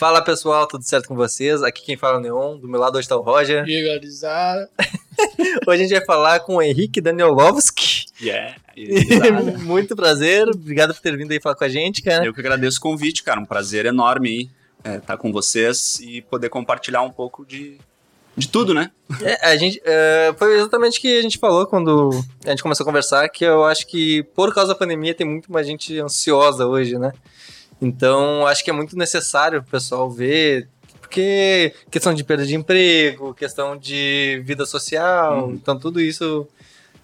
[0.00, 1.62] Fala pessoal, tudo certo com vocês?
[1.62, 3.66] Aqui quem fala é o Neon, do meu lado hoje tá o Roger.
[3.66, 4.66] Legalizar.
[5.68, 8.06] Hoje a gente vai falar com o Henrique Danielovski.
[8.18, 8.56] Yeah.
[9.60, 12.24] Muito prazer, obrigado por ter vindo aí falar com a gente, cara.
[12.24, 13.38] Eu que agradeço o convite, cara.
[13.38, 17.76] Um prazer enorme aí é, estar com vocês e poder compartilhar um pouco de,
[18.34, 18.90] de tudo, né?
[19.20, 22.08] É, a gente, é, foi exatamente o que a gente falou quando
[22.46, 25.52] a gente começou a conversar, que eu acho que por causa da pandemia tem muito
[25.52, 27.12] mais gente ansiosa hoje, né?
[27.80, 30.68] Então, acho que é muito necessário o pessoal ver,
[31.00, 35.52] porque questão de perda de emprego, questão de vida social, Uhum.
[35.54, 36.46] então tudo isso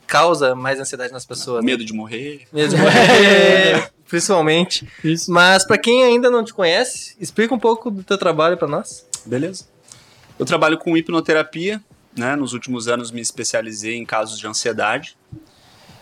[0.06, 1.64] causa mais ansiedade nas pessoas.
[1.64, 1.70] né?
[1.72, 2.46] Medo de morrer.
[2.52, 4.86] Medo de morrer, principalmente.
[5.02, 5.30] Isso.
[5.32, 9.04] Mas pra quem ainda não te conhece, explica um pouco do teu trabalho pra nós.
[9.24, 9.64] Beleza.
[10.38, 11.82] Eu trabalho com hipnoterapia,
[12.16, 12.36] né?
[12.36, 15.16] Nos últimos anos me especializei em casos de ansiedade.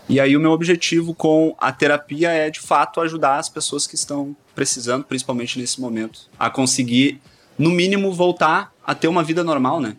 [0.09, 3.95] E aí o meu objetivo com a terapia é, de fato, ajudar as pessoas que
[3.95, 7.21] estão precisando, principalmente nesse momento, a conseguir,
[7.59, 9.97] no mínimo, voltar a ter uma vida normal, né?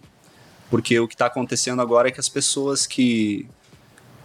[0.69, 3.47] Porque o que está acontecendo agora é que as pessoas que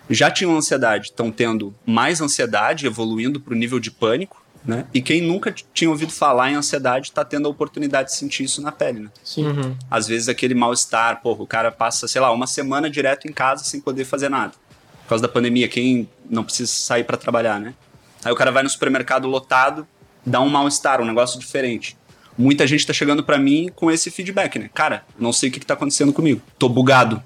[0.09, 4.85] já tinham ansiedade estão tendo mais ansiedade, evoluindo para o nível de pânico, né?
[4.93, 8.61] E quem nunca tinha ouvido falar em ansiedade está tendo a oportunidade de sentir isso
[8.61, 9.11] na pele, né?
[9.25, 9.47] Sim.
[9.47, 9.77] Uhum.
[9.91, 13.65] Às vezes aquele mal-estar, porra, o cara passa, sei lá, uma semana direto em casa
[13.65, 14.53] sem poder fazer nada.
[15.05, 17.75] Por causa da pandemia, quem não precisa sair para trabalhar, né?
[18.25, 19.89] Aí o cara vai no supermercado lotado,
[20.25, 21.97] dá um mal-estar, um negócio diferente.
[22.39, 24.71] Muita gente tá chegando para mim com esse feedback, né?
[24.75, 26.41] Cara, não sei o que, que tá acontecendo comigo.
[26.59, 27.23] Tô bugado,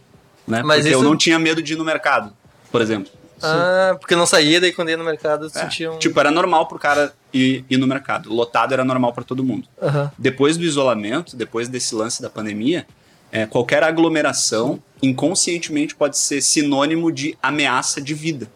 [0.46, 0.62] né?
[0.64, 2.32] Mas Porque eu isso- não tinha medo de ir no mercado,
[2.72, 3.12] por exemplo.
[3.42, 5.98] Ah, porque não saía, daí quando ia no mercado É, sentia um...
[5.98, 8.32] Tipo, era normal pro cara ir, ir no mercado.
[8.32, 9.68] Lotado era normal para todo mundo.
[10.16, 12.86] Depois do isolamento, depois desse lance da pandemia,
[13.30, 18.48] é, qualquer aglomeração inconscientemente pode ser sinônimo de ameaça de vida.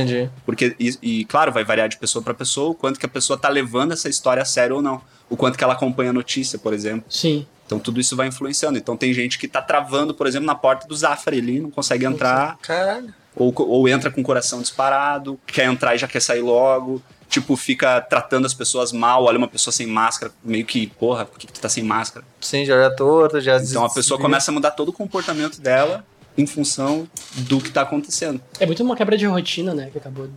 [0.00, 0.30] Entendi.
[0.44, 3.38] Porque, e, e, claro, vai variar de pessoa para pessoa o quanto que a pessoa
[3.38, 5.00] tá levando essa história a sério ou não.
[5.28, 7.04] O quanto que ela acompanha a notícia, por exemplo.
[7.08, 7.46] Sim.
[7.66, 8.78] Então tudo isso vai influenciando.
[8.78, 12.04] Então tem gente que tá travando, por exemplo, na porta do Zafari ali, não consegue
[12.04, 13.12] entrar, Caralho.
[13.34, 17.02] ou, ou entra com o coração disparado, quer entrar e já quer sair logo.
[17.28, 21.40] Tipo, fica tratando as pessoas mal, olha uma pessoa sem máscara, meio que, porra, por
[21.40, 22.24] que, que tu tá sem máscara?
[22.40, 23.56] Sim, já era torto, já...
[23.56, 26.04] Então a pessoa começa a mudar todo o comportamento dela
[26.36, 27.08] em função
[27.38, 28.40] do que tá acontecendo.
[28.60, 29.88] É muito uma quebra de rotina, né?
[29.90, 30.28] Que acabou,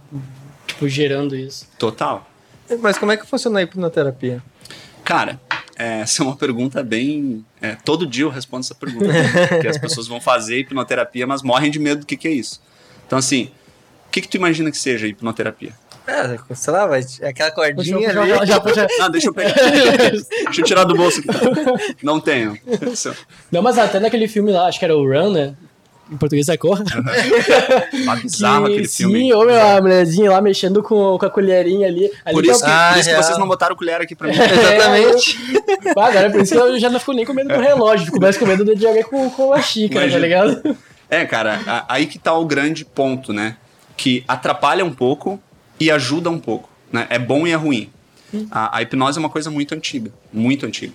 [0.68, 1.68] tipo, gerando isso.
[1.78, 2.28] Total.
[2.82, 4.42] Mas como é que funciona a hipnoterapia?
[5.04, 5.40] Cara,
[5.76, 7.44] é, essa é uma pergunta bem.
[7.62, 9.08] é, todo dia eu respondo essa pergunta.
[9.62, 12.62] que as pessoas vão fazer hipnoterapia, mas morrem de medo do que, que é isso.
[13.08, 13.46] Então, assim,
[14.08, 15.74] o que, que tu imagina que seja hipnoterapia?
[16.08, 18.30] É, sei lá, vai, é aquela cordinha Já, ali.
[18.32, 19.54] já, já, já- Ah, deixa eu pegar.
[19.54, 21.28] deixa eu tirar do bolso aqui.
[22.04, 22.58] Não tenho.
[23.52, 25.56] Não, mas até naquele filme lá, acho que era o Run, né?
[26.12, 26.84] Em português é Corra.
[28.06, 29.34] Tá bizarro Que- aquele sim, filme.
[29.34, 32.10] ou meu, a mulherzinha lá mexendo com, com a colherinha ali.
[32.26, 34.28] ali Por tá- isso que, Ah, por isso que vocês não botaram colher aqui pra
[34.28, 34.34] mim.
[34.40, 35.38] Exatamente.
[35.98, 38.40] Ah, agora por isso que eu já não fico nem com medo do relógio, começo
[38.40, 40.26] com medo de alguém com, com a xícara, tá Imagina.
[40.26, 40.78] ligado?
[41.10, 43.58] É, cara, a- aí que tá o grande ponto, né?
[43.98, 45.40] Que atrapalha um pouco
[45.80, 47.06] e ajuda um pouco, né?
[47.10, 47.90] É bom e é ruim.
[48.52, 50.94] A, a hipnose é uma coisa muito antiga, muito antiga.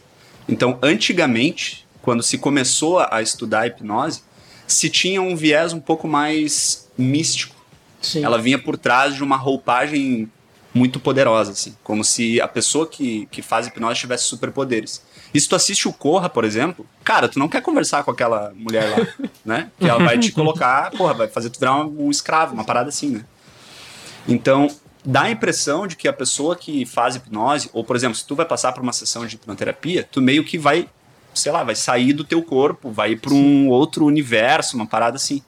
[0.48, 4.22] Então, antigamente, quando se começou a estudar a hipnose,
[4.66, 7.54] se tinha um viés um pouco mais místico.
[8.00, 8.24] Sim.
[8.24, 10.30] Ela vinha por trás de uma roupagem
[10.74, 11.76] muito poderosa, assim.
[11.82, 15.02] Como se a pessoa que, que faz hipnose tivesse superpoderes.
[15.32, 18.52] E se tu assiste o Corra, por exemplo, cara, tu não quer conversar com aquela
[18.54, 19.70] mulher lá, né?
[19.78, 22.88] Que ela vai te colocar, porra, vai fazer tu virar um, um escravo, uma parada
[22.88, 23.24] assim, né?
[24.28, 24.68] Então,
[25.04, 28.34] dá a impressão de que a pessoa que faz hipnose, ou por exemplo, se tu
[28.34, 30.88] vai passar por uma sessão de hipnoterapia, tu meio que vai,
[31.34, 35.16] sei lá, vai sair do teu corpo, vai ir para um outro universo, uma parada
[35.16, 35.42] assim.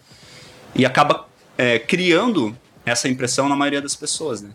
[0.75, 1.27] E acaba
[1.57, 4.51] é, criando essa impressão na maioria das pessoas, né?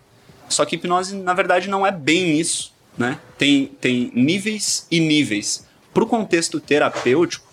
[0.48, 3.18] Só que hipnose, na verdade, não é bem isso, né?
[3.38, 5.66] Tem, tem níveis e níveis.
[5.94, 7.52] Pro contexto terapêutico,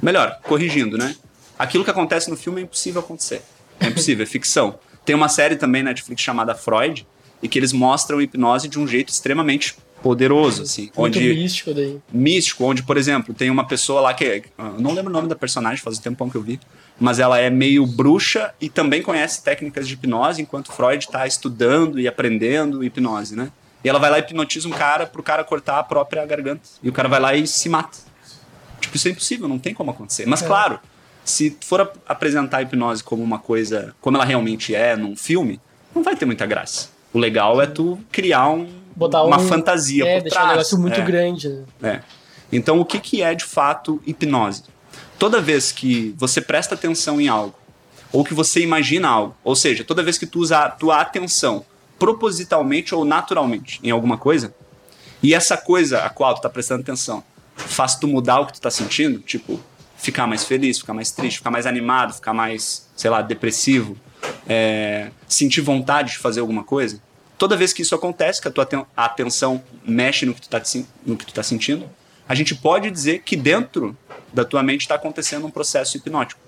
[0.00, 1.14] melhor, corrigindo, né?
[1.58, 3.42] Aquilo que acontece no filme é impossível acontecer.
[3.80, 4.78] É impossível, é ficção.
[5.04, 7.06] Tem uma série também na Netflix chamada Freud,
[7.42, 10.90] e que eles mostram hipnose de um jeito extremamente poderoso, assim.
[10.96, 11.98] Muito onde místico daí.
[12.12, 14.24] místico, onde, por exemplo, tem uma pessoa lá que.
[14.24, 16.60] é- eu não lembro o nome da personagem, faz um tempão que eu vi.
[16.98, 22.00] Mas ela é meio bruxa e também conhece técnicas de hipnose, enquanto Freud está estudando
[22.00, 23.50] e aprendendo hipnose, né?
[23.84, 26.62] E ela vai lá e hipnotiza um cara pro cara cortar a própria garganta.
[26.82, 27.98] E o cara vai lá e se mata.
[28.80, 30.26] Tipo, isso é impossível, não tem como acontecer.
[30.26, 30.46] Mas É.
[30.46, 30.80] claro,
[31.24, 35.14] se tu for ap- apresentar a hipnose como uma coisa, como ela realmente é num
[35.16, 35.60] filme,
[35.94, 36.88] não vai ter muita graça.
[37.12, 40.48] O legal é tu criar um, Botar uma um- fantasia É, por deixar trás.
[40.48, 41.04] um negócio muito É.
[41.04, 41.48] grande,
[41.80, 42.02] né?
[42.02, 42.02] É.
[42.50, 44.62] Então, o que, que é de fato hipnose?
[45.18, 47.54] Toda vez que você presta atenção em algo,
[48.12, 51.64] ou que você imagina algo, ou seja, toda vez que tu usa a tua atenção
[51.98, 54.54] propositalmente ou naturalmente em alguma coisa,
[55.22, 57.24] E essa coisa a qual tu tá prestando atenção
[57.56, 59.58] faz tu mudar o que tu tá sentindo, tipo,
[59.96, 63.96] ficar mais feliz, ficar mais triste, ficar mais animado, ficar mais, sei lá, depressivo,
[64.46, 67.00] é, sentir vontade de fazer alguma coisa.
[67.38, 68.66] Toda vez que isso acontece, que a tua
[68.96, 71.88] atenção mexe no que, tu tá, tu tá sentindo,
[72.28, 73.96] a gente pode dizer que dentro
[74.32, 76.40] da tua mente está acontecendo um processo hipnótico.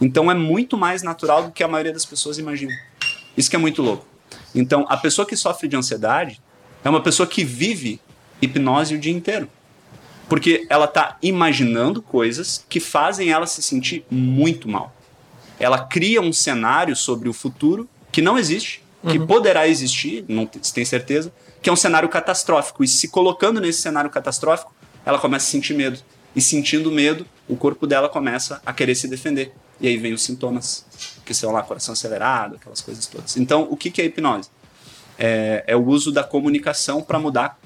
[0.00, 2.72] Então é muito mais natural do que a maioria das pessoas imagina.
[3.36, 4.06] Isso que é muito louco.
[4.54, 6.40] Então, a pessoa que sofre de ansiedade
[6.84, 8.00] é uma pessoa que vive
[8.42, 9.48] hipnose o dia inteiro.
[10.28, 14.94] Porque ela está imaginando coisas que fazem ela se sentir muito mal.
[15.58, 20.74] Ela cria um cenário sobre o futuro que não existe, que poderá existir, não se
[20.74, 21.32] tem certeza,
[21.62, 22.84] que é um cenário catastrófico.
[22.84, 24.74] E se colocando nesse cenário catastrófico,
[25.04, 25.98] ela começa a sentir medo.
[26.34, 29.52] E sentindo medo, o corpo dela começa a querer se defender.
[29.80, 30.84] E aí vem os sintomas,
[31.24, 33.36] que são lá coração acelerado, aquelas coisas todas.
[33.36, 34.50] Então, o que que é hipnose?
[35.18, 37.58] É, é o uso da comunicação para mudar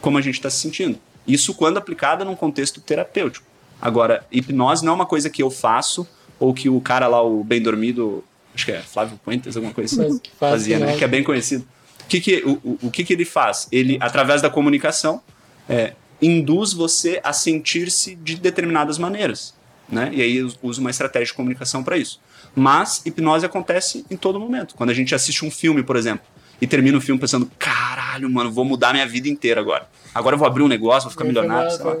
[0.00, 0.98] como a gente está se sentindo.
[1.26, 3.46] Isso quando aplicada num contexto terapêutico.
[3.80, 6.06] Agora, hipnose não é uma coisa que eu faço
[6.38, 8.24] ou que o cara lá, o bem dormido,
[8.60, 10.96] acho que é Flávio Puentes, alguma coisa assim, que faz fazia, né?
[10.96, 11.66] Que é bem conhecido.
[12.02, 13.68] O que que, o, o, que que ele faz?
[13.70, 15.22] Ele, através da comunicação,
[15.68, 19.54] é, induz você a sentir-se de determinadas maneiras.
[19.88, 20.10] Né?
[20.12, 22.20] E aí us- usa uma estratégia de comunicação para isso.
[22.54, 24.74] Mas hipnose acontece em todo momento.
[24.74, 26.26] Quando a gente assiste um filme, por exemplo,
[26.60, 29.88] e termina o filme pensando, caralho, mano, vou mudar minha vida inteira agora.
[30.14, 31.96] Agora eu vou abrir um negócio, vou ficar milionário, sei lá.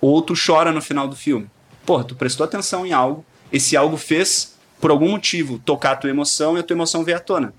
[0.00, 1.46] Ou tu chora no final do filme.
[1.84, 6.10] Porra, tu prestou atenção em algo, esse algo fez, por algum motivo, tocar a tua
[6.10, 7.52] emoção e a tua emoção veio à tona.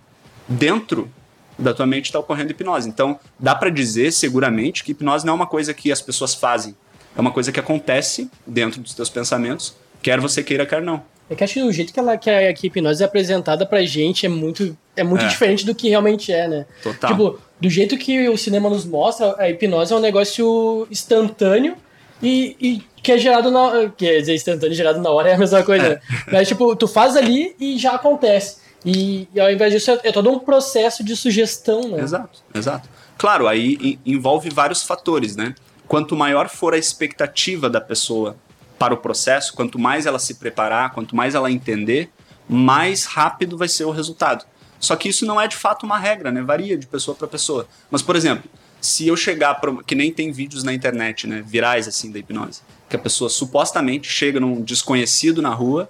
[0.48, 1.10] Dentro
[1.58, 2.88] da tua mente está ocorrendo hipnose.
[2.90, 6.76] Então, dá pra dizer seguramente que hipnose não é uma coisa que as pessoas fazem.
[7.18, 11.02] É uma coisa que acontece dentro dos teus pensamentos, quer você queira, quer não.
[11.30, 13.66] É que acho que o jeito que, ela, que, a, que a hipnose é apresentada
[13.66, 15.28] pra gente é muito, é muito É.
[15.28, 16.66] diferente do que realmente é, né?
[16.84, 17.10] Total.
[17.10, 21.76] Tipo, do jeito que o cinema nos mostra, a hipnose é um negócio instantâneo
[22.22, 23.90] e, e que é gerado na.
[23.96, 25.90] Quer dizer, instantâneo gerado na hora é a mesma coisa.
[25.90, 26.02] né?
[26.32, 28.58] Mas, tipo, tu faz ali e já acontece.
[28.84, 32.02] E, e ao invés disso, é, é todo um processo de sugestão, né?
[32.02, 32.88] Exato, exato.
[33.18, 35.56] Claro, aí en- envolve vários fatores, né?
[35.88, 38.36] Quanto maior for a expectativa da pessoa
[38.78, 42.10] para o processo, quanto mais ela se preparar, quanto mais ela entender,
[42.48, 44.46] mais rápido vai ser o resultado.
[44.80, 46.42] Só que isso não é de fato uma regra, né?
[46.44, 47.68] Varia de pessoa para pessoa.
[47.90, 48.50] Mas, por exemplo,
[48.86, 52.62] se eu chegar pra, que nem tem vídeos na internet, né, virais assim da hipnose,
[52.90, 55.90] que a pessoa supostamente chega num desconhecido na rua,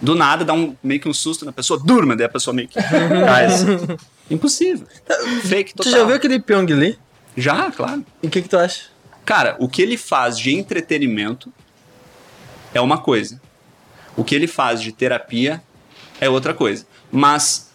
[0.00, 2.68] do nada dá um meio que um susto na pessoa, durma, daí a pessoa meio
[2.68, 3.46] que cai.
[3.46, 3.66] assim.
[4.30, 4.86] Impossível.
[5.44, 5.92] Fake Tu total.
[5.92, 6.98] já viu aquele Pyong Lee?
[7.36, 8.04] Já, claro.
[8.22, 8.84] E o que, que tu acha?
[9.24, 11.52] Cara, o que ele faz de entretenimento
[12.74, 13.40] é uma coisa.
[14.16, 15.62] O que ele faz de terapia
[16.20, 16.86] é outra coisa.
[17.10, 17.65] Mas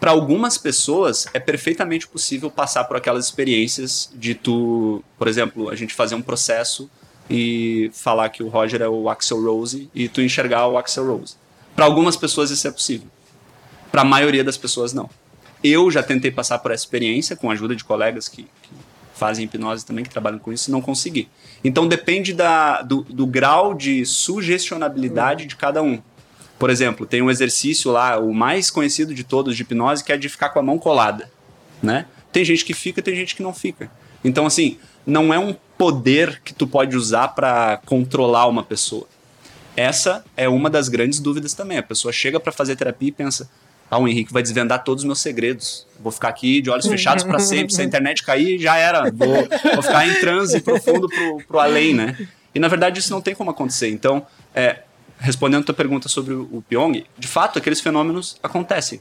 [0.00, 5.74] para algumas pessoas é perfeitamente possível passar por aquelas experiências de tu, por exemplo, a
[5.74, 6.88] gente fazer um processo
[7.28, 11.34] e falar que o Roger é o Axel Rose e tu enxergar o Axel Rose.
[11.74, 13.08] Para algumas pessoas isso é possível.
[13.90, 15.10] Para a maioria das pessoas não.
[15.62, 18.70] Eu já tentei passar por essa experiência com a ajuda de colegas que, que
[19.14, 21.28] fazem hipnose também, que trabalham com isso, e não consegui.
[21.64, 26.00] Então depende da, do, do grau de sugestionabilidade de cada um.
[26.58, 30.16] Por exemplo, tem um exercício lá, o mais conhecido de todos de hipnose, que é
[30.16, 31.30] de ficar com a mão colada,
[31.82, 32.06] né?
[32.32, 33.90] Tem gente que fica, tem gente que não fica.
[34.24, 39.06] Então, assim, não é um poder que tu pode usar para controlar uma pessoa.
[39.76, 41.78] Essa é uma das grandes dúvidas também.
[41.78, 43.48] A pessoa chega para fazer terapia e pensa:
[43.88, 45.86] ah, o Henrique vai desvendar todos os meus segredos.
[46.00, 47.72] Vou ficar aqui de olhos fechados para sempre.
[47.72, 49.10] Se a internet cair, já era.
[49.10, 52.18] Vou, vou ficar em transe profundo pro, pro além, né?
[52.54, 53.88] E na verdade isso não tem como acontecer.
[53.88, 54.80] Então, é,
[55.18, 59.00] respondendo a tua pergunta sobre o, Pyong, de fato aqueles fenômenos acontecem.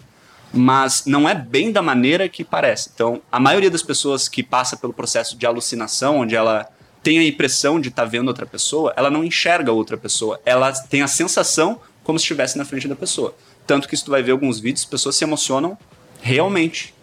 [0.54, 2.90] Mas não é bem da maneira que parece.
[2.94, 6.70] Então, a maioria das pessoas que passa pelo processo de alucinação, onde ela
[7.04, 10.40] tem a impressão de estar vendo outra pessoa, ela não enxerga outra pessoa.
[10.46, 13.36] Ela tem a sensação como se estivesse na frente da pessoa.
[13.66, 15.78] Tanto que se tu vai ver alguns vídeos, as pessoas se emocionam
[16.22, 16.94] realmente.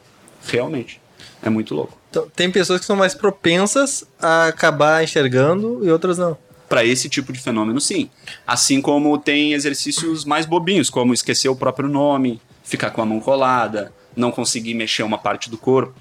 [0.47, 1.00] Realmente.
[1.42, 1.99] É muito louco.
[2.09, 6.38] Então, tem pessoas que são mais propensas a acabar enxergando e outras não.
[6.68, 8.09] Para esse tipo de fenômeno, sim.
[8.47, 13.21] Assim como tem exercícios mais bobinhos, como esquecer o próprio nome, ficar com a mão
[13.21, 15.94] colada, não conseguir mexer uma parte do corpo.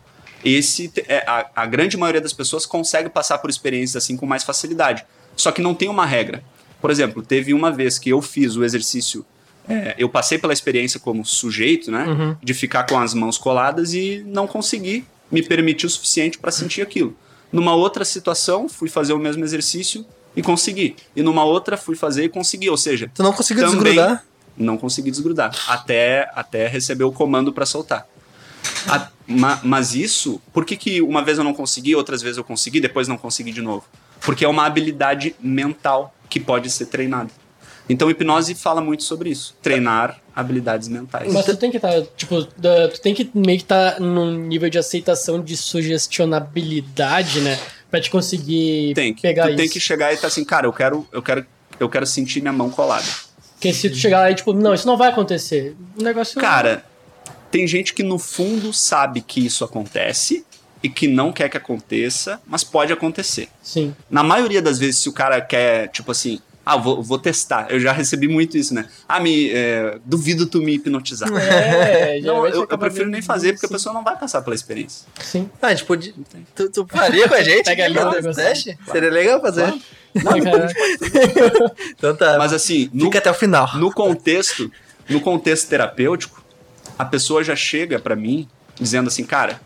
[0.44, 4.44] Esse é, a, a grande maioria das pessoas consegue passar por experiências assim com mais
[4.44, 5.06] facilidade.
[5.36, 6.44] Só que não tem uma regra.
[6.82, 9.26] Por exemplo, teve uma vez que eu fiz o exercício,
[9.68, 14.22] é, eu passei pela experiência como sujeito, né, de ficar com as mãos coladas e
[14.28, 17.16] não consegui me permitir o suficiente para sentir aquilo.
[17.52, 20.06] Numa outra situação, fui fazer o mesmo exercício
[20.36, 20.96] e consegui.
[21.16, 22.70] E numa outra, fui fazer e consegui.
[22.70, 24.24] Ou seja, Tu não conseguiu desgrudar?
[24.58, 28.08] não consegui desgrudar até, até receber o comando para soltar.
[28.88, 32.44] A- ma- mas isso, por que, que uma vez eu não consegui, outras vezes eu
[32.44, 33.84] consegui, depois não consegui de novo?
[34.22, 37.30] Porque é uma habilidade mental que pode ser treinada.
[37.90, 39.54] Então, hipnose fala muito sobre isso.
[39.62, 41.34] Treinar habilidades mentais.
[41.34, 44.70] Mas tu tem que estar, tipo, da- tu tem que meio que estar num nível
[44.70, 47.60] de aceitação de sugestionabilidade, né?
[47.94, 49.58] Pra te conseguir Tem que, pegar tu isso.
[49.58, 51.46] tem que chegar e estar assim, cara, eu quero, eu quero,
[51.80, 53.06] eu quero sentir minha mão colada.
[53.54, 55.76] Porque se tu chegar lá e, tipo, não, isso não vai acontecer.
[55.96, 56.42] O negócio.
[56.42, 56.84] Cara,
[57.52, 60.44] tem gente que no fundo sabe que isso acontece
[60.82, 63.48] e que não quer que aconteça, mas pode acontecer.
[63.62, 63.96] Sim.
[64.10, 67.68] Na maioria das vezes, se o cara quer, tipo assim, ah, vou, vou testar.
[67.70, 68.88] Eu já recebi muito isso, né?
[69.08, 71.30] Ah, me, é, duvido tu me hipnotizar.
[71.36, 74.56] É, Não, eu, eu prefiro nem fazer, porque a sim, pessoa não vai passar pela
[74.56, 75.06] experiência.
[75.20, 75.50] Sim.
[75.62, 76.14] Ah, a gente podia.
[76.56, 77.66] Tu, tu faria com a gente?
[77.66, 78.34] Pega negócio.
[78.34, 78.78] teste?
[78.90, 79.74] Seria legal fazer.
[80.22, 80.74] Caraca.
[81.90, 82.38] Então tá.
[82.38, 83.78] Mas assim, no, Fica até o final.
[83.78, 84.72] no contexto,
[85.10, 86.44] no contexto terapêutico,
[86.98, 88.48] a pessoa já chega pra mim
[88.80, 89.60] dizendo assim, cara,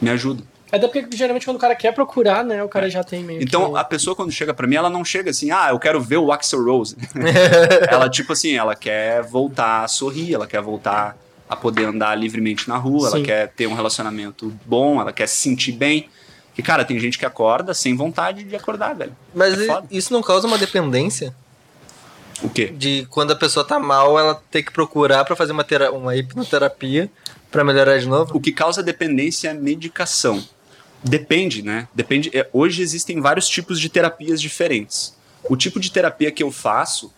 [0.00, 0.42] me ajuda.
[0.72, 3.72] Até porque geralmente quando o cara quer procurar, né, o cara já tem meio Então,
[3.72, 3.78] que...
[3.78, 6.30] a pessoa quando chega pra mim, ela não chega assim, ah, eu quero ver o
[6.30, 6.96] Axel Rose.
[7.90, 11.16] ela, tipo assim, ela quer voltar a sorrir, ela quer voltar
[11.48, 13.16] a poder andar livremente na rua, Sim.
[13.16, 16.08] ela quer ter um relacionamento bom, ela quer se sentir bem.
[16.56, 19.16] E, cara, tem gente que acorda sem vontade de acordar, velho.
[19.34, 21.34] Mas É isso não causa uma dependência?
[22.42, 22.66] O quê?
[22.66, 27.10] De quando a pessoa tá mal, ela ter que procurar pra fazer uma, uma hipnoterapia
[27.50, 28.36] pra melhorar de novo?
[28.36, 30.42] O que causa dependência é medicação.
[31.02, 31.88] Depende, né?
[31.94, 32.30] Depende.
[32.34, 35.16] é, hoje existem vários tipos de terapias diferentes.
[35.48, 37.12] O tipo de terapia que eu faço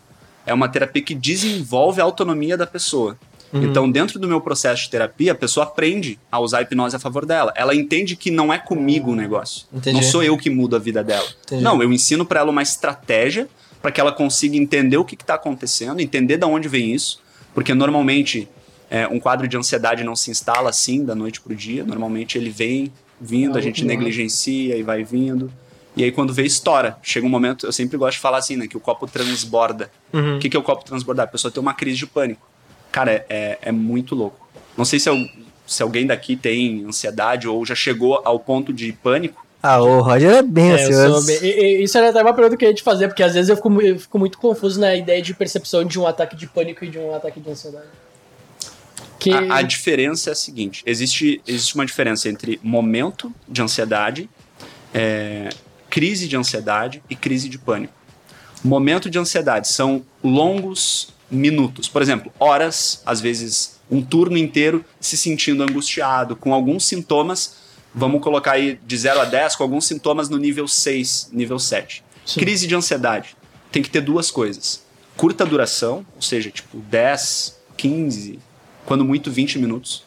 [0.46, 3.18] é uma terapia que desenvolve a autonomia da pessoa.
[3.54, 6.98] Então, dentro do meu processo de terapia, a pessoa aprende a usar a hipnose a
[6.98, 7.52] favor dela.
[7.54, 9.66] Ela entende que não é comigo o negócio.
[9.72, 9.96] Entendi.
[9.96, 11.28] Não sou eu que mudo a vida dela.
[11.44, 11.62] Entendi.
[11.62, 13.46] Não, eu ensino para ela uma estratégia
[13.82, 17.20] para que ela consiga entender o que está acontecendo, entender de onde vem isso,
[17.52, 18.48] porque normalmente
[18.88, 21.84] é, um quadro de ansiedade não se instala assim da noite pro dia.
[21.84, 22.90] Normalmente ele vem
[23.22, 25.50] vindo, a gente negligencia e vai vindo.
[25.96, 26.96] E aí quando vê, estoura.
[27.02, 29.90] Chega um momento, eu sempre gosto de falar assim, né, que o copo transborda.
[30.12, 30.36] Uhum.
[30.36, 31.24] O que, que é o copo transbordar?
[31.24, 32.46] A pessoa tem uma crise de pânico.
[32.90, 34.48] Cara, é, é, é muito louco.
[34.76, 35.28] Não sei se, eu-
[35.66, 39.40] se alguém daqui tem ansiedade ou já chegou ao ponto de pânico.
[39.62, 41.26] Ah, o Roger é bem É, eu ansioso.
[41.26, 43.32] bem- e- e- isso era até uma pergunta que eu ia te fazer, porque às
[43.34, 46.48] vezes eu fico, eu fico muito confuso na ideia de percepção de um ataque de
[46.48, 47.86] pânico e de um ataque de ansiedade.
[49.22, 49.32] Que...
[49.32, 54.28] A, a diferença é a seguinte: existe, existe uma diferença entre momento de ansiedade,
[54.92, 55.48] é,
[55.88, 57.94] crise de ansiedade e crise de pânico.
[58.64, 65.16] Momento de ansiedade são longos minutos, por exemplo, horas, às vezes um turno inteiro se
[65.16, 67.56] sentindo angustiado, com alguns sintomas,
[67.94, 72.02] vamos colocar aí de 0 a 10, com alguns sintomas no nível 6, nível 7.
[72.26, 72.40] Sim.
[72.40, 73.36] Crise de ansiedade
[73.70, 74.82] tem que ter duas coisas:
[75.16, 78.38] curta duração, ou seja, tipo 10, 15,
[78.84, 80.04] quando muito 20 minutos,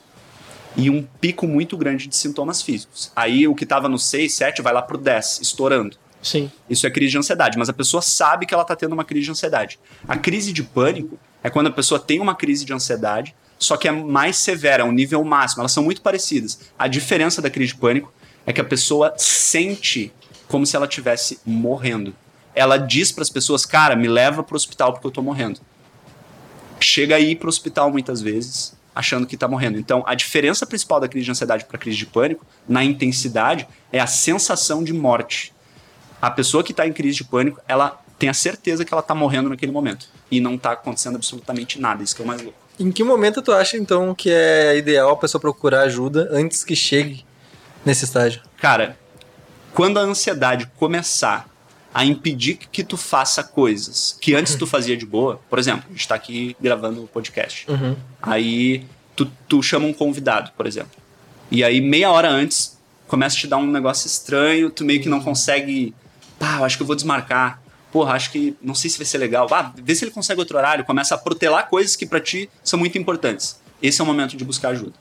[0.78, 3.12] e um pico muito grande de sintomas físicos.
[3.16, 5.98] Aí o que estava no 6, 7 vai lá pro 10, estourando.
[6.22, 6.52] Sim.
[6.70, 9.26] Isso é crise de ansiedade, mas a pessoa sabe que ela está tendo uma crise
[9.26, 9.80] de ansiedade.
[10.08, 13.88] A crise de pânico é quando a pessoa tem uma crise de ansiedade, só que
[13.88, 15.62] é mais severa, é um nível máximo.
[15.62, 16.60] Elas são muito parecidas.
[16.78, 18.12] A diferença da crise de pânico
[18.46, 20.12] é que a pessoa sente
[20.48, 22.14] como se ela estivesse morrendo.
[22.54, 25.60] Ela diz para as pessoas, cara, me leva para o hospital porque eu tô morrendo.
[26.86, 29.78] Chega aí para o hospital muitas vezes achando que está morrendo.
[29.78, 33.68] Então, a diferença principal da crise de ansiedade para a crise de pânico, na intensidade,
[33.92, 35.54] é a sensação de morte
[36.26, 39.14] a pessoa que está em crise de pânico, ela tem a certeza que ela está
[39.14, 40.08] morrendo naquele momento.
[40.32, 42.04] E não está acontecendo absolutamente nada.
[42.04, 42.58] Isso que é o mais louco.
[42.80, 46.76] Em que momento tu acha, então, que é ideal a pessoa procurar ajuda antes que
[46.76, 47.24] chegue
[47.86, 48.42] nesse estágio?
[48.58, 48.98] Cara,
[49.74, 51.48] quando a ansiedade começar
[51.96, 55.92] a impedir que tu faça coisas que antes tu fazia de boa, por exemplo, a
[55.94, 57.66] gente tá aqui gravando o podcast.
[57.72, 57.96] Uhum.
[58.22, 58.84] Aí
[59.16, 60.92] tu, tu chama um convidado, por exemplo.
[61.50, 65.08] E aí, meia hora antes, começa a te dar um negócio estranho, tu meio que
[65.08, 65.96] não consegue.
[66.38, 67.62] Pá, eu acho que eu vou desmarcar.
[67.94, 68.58] Porra, acho que.
[68.62, 69.48] Não sei se vai ser legal.
[69.50, 70.84] Ah, vê se ele consegue outro horário.
[70.84, 73.58] Começa a protelar coisas que pra ti são muito importantes.
[73.82, 74.96] Esse é o momento de buscar ajuda.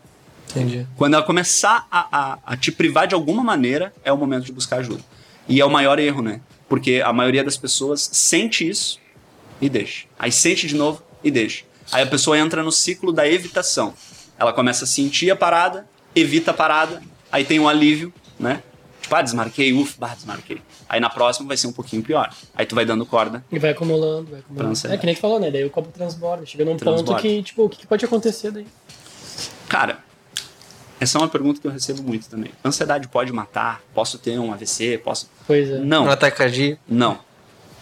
[0.50, 0.86] Entendi.
[0.94, 4.52] Quando ela começar a, a, a te privar de alguma maneira, é o momento de
[4.52, 5.02] buscar ajuda.
[5.48, 6.40] E é o maior erro, né?
[6.68, 8.98] Porque a maioria das pessoas sente isso
[9.60, 10.06] e deixa.
[10.18, 11.64] Aí sente de novo e deixa.
[11.92, 13.94] Aí a pessoa entra no ciclo da evitação.
[14.38, 18.62] Ela começa a sentir a parada, evita a parada, aí tem um alívio, né?
[19.00, 20.62] Tipo, ah, desmarquei, ufa, bah, desmarquei.
[20.88, 22.34] Aí na próxima vai ser um pouquinho pior.
[22.54, 23.44] Aí tu vai dando corda.
[23.52, 24.78] E vai acumulando, vai acumulando.
[24.88, 25.50] É que nem tu falou, né?
[25.50, 26.46] Daí o copo transborda.
[26.46, 27.12] Chega num Transborda.
[27.12, 28.66] ponto que, tipo, o que pode acontecer daí?
[29.68, 29.98] Cara,
[31.04, 32.50] essa é uma pergunta que eu recebo muito também.
[32.64, 33.82] Ansiedade pode matar?
[33.94, 34.98] Posso ter um AVC?
[34.98, 35.30] Posso.
[35.46, 35.78] Pois é.
[35.78, 36.06] Não.
[36.06, 36.80] Um ataque cardíaco.
[36.88, 37.18] Não.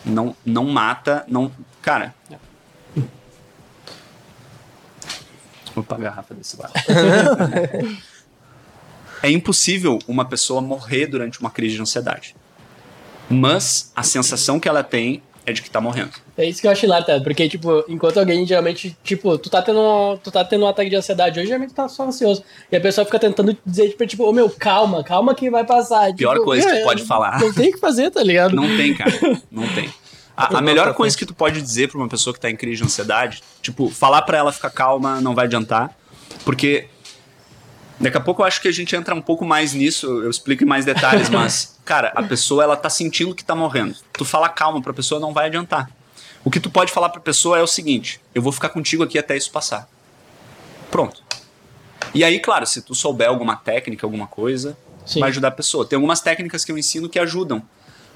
[0.05, 1.50] Não, não mata, não.
[1.81, 2.14] Cara.
[5.75, 6.71] Opa, a garrafa desse bar.
[9.25, 12.35] É impossível uma pessoa morrer durante uma crise de ansiedade.
[13.31, 16.11] Mas a sensação que ela tem é de que tá morrendo.
[16.37, 17.20] É isso que eu acho hilário, tá?
[17.20, 20.88] Porque, tipo, enquanto alguém geralmente, tipo, tu tá tendo um, tu tá tendo um ataque
[20.88, 22.44] de ansiedade hoje, geralmente tá só ansioso.
[22.70, 26.14] E a pessoa fica tentando dizer, tipo, tipo, ô meu, calma, calma que vai passar.
[26.14, 27.40] Pior tipo, coisa que é, tu pode falar.
[27.40, 28.54] Não tem o que fazer, tá ligado?
[28.54, 29.12] Não tem, cara.
[29.50, 29.92] Não tem.
[30.37, 32.78] A, a melhor coisa que tu pode dizer pra uma pessoa que tá em crise
[32.78, 35.94] de ansiedade, tipo, falar pra ela ficar calma não vai adiantar,
[36.44, 36.87] porque
[38.02, 40.64] daqui a pouco eu acho que a gente entra um pouco mais nisso, eu explico
[40.64, 43.94] em mais detalhes, mas, cara, a pessoa ela tá sentindo que tá morrendo.
[44.12, 45.88] Tu falar calma pra pessoa não vai adiantar.
[46.44, 49.18] O que tu pode falar pra pessoa é o seguinte: eu vou ficar contigo aqui
[49.18, 49.88] até isso passar.
[50.90, 51.23] Pronto.
[52.12, 55.21] E aí, claro, se tu souber alguma técnica, alguma coisa, Sim.
[55.21, 55.87] vai ajudar a pessoa.
[55.87, 57.62] Tem algumas técnicas que eu ensino que ajudam,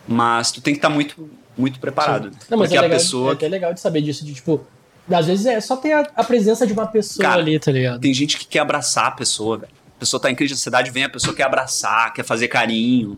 [0.06, 2.30] mas tu tem que estar muito, muito preparado.
[2.50, 3.30] Não, mas é, a legal, pessoa.
[3.30, 4.66] é até legal de saber disso, de tipo,
[5.10, 8.00] às vezes é só ter a, a presença de uma pessoa Cara, ali, tá ligado?
[8.00, 9.72] Tem gente que quer abraçar a pessoa, velho.
[9.96, 13.16] A pessoa tá em crise de ansiedade, vem a pessoa quer abraçar, quer fazer carinho.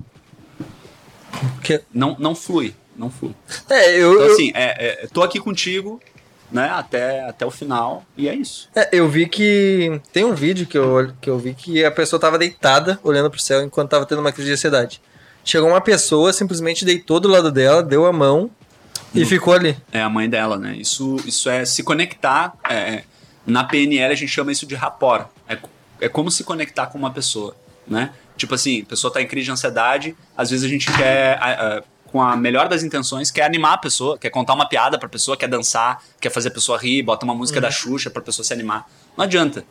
[1.63, 3.35] Que- Não, não flui, não flui.
[3.69, 6.01] É, eu, Então, eu- assim, é, é, tô aqui contigo,
[6.51, 8.69] né, até, até o final, e é isso.
[8.75, 10.01] é, eu vi que.
[10.13, 13.41] Tem um vídeo que eu, que eu vi que a pessoa tava deitada, olhando pro
[13.41, 15.01] céu, enquanto tava tendo uma crise de ansiedade.
[15.45, 18.51] Chegou uma pessoa, simplesmente deitou do lado dela, deu a mão
[19.15, 19.27] e Não.
[19.27, 19.77] ficou ali.
[19.93, 20.75] É a mãe dela, né?
[20.77, 22.55] Isso, isso é se conectar.
[22.69, 23.03] é,
[23.47, 25.27] na PNL a gente chama isso de rapport.
[26.01, 28.13] É, co- como se conectar com uma pessoa, né?
[28.37, 31.79] Tipo assim, a pessoa tá em crise de ansiedade, às vezes a gente quer, a-
[31.79, 35.09] a- com a melhor das intenções, quer animar a pessoa, quer contar uma piada pra
[35.09, 38.45] pessoa, quer dançar, quer fazer a pessoa rir, bota uma música da Xuxa pra pessoa
[38.45, 38.89] se animar.
[39.17, 39.65] Não adianta.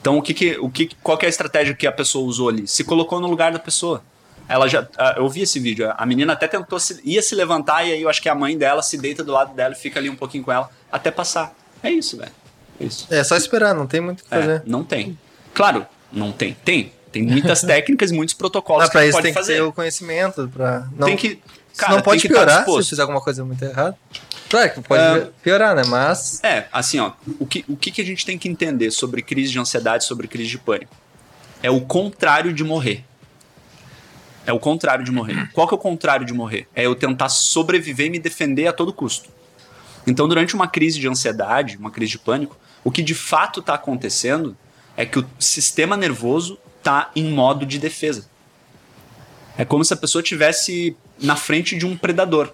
[0.00, 2.48] Então, o que que, o que, qual que é a estratégia que a pessoa usou
[2.48, 2.66] ali?
[2.66, 4.02] Se colocou no lugar da pessoa.
[4.46, 4.86] Ela já.
[5.16, 5.90] Eu vi esse vídeo.
[5.96, 8.58] A menina até tentou se, ia se levantar e aí eu acho que a mãe
[8.58, 11.54] dela se deita do lado dela e fica ali um pouquinho com ela até passar.
[11.82, 12.32] É isso, velho.
[12.78, 13.06] É isso.
[13.10, 14.62] É só esperar, não tem muito o que É, fazer.
[14.66, 15.18] não tem.
[15.54, 16.54] Claro, não tem.
[16.64, 16.92] Tem.
[17.12, 19.54] Tem muitas técnicas e muitos protocolos Ah, pra que isso pode tem que fazer.
[19.54, 20.48] ter o conhecimento.
[20.52, 20.86] Pra...
[20.96, 21.40] Não, Tem que.
[21.76, 23.96] Cara, não pode tem que tá piorar se fizer alguma coisa muito errada.
[24.48, 25.28] Claro que pode É.
[25.42, 25.82] piorar, né?
[25.86, 26.42] Mas.
[26.44, 29.50] É, assim, ó, o que, o que que a gente tem que entender sobre crise
[29.50, 30.94] de ansiedade, sobre crise de pânico?
[31.62, 33.04] É o contrário de morrer.
[34.46, 35.48] É o contrário de morrer.
[35.52, 36.68] Qual que é o contrário de morrer?
[36.76, 39.30] É eu tentar sobreviver e me defender a todo custo.
[40.06, 43.74] Então, durante uma crise de ansiedade, uma crise de pânico, o que de fato está
[43.74, 44.54] acontecendo
[44.96, 48.28] é que o sistema nervoso está em modo de defesa.
[49.56, 52.52] É como se a pessoa tivesse na frente de um predador.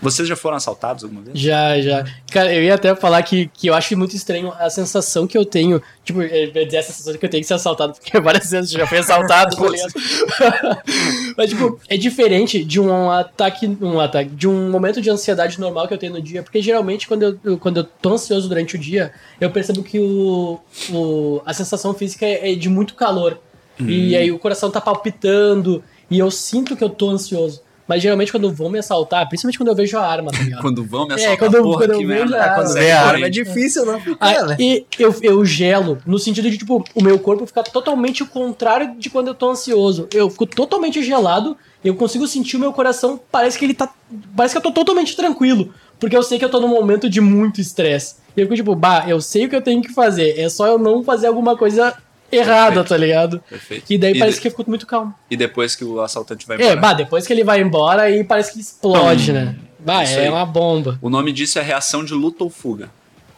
[0.00, 1.38] Vocês já foram assaltados alguma vez?
[1.38, 2.04] Já, já.
[2.30, 5.44] Cara, eu ia até falar que, que eu acho muito estranho a sensação que eu
[5.44, 5.82] tenho.
[6.04, 8.72] Tipo, eu ia dizer essa sensação que eu tenho de ser assaltado, porque várias vezes
[8.72, 9.92] eu já fui assaltado, tá ligado?
[11.36, 15.86] Mas, tipo, é diferente de um ataque, um ataque, de um momento de ansiedade normal
[15.86, 18.78] que eu tenho no dia, porque geralmente quando eu, quando eu tô ansioso durante o
[18.78, 20.58] dia, eu percebo que o,
[20.90, 23.38] o, a sensação física é é de muito calor.
[23.80, 27.62] E aí o coração tá palpitando, e eu sinto que eu tô ansioso.
[27.88, 30.60] Mas geralmente quando vão me assaltar, principalmente quando eu vejo a arma, tá ligado?
[30.62, 32.90] Quando vão me É, assaltar, quando- porra, quando que eu vejo a- Quando Segue vê
[32.92, 34.56] a arma é difícil não ficar, né?
[34.60, 38.94] Aí eu, eu gelo, no sentido de, tipo, o meu corpo fica totalmente o contrário
[38.98, 40.06] de quando eu tô ansioso.
[40.12, 43.88] Eu fico totalmente gelado, eu consigo sentir o meu coração, parece que ele tá.
[44.36, 45.72] Parece que eu tô totalmente tranquilo.
[45.98, 48.16] Porque eu sei que eu tô num momento de muito estresse.
[48.36, 50.38] E eu fico tipo, bah, eu sei o que eu tenho que fazer.
[50.38, 51.92] É só eu não fazer alguma coisa
[52.30, 52.88] errada, Perfeito.
[52.88, 53.40] tá ligado?
[53.48, 53.84] Perfeito.
[53.90, 55.14] E daí E parece de- que eu fico muito calmo.
[55.30, 56.76] E depois que o assaltante vai É, embora.
[56.80, 59.56] bah, depois que ele vai embora, aí parece que explode, né?
[59.78, 60.28] Bah, é aí.
[60.28, 60.98] uma bomba.
[61.00, 62.90] O nome disso é reação de luta ou fuga.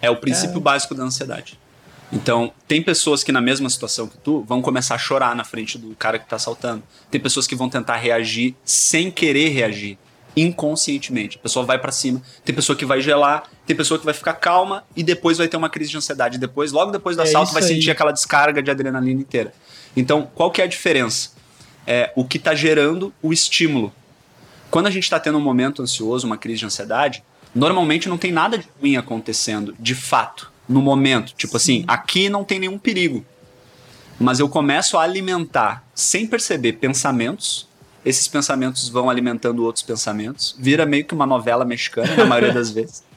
[0.03, 1.59] É o princípio básico da ansiedade.
[2.13, 5.79] Então, tem pessoas que na mesma situação que tu vão começar a chorar na frente
[5.79, 6.83] do cara que tá assaltando.
[7.11, 9.97] Tem pessoas que vão tentar reagir sem querer reagir,
[10.35, 11.37] inconscientemente.
[11.39, 12.21] A pessoa vai pra cima.
[12.45, 15.57] Tem pessoa que vai gelar, tem pessoa que vai ficar calma e depois vai ter
[15.57, 16.39] uma crise de ansiedade.
[16.39, 17.69] Depois, logo depois do É assalto, vai aí.
[17.69, 19.55] sentir aquela descarga de adrenalina inteira.
[19.97, 21.31] Então, qual que é a diferença?
[21.87, 23.93] É o que tá gerando o estímulo.
[24.73, 27.23] Quando a gente está tendo um momento ansioso, uma crise de ansiedade,
[27.55, 31.33] normalmente não tem nada de ruim acontecendo, de fato, no momento.
[31.35, 33.25] Tipo assim, aqui não tem nenhum perigo.
[34.19, 37.69] Mas eu começo a alimentar, sem perceber, pensamentos.
[38.05, 40.57] Esses pensamentos vão alimentando outros pensamentos.
[40.59, 43.09] Vira meio que uma novela mexicana, na maioria das vezes.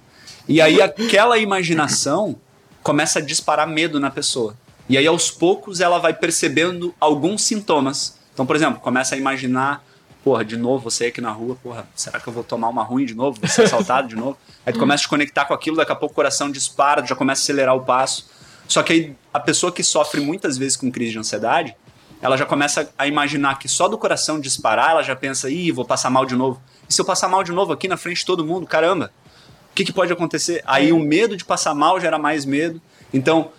[0.47, 2.35] E aí aquela imaginação
[2.81, 4.55] começa a disparar medo na pessoa.
[4.89, 8.17] E aí aos poucos ela vai percebendo alguns sintomas.
[8.33, 9.83] Então, por exemplo, começa a imaginar,
[10.23, 13.05] porra, de novo você aqui na rua, porra, será que eu vou tomar uma ruim
[13.05, 13.39] de novo?
[13.39, 14.37] Vou ser assaltado de novo?
[14.65, 17.15] Aí tu começa a te conectar com aquilo, daqui a pouco o coração dispara, já
[17.15, 18.29] começa a acelerar o passo.
[18.67, 21.75] Só que aí a pessoa que sofre muitas vezes com crise de ansiedade,
[22.21, 25.83] ela já começa a imaginar que só do coração disparar, ela já pensa, ih, vou
[25.83, 26.61] passar mal de novo.
[26.89, 29.11] E se eu passar mal de novo aqui na frente de todo mundo, caramba,
[29.73, 30.61] o que, que pode acontecer?
[30.67, 32.79] Aí o medo de passar mal gera mais medo.
[33.11, 33.49] Então,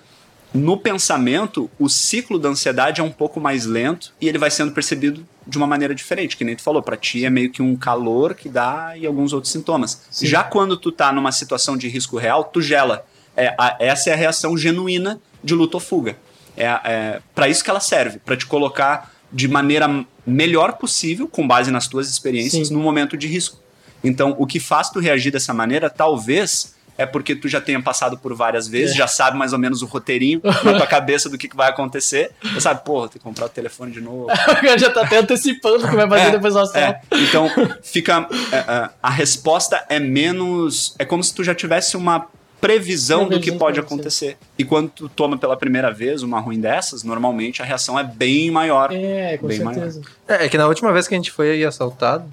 [0.53, 4.71] no pensamento, o ciclo da ansiedade é um pouco mais lento e ele vai sendo
[4.71, 7.75] percebido de uma maneira diferente, que nem tu falou, para ti é meio que um
[7.75, 10.03] calor que dá e alguns outros sintomas.
[10.09, 10.27] Sim.
[10.27, 13.05] Já quando tu tá numa situação de risco real, tu gela.
[13.37, 16.17] É, a- essa é a reação genuína de luta ou fuga.
[16.57, 21.45] É, é para isso que ela serve, para te colocar de maneira melhor possível, com
[21.47, 22.75] base nas tuas experiências, Sim.
[22.75, 23.59] no momento de risco.
[24.05, 28.17] Então, o que faz tu reagir dessa maneira, talvez é porque tu já tenha passado
[28.17, 28.99] por várias vezes, É.
[28.99, 32.31] já sabe mais ou menos o roteirinho na tua cabeça do que, que vai acontecer.
[32.41, 34.27] Já sabe, porra, tem que comprar o telefone de novo.
[34.31, 36.85] O cara já tá até antecipando o que vai fazer É, depois do astral.
[36.85, 37.51] É, então,
[37.83, 38.29] fica.
[38.53, 40.95] é, é, a resposta é menos.
[40.97, 42.29] É como se tu já tivesse uma
[42.61, 44.39] previsão do que pode acontecer.
[44.57, 48.51] E quando tu toma pela primeira vez uma ruim dessas, normalmente a reação é bem
[48.53, 48.91] maior.
[48.93, 50.01] É, com Bem certeza.
[50.29, 52.25] É, é que na última vez que a gente foi assaltado,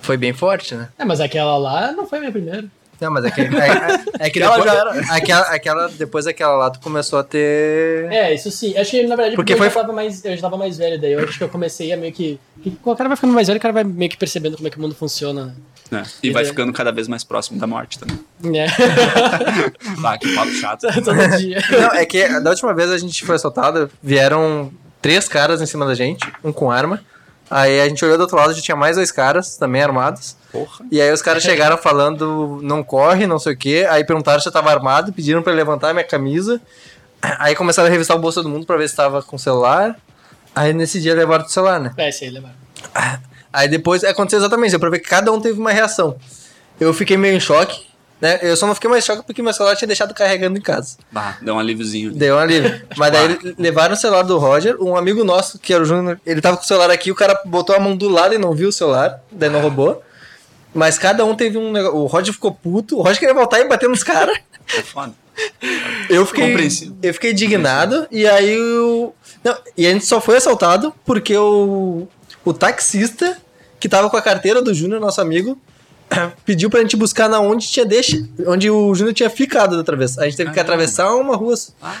[0.00, 0.88] foi bem forte, né?
[0.98, 2.64] É, mas aquela lá não foi a minha primeira.
[2.98, 4.90] Não, mas é que, é, é- é que Aquela depois, já era.
[5.14, 8.10] Aquela, aquela, depois daquela lá, tu começou a ter...
[8.10, 8.74] É, isso sim.
[8.78, 10.78] Acho que, na verdade, Porque porque eu, foi- já tava mais, eu já tava mais
[10.78, 11.12] velho daí.
[11.12, 12.40] Eu acho que eu comecei a meio que...
[12.82, 14.70] Quando o cara vai ficando mais velho, o cara vai meio que percebendo como é
[14.70, 15.52] que o mundo funciona, né?
[15.90, 16.02] né?
[16.22, 16.46] E vai É.
[16.46, 18.18] ficando cada vez mais próximo da morte também.
[18.58, 18.66] É.
[20.04, 20.86] Ah, que papo chato.
[21.04, 21.58] Todo dia.
[21.70, 25.84] Não, é que da última vez a gente foi assaltado, vieram três caras em cima
[25.84, 27.02] da gente, um com arma.
[27.48, 30.36] Aí a gente olhou do outro lado, já tinha mais dois caras, também armados.
[30.50, 30.84] Porra.
[30.90, 33.86] E aí os caras chegaram falando, não corre, não sei o quê.
[33.88, 36.60] Aí perguntaram se eu tava armado, pediram pra eu levantar minha camisa.
[37.22, 39.96] Aí começaram a revistar o bolso do mundo pra ver se tava com celular.
[40.54, 41.92] Aí nesse dia levaram o celular, né?
[41.96, 42.54] É, esse aí levaram.
[43.52, 46.16] Aí depois aconteceu exatamente isso, pra ver que cada um teve uma reação.
[46.80, 47.86] Eu fiquei meio em choque,
[48.20, 48.38] né?
[48.42, 50.96] Eu só não fiquei mais choque porque meu celular tinha deixado carregando em casa.
[51.10, 52.12] Bah, deu um alíviozinho.
[52.12, 52.82] Deu um alívio.
[52.96, 56.40] Mas daí levaram o celular do Roger, um amigo nosso, que era o Júnior, ele
[56.40, 58.70] tava com o celular aqui, o cara botou a mão do lado e não viu
[58.70, 60.02] o celular, daí não roubou.
[60.74, 61.98] Mas cada um teve um negócio.
[61.98, 64.38] O Roger ficou puto, o Roger queria voltar e bater nos caras.
[64.76, 65.12] É foda.
[66.08, 66.54] Eu fiquei,
[67.02, 69.12] eu fiquei indignado e aí o.
[69.44, 72.08] Não, e a gente só foi assaltado porque o,
[72.42, 73.36] o taxista
[73.78, 75.60] que tava com a carteira do Júnior, nosso amigo,
[76.44, 78.16] pediu pra gente buscar na onde tinha deixa,
[78.46, 80.16] onde o Júnior tinha ficado da outra vez.
[80.18, 80.62] A gente teve que Ah.
[80.62, 81.54] atravessar uma rua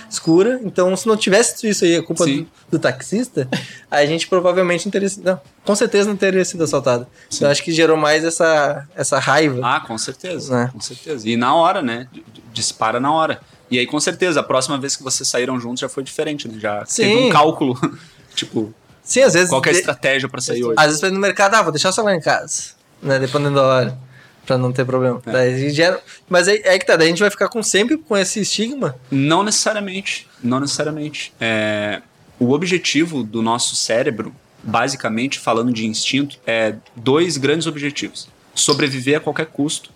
[0.08, 2.42] escura, então se não tivesse isso aí, a culpa Sim.
[2.70, 3.48] do, do taxista,
[3.90, 5.08] a gente provavelmente não teria.
[5.22, 7.06] Não, com certeza não teria sido assaltado.
[7.34, 9.60] Então acho que gerou mais essa, essa raiva.
[9.62, 10.54] Ah, com certeza.
[10.56, 10.70] Né?
[10.72, 11.28] Com certeza.
[11.28, 12.06] E na hora, né?
[12.52, 13.40] Dispara na hora.
[13.70, 16.56] E aí, com certeza, a próxima vez que vocês saíram juntos já foi diferente, né?
[16.60, 17.26] Já teve Sim.
[17.26, 17.76] um cálculo.
[18.36, 19.48] tipo, Sim, às vezes.
[19.50, 20.74] qual que é a estratégia pra sair hoje?
[20.78, 23.18] Às vezes no mercado, ah, vou deixar o celular em casa, né?
[23.18, 23.98] Dependendo da hora.
[24.44, 25.20] Pra não ter problema.
[25.26, 25.32] É.
[25.32, 26.00] Daí gera...
[26.28, 28.96] Mas aí, aí que tá, daí a gente vai ficar com, sempre com esse estigma.
[29.10, 30.28] Não necessariamente.
[30.42, 31.32] Não necessariamente.
[31.40, 32.00] É,
[32.38, 34.32] o objetivo do nosso cérebro,
[34.62, 39.90] basicamente, falando de instinto, é dois grandes objetivos: sobreviver a qualquer custo,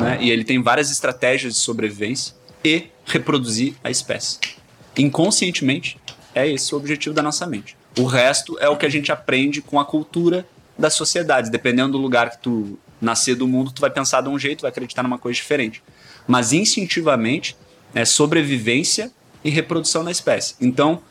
[0.00, 0.18] né?
[0.20, 4.38] E ele tem várias estratégias de sobrevivência e reproduzir a espécie.
[4.96, 5.98] Inconscientemente,
[6.34, 7.76] é esse o objetivo da nossa mente.
[7.98, 10.46] O resto é o que a gente aprende com a cultura
[10.80, 11.50] das sociedades.
[11.50, 14.70] Dependendo do lugar que tu nascer do mundo, tu vai pensar de um jeito, vai
[14.70, 15.82] acreditar numa coisa diferente.
[16.26, 17.56] Mas instintivamente
[17.94, 19.12] é sobrevivência
[19.44, 20.54] e reprodução da espécie.
[20.60, 21.02] Então,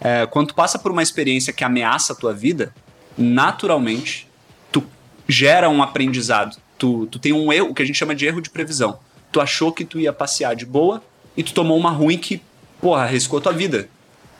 [0.00, 2.74] é, quando tu passa por uma experiência que ameaça a tua vida,
[3.16, 4.28] naturalmente
[4.70, 4.82] tu
[5.28, 6.56] gera um aprendizado.
[6.78, 8.98] Tu, tu tem um erro, o que a gente chama de erro de previsão.
[9.32, 11.02] Tu achou que tu ia passear de boa
[11.36, 12.42] e tu tomou uma ruim que,
[12.80, 13.88] porra, arriscou tua vida.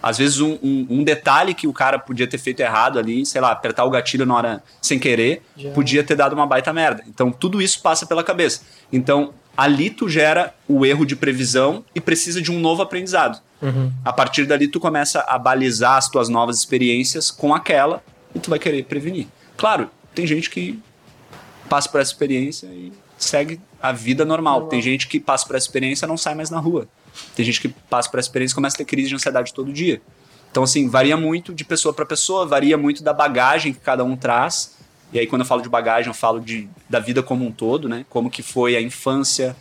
[0.09, 3.41] Às vezes um, um- um detalhe que o cara podia ter feito errado ali, sei
[3.41, 5.71] lá, apertar o gatilho na hora sem querer, Já.
[5.73, 7.03] podia ter dado uma baita merda.
[7.09, 8.61] Então tudo isso passa pela cabeça.
[8.93, 13.41] Então ali tu gera o erro de previsão e precisa de um novo aprendizado.
[14.05, 18.01] A partir dali tu começa a balizar as tuas novas experiências com aquela
[18.35, 19.27] e tu vai querer prevenir.
[19.57, 20.79] Claro, tem gente que
[21.69, 24.55] passa por essa experiência e segue a vida normal.
[24.55, 24.69] Normal.
[24.71, 26.87] Tem gente que passa por essa experiência e não sai mais na rua.
[27.35, 29.73] Tem gente que passa por essa experiência e começa a ter crise de ansiedade todo
[29.73, 30.01] dia.
[30.51, 34.17] Então, assim, varia muito de pessoa para pessoa, varia muito da bagagem que cada um
[34.17, 34.75] traz.
[35.13, 37.89] E aí, quando eu falo de bagagem, eu falo de, da vida como um todo,
[37.89, 38.07] né?
[38.09, 39.55] Como que foi a infância,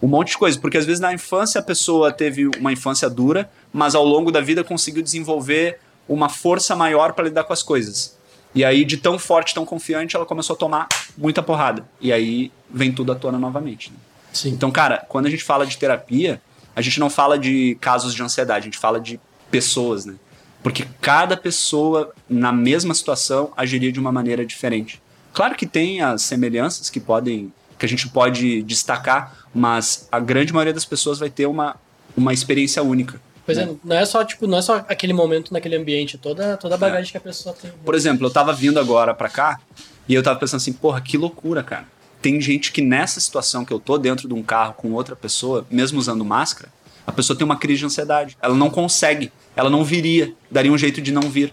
[0.00, 0.58] um monte de coisa.
[0.58, 4.40] Porque às vezes na infância a pessoa teve uma infância dura, mas ao longo da
[4.40, 8.16] vida conseguiu desenvolver uma força maior para lidar com as coisas.
[8.54, 11.88] E aí, de tão forte, tão confiante, ela começou a tomar muita porrada.
[12.00, 13.90] E aí vem tudo à tona novamente.
[13.90, 13.96] né?
[14.32, 14.50] Sim.
[14.50, 16.40] Então, cara, quando a gente fala de terapia,
[16.74, 20.14] a gente não fala de casos de ansiedade, a gente fala de pessoas, né?
[20.62, 25.02] Porque cada pessoa, na mesma situação, agiria de uma maneira diferente.
[25.32, 30.52] Claro que tem as semelhanças que podem, que a gente pode destacar, mas a grande
[30.52, 31.76] maioria das pessoas vai ter uma,
[32.16, 33.20] uma experiência única.
[33.44, 33.64] Pois né?
[33.64, 36.78] é, não é só, tipo, não é só aquele momento naquele ambiente, toda, toda a
[36.78, 37.72] bagagem que a pessoa tem.
[37.84, 39.60] Por exemplo, eu tava vindo agora pra cá
[40.08, 41.86] e eu tava pensando assim, porra, que loucura, cara.
[42.22, 45.66] Tem gente que nessa situação que eu tô dentro de um carro com outra pessoa,
[45.68, 46.70] mesmo usando máscara,
[47.04, 48.36] A pessoa tem uma crise de ansiedade.
[48.40, 49.32] Ela não consegue.
[49.56, 50.32] Ela não viria.
[50.50, 51.52] Daria um jeito de não vir.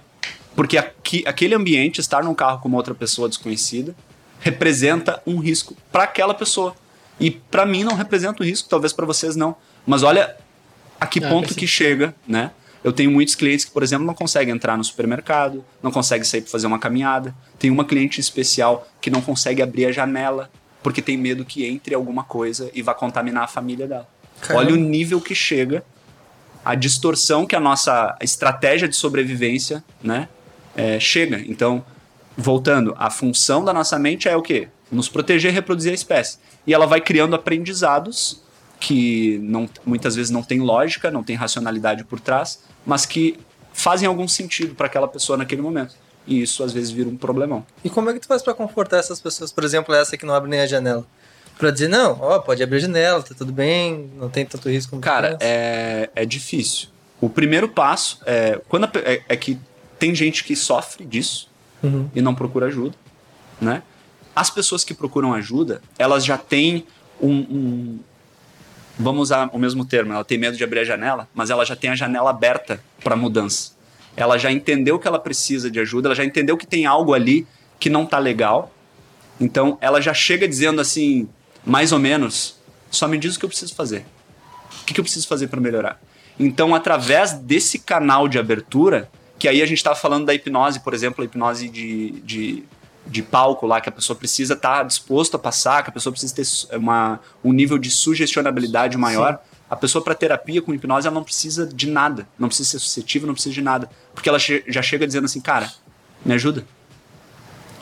[0.55, 3.95] Porque aqui, aquele ambiente, estar num carro com uma outra pessoa desconhecida,
[4.39, 6.75] representa um risco para aquela pessoa.
[7.19, 9.55] E para mim não representa um risco, talvez para vocês não.
[9.87, 10.35] Mas olha
[10.99, 12.51] a que Ah, ponto que chega, né?
[12.83, 16.41] Eu tenho muitos clientes que, por exemplo, não conseguem entrar no supermercado, não conseguem sair
[16.41, 17.35] para fazer uma caminhada.
[17.57, 20.49] Tem uma cliente especial que não consegue abrir a janela
[20.81, 24.07] porque tem medo que entre alguma coisa e vá contaminar a família dela.
[24.41, 24.65] Caramba.
[24.65, 25.83] Olha o nível que chega,
[26.63, 30.29] a distorção que a nossa estratégia de sobrevivência, né,
[30.75, 31.39] é, chega.
[31.39, 31.83] Então,
[32.37, 34.69] voltando, a função da nossa mente é o quê?
[34.91, 36.37] Nos proteger e reproduzir a espécie.
[36.65, 38.41] E ela vai criando aprendizados
[38.79, 43.37] que não, muitas vezes não tem lógica, não tem racionalidade por trás, mas que
[43.73, 45.95] fazem algum sentido para aquela pessoa naquele momento.
[46.29, 47.65] E isso às vezes vira um problemão.
[47.83, 49.51] E como é que tu faz pra confortar essas pessoas?
[49.51, 51.03] Por exemplo, essa que não abre nem a janela.
[51.57, 54.97] Pra dizer, não, ó, pode abrir a janela, tá tudo bem, não tem tanto risco
[54.99, 56.87] Cara, é, é difícil.
[57.19, 59.59] O primeiro passo é, quando a é, é que
[59.97, 61.49] tem gente que sofre disso
[61.83, 62.09] Uhum.
[62.15, 62.95] e não procura ajuda,
[63.59, 63.81] né?
[64.35, 66.85] As pessoas que procuram ajuda, elas já têm
[67.21, 67.99] um, um-
[68.97, 71.75] vamos usar o mesmo termo, ela tem medo de abrir a janela, mas ela já
[71.75, 73.71] tem a janela aberta para mudança.
[74.19, 77.47] Ela já entendeu que ela precisa de ajuda, ela já entendeu que tem algo ali
[77.79, 78.69] que não tá legal.
[79.39, 81.29] Então, ela já chega dizendo assim,
[81.65, 82.57] mais ou menos,
[82.91, 84.05] só me diz o que eu preciso fazer.
[84.81, 86.01] O que, que eu preciso fazer para melhorar?
[86.37, 90.93] Então, através desse canal de abertura, que aí a gente estava falando da hipnose, por
[90.93, 92.63] exemplo, a hipnose de, de,
[93.07, 96.35] de palco lá, que a pessoa precisa estar disposto a passar, que a pessoa precisa
[96.35, 99.41] ter uma, um nível de sugestionabilidade maior.
[99.69, 102.27] A pessoa para terapia com hipnose, ela não precisa de nada.
[102.37, 103.89] Não precisa ser suscetível, não precisa de nada.
[104.13, 105.71] Porque ela che- já chega dizendo assim, cara,
[106.25, 106.65] me ajuda.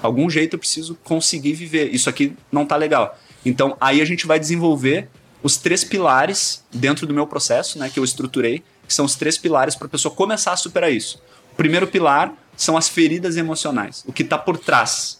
[0.02, 1.94] Algum jeito eu preciso conseguir viver.
[1.94, 3.18] Isso aqui não tá legal.
[3.46, 5.10] Então, aí a gente vai desenvolver
[5.42, 9.38] os três pilares dentro do meu processo, né, que eu estruturei, que são os três
[9.38, 11.22] pilares para a pessoa começar a superar isso.
[11.54, 15.20] O primeiro pilar são as feridas emocionais, o que está por trás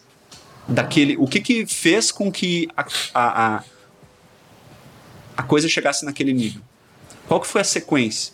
[0.68, 3.64] daquele, o que que fez com que a, a, a,
[5.38, 6.62] a coisa chegasse naquele nível.
[7.28, 8.34] Qual que foi a sequência?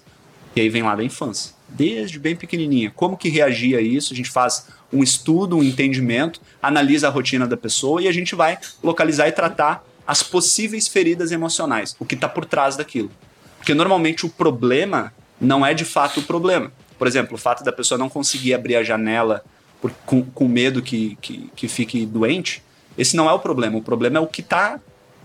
[0.55, 2.91] E aí vem lá da infância, desde bem pequenininha.
[2.95, 4.13] Como que reagia a isso?
[4.13, 8.35] A gente faz um estudo, um entendimento, analisa a rotina da pessoa e a gente
[8.35, 13.11] vai localizar e tratar as possíveis feridas emocionais, o que está por trás daquilo.
[13.57, 15.11] Porque normalmente o problema
[15.41, 16.71] não é de fato o problema.
[16.99, 19.43] Por exemplo, o fato da pessoa não conseguir abrir a janela
[19.81, 22.61] por- com, com medo que, que, que fique doente,
[22.97, 23.77] esse não é o problema.
[23.77, 24.79] O problema é o que está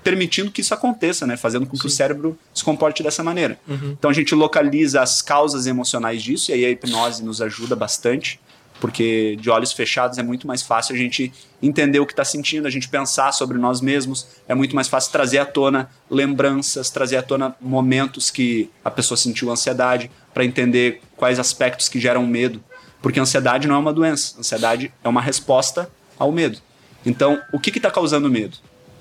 [0.08, 1.36] permitindo que isso aconteça, né?
[1.36, 3.58] Fazendo com que o cérebro se comporte dessa maneira.
[3.92, 8.40] Então a gente localiza as causas emocionais disso, e aí a hipnose nos ajuda bastante,
[8.80, 11.30] porque de olhos fechados é muito mais fácil a gente
[11.62, 15.12] entender o que está sentindo, a gente pensar sobre nós mesmos, é muito mais fácil
[15.12, 21.02] trazer à tona lembranças, trazer à tona momentos que a pessoa sentiu ansiedade, para entender
[21.16, 22.64] quais aspectos que geram medo.
[23.02, 26.58] Porque ansiedade não é uma doença, a ansiedade é uma resposta ao medo.
[27.04, 28.56] Então, o que está causando medo?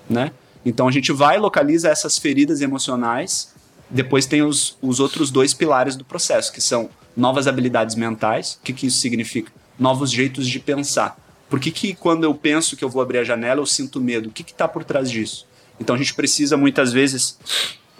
[0.09, 0.31] Né?
[0.67, 3.53] Então a gente vai localiza essas feridas emocionais.
[3.89, 8.59] Depois tem os, os outros dois pilares do processo, que são novas habilidades mentais.
[8.59, 9.49] O que, que isso significa?
[9.79, 11.17] Novos jeitos de pensar.
[11.49, 14.27] Por que, que quando eu penso que eu vou abrir a janela, eu sinto medo?
[14.27, 15.47] O que está por trás disso?
[15.79, 17.39] Então a gente precisa muitas vezes.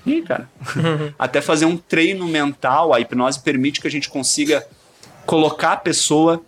[0.06, 0.49] Ih, cara.
[1.17, 2.93] Até fazer um treino mental.
[2.93, 4.67] A hipnose permite que a gente consiga
[5.25, 6.41] colocar a pessoa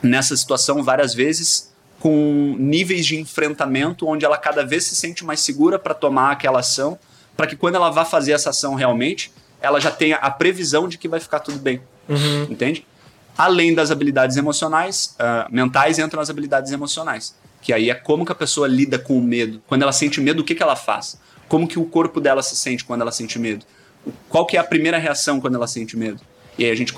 [0.00, 1.69] nessa situação várias vezes
[2.00, 6.60] com níveis de enfrentamento onde ela cada vez se sente mais segura para tomar aquela
[6.60, 6.98] ação,
[7.36, 10.96] para que quando ela vá fazer essa ação realmente, ela já tenha a previsão de
[10.96, 11.80] que vai ficar tudo bem.
[12.50, 12.86] Entende?
[13.36, 18.32] Além das habilidades emocionais, ah, mentais entram as habilidades emocionais, que aí é como que
[18.32, 19.62] a pessoa lida com o medo.
[19.66, 21.20] Quando ela sente medo, o que, que ela faz?
[21.48, 23.64] Como que o corpo dela se sente quando ela sente medo?
[24.28, 26.20] Qual que é a primeira reação quando ela sente medo?
[26.58, 26.94] E aí a gente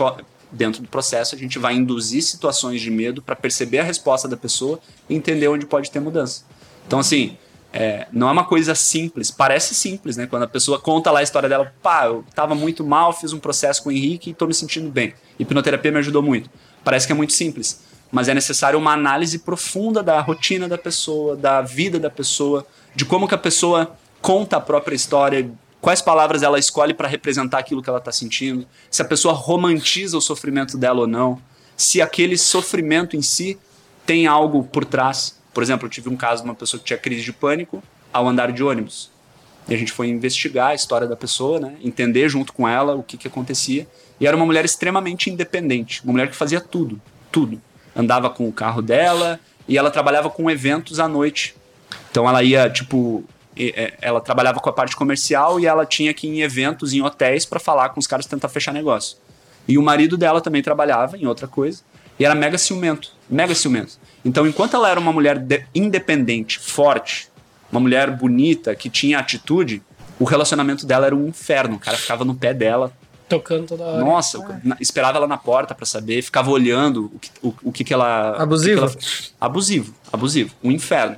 [0.52, 4.36] dentro do processo a gente vai induzir situações de medo para perceber a resposta da
[4.36, 6.44] pessoa e entender onde pode ter mudança.
[6.86, 7.36] Então assim,
[7.72, 10.26] é, não é uma coisa simples, parece simples, né?
[10.26, 13.38] Quando a pessoa conta lá a história dela, pá, eu tava muito mal, fiz um
[13.38, 15.14] processo com o Henrique e tô me sentindo bem.
[15.38, 16.50] Hipnoterapia me ajudou muito.
[16.84, 21.34] Parece que é muito simples, mas é necessário uma análise profunda da rotina da pessoa,
[21.34, 25.50] da vida da pessoa, de como que a pessoa conta a própria história,
[25.82, 30.16] quais palavras ela escolhe para representar aquilo que ela está sentindo, se a pessoa romantiza
[30.16, 31.42] o sofrimento dela ou não,
[31.76, 33.58] se aquele sofrimento em si
[34.06, 35.36] tem algo por trás.
[35.52, 38.28] Por exemplo, eu tive um caso de uma pessoa que tinha crise de pânico ao
[38.28, 39.10] andar de ônibus.
[39.68, 41.74] E a gente foi investigar a história da pessoa, né?
[41.82, 43.86] entender junto com ela o que, que acontecia.
[44.20, 47.60] E era uma mulher extremamente independente, uma mulher que fazia tudo, tudo.
[47.94, 51.56] Andava com o carro dela e ela trabalhava com eventos à noite.
[52.10, 53.24] Então ela ia, tipo,
[54.00, 57.44] ela trabalhava com a parte comercial e ela tinha que ir em eventos, em hotéis,
[57.44, 59.16] para falar com os caras tentar fechar negócio.
[59.68, 61.82] E o marido dela também trabalhava em outra coisa
[62.18, 63.98] e era mega ciumento, mega ciumento.
[64.24, 67.28] Então, enquanto ela era uma mulher de- independente, forte,
[67.70, 69.82] uma mulher bonita, que tinha atitude,
[70.18, 71.76] o relacionamento dela era um inferno.
[71.76, 72.92] O cara ficava no pé dela,
[73.28, 74.04] Tocando toda hora.
[74.04, 77.72] nossa, ca- na- esperava ela na porta pra saber, ficava olhando o que, o, o
[77.72, 78.36] que, que ela.
[78.42, 78.84] Abusivo?
[78.84, 80.54] o que que ela- abusivo, abusivo.
[80.62, 81.16] Um inferno.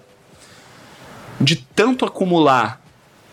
[1.40, 2.80] De tanto acumular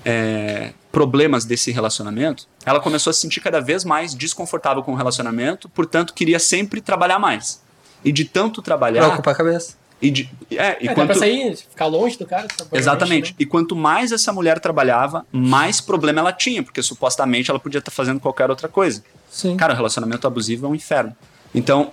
[0.03, 4.95] é, problemas desse relacionamento, ela começou a se sentir cada vez mais desconfortável com o
[4.95, 7.61] relacionamento, portanto, queria sempre trabalhar mais.
[8.03, 9.07] E de tanto Pra trabalhar.
[9.09, 9.75] ocupar a cabeça.
[10.01, 12.47] E de, é, e É, quanto, pra sair, ficar longe do cara.
[12.47, 13.31] tá Exatamente.
[13.33, 13.35] né?
[13.37, 17.91] E quanto mais essa mulher trabalhava, mais problema ela tinha, porque supostamente ela podia estar
[17.91, 19.03] fazendo qualquer outra coisa.
[19.29, 19.55] Sim.
[19.55, 21.15] Cara, o relacionamento abusivo é um inferno.
[21.53, 21.91] Então,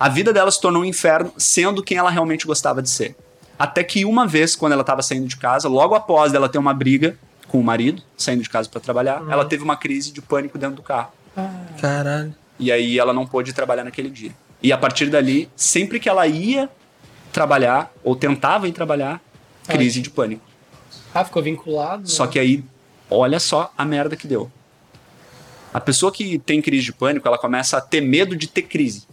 [0.00, 3.14] a vida dela se tornou um inferno sendo quem ela realmente gostava de ser.
[3.58, 6.74] Até que uma vez, quando ela estava saindo de casa, logo após ela ter uma
[6.74, 7.16] briga
[7.48, 10.76] com o marido, saindo de casa para trabalhar, ela teve uma crise de pânico dentro
[10.76, 11.10] do carro.
[11.80, 12.34] Caralho.
[12.58, 14.32] E aí ela não pôde trabalhar naquele dia.
[14.62, 16.68] E a partir dali, sempre que ela ia
[17.32, 19.20] trabalhar, ou tentava ir trabalhar,
[19.68, 20.42] crise de pânico.
[21.14, 22.08] Ah, ficou vinculado.
[22.08, 22.64] Só que aí,
[23.10, 24.50] olha só a merda que deu.
[25.72, 29.06] A pessoa que tem crise de pânico, ela começa a ter medo de ter crise.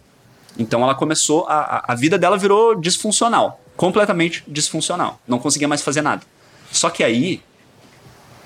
[0.58, 3.60] Então ela começou, a, a- a vida dela virou disfuncional.
[3.76, 5.20] Completamente disfuncional.
[5.26, 6.22] Não conseguia mais fazer nada.
[6.70, 7.42] Só que aí,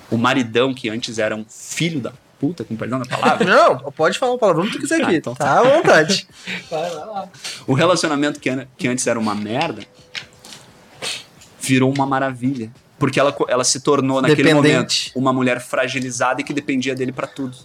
[0.09, 4.17] o maridão, que antes era um filho da puta, com perdão da palavra, Não, pode
[4.17, 5.15] falar o palavrão que tu quiser Ah, aqui.
[5.17, 6.27] então tá à vontade.
[6.71, 7.27] Vai, vai lá.
[7.67, 9.83] o relacionamento que, que antes era uma merda,
[11.59, 12.71] virou uma maravilha.
[12.97, 17.25] Porque ela, ela se tornou, naquele momento, uma mulher fragilizada e que dependia dele pra
[17.27, 17.55] tudo.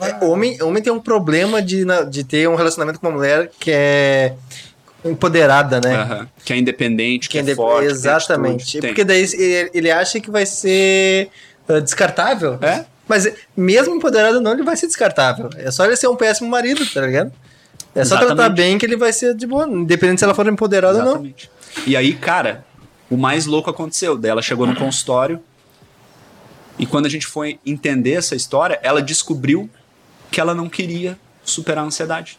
[0.00, 3.70] É, homem, homem tem um problema de, de ter um relacionamento com uma mulher que
[3.70, 4.34] é
[5.04, 5.96] empoderada, né?
[5.96, 6.28] Aham.
[6.44, 7.86] Que é independente, que, Que é, inde- forte.
[7.86, 8.62] Exatamente.
[8.62, 8.86] atitude.
[8.88, 9.26] Porque daí
[9.72, 11.28] ele, acha que vai ser
[11.68, 12.58] ah, descartável.
[12.62, 12.84] É?
[13.06, 15.50] Mas mesmo empoderado não, ele vai ser descartável.
[15.56, 17.32] É só ele ser um péssimo marido, tá ligado?
[17.94, 18.56] É só tratar Exatamente.
[18.56, 21.10] bem que ele vai ser de boa, independente se ela for empoderada ou não.
[21.12, 21.50] Exatamente.
[21.86, 22.64] E aí, cara,
[23.10, 24.16] o mais louco aconteceu.
[24.16, 25.40] Daí ela chegou no consultório
[26.78, 29.70] e quando a gente foi entender essa história, ela descobriu
[30.30, 32.38] que ela não queria superar a ansiedade.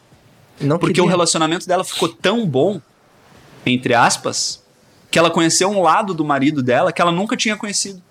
[0.60, 1.04] Não Porque queria.
[1.04, 2.80] o relacionamento dela ficou tão bom,
[3.66, 4.64] entre aspas,
[5.12, 8.02] que ela conheceu um lado do marido dela que ela nunca tinha conhecido.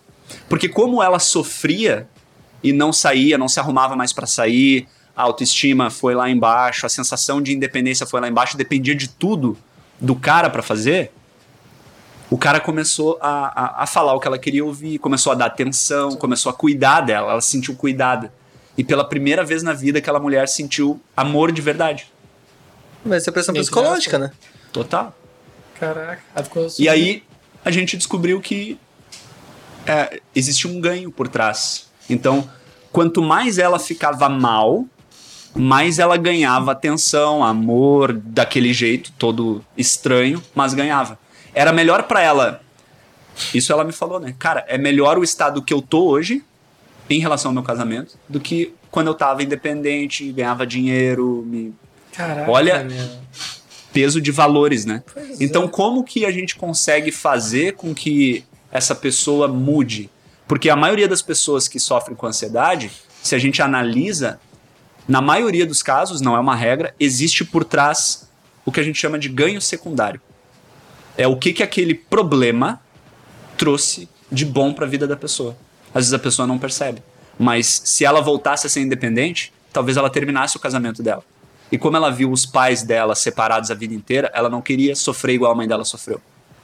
[0.48, 2.08] Porque como ela sofria
[2.62, 6.88] e não saía, não se arrumava mais pra sair, a autoestima foi lá embaixo, a
[6.88, 9.56] sensação de independência foi lá embaixo, dependia de tudo
[10.00, 11.12] do cara pra fazer.
[12.30, 15.46] O cara começou a, a, a falar o que ela queria ouvir, começou a dar
[15.46, 18.32] atenção, começou a cuidar dela, ela se sentiu cuidada.
[18.76, 22.10] E pela primeira vez na vida aquela mulher sentiu amor de verdade.
[23.04, 24.30] Vai ser pressão Entre psicológica, né?
[24.72, 25.14] Total.
[25.78, 26.22] Caraca.
[26.34, 27.22] Aí ficou E aí
[27.64, 28.78] a gente descobriu que
[29.86, 31.88] é, existia um ganho por trás.
[32.08, 32.48] Então,
[32.90, 34.86] quanto mais ela ficava mal,
[35.54, 41.18] mais ela ganhava atenção, amor, daquele jeito todo estranho, mas ganhava.
[41.54, 42.60] Era melhor pra ela.
[43.52, 44.34] Isso ela me falou, né?
[44.38, 46.42] Cara, é melhor o estado que eu tô hoje
[47.08, 51.74] em relação ao meu casamento do que quando eu tava independente, ganhava dinheiro, me
[52.16, 53.08] Caraca, Olha- meu.
[53.92, 55.02] peso de valores, né?
[55.12, 55.68] Pois Então, é.
[55.68, 60.10] como que a gente consegue fazer com que essa pessoa mude?
[60.48, 62.90] Porque a maioria das pessoas que sofrem com ansiedade,
[63.22, 64.38] se a gente analisa,
[65.08, 68.28] na maioria dos casos, não é uma regra, existe por trás
[68.64, 70.20] o que a gente chama de ganho secundário.
[71.16, 72.80] É o que que aquele problema
[73.56, 75.56] trouxe de bom para a vida da pessoa.
[75.90, 77.02] Às vezes a pessoa não percebe,
[77.38, 81.22] mas se ela voltasse a ser independente, talvez ela terminasse o casamento dela.
[81.74, 85.34] E como ela viu os pais dela separados a vida inteira, ela não queria sofrer
[85.34, 86.20] igual a mãe dela sofreu.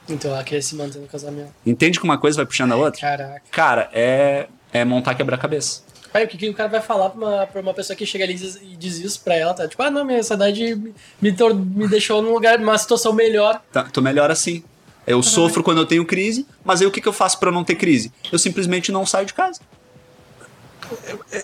[0.07, 1.51] Então ela queria se manter no casamento.
[1.65, 3.01] Entende que uma coisa vai puxando a outra?
[3.01, 3.41] Caraca.
[3.51, 5.81] Cara, é, é montar quebra-cabeça.
[6.13, 8.23] Pai, o que, que o cara vai falar pra uma, pra uma pessoa que chega
[8.23, 9.53] ali e diz, e diz isso pra ela?
[9.53, 9.67] Tá?
[9.67, 13.61] Tipo, ah, não, minha ansiedade me, me, deixou num lugar, numa situação melhor.
[13.69, 14.63] Tá, tô melhor assim.
[15.05, 17.65] Eu sofro quando eu tenho crise, mas aí o que, que eu faço pra não
[17.65, 18.13] ter crise?
[18.31, 19.59] Eu simplesmente não saio de casa.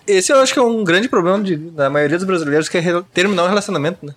[0.06, 2.84] Esse eu acho que é um grande problema de- da maioria dos brasileiros, que é
[3.14, 4.14] terminar um relacionamento, né?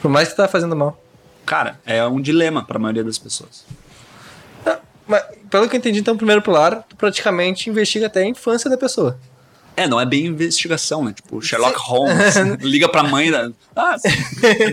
[0.00, 1.02] Por mais que tá fazendo mal.
[1.44, 3.64] Cara, é um dilema pra maioria das pessoas.
[4.66, 8.26] Ah, Mas, pelo que eu entendi, então, o primeiro pilar, tu praticamente investiga até a
[8.26, 9.18] infância da pessoa.
[9.76, 11.12] É, não é bem investigação, né?
[11.12, 13.50] Tipo, Sherlock Holmes liga pra mãe da.
[13.76, 13.96] Ah,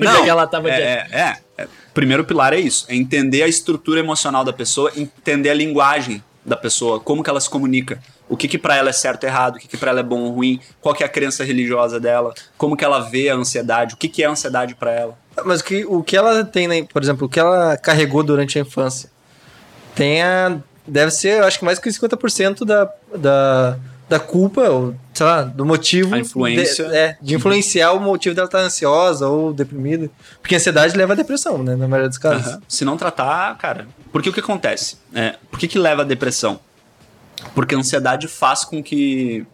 [0.02, 0.16] não.
[0.20, 1.68] é que ela tava é, é, é, é.
[1.94, 6.58] Primeiro pilar é isso: é entender a estrutura emocional da pessoa, entender a linguagem da
[6.58, 9.56] pessoa, como que ela se comunica, o que que para ela é certo e errado,
[9.56, 12.00] o que que para ela é bom ou ruim, qual que é a crença religiosa
[12.00, 15.18] dela, como que ela vê a ansiedade, o que que é a ansiedade para ela.
[15.44, 18.58] Mas o que, o que ela tem, né, por exemplo, o que ela carregou durante
[18.58, 19.10] a infância,
[19.94, 24.96] tem a deve ser, eu acho que mais que 50% da, da, da culpa, ou,
[25.14, 26.14] sei lá, do motivo.
[26.14, 26.88] A influência.
[26.88, 30.10] De, é, de influenciar o motivo dela estar ansiosa ou deprimida.
[30.42, 31.76] Porque a ansiedade leva à depressão, né?
[31.76, 32.48] Na maioria dos casos.
[32.48, 32.62] Aham.
[32.68, 33.88] Se não tratar, cara.
[34.12, 34.98] Porque o que acontece?
[35.14, 36.60] É, por que, que leva à depressão?
[37.54, 39.46] Porque a ansiedade faz com que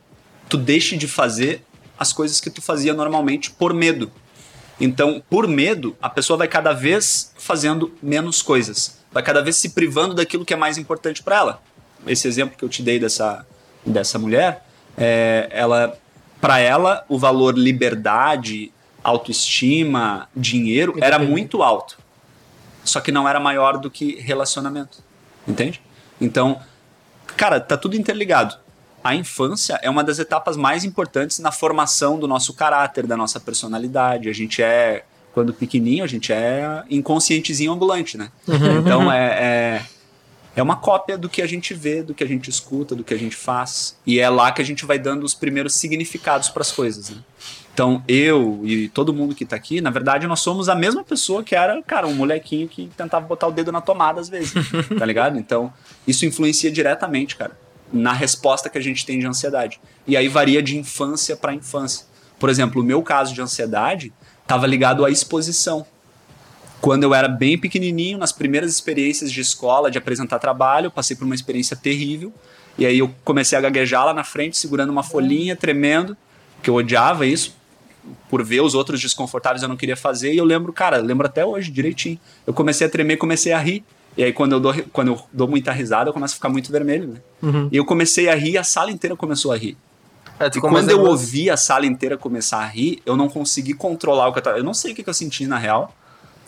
[0.50, 1.64] tu deixe de fazer
[1.98, 4.12] as coisas que tu fazia normalmente por medo.
[4.80, 9.00] Então, por medo, a pessoa vai cada vez fazendo menos coisas.
[9.12, 11.62] Vai cada vez se privando daquilo que é mais importante para ela.
[12.08, 13.46] Esse exemplo que eu te dei dessa,
[13.86, 14.66] dessa mulher,
[14.98, 15.96] é, ela,
[16.40, 18.72] para ela, o valor liberdade,
[19.04, 22.00] autoestima, dinheiro era muito alto.
[22.84, 25.04] Só que não era maior do que relacionamento.
[25.48, 25.82] Entende?
[26.20, 26.60] Então,
[27.36, 28.56] cara, tá tudo interligado.
[29.04, 33.40] A infância é uma das etapas mais importantes na formação do nosso caráter, da nossa
[33.40, 34.30] personalidade.
[34.30, 35.04] A gente é,
[35.34, 38.32] quando pequenininho, a gente é inconscientezinho ambulante, né?
[38.80, 39.82] Então é, é,
[40.56, 43.14] é uma cópia do que a gente vê, do que a gente escuta, do que
[43.14, 43.98] a gente faz.
[44.06, 47.18] E é lá que a gente vai dando os primeiros significados para as coisas, né?
[47.74, 51.42] Então, eu e todo mundo que tá aqui, na verdade, nós somos a mesma pessoa
[51.42, 54.54] que era, cara, um molequinho que tentava botar o dedo na tomada às vezes,
[55.00, 55.38] tá ligado?
[55.38, 55.72] Então,
[56.06, 57.58] isso influencia diretamente, cara,
[57.92, 59.80] na resposta que a gente tem de ansiedade.
[60.06, 62.06] E aí varia de infância para infância.
[62.38, 64.12] Por exemplo, o meu caso de ansiedade
[64.42, 65.86] estava ligado à exposição.
[66.82, 71.16] Quando eu era bem pequenininho, nas primeiras experiências de escola, de apresentar trabalho, eu passei
[71.16, 72.34] por uma experiência terrível.
[72.78, 76.18] E aí eu comecei a gaguejar lá na frente, segurando uma folhinha, tremendo,
[76.62, 77.61] que eu odiava isso.
[78.30, 80.34] Por ver os outros desconfortáveis, eu não queria fazer.
[80.34, 82.20] E eu lembro, cara, eu lembro até hoje, direitinho.
[82.46, 83.84] Eu comecei a tremer, comecei a rir.
[84.18, 86.72] E aí, quando eu dou, quando eu dou muita risada, eu começo a ficar muito
[86.72, 87.20] vermelho, né?
[87.42, 87.70] Uhum.
[87.72, 89.78] E eu comecei a rir, a sala inteira começou a rir.
[90.40, 94.28] É, E quando eu ouvi a sala inteira começar a rir, eu não consegui controlar
[94.28, 94.58] o que eu tava.
[94.58, 95.96] Eu não sei o que, que eu senti na real.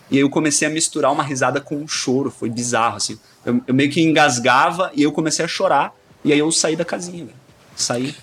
[0.09, 2.31] E aí eu comecei a misturar uma risada com um choro.
[2.31, 3.17] Foi bizarro, assim.
[3.45, 5.93] Eu, eu meio que engasgava e eu comecei a chorar.
[6.25, 7.37] E aí eu saí da casinha, velho.
[7.75, 8.15] Saí.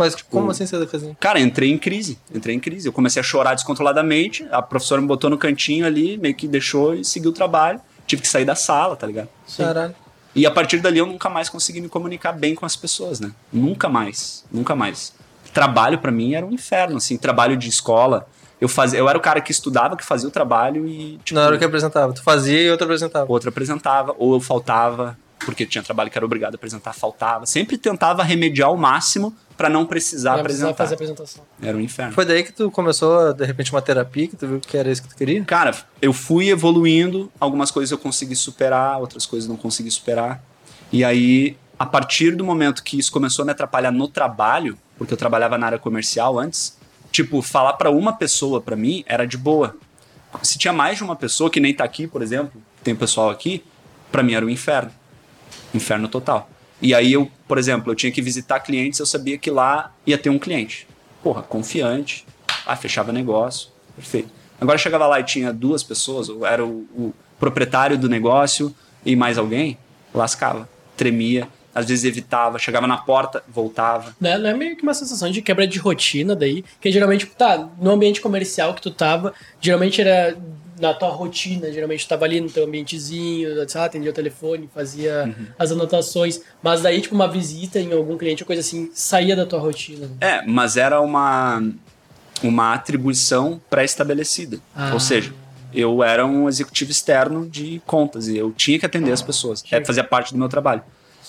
[0.00, 1.16] Mas tipo, como assim sair da casinha?
[1.20, 2.18] Cara, entrei em crise.
[2.34, 2.88] Entrei em crise.
[2.88, 4.46] Eu comecei a chorar descontroladamente.
[4.50, 7.80] A professora me botou no cantinho ali, meio que deixou e seguiu o trabalho.
[8.06, 9.28] Tive que sair da sala, tá ligado?
[9.56, 9.94] Caralho.
[10.34, 13.32] E a partir dali eu nunca mais consegui me comunicar bem com as pessoas, né?
[13.52, 15.12] Nunca mais, nunca mais.
[15.52, 18.26] Trabalho pra mim era um inferno, assim, trabalho de escola.
[18.60, 21.46] Eu fazia, eu era o cara que estudava, que fazia o trabalho e tipo, Na
[21.46, 22.12] hora que apresentava.
[22.12, 23.30] Tu fazia e outro apresentava.
[23.32, 27.46] outro apresentava, ou eu faltava, porque tinha trabalho que era obrigado a apresentar, faltava.
[27.46, 30.84] Sempre tentava remediar ao máximo pra não precisar Não precisava apresentar.
[30.84, 31.44] fazer apresentação.
[31.62, 32.12] Era um inferno.
[32.14, 35.02] Foi daí que tu começou, de repente, uma terapia, que tu viu que era isso
[35.02, 35.44] que tu queria?
[35.44, 40.42] Cara, eu fui evoluindo, algumas coisas eu consegui superar, outras coisas não consegui superar.
[40.92, 45.12] E aí, a partir do momento que isso começou a me atrapalhar no trabalho, porque
[45.12, 46.76] eu trabalhava na área comercial antes,
[47.10, 49.76] tipo, falar pra uma pessoa pra mim era de boa.
[50.42, 52.52] Se tinha mais de uma pessoa, que nem tá aqui, por exemplo,
[52.84, 53.64] tem pessoal aqui,
[54.12, 54.90] pra mim era um inferno.
[55.74, 56.50] Inferno total.
[56.82, 60.16] E aí eu, por exemplo, eu tinha que visitar clientes, eu sabia que lá ia
[60.16, 60.86] ter um cliente.
[61.22, 62.26] Porra, confiante.
[62.66, 63.68] Ah, fechava negócio.
[63.94, 64.30] Perfeito.
[64.60, 69.16] Agora chegava lá e tinha duas pessoas, ou era o, o proprietário do negócio e
[69.16, 69.78] mais alguém,
[70.14, 70.68] lascava.
[70.96, 74.14] Tremia, às vezes evitava, chegava na porta, voltava.
[74.20, 74.36] Né?
[74.36, 77.90] Não é meio que uma sensação de quebra de rotina daí, que geralmente, tá, no
[77.90, 80.36] ambiente comercial que tu tava, geralmente era
[80.80, 85.46] na tua rotina, geralmente tu tava ali no teu ambientezinho, atendia o telefone, fazia Uhum.
[85.58, 89.44] as anotações, mas daí, tipo, uma visita em algum cliente, ou coisa assim, saía da
[89.46, 90.08] tua rotina.
[90.20, 91.62] É, mas era uma,
[92.42, 94.58] uma atribuição pré-estabelecida.
[94.74, 94.90] Ah.
[94.94, 95.32] Ou seja,
[95.72, 99.62] eu era um executivo externo de contas e eu tinha que atender as pessoas.
[99.70, 100.82] É, fazia parte do meu trabalho.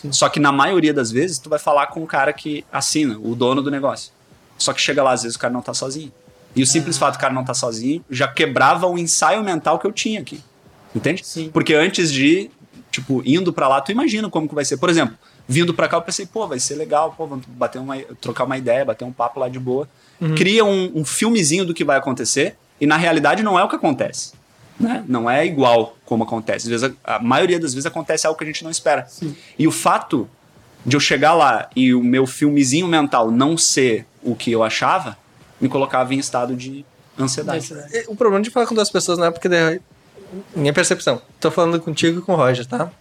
[0.09, 3.35] Só que na maioria das vezes, tu vai falar com o cara que assina, o
[3.35, 4.11] dono do negócio.
[4.57, 6.11] Só que chega lá, às vezes o cara não tá sozinho.
[6.55, 9.87] E o simples fato do cara não tá sozinho já quebrava o ensaio mental que
[9.87, 10.43] eu tinha aqui.
[10.93, 11.25] Entende?
[11.25, 11.49] Sim.
[11.51, 12.49] Porque antes de,
[12.91, 14.77] tipo, indo pra lá, tu imagina como que vai ser.
[14.77, 17.97] Por exemplo, vindo pra cá, eu pensei, pô, vai ser legal, pô, vamos bater uma,
[18.19, 19.87] trocar uma ideia, bater um papo lá de boa.
[20.35, 23.75] Cria um, um filmezinho do que vai acontecer, e na realidade não é o que
[23.75, 24.33] acontece.
[24.79, 25.03] Né?
[25.07, 26.65] Não é igual como acontece.
[26.65, 29.07] Às vezes, a, a maioria das vezes acontece algo que a gente não espera.
[29.57, 30.29] E o fato
[30.85, 35.17] de eu chegar lá e o meu filmezinho mental não ser o que eu achava,
[35.61, 36.83] me colocava em estado de
[37.19, 37.73] ansiedade.
[37.93, 39.79] E O problema de falar com duas pessoas não é porque daí,
[40.55, 41.21] minha percepção.
[41.39, 42.91] Tô falando contigo e com o Roger, tá?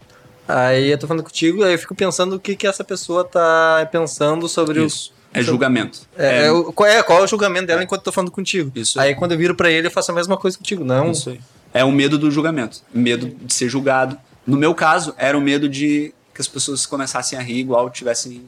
[0.46, 3.88] Aí eu tô falando contigo, aí eu fico pensando o que que essa pessoa tá
[3.90, 5.12] pensando sobre Isso.
[5.32, 6.00] É julgamento.
[6.18, 6.20] o...
[6.20, 8.72] É, é, o- qual, é, qual é o julgamento dela enquanto eu tô falando contigo.
[8.74, 10.84] Isso Aí quando eu viro pra ele, eu faço a mesma coisa contigo.
[10.84, 11.40] Não, Isso aí.
[11.72, 12.80] É o medo do julgamento.
[12.92, 14.18] Medo de ser julgado.
[14.44, 18.44] No meu caso, era o medo de que as pessoas começassem a rir igual tivessem.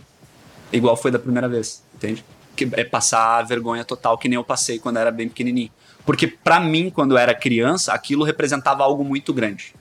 [0.72, 1.84] igual foi da primeira vez.
[1.94, 2.24] Entende?
[2.56, 5.70] Que é passar a vergonha total, que nem eu passei quando era bem pequenininho.
[6.04, 9.74] Porque pra mim, quando eu era criança, aquilo representava algo muito grande.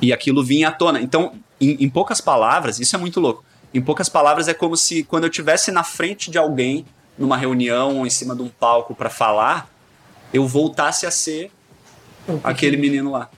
[0.00, 1.00] E aquilo vinha à tona.
[1.00, 3.44] Então, em, em poucas palavras, isso é muito louco.
[3.72, 6.84] Em poucas palavras, é como se quando eu estivesse na frente de alguém,
[7.18, 9.68] numa reunião ou em cima de um palco para falar,
[10.32, 11.50] eu voltasse a ser
[12.42, 13.30] aquele menino lá.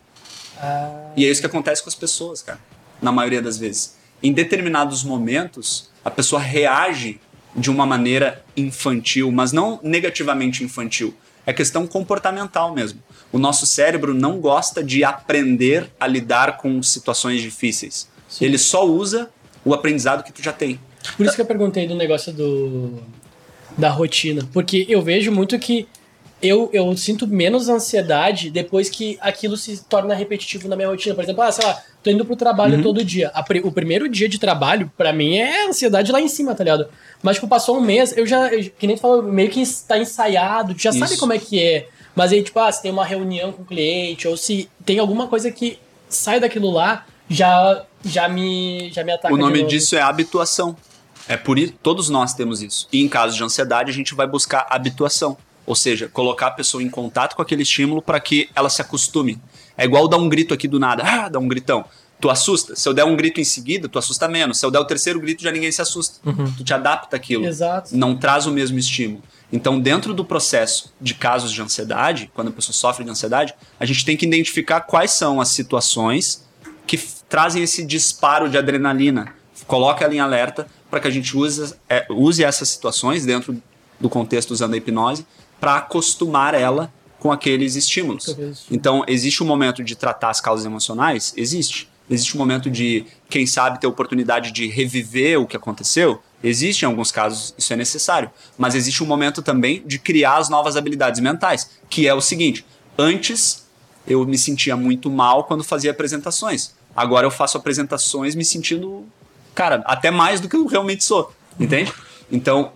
[0.58, 2.60] Ah, E é isso que acontece com as pessoas, cara.
[3.00, 3.96] Na maioria das vezes.
[4.22, 7.20] Em determinados momentos, a pessoa reage
[7.54, 11.14] de uma maneira infantil, mas não negativamente infantil.
[11.44, 13.00] É questão comportamental mesmo.
[13.32, 18.08] O nosso cérebro não gosta de aprender a lidar com situações difíceis.
[18.28, 18.44] Sim.
[18.44, 19.28] Ele só usa
[19.64, 20.78] o aprendizado que tu já tem.
[21.16, 23.02] Por isso que eu perguntei do negócio do
[23.76, 25.88] da rotina, porque eu vejo muito que
[26.42, 31.14] eu, eu sinto menos ansiedade depois que aquilo se torna repetitivo na minha rotina.
[31.14, 32.82] Por exemplo, ah, sei lá, tô indo pro trabalho Uhum.
[32.82, 33.30] todo dia.
[33.34, 36.88] A o primeiro dia de trabalho, pra mim, é ansiedade lá em cima, tá ligado?
[37.22, 39.96] Mas, tipo, passou um mês, eu já, eu- que nem tu falou, meio que tá
[39.98, 41.20] ensaiado, tu já sabe Isso.
[41.20, 41.88] como é que é.
[42.14, 45.28] Mas aí, tipo, ah, se tem uma reunião com o cliente, ou se tem alguma
[45.28, 45.78] coisa que
[46.08, 50.76] sai daquilo lá, já, já, me, já me ataca o nome disso é habituação.
[51.28, 52.88] É por isso, todos nós temos isso.
[52.92, 55.36] E em casos de ansiedade, a gente vai buscar habituação.
[55.66, 59.40] Ou seja, colocar a pessoa em contato com aquele estímulo para que ela se acostume.
[59.76, 61.02] É igual dar um grito aqui do nada.
[61.04, 61.84] Ah, dá um gritão.
[62.20, 62.76] Tu assusta.
[62.76, 64.58] Se eu der um grito em seguida, tu assusta menos.
[64.58, 66.20] Se eu der o terceiro grito, já ninguém se assusta.
[66.56, 67.46] Tu te adapta àquilo.
[67.46, 67.96] Exato.
[67.96, 69.22] Não traz o mesmo estímulo.
[69.52, 73.84] Então, dentro do processo de casos de ansiedade, quando a pessoa sofre de ansiedade, a
[73.84, 76.44] gente tem que identificar quais são as situações
[76.86, 76.98] que
[77.28, 79.34] trazem esse disparo de adrenalina.
[79.66, 83.60] Coloca ela em alerta para que a gente use, é, use essas situações dentro
[84.00, 85.26] do contexto usando a hipnose
[85.62, 88.36] para acostumar ela com aqueles estímulos.
[88.68, 91.32] Então, existe um momento de tratar as causas emocionais?
[91.36, 91.88] Existe.
[92.10, 96.20] Existe um momento de, quem sabe, ter oportunidade de reviver o que aconteceu?
[96.42, 98.28] Existe em alguns casos, isso é necessário.
[98.58, 102.66] Mas existe um momento também de criar as novas habilidades mentais, que é o seguinte:
[102.98, 103.64] antes
[104.04, 106.74] eu me sentia muito mal quando fazia apresentações.
[106.94, 109.06] Agora eu faço apresentações me sentindo,
[109.54, 111.32] cara, até mais do que eu realmente sou.
[111.60, 111.92] Entende?
[112.32, 112.72] Então,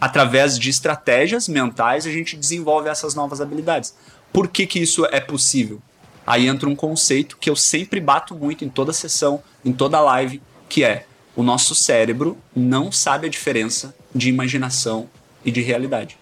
[0.00, 3.94] através de estratégias mentais, a gente desenvolve essas novas habilidades.
[4.32, 5.82] Por que, que isso é possível?
[6.26, 10.40] Aí entra um conceito que eu sempre bato muito em toda sessão, em toda live,
[10.68, 15.08] que é o nosso cérebro não sabe a diferença de imaginação
[15.44, 16.18] e de realidade.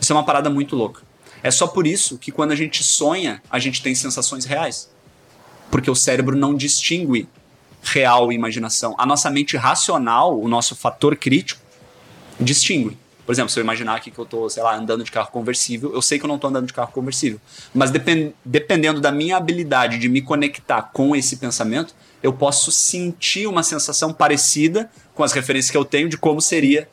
[0.00, 1.02] Isso é uma parada muito louca.
[1.42, 4.90] É só por isso que quando a gente sonha, a gente tem sensações reais.
[5.70, 7.28] Porque o cérebro não distingue
[7.82, 8.94] real e imaginação.
[8.98, 11.60] A nossa mente racional, o nosso fator crítico,
[12.40, 12.96] distingue.
[13.24, 15.92] Por exemplo, se eu imaginar aqui que eu tô, sei lá, andando de carro conversível,
[15.94, 17.40] eu sei que eu não tô andando de carro conversível.
[17.72, 23.46] Mas depen- dependendo da minha habilidade de me conectar com esse pensamento, eu posso sentir
[23.46, 26.88] uma sensação parecida com as referências que eu tenho de como seria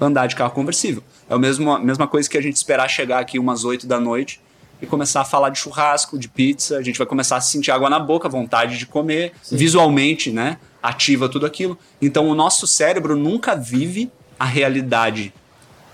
[0.00, 1.02] andar de carro conversível.
[1.28, 4.40] É a mesma, mesma coisa que a gente esperar chegar aqui umas 8 da noite
[4.82, 7.88] e começar a falar de churrasco, de pizza, a gente vai começar a sentir água
[7.88, 10.58] na boca, vontade de comer, visualmente, né?
[10.82, 11.78] Ativa tudo aquilo.
[12.02, 15.32] Então o nosso cérebro nunca vive a realidade.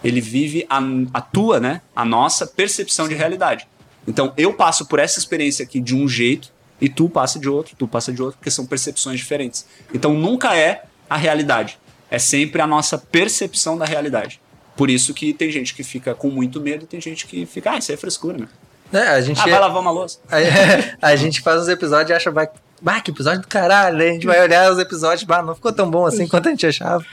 [0.03, 0.80] Ele vive a,
[1.14, 1.80] a tua, né?
[1.94, 3.66] A nossa percepção de realidade.
[4.07, 7.76] Então eu passo por essa experiência aqui de um jeito e tu passa de outro,
[7.76, 9.66] tu passa de outro, porque são percepções diferentes.
[9.92, 11.78] Então nunca é a realidade.
[12.11, 14.40] É sempre a nossa percepção da realidade.
[14.76, 17.72] Por isso que tem gente que fica com muito medo e tem gente que fica,
[17.72, 18.48] ah, isso aí é frescura, né?
[18.92, 20.18] É, a gente, Ah, vai lavar uma louça.
[20.28, 20.36] a,
[21.11, 22.48] a gente faz os episódios e acha, bah,
[22.80, 24.01] bah, que episódio do caralho.
[24.01, 26.51] Aí a gente vai olhar os episódios, bah, não ficou tão bom assim quanto a
[26.51, 27.05] gente achava.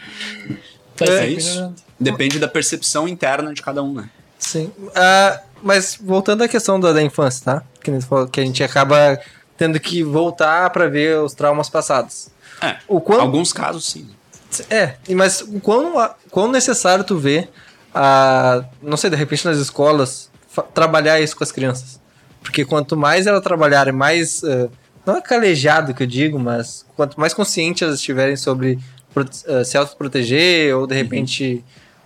[1.00, 1.50] Vai É isso.
[1.50, 1.76] melhorando.
[2.00, 4.10] Depende da percepção interna de cada um, né?
[4.40, 4.72] Sim.
[4.96, 7.64] Ah, mas voltando à questão da, da infância, tá?
[7.84, 9.20] Que, falou, que a gente acaba
[9.58, 12.30] tendo que voltar pra ver os traumas passados.
[12.62, 12.78] É.
[12.88, 14.08] O quão, Alguns casos, sim.
[14.70, 17.48] É, mas o quão, quão necessário tu vê,
[17.94, 20.30] a, não sei, de repente nas escolas,
[20.74, 22.00] trabalhar isso com as crianças.
[22.42, 24.42] Porque quanto mais elas trabalharem, mais.
[24.44, 24.70] eh,
[25.06, 28.80] não é calejado que eu digo, mas quanto mais conscientes elas estiverem sobre
[29.66, 31.64] se autoproteger ou de repente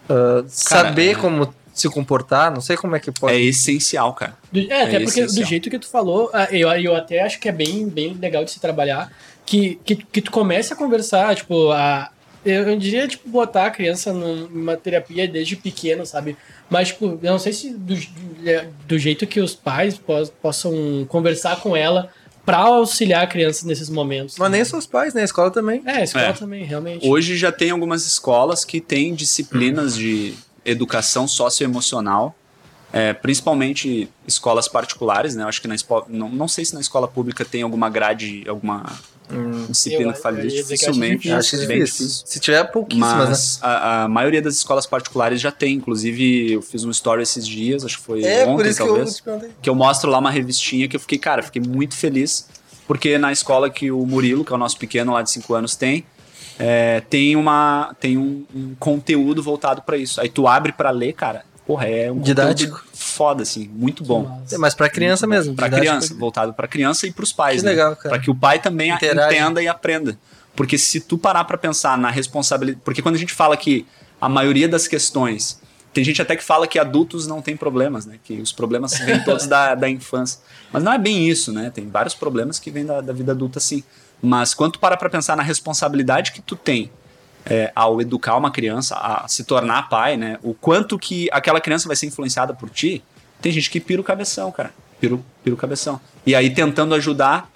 [0.09, 3.33] ah, saber é- como se comportar, não sei como é que pode.
[3.33, 4.35] É essencial, cara.
[4.51, 5.47] Do- é, até É porque do essencial.
[5.47, 8.51] jeito que tu falou, ah, eu, eu até acho que é bem, bem legal de
[8.51, 9.11] se trabalhar,
[9.45, 12.09] que, que, que tu comece a conversar, tipo, a,
[12.45, 16.35] eu, eu diria, tipo, botar a criança num- numa terapia desde pequeno, sabe?
[16.69, 17.95] Mas, tipo, eu não sei se do,
[18.87, 22.09] do jeito que os pais pos- possam conversar com ela
[22.45, 24.35] pra auxiliar a criança nesses momentos.
[24.37, 25.21] Mas nem seus pais, né?
[25.21, 25.81] A escola também.
[25.85, 26.33] É, a escola É.
[26.33, 27.07] também, realmente.
[27.07, 30.33] Hoje já tem algumas escolas que têm disciplinas de
[30.65, 32.35] educação socioemocional,
[32.93, 35.43] é, principalmente escolas particulares, né?
[35.43, 38.43] Eu acho que na escola, não, não sei se na escola pública tem alguma grade,
[38.47, 38.85] alguma
[39.69, 41.15] disciplina Eu- que fale dizer que acho dificilmente.
[41.17, 41.67] difícil, Acho difícil.
[41.67, 42.23] bem difícil.
[42.25, 43.25] Se tiver pouquíssimas, né?
[43.29, 45.75] Mas a, a maioria das escolas particulares já tem.
[45.75, 48.89] Inclusive, eu fiz um story esses dias, acho que foi É, ontem, por isso que
[48.89, 49.23] eu talvez.
[49.61, 52.47] que eu mostro lá uma revistinha que eu fiquei, cara, fiquei muito feliz,
[52.87, 55.75] porque na escola que o Murilo, que é o nosso pequeno lá de 5 anos,
[55.75, 56.03] tem,
[56.59, 60.19] é, tem, uma, tem um, um conteúdo voltado para isso.
[60.21, 62.83] Aí tu abre para ler, cara, porra, é um Didático.
[63.11, 64.41] Foda, assim, muito bom.
[64.51, 65.53] É, mas pra criança mesmo.
[65.55, 65.87] Pra didático.
[65.91, 67.71] criança, voltado pra criança e pros pais, Que né?
[67.71, 68.09] legal, cara.
[68.09, 69.35] Pra que o pai também Interage.
[69.35, 70.17] entenda e aprenda.
[70.55, 73.85] Porque se tu parar pra pensar na responsabilidade, porque quando a gente fala que
[74.19, 75.59] a maioria das questões,
[75.93, 78.15] tem gente até que fala que adultos não têm problemas, né?
[78.23, 80.39] Que os problemas vêm todos da, da infância.
[80.71, 81.69] Mas não é bem isso, né?
[81.69, 83.83] Tem vários problemas que vêm da, da vida adulta, sim.
[84.21, 86.91] Mas quando tu parar pra pensar na responsabilidade que tu tem
[87.45, 90.37] é, ao educar uma criança a se tornar pai, né?
[90.43, 93.03] O quanto que aquela criança vai ser influenciada por ti,
[93.41, 94.73] tem gente que pira o cabeção, cara.
[94.99, 95.99] Pira, pira o cabeção.
[96.25, 97.49] E aí, tentando ajudar,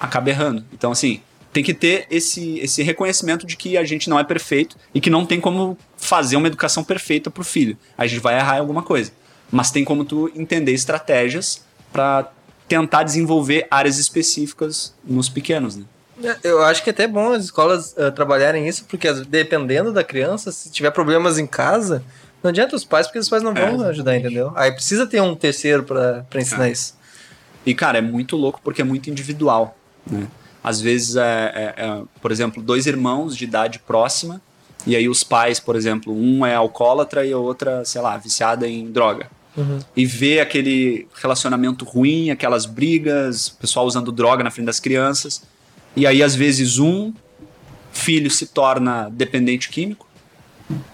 [0.00, 0.64] acaba errando.
[0.72, 1.20] Então, assim,
[1.52, 5.10] tem que ter esse, esse reconhecimento de que a gente não é perfeito e que
[5.10, 7.76] não tem como fazer uma educação perfeita pro filho.
[7.96, 9.12] A gente vai errar em alguma coisa.
[9.50, 12.30] Mas tem como tu entender estratégias para
[12.66, 15.84] tentar desenvolver áreas específicas nos pequenos, né?
[16.22, 20.02] É, Eu acho que é até bom as escolas eh, trabalharem isso, porque dependendo da
[20.02, 22.02] criança, se tiver problemas em casa,
[22.42, 24.52] não adianta os pais, porque os pais não vão É, ajudar, entendeu?
[24.54, 26.72] Aí precisa ter um terceiro pra ensinar É.
[26.72, 26.94] isso.
[27.64, 29.76] E, cara, é muito louco porque é muito individual,
[30.10, 30.26] né?
[30.62, 31.22] Às vezes, é,
[31.54, 34.40] é- é, por exemplo, dois irmãos de idade próxima,
[34.86, 38.66] e aí os pais, por exemplo, um é alcoólatra e a outra, sei lá, viciada
[38.68, 39.28] em droga.
[39.56, 39.78] Uhum.
[39.96, 45.42] E vê aquele relacionamento ruim, aquelas brigas, o pessoal usando droga na frente das crianças.
[45.96, 47.12] E aí, às vezes, um
[47.92, 50.06] filho se torna dependente químico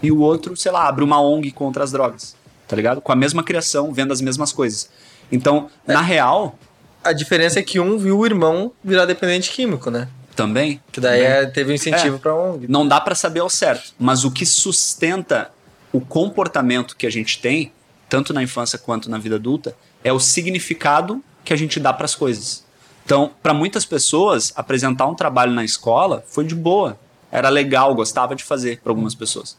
[0.01, 2.35] e o outro, sei lá, abre uma ONG contra as drogas,
[2.67, 3.01] tá ligado?
[3.01, 4.89] Com a mesma criação, vendo as mesmas coisas.
[5.31, 6.57] Então, na real,
[7.03, 10.07] A diferença é que um viu o irmão virar dependente químico, né?
[10.35, 10.81] também.
[10.91, 11.37] Que daí também.
[11.37, 12.65] é- teve um incentivo pra ONG.
[12.67, 15.51] Não dá pra saber ao certo, mas o que sustenta
[15.91, 17.71] o comportamento que a gente tem,
[18.09, 22.15] tanto na infância quanto na vida adulta, é o significado que a gente dá pras
[22.15, 22.62] coisas.
[23.05, 26.97] Então, pra muitas pessoas, apresentar um trabalho na escola foi de boa,
[27.31, 29.57] era legal, gostava de fazer para algumas pessoas.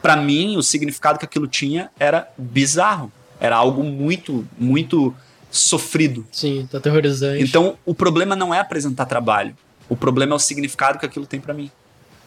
[0.00, 5.14] Pra mim, o significado que aquilo tinha era bizarro, era algo muito, muito
[5.50, 6.26] sofrido.
[6.30, 7.42] Sim, tá aterrorizante.
[7.42, 9.56] Então, o problema não é apresentar trabalho.
[9.88, 11.70] O problema é o significado que aquilo tem pra mim.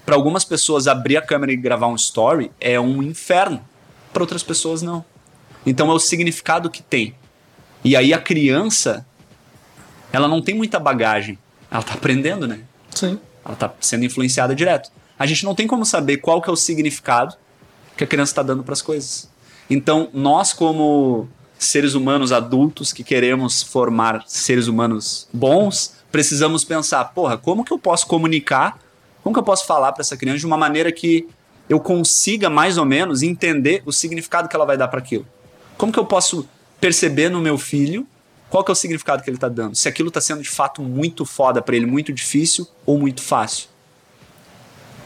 [0.05, 3.61] Pra algumas pessoas, abrir a câmera e gravar um story é um inferno.
[4.11, 5.03] Pra outras pessoas, não.
[5.65, 7.13] Então, é o significado que tem.
[7.83, 9.05] E aí, a criança,
[10.11, 11.37] ela não tem muita bagagem.
[11.69, 12.61] Ela tá aprendendo, né?
[12.93, 13.19] Sim.
[13.45, 14.89] Ela tá sendo influenciada direto.
[15.17, 17.35] A gente não tem como saber qual que é o significado
[17.95, 19.29] que a criança está dando para as coisas.
[19.69, 21.27] Então, nós como
[21.57, 27.79] seres humanos adultos que queremos formar seres humanos bons, precisamos pensar, porra, como que eu
[27.79, 28.79] posso comunicar?
[29.23, 31.27] Como que eu posso falar para essa criança de uma maneira que
[31.67, 35.25] eu consiga mais ou menos entender o significado que ela vai dar para aquilo?
[35.77, 36.47] Como que eu posso
[36.79, 38.07] perceber no meu filho
[38.49, 39.75] qual que é o significado que ele tá dando?
[39.75, 43.67] Se aquilo tá sendo de fato muito foda para ele, muito difícil ou muito fácil.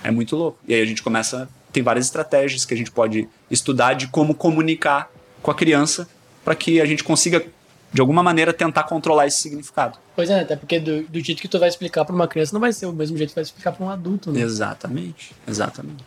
[0.04, 0.60] É muito louco.
[0.68, 1.50] E aí a gente começa.
[1.72, 5.10] Tem várias estratégias que a gente pode estudar de como comunicar
[5.42, 6.08] com a criança
[6.44, 7.46] para que a gente consiga,
[7.94, 9.98] de alguma maneira, tentar controlar esse significado.
[10.16, 12.60] Pois é, até porque do, do jeito que tu vai explicar pra uma criança não
[12.60, 14.42] vai ser o mesmo jeito que vai explicar pra um adulto, né?
[14.42, 15.34] Exatamente.
[15.48, 16.04] Exatamente.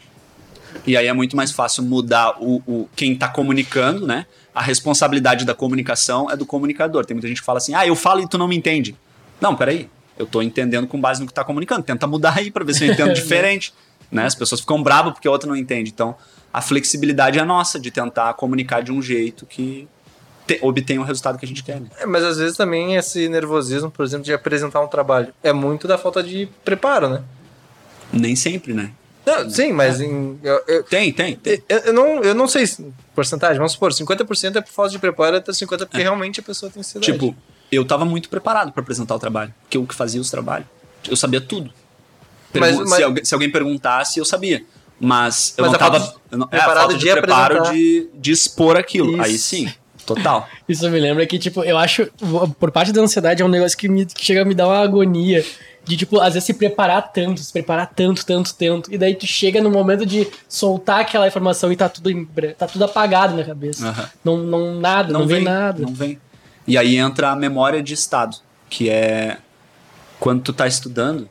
[0.87, 4.27] E aí é muito mais fácil mudar o, o quem tá comunicando, né?
[4.55, 7.05] A responsabilidade da comunicação é do comunicador.
[7.05, 8.97] Tem muita gente que fala assim: ah, eu falo e tu não me entende.
[9.41, 9.89] Não, peraí.
[10.17, 11.83] Eu tô entendendo com base no que tá comunicando.
[11.83, 13.75] Tenta mudar aí pra ver se eu entendo diferente.
[14.11, 14.25] né?
[14.27, 15.91] As pessoas ficam bravas porque a outra não entende.
[15.91, 16.15] Então,
[16.53, 19.89] a flexibilidade é nossa de tentar comunicar de um jeito que
[20.47, 21.81] te, obtenha o resultado que a gente quer.
[21.81, 21.89] Né?
[21.99, 25.89] É, mas às vezes também esse nervosismo, por exemplo, de apresentar um trabalho, é muito
[25.89, 27.23] da falta de preparo, né?
[28.13, 28.93] Nem sempre, né?
[29.27, 31.35] Não, sim, mas em, eu, eu, Tem, tem.
[31.37, 31.63] tem.
[31.69, 34.99] eu, eu não, eu não sei se- porcentagem, vamos supor, 50% é por falta de
[34.99, 37.11] preparo, outros 50% é porque realmente a pessoa tem ansiedade.
[37.13, 37.35] Tipo,
[37.73, 39.53] eu tava muito preparado pra apresentar o trabalho.
[39.63, 40.67] Porque eu que fazia os trabalhos.
[41.09, 41.73] Eu sabia tudo.
[42.55, 44.65] Mas- mas- Se, alguém, se alguém perguntasse, eu sabia.
[45.01, 46.15] Mas eu Mas não tava.
[46.31, 47.73] eu não, é, a preparado falta de, de preparo apresentar.
[47.75, 49.13] de, de expor aquilo.
[49.15, 49.23] Isso.
[49.23, 49.73] Aí sim,
[50.07, 50.49] total.
[50.69, 52.07] Isso me lembra que, tipo, eu acho,
[52.61, 54.79] por parte da ansiedade, é um negócio que, me, que chega a me dar uma
[54.79, 55.45] agonia.
[55.85, 58.93] De, tipo, às vezes se preparar tanto, se preparar tanto, tanto, tanto.
[58.93, 62.25] E daí tu chega no momento de soltar aquela informação e tá tudo, em
[62.57, 63.89] tá tudo apagado na cabeça.
[63.89, 64.11] Aham.
[64.25, 65.83] Não, não, nada, não, vem, nada.
[65.83, 66.19] Não vem.
[66.67, 68.39] E aí entra a memória de estado,
[68.71, 69.39] que é
[70.19, 71.29] quando tu tá estudando,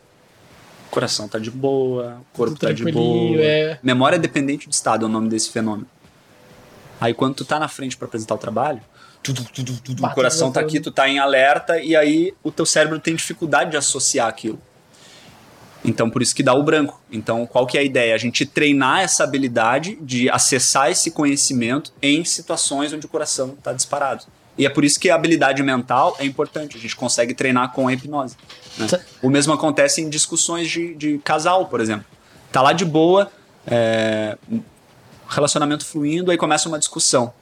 [0.88, 3.42] o coração tá de boa, o corpo tá de boa.
[3.42, 3.80] é.
[3.82, 5.88] Memória dependente de estado é o nome desse fenômeno.
[7.02, 8.82] Aí quando tu tá na frente pra apresentar o trabalho,
[9.24, 11.96] tu, tu, tu, tu, tu, tu, o coração tá aqui, tu tá em alerta e
[11.96, 14.60] aí o teu cérebro tem dificuldade de associar aquilo.
[15.86, 17.02] Então por isso que dá o branco.
[17.12, 18.16] Então qual que é a ideia?
[18.16, 23.74] A gente treinar essa habilidade de acessar esse conhecimento em situações onde o coração tá
[23.74, 24.24] disparado.
[24.58, 26.78] E é por isso que a habilidade mental é importante.
[26.78, 28.36] A gente consegue treinar com a hipnose.
[28.78, 28.88] né?
[28.88, 32.06] Sa- O mesmo acontece em discussões de, de casal, por exemplo.
[32.52, 33.32] Tá lá de boa,
[33.66, 34.38] é,
[35.28, 37.34] relacionamento fluindo, aí começa uma discussão.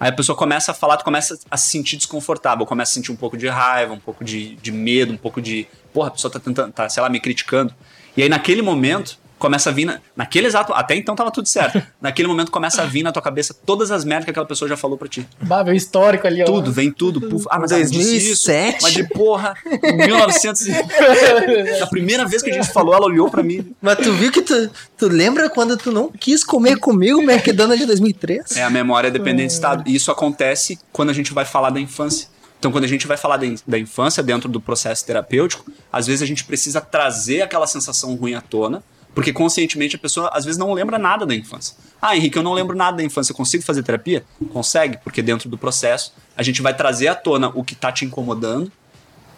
[0.00, 3.12] Aí a pessoa começa a falar, tu começa a se sentir desconfortável, começa a sentir
[3.12, 5.68] um pouco de raiva, um pouco de, de medo, um pouco de.
[5.92, 7.74] Porra, a pessoa tá tentando, tá, sei lá, me criticando.
[8.16, 9.86] E aí naquele momento começa a vir.
[9.86, 10.72] Na, naquele exato.
[10.72, 11.82] Até então tava tudo certo.
[12.00, 14.76] naquele momento começa a vir na tua cabeça todas as merdas que aquela pessoa já
[14.76, 15.26] falou pra ti.
[15.40, 16.44] Bah, histórico ali, ó.
[16.44, 17.20] Tudo, vem tudo.
[17.22, 18.46] Puf, ah, mas ela disse isso.
[18.46, 18.82] 2007.
[18.82, 20.66] Mas de porra, em 1900.
[20.68, 20.70] e-
[21.80, 23.74] Na primeira vez que a gente falou, ela olhou pra mim.
[23.80, 27.80] Mas tu viu que tu, tu lembra quando tu não quis comer comigo o McDonald's
[27.80, 28.56] de 2003?
[28.56, 29.84] É a memória dependente de estado.
[29.86, 32.28] E isso acontece quando a gente vai falar da infância.
[32.60, 36.26] Então, quando a gente vai falar da infância dentro do processo terapêutico, às vezes a
[36.26, 38.82] gente precisa trazer aquela sensação ruim à tona,
[39.14, 41.76] porque conscientemente a pessoa às vezes não lembra nada da infância.
[42.00, 44.24] Ah, Henrique, eu não lembro nada da infância, eu consigo fazer terapia?
[44.52, 48.04] Consegue, porque dentro do processo a gente vai trazer à tona o que está te
[48.04, 48.70] incomodando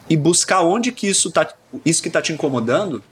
[0.09, 1.49] e buscar onde que isso, tá,
[1.85, 3.03] isso que está te incomodando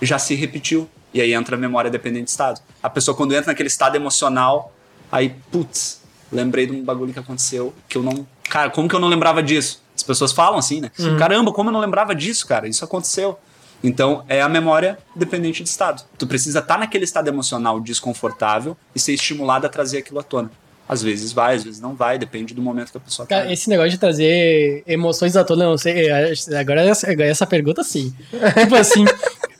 [0.00, 0.88] já se repetiu.
[1.12, 2.60] E aí entra a memória dependente de estado.
[2.82, 4.72] A pessoa, quando entra naquele estado emocional,
[5.10, 8.26] aí, putz, lembrei de um bagulho que aconteceu que eu não.
[8.48, 9.82] Cara, como que eu não lembrava disso?
[9.94, 10.90] As pessoas falam assim, né?
[11.18, 12.68] Caramba, como eu não lembrava disso, cara?
[12.68, 13.38] Isso aconteceu.
[13.84, 16.02] Então, é a memória dependente de estado.
[16.18, 20.50] Tu precisa estar naquele estado emocional desconfortável e ser estimulado a trazer aquilo à tona.
[20.88, 23.36] Às vezes vai, às vezes não vai, depende do momento que a pessoa tá.
[23.36, 26.08] Cara, esse negócio de trazer emoções à tona, eu não sei.
[26.56, 28.14] Agora essa, agora essa pergunta, sim.
[28.58, 29.04] tipo assim.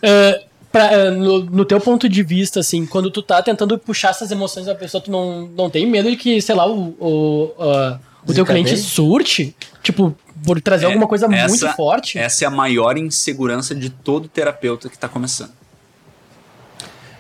[0.03, 0.41] ah,
[0.71, 4.31] pra- ah, no, no teu ponto de vista, assim, quando tu tá tentando puxar essas
[4.31, 7.99] emoções da pessoa, tu não, não tem medo de que, sei lá, o, o, ah,
[8.27, 9.55] o teu cliente surte?
[9.87, 12.19] Tipo, por trazer É, alguma coisa essa- muito forte?
[12.19, 15.53] Essa é a maior insegurança de todo terapeuta que tá começando.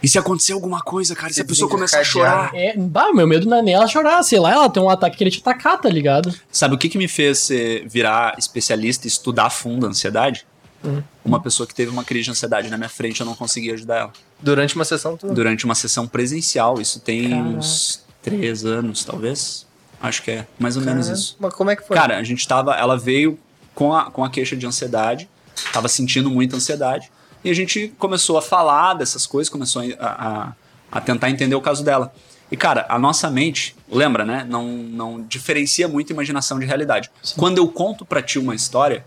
[0.03, 2.51] E se acontecer alguma coisa, cara, e se a pessoa começar a chorar?
[2.55, 5.17] É, bah, meu medo não é nem ela chorar, sei lá, ela tem um ataque
[5.17, 6.35] que ele te atacar, tá ligado?
[6.51, 10.45] Sabe o que, que me fez eh, virar especialista e estudar a fundo a ansiedade?
[10.85, 11.03] Hum.
[11.25, 13.97] Uma pessoa que teve uma crise de ansiedade na minha frente, eu não conseguia ajudar
[13.97, 14.13] ela.
[14.41, 15.33] Durante uma sessão, tu.
[15.33, 17.49] Durante uma sessão presencial, isso tem Caraca.
[17.49, 19.66] uns três anos, talvez.
[20.01, 21.37] Acho que é mais ou menos Cara, isso.
[21.41, 21.97] Mas como é que foi?
[21.97, 22.75] Cara, a gente tava.
[22.75, 23.39] Ela veio
[23.75, 25.29] com a, com a queixa de ansiedade,
[25.73, 27.11] tava sentindo muita ansiedade,
[27.45, 30.53] e a gente começou a falar dessas coisas, começou a, a,
[30.91, 32.13] a tentar entender o caso dela.
[32.51, 34.47] E, cara, a nossa mente, lembra, né?
[34.49, 37.11] Não, não diferencia muito imaginação de realidade.
[37.37, 39.05] Quando eu conto pra ti uma história,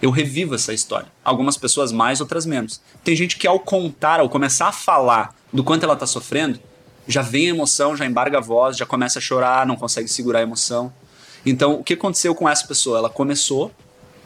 [0.00, 1.08] eu revivo essa história.
[1.24, 2.80] Algumas pessoas mais, outras menos.
[3.02, 6.60] Tem gente que ao contar, ao começar a falar do quanto ela tá sofrendo,
[7.06, 10.40] já vem a emoção, já embarga a voz, já começa a chorar, não consegue segurar
[10.40, 10.92] a emoção.
[11.44, 12.98] Então, o que aconteceu com essa pessoa?
[12.98, 13.72] Ela começou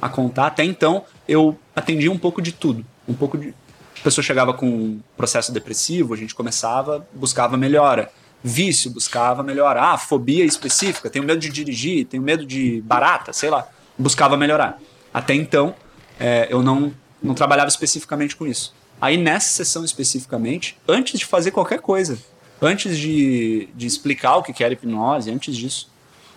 [0.00, 0.46] a contar.
[0.46, 2.84] Até então, eu atendia um pouco de tudo.
[3.06, 3.54] Um pouco de.
[3.98, 8.10] A pessoa chegava com um processo depressivo, a gente começava, buscava melhora.
[8.42, 9.82] Vício, buscava melhora.
[9.82, 13.68] Ah, fobia específica, tenho medo de dirigir, tenho medo de barata, sei lá.
[13.98, 14.80] Buscava melhorar.
[15.12, 15.74] Até então,
[16.18, 18.74] é, eu não, não trabalhava especificamente com isso.
[18.98, 22.18] Aí, nessa sessão especificamente, antes de fazer qualquer coisa,
[22.60, 25.90] antes de, de explicar o que era hipnose, antes disso,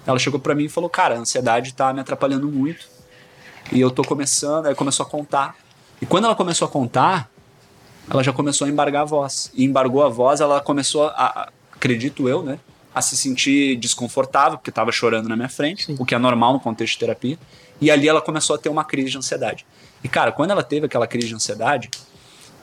[0.05, 2.88] ela chegou pra mim e falou: Cara, a ansiedade tá me atrapalhando muito.
[3.71, 4.67] E eu tô começando.
[4.67, 5.55] Aí começou a contar.
[6.01, 7.30] E quando ela começou a contar,
[8.09, 9.51] ela já começou a embargar a voz.
[9.53, 12.59] E embargou a voz, ela começou a, acredito eu, né?
[12.93, 15.95] A se sentir desconfortável, porque tava chorando na minha frente, Sim.
[15.97, 17.39] o que é normal no contexto de terapia.
[17.82, 19.65] E ali ela começou a ter uma crise de ansiedade.
[20.03, 21.89] E, cara, quando ela teve aquela crise de ansiedade,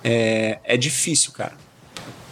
[0.04, 1.54] é, é difícil, cara.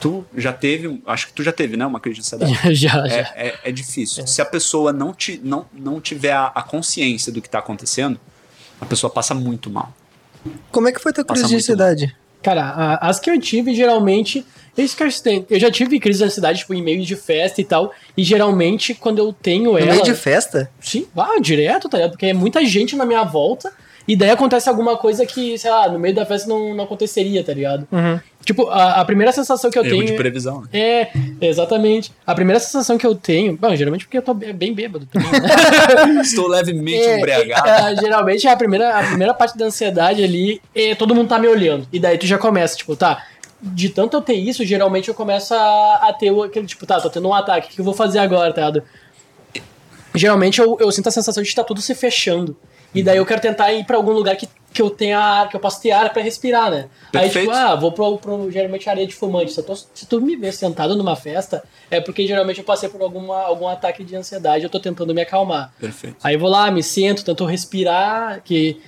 [0.01, 1.85] Tu já teve, acho que tu já teve, né?
[1.85, 2.55] Uma crise de ansiedade.
[2.75, 3.07] já, já.
[3.09, 4.27] É, é, é difícil.
[4.27, 8.19] Se a pessoa não, ti, não, não tiver a, a consciência do que está acontecendo,
[8.81, 9.93] a pessoa passa muito mal.
[10.71, 12.17] Como é que foi tua crise Passa de muito ansiedade?
[12.43, 14.45] Cara, a- as que eu tive, geralmente.
[14.77, 15.45] Isso que eu tenho.
[15.51, 17.93] Eu já tive crise de ansiedade, tipo, em meio de festa e tal.
[18.17, 19.91] E geralmente, quando eu tenho No ela.
[19.91, 20.71] meio de festa?
[20.81, 22.13] Sim, ah, direto, tá ligado?
[22.13, 23.73] Porque é muita gente na minha volta.
[24.07, 27.43] E daí acontece alguma coisa que, sei lá, no meio da festa não, não aconteceria,
[27.43, 27.87] tá ligado?
[27.91, 28.21] Uhum.
[28.49, 30.07] Tipo, a, a primeira sensação que eu Erro tenho.
[30.07, 30.69] de previsão, né?
[30.73, 31.11] É,
[31.43, 32.11] exatamente.
[32.27, 33.59] A primeira sensação que eu tenho.
[33.59, 35.49] Bom, geralmente porque eu tô be- bem bêbado também, né?
[36.25, 37.69] Estou levemente É, embriagado.
[37.69, 41.47] é, geralmente a primeira, a primeira parte da ansiedade ali é todo mundo tá me
[41.47, 41.87] olhando.
[41.93, 43.23] E daí tu já começa, tipo, tá.
[43.61, 47.11] De tanto eu ter isso, geralmente eu começo a, a ter aquele, tipo, tá, tô
[47.11, 48.73] tendo um ataque, o que eu vou fazer agora, tá?
[50.15, 52.57] Geralmente eu, eu sinto a sensação de estar tudo se fechando.
[52.95, 55.57] E daí eu quero tentar ir pra algum lugar que, que eu tenha ar, que
[55.57, 56.89] eu possa ter ar pra respirar, né?
[57.15, 57.47] Aí, Perfeito.
[57.51, 59.53] tipo, ah, vou pro, pro geralmente areia de fumante.
[59.53, 63.01] Se, tô- se tu me ver sentado numa festa, é porque geralmente eu passei por
[63.03, 65.73] alguma, algum ataque de ansiedade, eu tô tentando me acalmar.
[65.79, 66.17] Perfeito.
[66.25, 68.81] Aí vou lá, me sento, tento respirar, que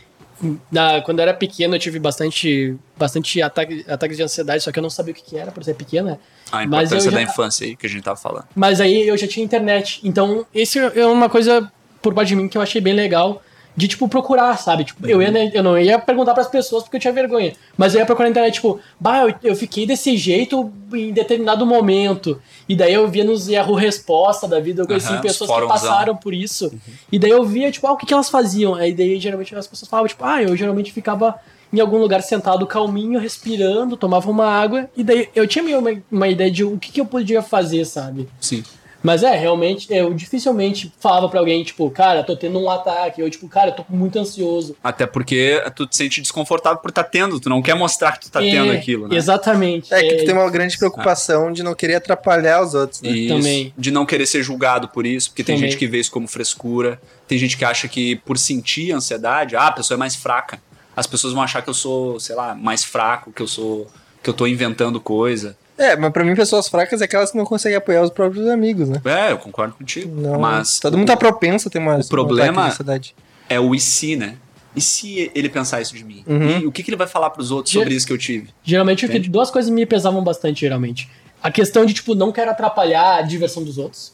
[0.72, 4.78] na- quando eu era pequeno eu tive bastante, bastante ataque, ataques de ansiedade, só que
[4.78, 6.18] eu não sabia o que, que era por ser pequena.
[6.50, 8.46] A Mas importância eu já- da infância aí que a gente tava falando.
[8.56, 10.00] Mas aí eu já tinha internet.
[10.02, 11.70] Então, isso é uma coisa
[12.00, 13.42] por parte de mim que eu achei bem legal
[13.76, 14.84] de, tipo, procurar, sabe?
[14.84, 17.52] Tipo, eu, ia, eu não ia perguntar pras pessoas porque eu tinha vergonha.
[17.76, 21.64] Mas eu ia procurar na internet, tipo, bah, eu, eu fiquei desse jeito em determinado
[21.64, 22.40] momento.
[22.68, 25.88] E daí eu via nos Yahoo Resposta da vida, eu conheci os pessoas que fórumzão.
[25.90, 26.72] passaram por isso.
[27.10, 28.74] E daí eu via, tipo, ah, o que, que elas faziam?
[28.74, 31.36] Aí daí geralmente as pessoas falavam, tipo, ah, eu geralmente ficava
[31.72, 34.90] em algum lugar sentado calminho, respirando, tomava uma água.
[34.96, 37.84] E daí eu tinha meio uma, uma ideia de o que, que eu podia fazer,
[37.84, 38.28] sabe?
[38.40, 38.62] Sim.
[39.02, 43.30] Mas é, realmente, eu dificilmente falava pra alguém, tipo, cara, tô tendo um ataque, ou
[43.30, 44.76] tipo, cara, tô muito ansioso.
[44.84, 48.30] Até porque tu te sente desconfortável por estar tendo, tu não quer mostrar que tu
[48.30, 49.16] tá É, tendo aquilo, né?
[49.16, 49.92] Exatamente.
[49.94, 53.10] É que tu tem uma grande preocupação de não querer atrapalhar os outros, né?
[53.10, 53.74] Isso, Também.
[53.76, 55.70] De não querer ser julgado por isso, porque tem Também.
[55.70, 57.00] gente que vê isso como frescura.
[57.26, 60.60] Tem gente que acha que por sentir ansiedade, ah, a pessoa é mais fraca.
[60.94, 63.86] As pessoas vão achar que eu sou, sei lá, mais fraco, que eu sou.
[64.22, 65.56] que eu tô inventando coisa.
[65.80, 68.88] É, mas pra mim, pessoas fracas é aquelas que não conseguem apoiar os próprios amigos,
[68.88, 69.00] né?
[69.04, 70.20] É, eu concordo contigo.
[70.20, 72.70] Não, Mas todo mundo tá propenso a ter uma, o problema-
[73.48, 74.36] é o e se, né?
[74.76, 76.22] E se ele pensar isso de mim?
[76.26, 76.58] Uhum.
[76.60, 78.50] E o que, que ele vai falar pros outros Ge- sobre isso que eu tive?
[78.62, 79.30] Geralmente, o que- Entende?
[79.30, 81.08] duas coisas me pesavam bastante, geralmente.
[81.42, 84.12] A questão de, tipo, não quero atrapalhar a diversão dos outros.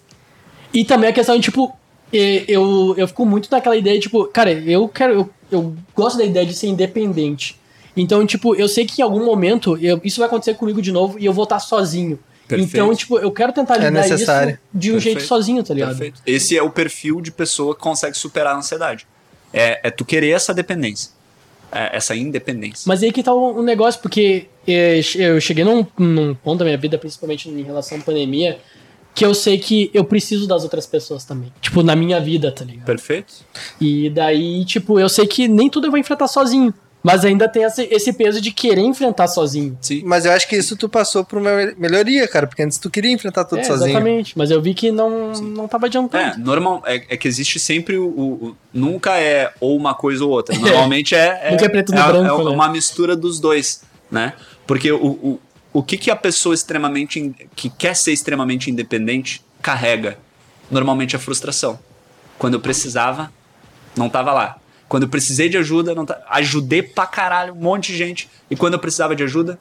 [0.72, 1.76] E também a questão de, tipo,
[2.12, 5.12] eu, eu fico muito naquela ideia, tipo, cara, eu quero.
[5.14, 7.58] Eu, eu gosto da ideia de ser independente.
[7.96, 11.18] Então, tipo, eu sei que em algum momento eu- isso vai acontecer comigo de novo
[11.18, 12.18] e eu vou estar sozinho.
[12.46, 12.70] Perfeito.
[12.76, 14.58] Então, tipo, eu quero tentar É lidar isso necessário.
[14.72, 15.18] de um Perfeito.
[15.18, 15.88] jeito sozinho, tá ligado?
[15.90, 16.20] Perfeito.
[16.26, 19.06] Esse é o perfil de pessoa que consegue superar a ansiedade.
[19.52, 21.10] É, é tu querer essa dependência.
[21.72, 22.84] É, essa independência.
[22.86, 26.64] Mas aí que tá o, o negócio, porque eh, eu cheguei num, num ponto da
[26.64, 28.58] minha vida, principalmente em relação à pandemia,
[29.12, 31.52] que eu sei que eu preciso das outras pessoas também.
[31.60, 32.84] Tipo, na minha vida, tá ligado?
[32.86, 33.34] Perfeito?
[33.80, 36.72] E daí, tipo, eu sei que nem tudo eu vou enfrentar sozinho.
[37.06, 39.78] Mas ainda tem esse, esse peso de querer enfrentar sozinho.
[39.80, 40.02] Sim.
[40.04, 43.12] Mas eu acho que isso tu passou por uma melhoria, cara, porque antes tu queria
[43.12, 43.90] enfrentar tudo É, sozinho.
[43.90, 44.36] Exatamente.
[44.36, 46.20] Mas eu vi que não, não tava adiantando.
[46.24, 50.24] É, normal, é, é que existe sempre o, o- o- Nunca é ou uma coisa
[50.24, 50.52] ou outra.
[50.58, 51.52] Normalmente é.
[51.52, 52.50] Nunca é preto no é, branco, é né?
[52.50, 54.32] uma mistura dos dois, né?
[54.66, 55.40] Porque o, o,
[55.74, 57.20] o que, que a pessoa extremamente.
[57.20, 60.18] in- que quer ser extremamente independente carrega?
[60.68, 61.78] Normalmente a frustração.
[62.36, 63.32] Quando eu precisava,
[63.96, 64.56] não tava lá.
[64.88, 68.28] Quando eu precisei de ajuda, não tá, ajudei pra caralho um monte de gente.
[68.50, 69.58] E quando eu precisava de ajuda,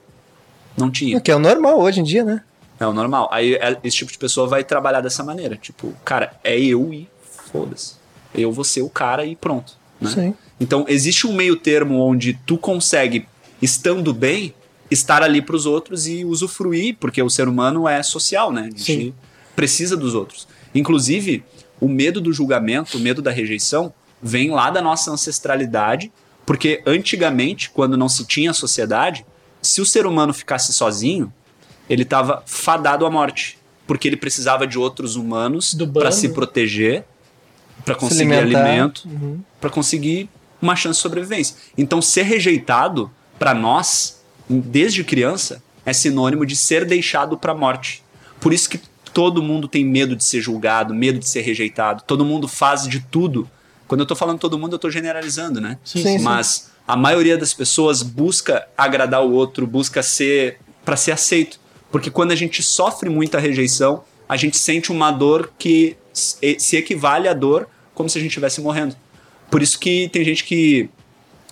[0.78, 1.20] não tinha.
[1.20, 2.42] Que é o normal hoje em dia, né?
[2.80, 3.30] É o normal.
[3.32, 5.56] Aí é- esse tipo de pessoa vai trabalhar dessa maneira.
[5.56, 7.08] Tipo, cara, é eu e
[7.52, 7.94] foda-se.
[8.34, 9.74] Eu vou ser o cara e pronto.
[10.00, 10.10] Né?
[10.10, 10.34] Sim.
[10.60, 13.28] Então, existe um meio termo onde tu consegue,
[13.62, 14.54] estando bem,
[14.92, 18.62] estar ali pros outros e usufruir, porque o ser humano é social, né?
[18.64, 19.14] A gente Sim.
[19.56, 20.48] precisa dos outros.
[20.74, 21.44] Inclusive,
[21.80, 23.94] o medo do julgamento, o medo da rejeição,
[24.26, 26.12] vem lá da nossa ancestralidade,
[26.48, 29.24] porque antigamente, quando não se tinha sociedade,
[29.62, 31.32] se o ser humano ficasse sozinho,
[31.88, 37.06] ele estava fadado à morte, porque ele precisava de outros humanos para se proteger,
[37.84, 39.40] para Se conseguir alimento, Uhum.
[39.62, 40.28] para conseguir
[40.60, 41.56] uma chance de sobrevivência.
[41.78, 48.04] Então, ser rejeitado para nós, desde criança, é sinônimo de ser deixado para a morte.
[48.42, 48.80] Por isso que
[49.14, 52.04] todo mundo tem medo de ser julgado, medo de ser rejeitado.
[52.08, 53.48] Todo mundo faz de tudo.
[53.88, 55.78] Quando eu tô falando todo mundo, eu tô generalizando, né?
[55.84, 56.20] Sim, sim.
[56.20, 61.60] Mas a maioria das pessoas busca agradar o outro, busca ser para ser aceito.
[61.92, 66.78] Porque quando a gente sofre muita rejeição, a gente sente uma dor que se se
[66.78, 68.96] equivale à dor como se a gente estivesse morrendo.
[69.50, 70.90] Por isso que tem gente que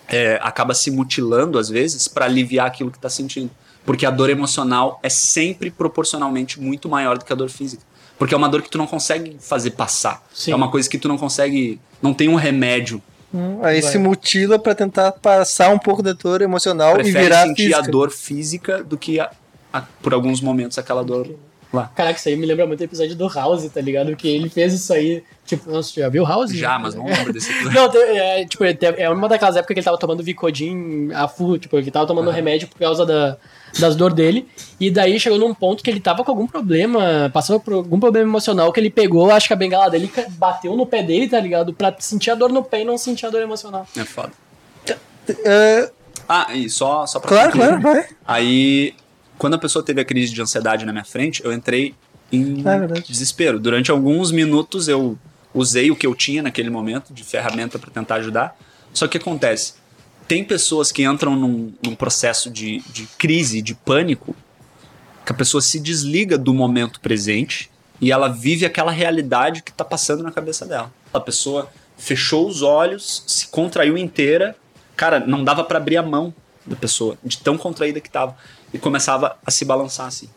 [0.08, 3.52] é, acaba se mutilando às vezes para aliviar aquilo que está sentindo.
[3.86, 7.84] Porque a dor emocional é sempre proporcionalmente muito maior do que a dor física.
[8.24, 10.24] Porque é uma dor que tu não consegue fazer passar.
[10.34, 10.54] Sim.
[10.54, 11.78] É uma coisa que tu não consegue.
[12.02, 13.02] Não tem um remédio.
[13.34, 13.92] Hum, Aí Vai.
[13.92, 17.78] se mutila pra tentar passar um pouco da dor emocional e Prefere virar sentir física.
[17.80, 19.30] a dor física do que a-
[19.74, 21.36] a- por alguns momentos aquela dor
[21.74, 21.92] lá.
[21.96, 24.16] Caraca, isso aí me lembra muito o episódio do House, tá ligado?
[24.16, 25.24] Que ele fez isso aí.
[25.46, 26.52] Tipo, nossa, já viu House?
[26.52, 27.74] Já, mas não lembro desse episódio.
[27.82, 31.58] Não, é, tipo, é é uma daquelas épocas que ele tava tomando Vicodin a full,
[31.58, 33.38] tipo, ele tava tomando remédio por causa da,
[33.80, 34.48] das dores dele.
[34.80, 38.30] E daí chegou num ponto que ele tava com algum problema, passando por algum problema
[38.30, 41.74] emocional, que ele pegou, acho que a bengala dele bateu no pé dele, tá ligado?
[41.74, 43.86] Pra sentir a dor no pé e não sentir a dor emocional.
[43.98, 44.32] É foda.
[45.46, 45.90] É,
[46.28, 47.82] Ah, e só, só pra claro, concluir.
[47.82, 48.06] claro, vai.
[48.26, 48.94] Aí,
[49.38, 51.96] quando a pessoa teve a crise de ansiedade na minha frente, eu entrei
[52.32, 53.60] em é desespero.
[53.60, 55.18] Durante alguns minutos eu
[55.54, 58.58] usei o que eu tinha naquele momento de ferramenta para tentar ajudar.
[58.94, 59.76] Só que acontece,
[60.28, 64.36] tem pessoas que entram num, num processo de, de crise, de pânico,
[65.26, 67.70] que a pessoa se desliga do momento presente
[68.02, 70.92] e ela vive aquela realidade que está passando na cabeça dela.
[71.14, 74.56] A pessoa fechou os olhos, se contraiu inteira,
[74.96, 76.34] cara, não dava para abrir a mão
[76.66, 78.36] da pessoa, de tão contraída que tava,
[78.74, 80.30] e começava a se balançar assim.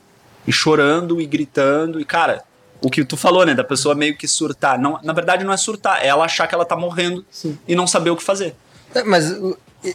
[0.46, 2.44] E chorando e gritando, e cara,
[2.80, 3.54] o que tu falou, né?
[3.54, 4.78] Da pessoa meio que surtar.
[4.78, 7.58] Não, na verdade, não é surtar, é ela achar que ela tá morrendo Sim.
[7.66, 8.54] e não saber o que fazer.
[8.94, 9.34] É, mas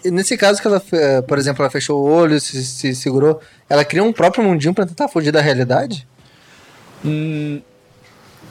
[0.05, 3.85] nesse caso que ela, eh, por exemplo, ela fechou o olho, se, se segurou, ela
[3.85, 6.07] cria um próprio mundinho pra tentar fugir da realidade?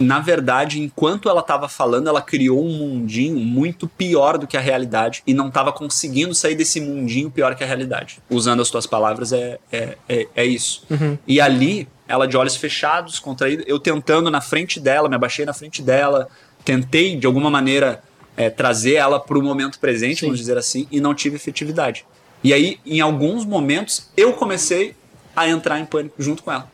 [0.01, 4.61] Na verdade, enquanto ela tava falando, ela criou um mundinho muito pior do que a
[4.61, 8.19] realidade e não tava conseguindo sair desse mundinho pior que a realidade.
[8.31, 10.87] Usando as tuas palavras, é, é, é, é isso.
[11.27, 15.53] E ali, ela de olhos fechados, contraída, eu tentando na frente dela, me abaixei na
[15.53, 16.29] frente dela,
[16.65, 18.03] tentei de alguma maneira
[18.39, 20.27] é, trazer ela pro momento presente, Sim.
[20.27, 22.07] vamos dizer assim, e não tive efetividade.
[22.43, 24.97] E aí, em alguns momentos, eu comecei
[25.37, 26.71] a entrar em pânico junto com ela.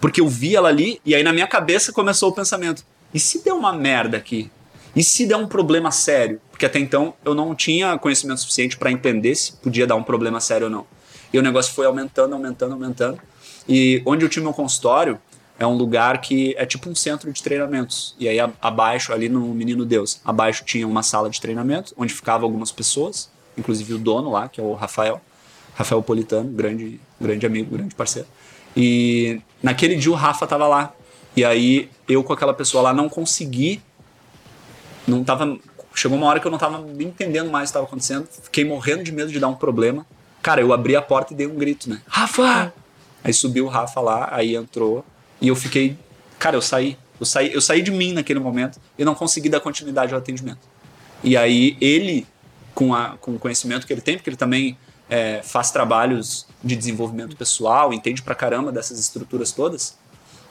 [0.00, 3.44] Porque eu vi ela ali e aí na minha cabeça começou o pensamento: e se
[3.44, 4.50] der uma merda aqui?
[4.94, 6.40] E se der um problema sério?
[6.50, 10.40] Porque até então eu não tinha conhecimento suficiente para entender se podia dar um problema
[10.40, 10.86] sério ou não.
[11.32, 13.20] E o negócio foi aumentando, aumentando, aumentando.
[13.68, 15.20] E onde eu tinha meu consultório
[15.58, 18.16] é um lugar que é tipo um centro de treinamentos.
[18.18, 22.46] E aí abaixo, ali no Menino Deus, abaixo tinha uma sala de treinamento onde ficavam
[22.46, 25.20] algumas pessoas, inclusive o dono lá, que é o Rafael.
[25.74, 28.26] Rafael Politano, grande, grande amigo, grande parceiro.
[28.76, 30.92] E naquele dia o Rafa tava lá.
[31.36, 33.82] E aí eu com aquela pessoa lá não consegui.
[35.06, 35.58] Não tava.
[35.94, 38.26] Chegou uma hora que eu não tava entendendo mais o que tava acontecendo.
[38.42, 40.06] Fiquei morrendo de medo de dar um problema.
[40.42, 42.00] Cara, eu abri a porta e dei um grito, né?
[42.06, 42.72] Rafa!
[43.22, 45.04] Aí subiu o Rafa lá, aí entrou.
[45.40, 45.96] E eu fiquei.
[46.38, 46.96] Cara, eu saí.
[47.18, 50.60] Eu saí, eu saí de mim naquele momento e não consegui dar continuidade ao atendimento.
[51.22, 52.26] E aí ele,
[52.74, 54.78] com, a, com o conhecimento que ele tem, porque ele também
[55.10, 59.98] é, faz trabalhos de desenvolvimento pessoal, entende pra caramba dessas estruturas todas,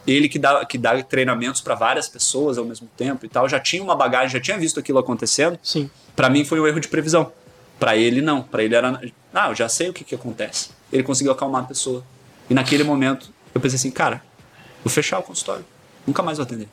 [0.05, 3.60] ele que dá, que dá treinamentos para várias pessoas ao mesmo tempo e tal, já
[3.60, 5.57] tinha uma bagagem, já tinha visto aquilo acontecendo.
[5.64, 5.89] Sim.
[6.16, 7.32] Pra mim foi um erro de previsão.
[7.80, 8.41] Pra ele não.
[8.41, 8.99] Pra ele era,
[9.34, 10.70] ah, eu já sei o que que acontece.
[10.91, 12.03] Ele conseguiu acalmar a pessoa.
[12.49, 14.24] E naquele momento eu pensei assim, cara,
[14.84, 15.66] vou fechar o consultório.
[16.07, 16.68] Nunca mais vou atender.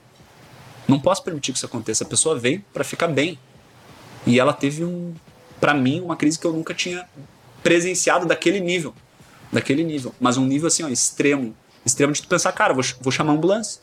[0.88, 2.04] Não posso permitir que isso aconteça.
[2.04, 3.38] A pessoa vem pra ficar bem.
[4.26, 5.14] E ela teve um,
[5.60, 7.06] Pra mim, uma crise que eu nunca tinha
[7.66, 8.94] presenciado daquele nível.
[9.52, 10.14] Daquele nível.
[10.20, 11.52] Mas um nível assim, ó, extremo.
[11.84, 13.82] Extremo de tu pensar, cara, vou, vou chamar a ambulância.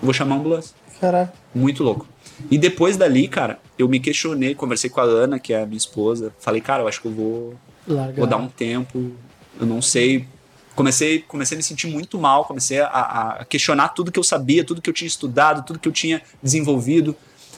[0.00, 0.76] Vou chamar a ambulância.
[1.00, 1.32] Caraca.
[1.52, 2.06] Muito louco.
[2.48, 5.76] E depois dali, cara, eu me questionei, conversei com a Ana, que é a minha
[5.76, 6.32] esposa.
[6.38, 7.54] Falei, cara, eu acho que eu vou,
[7.88, 8.14] Larga.
[8.16, 9.10] vou dar um tempo.
[9.58, 10.28] Eu não sei.
[10.76, 14.64] Comecei, comecei a me sentir muito mal, comecei a, a questionar tudo que eu sabia,
[14.64, 17.16] tudo que eu tinha estudado, tudo que eu tinha desenvolvido.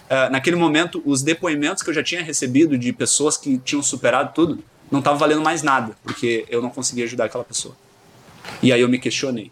[0.08, 4.32] Ah, naquele momento, os depoimentos que eu já tinha recebido de pessoas que tinham superado
[4.34, 7.74] tudo não estavam valendo mais nada, porque eu não conseguia ajudar aquela pessoa.
[8.62, 9.50] E aí eu me questionei.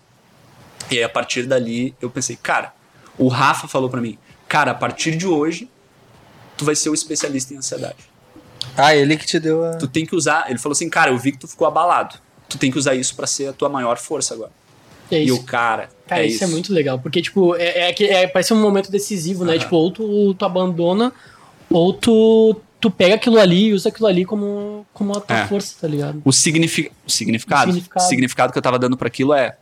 [0.90, 2.72] E aí, a partir dali, eu pensei, cara,
[3.18, 4.18] o Rafa falou pra mim,
[4.48, 5.68] cara, a partir de hoje,
[6.56, 7.96] tu vai ser o especialista em ansiedade.
[8.76, 9.76] Ah, ele que te deu a.
[9.76, 10.46] Tu tem que usar.
[10.48, 12.16] Ele falou assim, cara, eu vi que tu ficou abalado.
[12.48, 14.50] Tu tem que usar isso pra ser a tua maior força agora.
[15.10, 15.36] É E isso.
[15.36, 15.90] o cara.
[16.06, 18.90] Cara, é isso, é muito legal, porque, tipo, é, é, que- é- parece um momento
[18.90, 19.52] decisivo, né?
[19.52, 19.60] Aham.
[19.60, 21.12] Tipo, ou tu, tu abandona,
[21.70, 25.46] ou tu, tu pega aquilo ali e usa aquilo ali como, como a tua É.
[25.46, 26.20] força, tá ligado?
[26.24, 26.90] O, signifi...
[27.06, 27.70] o significado.
[27.70, 28.04] O significado.
[28.04, 29.56] O significado que eu tava dando pra aquilo é.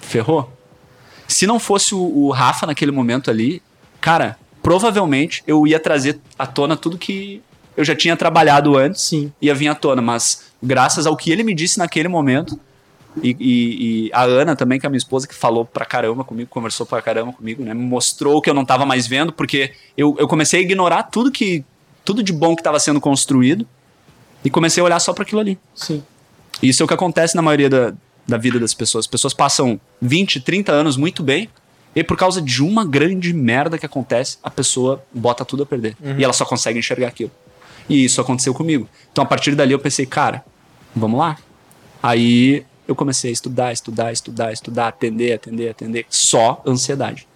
[0.00, 0.50] Ferrou.
[1.28, 3.62] Se não fosse o, o Rafa naquele momento ali,
[4.00, 7.42] cara, provavelmente eu ia trazer à tona tudo que
[7.76, 9.30] eu já tinha trabalhado antes Sim.
[9.40, 12.58] ia vir à tona, mas graças ao que ele me disse naquele momento,
[13.22, 16.24] e, e- e a Ana também, que é a minha esposa, que falou pra caramba
[16.24, 17.74] comigo, conversou pra caramba comigo, né?
[17.74, 21.30] Me mostrou que eu não tava mais vendo, porque eu, eu comecei a ignorar tudo
[21.30, 21.62] que.
[22.04, 23.66] Tudo de bom que tava sendo construído
[24.44, 25.58] e comecei a olhar só para aquilo ali.
[25.74, 26.02] Sim.
[26.62, 27.94] Isso é o que acontece na maioria da,
[28.26, 29.04] da vida das pessoas.
[29.04, 31.48] As pessoas passam 20, 30 anos muito bem,
[31.94, 35.96] e por causa de uma grande merda que acontece, a pessoa bota tudo a perder.
[36.18, 37.30] E ela só consegue enxergar aquilo.
[37.88, 38.88] E isso aconteceu comigo.
[39.10, 40.42] Então a partir dali eu pensei, cara,
[40.94, 41.36] vamos lá.
[42.02, 46.06] Aí eu comecei a estudar, estudar, estudar, estudar, atender, atender, atender.
[46.08, 47.26] Só ansiedade.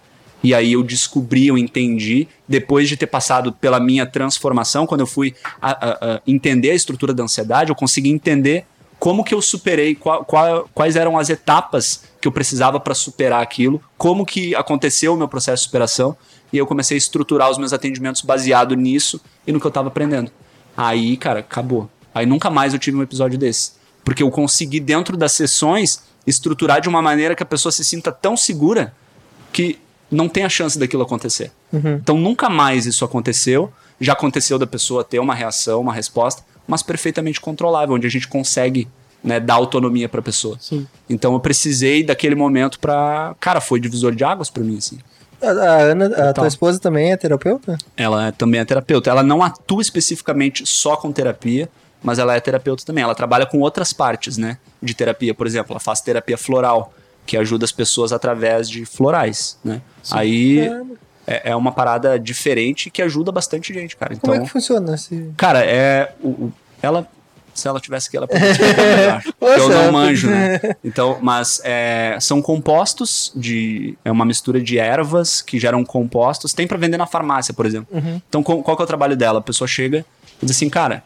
[0.47, 5.05] E aí eu descobri, eu entendi, depois de ter passado pela minha transformação, quando eu
[5.05, 8.65] fui a- a- a entender a estrutura da ansiedade, eu consegui entender
[8.97, 13.43] como que eu superei, qual- qual- quais eram as etapas que eu precisava para superar
[13.43, 16.15] aquilo, como que aconteceu o meu processo de superação,
[16.53, 19.89] e eu comecei a estruturar os meus atendimentos baseado nisso e no que eu estava
[19.89, 20.31] aprendendo.
[20.77, 21.89] Aí, cara, acabou.
[22.15, 23.73] Aí nunca mais eu tive um episódio desse.
[24.01, 28.13] Porque eu consegui, dentro das sessões, estruturar de uma maneira que a pessoa se sinta
[28.13, 28.95] tão segura
[29.51, 29.77] que
[30.09, 31.51] não tem a chance daquilo acontecer.
[31.73, 33.71] Então nunca mais isso aconteceu.
[33.99, 38.27] Já aconteceu da pessoa ter uma reação, uma resposta, mas perfeitamente controlável, onde a gente
[38.27, 38.87] consegue
[39.23, 40.55] né, dar autonomia para a pessoa.
[40.59, 40.87] Sim.
[41.09, 44.99] Então eu precisei daquele momento para, cara, foi divisor de águas para mim assim.
[45.41, 46.33] A, a Ana, a Total.
[46.33, 47.77] tua esposa também é terapeuta?
[47.95, 49.09] Ela é- também é terapeuta.
[49.09, 51.67] Ela não atua especificamente só com terapia,
[52.03, 53.03] mas ela é terapeuta também.
[53.03, 55.33] Ela trabalha com outras partes, né, de terapia.
[55.33, 56.93] Por exemplo, ela faz terapia floral,
[57.27, 59.81] que ajuda as pessoas através de florais, né?
[60.09, 60.95] Aí Caramba.
[61.27, 64.13] é, é uma parada diferente que ajuda bastante gente, cara.
[64.15, 65.29] Então, Como é que funciona esse...
[65.37, 67.07] cara, é o, o- ela
[67.53, 68.27] se ela tivesse aqui ela
[69.57, 70.59] eu não manjo, né?
[70.85, 76.53] Então, mas é, são compostos de é uma mistura de ervas que geram compostos.
[76.53, 77.87] Tem pra vender na farmácia, por exemplo.
[77.91, 78.21] Uhum.
[78.29, 79.39] Então, qual, qual que é o trabalho dela?
[79.39, 80.05] A pessoa chega
[80.41, 81.03] e diz assim, cara,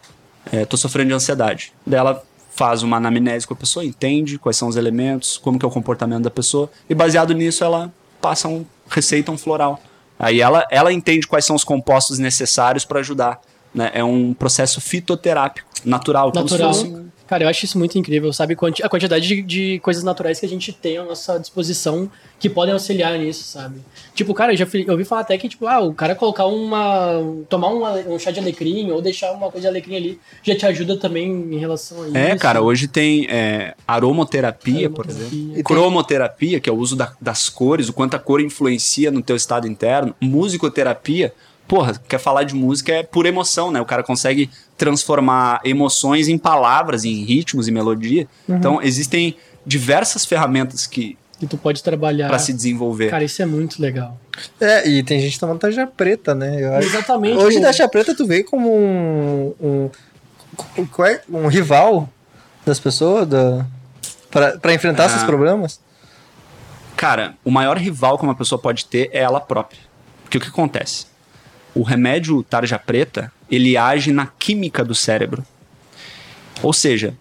[0.51, 1.71] é, tô sofrendo de ansiedade.
[1.87, 2.21] Daí ela
[2.61, 5.71] faz uma anamnese com a pessoa, entende quais são os elementos, como que é o
[5.71, 7.91] comportamento da pessoa, e baseado nisso ela
[8.21, 9.81] passa um, receita um floral.
[10.19, 13.41] Aí ela, ela entende quais são os compostos necessários para ajudar.
[13.73, 13.89] Né?
[13.95, 16.31] É um processo fitoterápico, natural.
[16.31, 16.73] como se Natural.
[16.73, 18.57] fosse- Cara, eu acho isso muito incrível, sabe?
[18.83, 22.73] A quantidade de, de coisas naturais que a gente tem à nossa disposição que podem
[22.73, 23.79] auxiliar nisso, sabe?
[24.13, 27.13] Tipo, cara, eu já eu ouvi falar até que, tipo, ah, o cara colocar uma.
[27.47, 30.65] tomar um, um chá de alecrim ou deixar uma coisa de alecrim ali já te
[30.65, 32.17] ajuda também em relação a isso.
[32.17, 35.57] É, cara, hoje tem é, aromoterapia, por exemplo.
[35.57, 39.21] E Cromoterapia, que é o uso da- das cores, o quanto a cor influencia no
[39.21, 40.13] teu estado interno.
[40.19, 41.33] Musicoterapia,
[41.71, 43.79] porra, quer falar de música é por emoção, né?
[43.79, 48.27] O cara consegue transformar emoções em palavras, em ritmos e melodia.
[48.45, 48.57] Uhum.
[48.57, 52.27] Então, existem diversas ferramentas que Que tu pode trabalhar.
[52.27, 53.09] para se desenvolver.
[53.09, 54.19] Cara, isso é muito legal.
[54.59, 56.61] É, e tem gente tomando taxa preta, né?
[56.61, 57.37] Eu acho- Exatamente.
[57.37, 57.63] Hoje pô.
[57.63, 59.53] taxa preta tu veio como um,
[60.77, 61.21] um, qual é?
[61.29, 62.09] um rival
[62.65, 63.65] das pessoas da,
[64.29, 65.05] pra, pra enfrentar Ah.
[65.05, 65.79] esses problemas.
[66.97, 69.79] Cara, o maior rival que uma pessoa pode ter é ela própria.
[70.23, 71.09] Porque o que acontece?
[71.73, 75.43] O remédio tarja preta, ele age na química do cérebro.
[76.61, 77.15] Ou seja,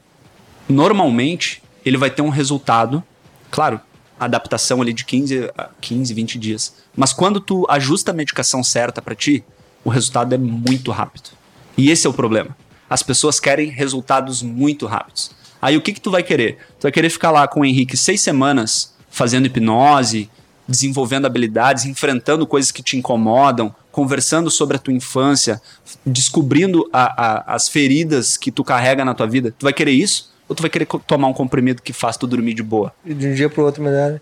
[0.69, 3.03] normalmente ele vai ter um resultado,
[3.51, 3.81] claro,
[4.19, 6.75] adaptação ali de 15 a 15, 20 dias.
[6.95, 9.43] Mas quando tu ajusta a medicação certa pra ti,
[9.85, 11.31] o resultado é muito rápido.
[11.77, 12.55] E esse é o problema.
[12.89, 15.31] As pessoas querem resultados muito rápidos.
[15.63, 16.59] Aí o que que tu vai querer?
[16.79, 20.31] Tu vai querer ficar lá com o Henrique seis semanas fazendo hipnose,
[20.69, 25.61] desenvolvendo habilidades, enfrentando coisas que te incomodam, conversando sobre a tua infância,
[26.05, 29.55] descobrindo a- a- as feridas que tu carrega na tua vida.
[29.59, 30.31] Tu vai querer isso?
[30.49, 32.93] Ou tu vai querer tomar um comprimido que faz tu dormir de boa?
[33.05, 34.21] De um dia pro outro melhor.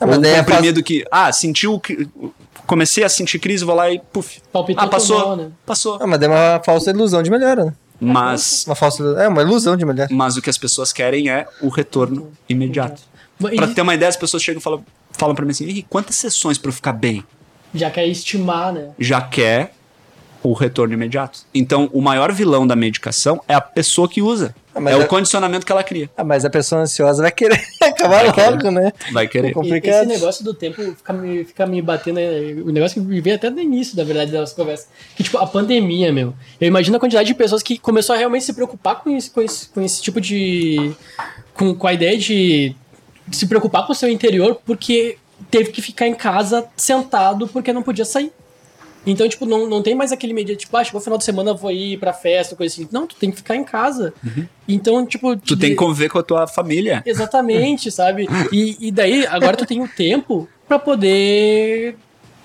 [0.00, 2.08] Ah, Ou mas um é comprimido que, ah, sentiu que.
[2.66, 4.40] Comecei a sentir crise, vou lá e puf.
[4.52, 5.18] Palpitou Ah, passou.
[5.18, 5.50] mal, né?
[5.64, 5.98] Passou.
[6.00, 7.72] Ah, mas é uma falsa ilusão de melhora, né?
[8.00, 10.08] Mas, Uma falsa É, uma ilusão de melhora.
[10.12, 13.02] mas o que as pessoas querem é o retorno imediato.
[13.56, 16.58] Pra ter uma ideia, as pessoas chegam e falam, falam pra mim assim: quantas sessões
[16.58, 17.24] pra eu ficar bem?
[17.74, 18.90] Já quer estimar, né?
[18.98, 19.72] Já quer
[20.42, 21.40] o retorno imediato.
[21.52, 24.54] Então, o maior vilão da medicação é a pessoa que usa.
[24.74, 26.08] Ah, é é- o condicionamento que ela cria.
[26.16, 28.50] Ah, mas a pessoa ansiosa vai querer acabar Vai querer.
[28.50, 28.92] logo, né?
[29.12, 29.48] Vai querer.
[29.48, 29.96] E Complicado.
[30.04, 32.14] Esse negócio do tempo fica me, fica me batendo.
[32.16, 32.28] né?
[32.64, 34.88] O negócio que me veio até no início, da verdade, das conversas.
[35.16, 36.32] Que, tipo, a pandemia, meu.
[36.60, 39.42] Eu imagino a quantidade de pessoas que começou a realmente se preocupar com esse, com
[39.42, 40.92] esse, com esse tipo de.
[41.52, 42.74] Com, com a ideia de
[43.32, 45.18] se preocupar com o seu interior porque
[45.50, 48.32] teve que ficar em casa sentado porque não podia sair.
[49.06, 51.24] Então, tipo, não, não tem mais aquele meio de, tipo, ah, chegou o final de
[51.24, 52.88] semana, eu vou ir pra festa, coisa assim.
[52.92, 54.12] Não, tu tem que ficar em casa.
[54.66, 55.34] Então, tipo...
[55.36, 57.02] Tu tem que conviver com a tua família.
[57.06, 58.28] Exatamente, sabe?
[58.52, 61.96] E, e daí, agora tu tem o tempo pra poder,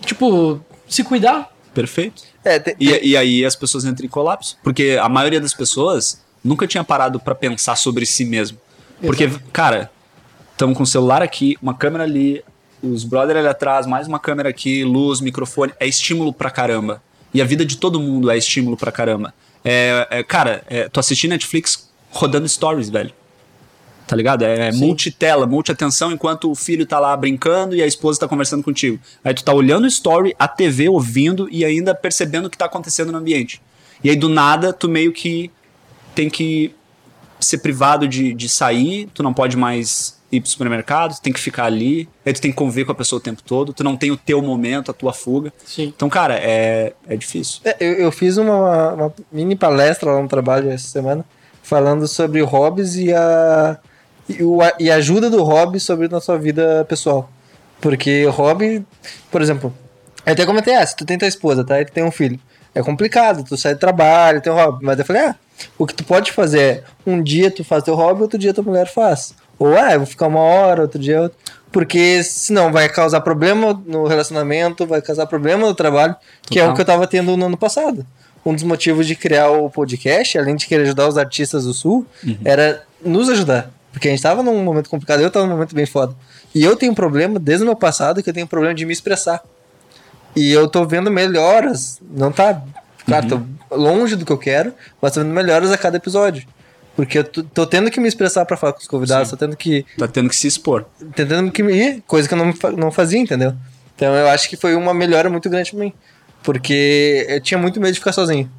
[0.06, 1.52] tipo, se cuidar.
[1.74, 2.24] Perfeito.
[2.46, 4.58] É, tem- E, e aí as pessoas entram em colapso.
[4.64, 8.58] Porque a maioria das pessoas nunca tinha parado pra pensar sobre si mesmo.
[9.02, 9.92] Porque, cara,
[10.52, 12.42] estamos com o celular aqui, uma câmera ali,
[12.84, 15.72] os brother ali atrás, mais uma câmera aqui, luz, microfone.
[15.80, 17.02] É estímulo pra caramba.
[17.34, 19.34] E a vida de todo mundo é estímulo pra caramba.
[19.64, 23.14] É, é, cara, é, tu assistir Netflix rodando stories, velho.
[24.06, 24.44] Tá ligado?
[24.44, 24.80] É Sim.
[24.80, 29.00] multitela, multiatenção enquanto o filho tá lá brincando e a esposa tá conversando contigo.
[29.24, 32.66] Aí tu tá olhando o story, a TV, ouvindo e ainda percebendo o que tá
[32.66, 33.62] acontecendo no ambiente.
[34.04, 35.50] E aí do nada tu meio que
[36.14, 36.76] tem que
[37.40, 41.40] ser privado de, de sair, tu não pode mais ir pro supermercado, tu tem que
[41.40, 43.96] ficar ali, aí tu tem que conviver com a pessoa o tempo todo, tu não
[43.96, 45.54] tem o teu momento, a tua fuga.
[45.66, 45.94] Sim.
[45.96, 47.62] Então, cara, é, é difícil.
[47.64, 51.24] É, eu, eu fiz uma, uma mini palestra lá no trabalho essa semana
[51.62, 53.78] falando sobre hobbies e a,
[54.28, 57.30] e, o, a- e a ajuda do hobby sobre na sua vida pessoal.
[57.80, 58.86] Porque hobby,
[59.32, 59.74] por exemplo,
[60.26, 61.80] eu até comentei, ah, se tu tem tua esposa, tá?
[61.82, 62.40] E tu tem um filho.
[62.76, 64.84] É complicado, tu sai do trabalho, tem um hobby.
[64.86, 65.36] Mas eu falei, ah,
[65.78, 68.64] o que tu pode fazer é, um dia tu faz teu hobby, outro dia tua
[68.64, 69.36] mulher faz.
[69.64, 71.38] Ou, ah, eu vou ficar uma hora, outro dia outro.
[71.72, 76.66] Porque senão vai causar problema no relacionamento, vai causar problema no trabalho, que é o
[76.66, 76.76] Total.
[76.76, 78.06] que eu tava tendo no ano passado.
[78.46, 82.06] Um dos motivos de criar o podcast, além de querer ajudar os artistas do Sul,
[82.44, 83.72] era nos ajudar.
[83.94, 86.14] Porque a gente tava num momento complicado, eu tava num momento bem foda.
[86.54, 88.86] E eu tenho um problema, desde o meu passado, que eu tenho um problema de
[88.86, 89.42] me expressar.
[90.36, 92.02] E eu tô vendo melhoras.
[92.12, 92.62] Não tá.
[93.06, 96.46] Claro, tô longe do que eu quero, mas tô vendo melhoras a cada episódio.
[96.96, 99.36] Porque eu tô, tô tendo que me expressar pra falar com os convidados, Sim.
[99.36, 99.86] tô tendo que.
[99.98, 100.86] Tá tendo que se expor.
[101.16, 103.54] Tentando que me coisa que eu não, não fazia, entendeu?
[103.96, 105.94] Então eu acho que foi uma melhora muito grande pra mim.
[106.44, 108.50] Porque eu tinha muito medo de ficar sozinho.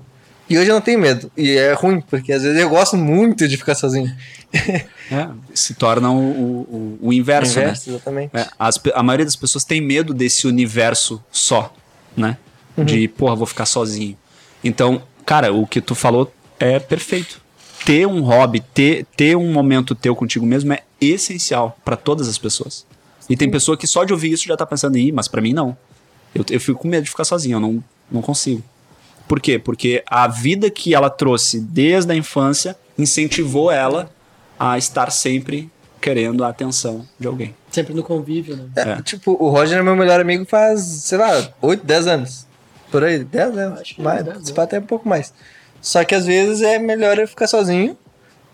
[0.49, 1.31] E hoje eu não tenho medo.
[1.37, 4.15] E é ruim, porque às vezes eu gosto muito de ficar sozinho.
[5.13, 7.65] É, se torna o, o, o inverso, né?
[7.65, 8.35] Inverso, exatamente.
[8.35, 11.75] É, as a maioria das pessoas tem medo desse universo só,
[12.17, 12.39] né?
[12.75, 12.87] Uhum.
[12.87, 14.17] De, porra, vou ficar sozinho.
[14.65, 17.44] Então, cara, o que tu falou é perfeito.
[17.85, 22.39] Ter um hobby, ter, ter um momento teu contigo mesmo é essencial pra todas as
[22.39, 22.87] pessoas.
[23.29, 25.53] E tem pessoa que só de ouvir isso já tá pensando, ih, mas pra mim
[25.53, 25.77] não.
[26.35, 28.63] Eu, eu fico com medo de ficar sozinho, eu não, não consigo.
[29.29, 29.59] Por quê?
[29.59, 34.11] Porque a vida que ela trouxe desde a infância incentivou ela
[34.59, 35.71] a estar sempre
[36.01, 37.55] querendo a atenção de alguém.
[37.71, 38.69] Sempre no convívio, né?
[38.77, 39.03] É, É.
[39.03, 42.47] Tipo, o Roger é meu melhor amigo faz, sei lá, 8, 10 anos.
[42.91, 43.81] Por aí, 10 anos.
[43.81, 44.59] Acho que mais, 10 anos.
[44.59, 45.33] até um pouco mais.
[45.85, 47.95] Só que às vezes é melhor eu ficar sozinho,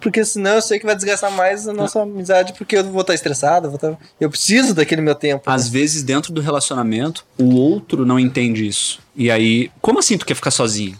[0.00, 3.14] porque senão eu sei que vai desgastar mais a nossa amizade, porque eu vou estar
[3.14, 3.96] estressado, eu, vou estar...
[4.20, 5.48] eu preciso daquele meu tempo.
[5.48, 8.98] Às vezes, dentro do relacionamento, o outro não entende isso.
[9.14, 10.98] E aí, como assim tu quer ficar sozinho?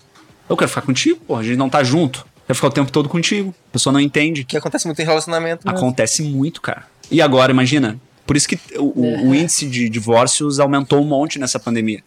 [0.48, 2.24] Eu quero ficar contigo, porra, a gente não tá junto.
[2.47, 3.55] Quero ficar o tempo todo contigo.
[3.70, 4.44] A pessoa não entende.
[4.44, 5.65] Que acontece muito em relacionamento.
[5.66, 5.78] mesmo.
[5.78, 6.85] Acontece muito, cara.
[7.11, 7.98] E agora, imagina.
[8.27, 12.02] Por isso que o, o- o índice de divórcios aumentou um monte nessa pandemia.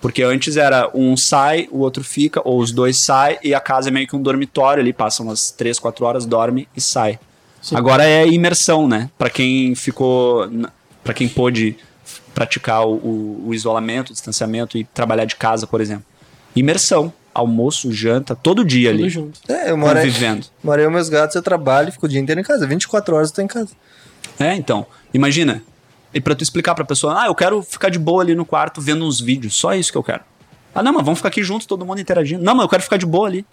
[0.00, 3.88] Porque antes era um sai, o outro fica, ou os dois saem, e a casa
[3.88, 7.18] é meio que um dormitório ali, passa umas 3, 4 horas, dorme e sai.
[7.60, 7.74] Sim.
[7.76, 9.10] Agora é imersão, né?
[9.18, 10.48] Pra quem ficou.
[11.02, 11.76] para quem pôde
[12.34, 16.04] praticar o, o- o isolamento, o distanciamento e trabalhar de casa, por exemplo.
[16.54, 17.12] Imersão.
[17.34, 19.08] Almoço, janta, todo dia Tudo ali.
[19.10, 19.38] junto.
[19.48, 19.92] É, eu moro,
[20.82, 22.66] eu e meus gatos, eu trabalho, fico o dia inteiro em casa.
[22.66, 23.68] 24 horas eu tô em casa.
[24.40, 24.84] É, então.
[25.14, 25.62] Imagina.
[26.12, 28.80] E pra tu explicar pra pessoa, ah, eu quero ficar de boa ali no quarto
[28.80, 30.20] vendo uns vídeos, só isso que eu quero.
[30.74, 32.42] Ah, não, mas vamos ficar aqui juntos, todo mundo interagindo.
[32.42, 33.44] Não, mas eu quero ficar de boa ali.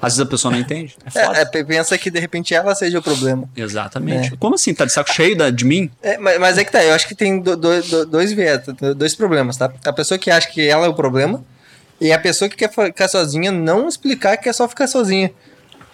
[0.00, 0.96] Às vezes a pessoa não entende.
[1.06, 1.38] É foda.
[1.38, 3.48] É, é, pe- pensa que de repente ela seja o problema.
[3.56, 4.36] Exatamente.
[4.36, 4.74] Como assim?
[4.74, 5.90] Tá de saco cheio da, de mim?
[6.02, 8.60] É, mas, mas é que tá, eu acho que tem do- do- do- dois viés,
[8.96, 9.72] dois problemas, tá?
[9.84, 11.44] A pessoa que acha que ela é o problema
[12.00, 15.30] e a pessoa que quer ficar sozinha não explicar que é só ficar sozinha.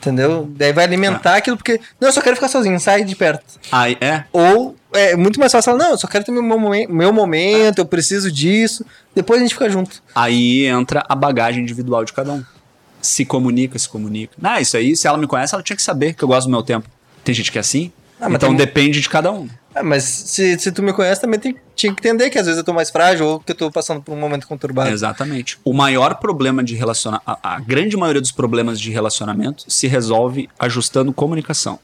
[0.01, 0.49] Entendeu?
[0.57, 1.81] Daí vai alimentar aquilo porque.
[2.01, 3.45] Não, eu só quero ficar sozinho, sai de perto.
[3.71, 4.25] Aí, é.
[4.33, 7.87] Ou é muito mais fácil falar, não, eu só quero ter meu, meu momento, eu
[7.87, 8.85] preciso disso.
[9.15, 10.03] Depois a gente fica junto.
[10.15, 12.45] Aí entra a bagagem individual de cada um.
[13.01, 14.35] Se comunica, se comunica.
[14.43, 16.51] Ah, isso aí, se ela me conhece, ela tinha que saber que eu gosto do
[16.51, 16.89] meu tempo.
[17.23, 17.93] Tem gente que é assim.
[18.21, 19.49] Ah, então tem- depende de cada um.
[19.75, 22.59] Ah, mas se, se tu me conhece, também tem, tinha que entender que às vezes
[22.59, 24.91] eu tô mais frágil ou que eu tô passando por um momento conturbado.
[24.91, 25.59] Exatamente.
[25.65, 30.49] O maior problema de relacionamento, a, a grande maioria dos problemas de relacionamento se resolve
[30.59, 31.79] ajustando comunicação.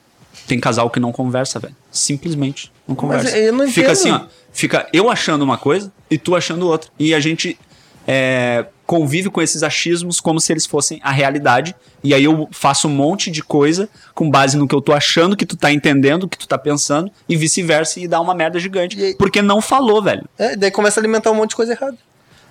[0.48, 1.76] Tem casal que não conversa, velho.
[1.93, 3.36] Simplesmente não conversa.
[3.39, 4.23] eu não Fica assim, ó.
[4.52, 6.90] Fica eu achando uma coisa e tu achando outra.
[6.98, 7.59] E a gente
[8.06, 11.74] é, convive com esses achismos como se eles fossem a realidade.
[12.02, 15.36] E aí eu faço um monte de coisa com base no que eu tô achando
[15.36, 19.02] que tu tá entendendo, que tu tá pensando, e vice-versa, e dá uma merda gigante.
[19.02, 20.28] Aí- Porque não falou, velho.
[20.39, 21.97] É, daí começa a alimentar um monte de coisa errada.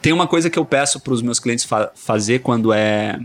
[0.02, 3.20] Tem uma coisa que eu peço para os meus clientes fa- fazer quando é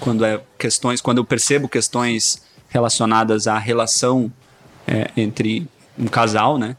[0.00, 4.30] quando é questões, quando eu percebo questões relacionadas à relação
[4.86, 5.66] é, entre
[5.98, 6.76] um casal, né?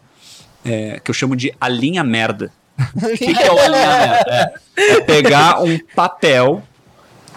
[0.64, 2.52] É, que eu chamo de alinha merda.
[2.96, 4.62] O que, que é o alinha merda?
[4.78, 6.64] É, é pegar um papel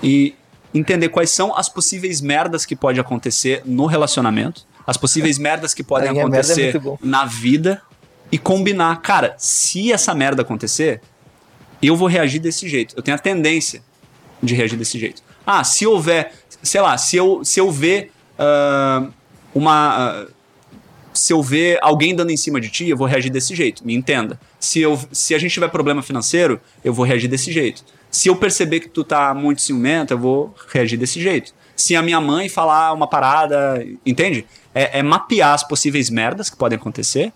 [0.03, 0.35] e
[0.75, 5.83] entender quais são as possíveis merdas que pode acontecer no relacionamento, as possíveis merdas que
[5.83, 6.99] podem é acontecer bom.
[7.03, 7.83] na vida
[8.31, 11.01] e combinar, cara, se essa merda acontecer,
[11.83, 12.95] eu vou reagir desse jeito.
[12.97, 13.83] Eu tenho a tendência
[14.43, 15.23] de reagir desse jeito.
[15.47, 16.33] Ah, se houver,
[16.63, 19.07] sei lá, se eu, se eu ver ah,
[19.55, 19.97] uma.
[19.97, 20.27] ah,
[21.19, 23.95] se eu ver alguém dando em cima de ti, eu vou reagir desse jeito, me
[23.95, 24.39] entenda.
[24.61, 27.85] Se, eu, se a gente tiver problema financeiro, eu vou reagir desse jeito.
[28.11, 31.53] Se eu perceber que tu tá muito ciumento, eu vou reagir desse jeito.
[31.77, 34.47] Se a minha mãe falar uma parada, entende?
[34.74, 37.32] É, é mapear as possíveis merdas que podem acontecer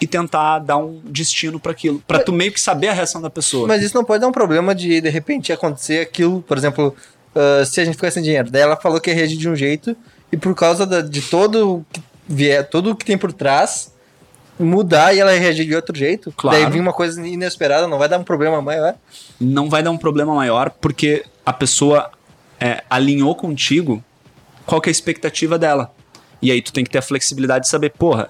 [0.00, 3.28] e tentar dar um destino para aquilo, Pra tu meio que saber a reação da
[3.28, 3.66] pessoa.
[3.66, 6.94] Mas isso não pode dar um problema de, de repente, acontecer aquilo, por exemplo,
[7.34, 8.50] ah, se a gente ficar sem dinheiro.
[8.50, 9.96] Daí ela falou que ia reagir de um jeito,
[10.32, 13.92] e por causa da- de todo o que vier, tudo o que tem por trás,
[14.58, 16.32] mudar e ela reagir de outro jeito.
[16.36, 16.58] Claro.
[16.60, 18.94] Daí vir uma coisa inesperada, não vai dar um problema maior.
[19.40, 22.10] não vai dar um problema maior porque a pessoa
[22.60, 24.02] é, alinhou contigo
[24.66, 25.92] qual que é a expectativa dela.
[26.42, 28.28] E aí tu tem que ter a flexibilidade de saber, porra,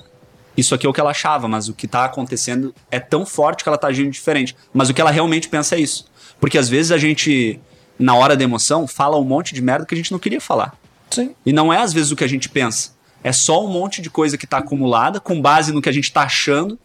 [0.57, 3.63] isso aqui é o que ela achava, mas o que tá acontecendo é tão forte
[3.63, 4.55] que ela tá agindo diferente.
[4.73, 6.07] Mas o que ela realmente pensa é isso.
[6.39, 7.59] Porque às vezes a gente,
[7.99, 10.75] na hora da emoção, fala um monte de merda que a gente não queria falar.
[11.11, 11.35] Sim.
[11.45, 12.97] E não é às vezes o que a gente pensa.
[13.23, 16.13] É só um monte de coisa que tá acumulada com base no que a gente
[16.13, 16.79] tá achando.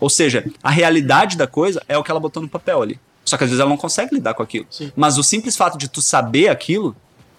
[0.00, 3.00] Ou seja, a realidade da coisa é o que ela botou no papel ali.
[3.24, 4.66] Só que às vezes ela não consegue lidar com aquilo.
[4.70, 4.92] Sim.
[4.94, 6.94] Mas o simples fato de tu saber aquilo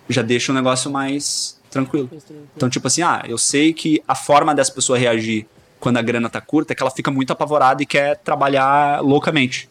[0.10, 2.10] já deixa o negócio mais tranquilo.
[2.56, 5.46] Então, tipo assim, ah, eu sei que a forma dessa pessoa reagir
[5.80, 9.70] quando a grana tá curta é que ela fica muito apavorada e quer trabalhar loucamente.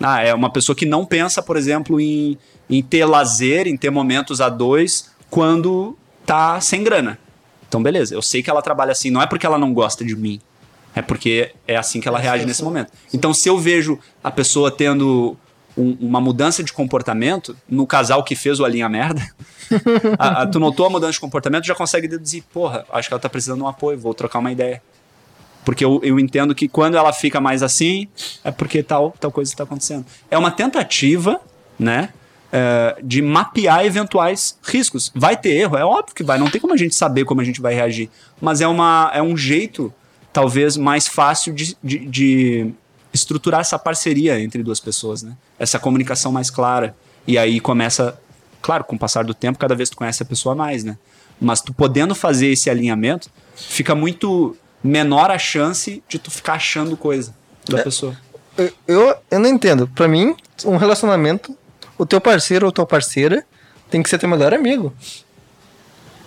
[0.00, 3.90] Ah, é uma pessoa que não pensa, por exemplo, em, em ter lazer, em ter
[3.90, 7.18] momentos a dois quando tá sem grana.
[7.68, 10.14] Então, beleza, eu sei que ela trabalha assim, não é porque ela não gosta de
[10.16, 10.40] mim,
[10.94, 12.92] é porque é assim que ela reage nesse momento.
[13.12, 15.36] Então, se eu vejo a pessoa tendo
[15.76, 19.20] um- uma mudança de comportamento no casal que fez o a linha merda,
[20.18, 23.20] a- a- tu notou a mudança de comportamento, já consegue deduzir, porra, acho que ela
[23.20, 24.80] tá precisando de um apoio, vou trocar uma ideia.
[25.64, 28.06] Porque eu, eu entendo que quando ela fica mais assim,
[28.44, 30.06] é porque tal, tal coisa está acontecendo.
[30.30, 31.40] É uma tentativa,
[31.78, 32.10] né?
[32.52, 35.10] É, de mapear eventuais riscos.
[35.14, 37.44] Vai ter erro, é óbvio que vai, não tem como a gente saber como a
[37.44, 38.10] gente vai reagir.
[38.40, 39.92] Mas é, uma, é um jeito,
[40.32, 42.70] talvez, mais fácil de, de, de
[43.12, 45.36] estruturar essa parceria entre duas pessoas, né?
[45.58, 46.94] Essa comunicação mais clara.
[47.26, 48.18] E aí começa,
[48.62, 50.96] claro, com o passar do tempo, cada vez tu conhece a pessoa mais, né?
[51.40, 56.96] Mas tu podendo fazer esse alinhamento, fica muito menor a chance de tu ficar achando
[56.96, 57.34] coisa
[57.68, 58.16] da pessoa.
[58.56, 59.88] Eu, eu, eu não entendo.
[59.88, 61.56] Pra mim, um relacionamento,
[61.98, 63.44] o teu parceiro ou tua parceira
[63.90, 64.92] tem que ser teu melhor amigo,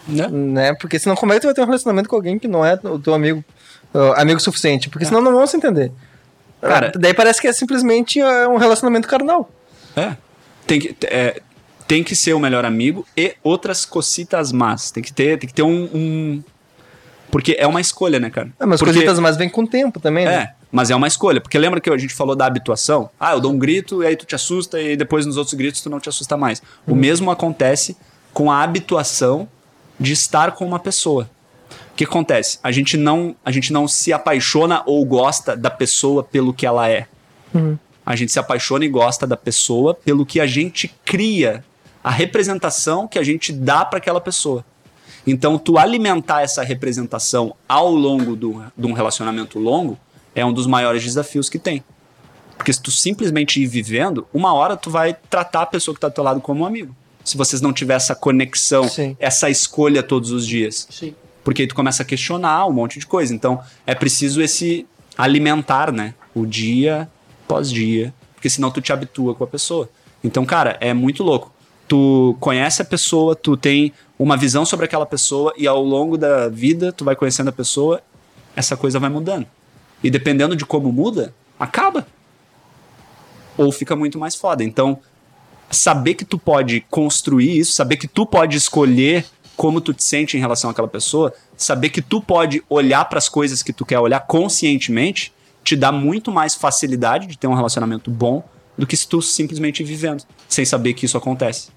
[0.07, 0.27] Né?
[0.27, 0.73] né?
[0.75, 2.79] Porque senão como é que tu vai ter um relacionamento com alguém que não é
[2.83, 3.43] o teu amigo,
[3.93, 4.89] uh, amigo suficiente?
[4.89, 5.91] Porque senão não vão se entender.
[6.61, 9.49] Cara- Uh, daí parece que é simplesmente uh, um relacionamento carnal.
[9.95, 10.15] É.
[10.65, 11.41] Tem que, é,
[11.87, 14.91] tem que ser o melhor amigo e outras cocitas más.
[14.91, 16.43] Tem que ter, tem que ter um, um-
[17.31, 18.49] Porque é uma escolha, né, cara?
[18.59, 20.33] Ah, mas Porque- coisitas mais vem com o tempo também, né?
[20.33, 21.41] É, mas é uma escolha.
[21.41, 23.09] Porque lembra que a gente falou da habituação?
[23.19, 25.81] Ah, eu dou um grito e aí tu te assusta e depois nos outros gritos
[25.81, 26.61] tu não te assusta mais.
[26.85, 27.97] O mesmo acontece
[28.33, 29.47] com a habituação
[29.99, 31.29] de estar com uma pessoa.
[31.91, 32.59] O que acontece?
[32.63, 36.87] A gente não, a gente não se apaixona ou gosta da pessoa pelo que ela
[36.87, 37.07] é.
[38.05, 41.63] A gente se apaixona e gosta da pessoa pelo que a gente cria,
[42.03, 44.63] a representação que a gente dá para aquela pessoa.
[45.27, 49.97] Então, tu alimentar essa representação ao longo do, de um relacionamento longo
[50.35, 51.83] é um dos maiores desafios que tem.
[52.57, 56.09] Porque se tu simplesmente ir vivendo, uma hora tu vai tratar a pessoa que tá
[56.09, 56.93] do teu lado como um amigo.
[57.23, 59.15] Se vocês não tiver essa conexão, Sim.
[59.19, 60.87] essa escolha todos os dias.
[60.89, 61.15] Sim.
[61.43, 63.33] Porque aí tu começa a questionar um monte de coisa.
[63.33, 64.85] Então, é preciso esse
[65.17, 66.13] alimentar, né?
[66.35, 67.09] O dia
[67.47, 68.13] pós dia.
[68.35, 69.89] Porque senão tu te habitua com a pessoa.
[70.23, 71.53] Então, cara, é muito louco.
[71.87, 76.49] Tu conhece a pessoa, tu tem uma visão sobre aquela pessoa e ao longo da
[76.49, 78.01] vida tu vai conhecendo a pessoa,
[78.55, 79.47] essa coisa vai mudando.
[80.03, 82.07] E dependendo de como muda, acaba.
[83.57, 84.63] Ou fica muito mais foda.
[84.63, 84.99] Então,
[85.69, 90.37] saber que tu pode construir isso, saber que tu pode escolher como tu te sente
[90.37, 93.99] em relação àquela pessoa, saber que tu pode olhar para as coisas que tu quer
[93.99, 95.33] olhar conscientemente,
[95.65, 98.41] te dá muito mais facilidade de ter um relacionamento bom
[98.77, 101.67] do que se tu simplesmente vivendo, sem saber que isso acontece.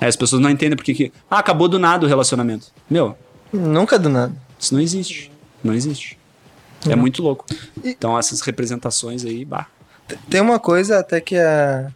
[0.00, 2.68] As pessoas não entendem porque que, ah, acabou do nada o relacionamento.
[2.88, 3.16] Meu,
[3.52, 4.32] Nunca do nada.
[4.58, 5.32] isso não existe.
[5.64, 6.16] Não existe.
[6.88, 7.44] É muito louco.
[7.84, 9.66] Então essas representações aí, bah.
[10.28, 11.90] Tem uma coisa até que a.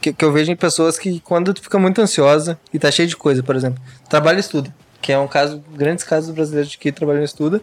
[0.00, 3.06] Que, que eu vejo em pessoas que quando tu fica muito ansiosa e tá cheio
[3.08, 6.78] de coisa, por exemplo, trabalha e estuda, que é um caso, grandes casos brasileiros de
[6.78, 7.62] que trabalham e estuda,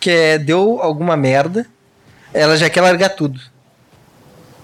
[0.00, 1.66] que é deu alguma merda,
[2.32, 3.38] ela já quer largar tudo.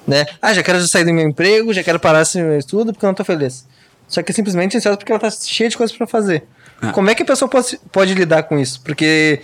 [0.07, 0.25] Né?
[0.41, 3.09] Ah, já quero sair do meu emprego, já quero parar esse meu estudo porque eu
[3.09, 3.67] não tô feliz.
[4.09, 6.45] Só que é simplesmente ansiosa porque ela tá cheia de coisas pra fazer.
[6.81, 6.93] Ah.
[6.93, 8.81] Como é que a pessoa pode, pode lidar com isso?
[8.83, 9.41] Porque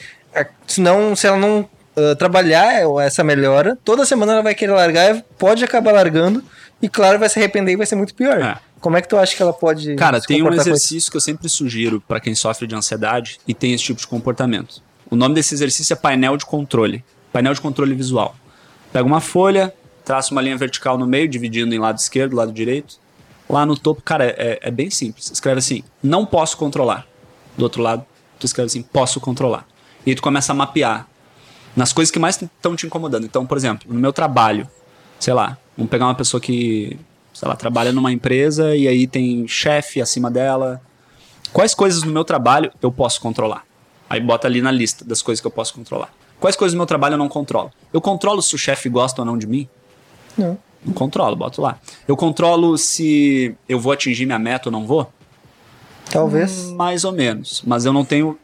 [0.66, 5.64] senão, se ela não ah, trabalhar essa melhora, toda semana ela vai querer largar, pode
[5.64, 6.44] acabar largando
[6.80, 8.40] e claro, vai se arrepender e vai ser muito pior.
[8.40, 8.56] É.
[8.80, 11.48] Como é que tu acha que ela pode Cara, tem um exercício que eu sempre
[11.48, 14.80] sugiro pra quem sofre de ansiedade e tem esse tipo de comportamento.
[15.10, 17.04] O nome desse exercício é painel de controle.
[17.32, 18.36] Painel de controle visual.
[18.92, 19.74] Pega uma folha,
[20.04, 22.96] traça uma linha vertical no meio, dividindo em lado esquerdo, lado direito.
[23.48, 25.30] Lá no topo, cara, é, é bem simples.
[25.32, 27.06] Escreve assim: não posso controlar.
[27.56, 28.06] Do outro lado,
[28.38, 29.66] tu escreve assim: posso controlar.
[30.08, 31.06] E aí tu começa a mapear
[31.76, 33.26] nas coisas que mais estão te incomodando.
[33.26, 34.66] Então, por exemplo, no meu trabalho,
[35.20, 36.98] sei lá, vamos pegar uma pessoa que,
[37.34, 40.80] sei lá, trabalha numa empresa e aí tem chefe acima dela.
[41.52, 43.66] Quais coisas no meu trabalho eu posso controlar?
[44.08, 46.10] Aí bota ali na lista das coisas que eu posso controlar.
[46.40, 47.70] Quais coisas do meu trabalho eu não controlo?
[47.92, 49.68] Eu controlo se o chefe gosta ou não de mim?
[50.38, 50.56] Não.
[50.82, 51.78] Não controlo, boto lá.
[52.06, 55.12] Eu controlo se eu vou atingir minha meta ou não vou?
[56.10, 56.70] Talvez.
[56.70, 57.62] Mais ou menos.
[57.66, 58.38] Mas eu não tenho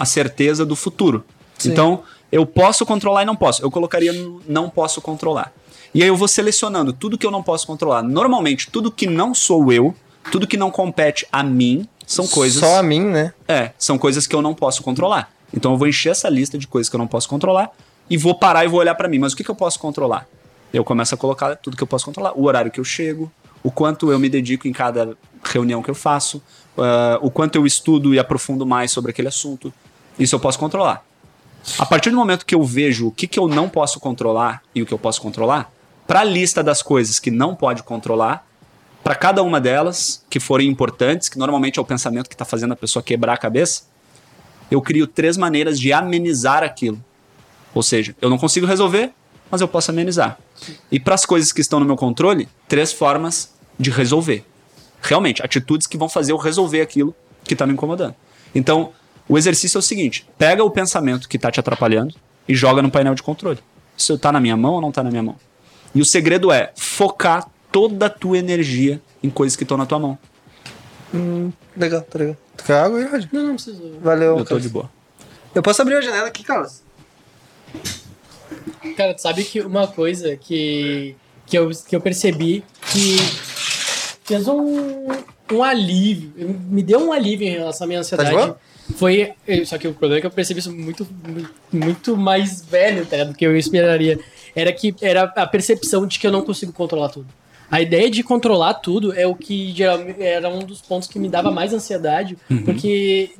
[0.00, 1.22] a certeza do futuro.
[1.58, 1.72] Sim.
[1.72, 2.02] Então,
[2.32, 3.62] eu posso controlar e não posso.
[3.62, 5.52] Eu colocaria no não posso controlar.
[5.92, 8.02] E aí eu vou selecionando tudo que eu não posso controlar.
[8.02, 9.94] Normalmente, tudo que não sou eu,
[10.32, 12.60] tudo que não compete a mim, são coisas.
[12.60, 13.34] Só a mim, né?
[13.46, 15.30] É, são coisas que eu não posso controlar.
[15.52, 17.70] Então eu vou encher essa lista de coisas que eu não posso controlar
[18.08, 19.18] e vou parar e vou olhar pra mim.
[19.18, 20.26] Mas o que, que eu posso controlar?
[20.72, 22.32] Eu começo a colocar tudo que eu posso controlar.
[22.38, 23.30] O horário que eu chego,
[23.62, 26.38] o quanto eu me dedico em cada reunião que eu faço,
[26.78, 29.72] uh, o quanto eu estudo e aprofundo mais sobre aquele assunto.
[30.20, 31.04] Isso eu posso controlar.
[31.78, 34.82] A partir do momento que eu vejo o que, que eu não posso controlar e
[34.82, 35.72] o que eu posso controlar,
[36.06, 38.46] para a lista das coisas que não pode controlar,
[39.02, 42.72] para cada uma delas que forem importantes, que normalmente é o pensamento que está fazendo
[42.72, 43.84] a pessoa quebrar a cabeça,
[44.70, 47.02] eu crio três maneiras de amenizar aquilo.
[47.74, 49.12] Ou seja, eu não consigo resolver,
[49.50, 50.38] mas eu posso amenizar.
[50.92, 54.44] E para as coisas que estão no meu controle, três formas de resolver.
[55.02, 58.14] Realmente, atitudes que vão fazer eu resolver aquilo que está me incomodando.
[58.54, 58.92] Então,
[59.30, 62.16] o exercício é o seguinte: pega o pensamento que está te atrapalhando
[62.48, 63.60] e joga no painel de controle.
[63.96, 65.36] Isso está na minha mão ou não está na minha mão?
[65.94, 70.00] E o segredo é focar toda a tua energia em coisas que estão na tua
[70.00, 70.18] mão.
[71.14, 72.36] Hum, legal, tá legal.
[72.56, 73.24] Tu quer água aí, Rod?
[73.30, 73.80] Não, não precisa.
[74.00, 74.30] Valeu.
[74.30, 74.62] Eu tô Carlos.
[74.64, 74.90] de boa.
[75.54, 76.82] Eu posso abrir a janela aqui, Carlos?
[78.96, 81.14] Cara, tu sabe que uma coisa que,
[81.46, 83.16] que, eu, que eu percebi que
[84.24, 85.06] fez um,
[85.52, 86.32] um alívio,
[86.68, 88.30] me deu um alívio em relação à minha ansiedade.
[88.30, 88.58] boa?
[88.96, 89.32] Foi.
[89.64, 91.06] Só que o problema é que eu percebi isso muito,
[91.72, 94.18] muito mais velho, tá, do que eu esperaria.
[94.54, 97.26] Era que era a percepção de que eu não consigo controlar tudo.
[97.70, 101.28] A ideia de controlar tudo é o que geralmente era um dos pontos que me
[101.28, 103.30] dava mais ansiedade, porque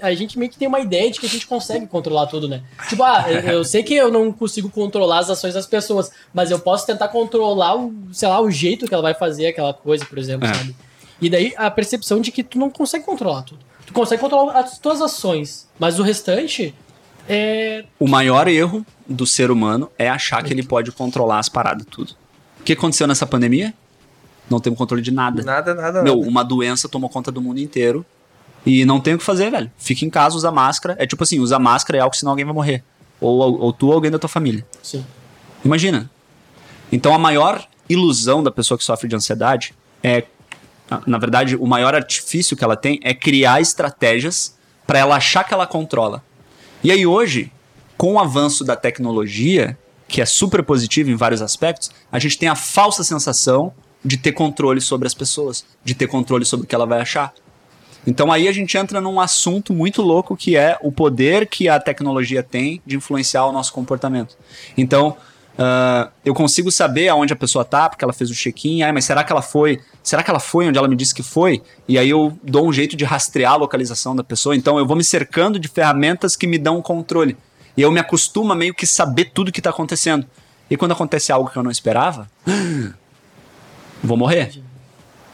[0.00, 2.62] a gente meio que tem uma ideia de que a gente consegue controlar tudo, né?
[2.88, 6.52] Tipo, ah, eu eu sei que eu não consigo controlar as ações das pessoas, mas
[6.52, 10.04] eu posso tentar controlar o, sei lá, o jeito que ela vai fazer aquela coisa,
[10.06, 10.54] por exemplo, É.
[10.54, 10.72] sabe?
[11.20, 13.58] E daí a percepção de que tu não consegue controlar tudo.
[13.90, 16.72] Tu consegue controlar as tuas ações, mas o restante
[17.28, 21.84] é O maior erro do ser humano é achar que ele pode controlar as paradas
[21.90, 22.12] tudo.
[22.60, 23.74] O que aconteceu nessa pandemia?
[24.48, 25.42] Não temos controle de nada.
[25.42, 26.28] Nada, nada, Meu, nada.
[26.28, 28.06] uma doença tomou conta do mundo inteiro
[28.64, 29.70] e não tem o que fazer, velho.
[29.76, 30.94] Fica em casa, usa máscara.
[30.96, 32.84] É tipo assim, usa máscara é algo senão alguém vai morrer.
[33.20, 34.64] Ou, ou tu ou alguém da tua família.
[34.80, 35.04] Sim.
[35.64, 36.08] Imagina.
[36.92, 40.24] Então a maior ilusão da pessoa que sofre de ansiedade é,
[40.90, 44.56] na- na verdade, o maior artifício que ela tem é criar estratégias
[44.86, 46.22] para ela achar que ela controla.
[46.82, 47.52] E aí hoje,
[47.96, 52.48] com o avanço da tecnologia, que é super positivo em vários aspectos, a gente tem
[52.48, 53.72] a falsa sensação
[54.04, 57.32] de ter controle sobre as pessoas, de ter controle sobre o que ela vai achar.
[58.06, 61.78] Então aí a gente entra num assunto muito louco que é o poder que a
[61.78, 64.36] tecnologia tem de influenciar o nosso comportamento.
[64.76, 65.16] Então,
[65.62, 69.04] ah, eu consigo saber aonde a pessoa tá, porque ela fez o check-in, ai, mas
[69.04, 69.78] será que ela foi?
[70.02, 71.60] Será que ela foi onde ela me disse que foi?
[71.86, 74.56] E aí eu dou um jeito de rastrear a localização da pessoa.
[74.56, 77.36] Então eu vou me cercando de ferramentas que me dão controle.
[77.76, 80.26] E eu me acostumo a meio que saber tudo que tá acontecendo.
[80.70, 82.26] E quando acontece algo que eu não esperava,
[84.02, 84.62] vou morrer.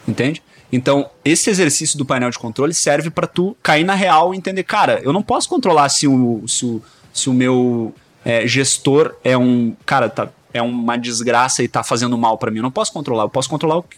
[0.08, 0.42] Entende?
[0.72, 4.64] Então, esse exercício do painel de controle serve para tu cair na real e entender,
[4.64, 6.82] cara, eu não posso controlar se o, se o,
[7.12, 7.94] se o meu
[8.26, 9.76] é, gestor é um.
[9.86, 12.56] Cara, tá, é uma desgraça e tá fazendo mal para mim.
[12.56, 13.22] Eu não posso controlar.
[13.22, 13.96] Eu posso controlar o que,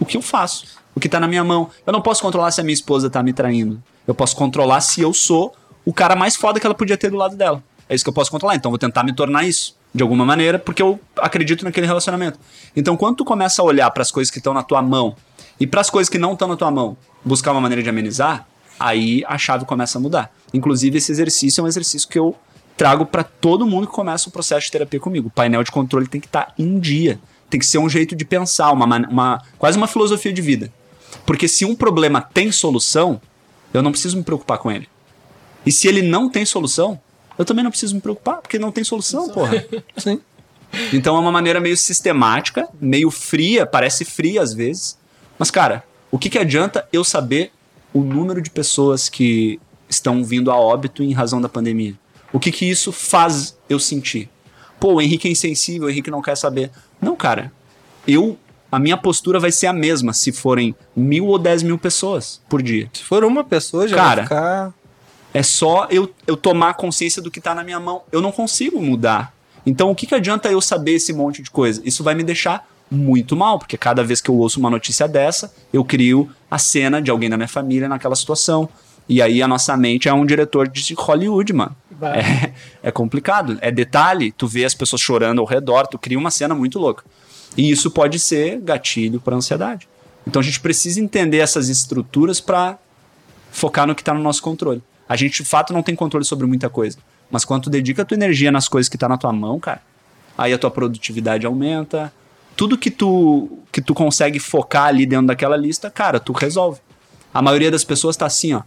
[0.00, 1.70] o que eu faço, o que tá na minha mão.
[1.86, 3.80] Eu não posso controlar se a minha esposa tá me traindo.
[4.04, 7.16] Eu posso controlar se eu sou o cara mais foda que ela podia ter do
[7.16, 7.62] lado dela.
[7.88, 8.56] É isso que eu posso controlar.
[8.56, 9.78] Então, vou tentar me tornar isso.
[9.94, 12.38] De alguma maneira, porque eu acredito naquele relacionamento.
[12.76, 15.16] Então, quando tu começa a olhar para as coisas que estão na tua mão
[15.58, 18.46] e para as coisas que não estão na tua mão, buscar uma maneira de amenizar,
[18.78, 20.30] aí a chave começa a mudar.
[20.52, 22.36] Inclusive, esse exercício é um exercício que eu
[22.78, 25.26] trago para todo mundo que começa o processo de terapia comigo.
[25.26, 27.18] O painel de controle tem que estar em dia.
[27.50, 30.72] Tem que ser um jeito de pensar, uma, uma quase uma filosofia de vida.
[31.26, 33.20] Porque se um problema tem solução,
[33.74, 34.88] eu não preciso me preocupar com ele.
[35.66, 37.00] E se ele não tem solução,
[37.36, 39.64] eu também não preciso me preocupar, porque não tem solução, porra.
[39.98, 40.20] Sim.
[40.92, 44.96] Então é uma maneira meio sistemática, meio fria, parece fria às vezes.
[45.36, 45.82] Mas, cara,
[46.12, 47.50] o que, que adianta eu saber
[47.92, 51.94] o número de pessoas que estão vindo a óbito em razão da pandemia?
[52.32, 54.28] O que, que isso faz eu sentir?
[54.78, 56.70] Pô, o Henrique é insensível, o Henrique não quer saber.
[57.00, 57.52] Não, cara.
[58.06, 58.38] Eu.
[58.70, 62.62] A minha postura vai ser a mesma se forem mil ou dez mil pessoas por
[62.62, 62.90] dia.
[62.92, 64.74] Se for uma pessoa, já Cara, vai ficar...
[65.32, 68.02] É só eu, eu tomar consciência do que tá na minha mão.
[68.12, 69.32] Eu não consigo mudar.
[69.64, 71.80] Então, o que, que adianta eu saber esse monte de coisa?
[71.84, 75.54] Isso vai me deixar muito mal, porque cada vez que eu ouço uma notícia dessa,
[75.72, 78.68] eu crio a cena de alguém da minha família naquela situação.
[79.08, 81.74] E aí a nossa mente é um diretor de Hollywood, mano.
[82.02, 82.52] É,
[82.88, 83.58] é complicado.
[83.60, 87.04] É detalhe, tu vê as pessoas chorando ao redor, tu cria uma cena muito louca.
[87.56, 89.88] E isso pode ser gatilho para ansiedade.
[90.26, 92.78] Então a gente precisa entender essas estruturas para
[93.50, 94.82] focar no que está no nosso controle.
[95.08, 96.98] A gente, de fato, não tem controle sobre muita coisa.
[97.30, 99.80] Mas quando tu dedica a tua energia nas coisas que tá na tua mão, cara,
[100.36, 102.12] aí a tua produtividade aumenta.
[102.54, 106.80] Tudo que tu, que tu consegue focar ali dentro daquela lista, cara, tu resolve.
[107.32, 108.62] A maioria das pessoas tá assim, ó,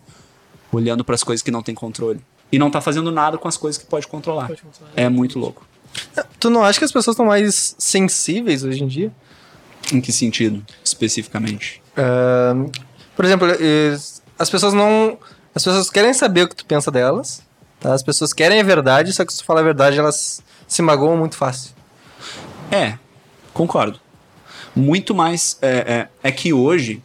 [0.72, 2.22] olhando para as coisas que não tem controle.
[2.52, 4.48] E não tá fazendo nada com as coisas que pode controlar.
[4.48, 4.91] Pode controlar.
[4.95, 5.65] É muito louco.
[6.39, 9.11] Tu não acha que as pessoas estão mais sensíveis hoje em dia?
[9.93, 11.81] Em que sentido, especificamente?
[11.98, 12.69] Ahn,
[13.15, 13.48] Por exemplo,
[14.38, 15.18] as pessoas não.
[15.53, 17.41] As pessoas querem saber o que tu pensa delas.
[17.80, 17.93] Tá?
[17.93, 21.18] As pessoas querem a verdade, só que se tu fala a verdade, elas se magoam
[21.18, 21.72] muito fácil.
[22.69, 22.98] É,
[23.53, 23.99] concordo.
[24.76, 25.57] Muito mais.
[25.61, 27.03] É, é, é que hoje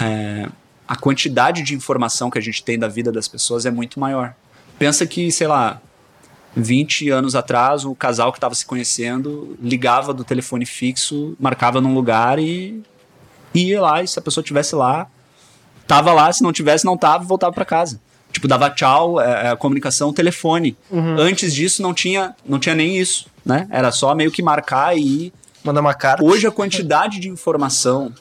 [0.00, 0.48] é,
[0.92, 4.34] a quantidade de informação que a gente tem da vida das pessoas é muito maior.
[4.78, 5.80] Pensa que, sei lá,
[6.54, 11.94] 20 anos atrás, o casal que estava se conhecendo ligava do telefone fixo, marcava num
[11.94, 12.82] lugar e
[13.54, 14.02] ia lá.
[14.02, 15.06] E se a pessoa tivesse lá,
[15.86, 16.30] tava lá.
[16.30, 17.98] Se não tivesse, não tava, voltava para casa.
[18.30, 20.76] Tipo, dava tchau, é, é, comunicação, telefone.
[21.18, 23.66] Antes disso, não tinha, não tinha nem isso, né?
[23.70, 25.32] Era só meio que marcar e ir.
[25.64, 26.22] Manda uma carta.
[26.22, 28.12] Hoje a quantidade de informação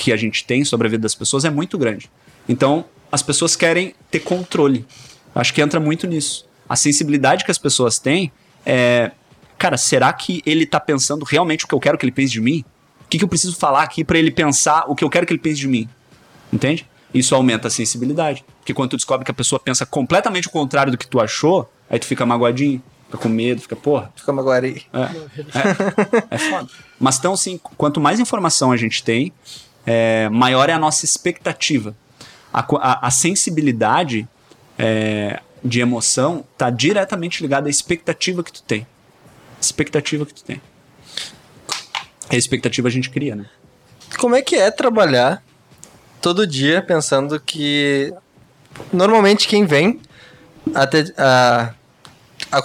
[0.00, 2.10] que a gente tem sobre a vida das pessoas é muito grande.
[2.48, 4.86] Então, as pessoas querem ter controle.
[5.34, 6.46] Acho que entra muito nisso.
[6.66, 8.32] A sensibilidade que as pessoas têm
[8.64, 9.12] é.
[9.58, 12.40] Cara, será que ele tá pensando realmente o que eu quero que ele pense de
[12.40, 12.64] mim?
[13.04, 15.34] O que, que eu preciso falar aqui para ele pensar o que eu quero que
[15.34, 15.86] ele pense de mim?
[16.50, 16.86] Entende?
[17.12, 18.42] Isso aumenta a sensibilidade.
[18.58, 21.70] Porque quando tu descobre que a pessoa pensa completamente o contrário do que tu achou,
[21.90, 24.82] aí tu fica magoadinho, fica com medo, fica, porra, Fica agora aí.
[24.94, 26.70] é, é foda.
[26.98, 29.30] Mas então, assim, quanto mais informação a gente tem,
[29.86, 31.94] é, maior é a nossa expectativa.
[32.52, 34.28] A, a- a sensibilidade
[34.78, 38.86] é, de emoção está diretamente ligada à expectativa que tu tem.
[39.60, 40.60] Expectativa que tu tem.
[42.28, 43.46] A expectativa a gente cria, né?
[44.18, 45.42] Como é que é trabalhar
[46.20, 48.12] todo dia pensando que
[48.92, 50.00] normalmente quem vem
[50.74, 51.72] até a,
[52.52, 52.58] a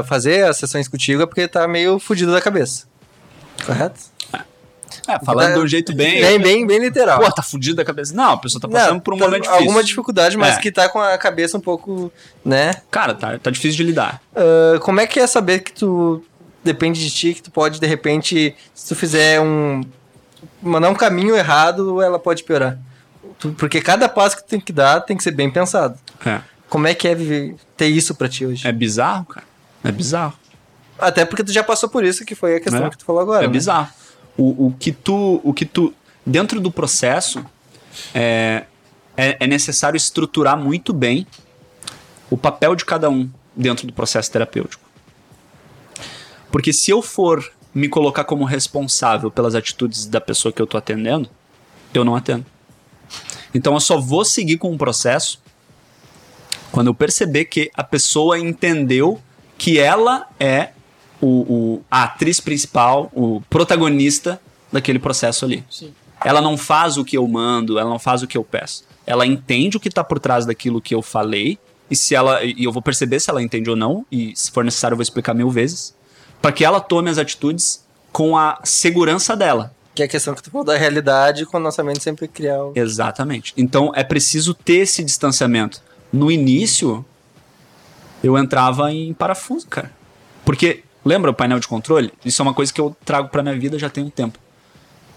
[0.00, 2.86] a fazer as sessões contigo é porque tá meio fudido da cabeça.
[3.64, 4.00] Correto?
[5.08, 6.20] É, falando de um jeito bem.
[6.20, 7.20] Bem, bem, bem literal.
[7.20, 8.14] Pô, tá fudido da cabeça.
[8.14, 9.60] Não, a pessoa tá passando Não, por um tá- momento difícil.
[9.62, 10.60] Alguma dificuldade, mas É.
[10.60, 12.12] que tá com a cabeça um pouco,
[12.44, 12.72] né?
[12.90, 14.20] Cara, tá, tá difícil de lidar.
[14.34, 16.24] Ah, como é que é saber que tu
[16.64, 19.82] depende de ti, que tu pode, de repente, se tu fizer um.
[20.62, 22.78] mandar um caminho errado, ela pode piorar.
[23.38, 25.98] Tu- porque cada passo que tu tem que dar tem que ser bem pensado.
[26.24, 26.40] É.
[26.68, 28.66] Como é que é viver, ter isso pra ti hoje?
[28.66, 29.46] É bizarro, cara.
[29.84, 30.32] É bizarro.
[30.98, 32.90] Até porque tu já passou por isso, que foi a questão É.
[32.90, 33.44] que tu falou agora.
[33.44, 33.52] É né?
[33.52, 33.88] bizarro.
[34.36, 35.40] O, o que tu.
[35.42, 35.94] O que tu.
[36.24, 37.44] Dentro do processo,
[38.14, 38.64] é,
[39.16, 41.26] é, é necessário estruturar muito bem
[42.30, 44.82] o papel de cada um dentro do processo terapêutico.
[46.50, 50.76] Porque se eu for me colocar como responsável pelas atitudes da pessoa que eu tô
[50.76, 51.28] atendendo,
[51.92, 52.46] eu não atendo.
[53.54, 55.40] Então eu só vou seguir com o processo
[56.70, 59.20] quando eu perceber que a pessoa entendeu
[59.58, 60.70] que ela é
[61.22, 64.38] o, o- a atriz principal, o protagonista
[64.70, 65.64] daquele processo ali.
[65.70, 65.92] Sim.
[66.24, 68.84] Ela não faz o que eu mando, ela não faz o que eu peço.
[69.06, 71.58] Ela entende o que está por trás daquilo que eu falei,
[71.90, 74.64] e se ela e eu vou perceber se ela entende ou não, e se for
[74.64, 75.94] necessário eu vou explicar mil vezes,
[76.40, 79.74] para que ela tome as atitudes com a segurança dela.
[79.94, 82.62] Que é a questão que tu falou da realidade, com a nossa mente sempre criar
[82.64, 82.72] o...
[82.74, 83.52] Exatamente.
[83.56, 85.82] Então é preciso ter esse distanciamento.
[86.12, 87.04] No início,
[88.22, 89.90] eu entrava em parafuso, cara.
[90.44, 92.12] Porque, lembra o painel de controle?
[92.24, 94.38] Isso é uma coisa que eu trago pra minha vida já tem um tempo.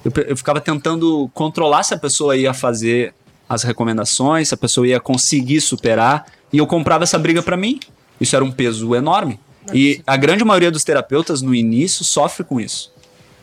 [0.04, 3.14] Eu, eu ficava tentando controlar se a pessoa ia fazer
[3.48, 7.80] as recomendações, se a pessoa ia conseguir superar, e eu comprava essa briga pra mim.
[8.20, 9.40] Isso era um peso enorme.
[9.74, 12.94] E a grande maioria dos terapeutas no início sofre com isso.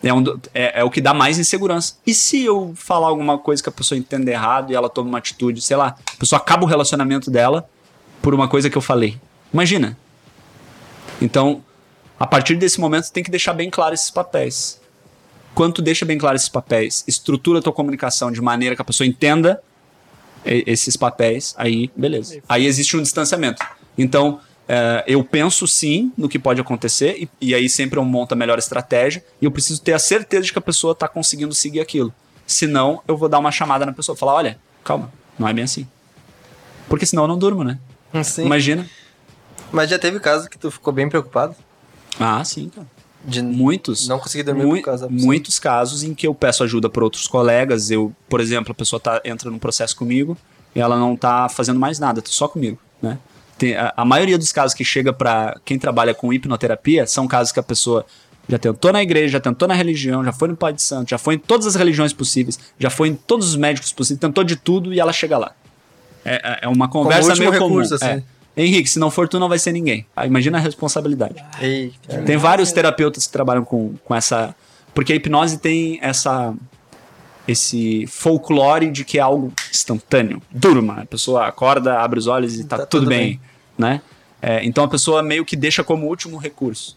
[0.02, 0.22] É, um
[0.54, 1.94] é- é o que dá mais insegurança.
[2.06, 5.18] E se eu falar alguma coisa que a pessoa entenda errado e ela toma uma
[5.18, 7.68] atitude, sei lá, a pessoa acaba o relacionamento dela
[8.20, 9.16] por uma coisa que eu falei.
[9.52, 9.96] Imagina.
[11.20, 11.62] Então,
[12.22, 14.80] a partir desse momento, você tem que deixar bem claro esses papéis.
[15.56, 18.84] Quando tu deixa bem claro esses papéis, estrutura a tua comunicação de maneira que a
[18.84, 19.60] pessoa entenda
[20.44, 22.40] esses papéis, aí beleza.
[22.48, 23.66] Aí existe um distanciamento.
[23.98, 24.38] Então,
[24.68, 28.36] é, eu penso sim no que pode acontecer, e, e aí sempre eu monto a
[28.36, 31.80] melhor estratégia, e eu preciso ter a certeza de que a pessoa está conseguindo seguir
[31.80, 32.14] aquilo.
[32.46, 35.88] Senão, eu vou dar uma chamada na pessoa, falar, olha, calma, não é bem assim.
[36.88, 37.80] Porque senão eu não durmo, né?
[38.22, 38.44] Sim.
[38.44, 38.88] Imagina.
[39.72, 41.56] Mas já teve caso que tu ficou bem preocupado?
[42.18, 42.86] Ah, sim, cara.
[43.24, 44.08] De Muitos.
[44.08, 47.04] não conseguir dormir Mui- por causa da muitos casos em que eu peço ajuda por
[47.04, 47.90] outros colegas.
[47.90, 50.36] Eu, por exemplo, a pessoa tá, entra num processo comigo
[50.74, 53.18] e ela não tá fazendo mais nada, tá só comigo, né?
[53.56, 57.52] Tem, a, a maioria dos casos que chega para quem trabalha com hipnoterapia são casos
[57.52, 58.04] que a pessoa
[58.48, 61.18] já tentou na igreja, já tentou na religião, já foi no Pai de Santo, já
[61.18, 64.56] foi em todas as religiões possíveis, já foi em todos os médicos possíveis, tentou de
[64.56, 65.52] tudo e ela chega lá.
[66.24, 67.76] É, é- é uma conversa meio comum.
[67.76, 68.04] recurso, assim.
[68.04, 68.22] É.
[68.56, 70.06] Henrique, se não for tu, não vai ser ninguém.
[70.14, 71.42] Ah, imagina a responsabilidade.
[71.60, 71.92] Ei.
[72.26, 74.54] Tem vários terapeutas que trabalham com, com essa.
[74.94, 76.54] Porque a hipnose tem essa.
[77.48, 80.40] Esse folclore de que é algo instantâneo.
[80.50, 81.00] Durma.
[81.00, 83.18] A pessoa acorda, abre os olhos e tá, Tá tudo, tudo bem.
[83.18, 83.40] bem.
[83.76, 84.00] Né?
[84.40, 86.96] É, então a pessoa meio que deixa como último recurso.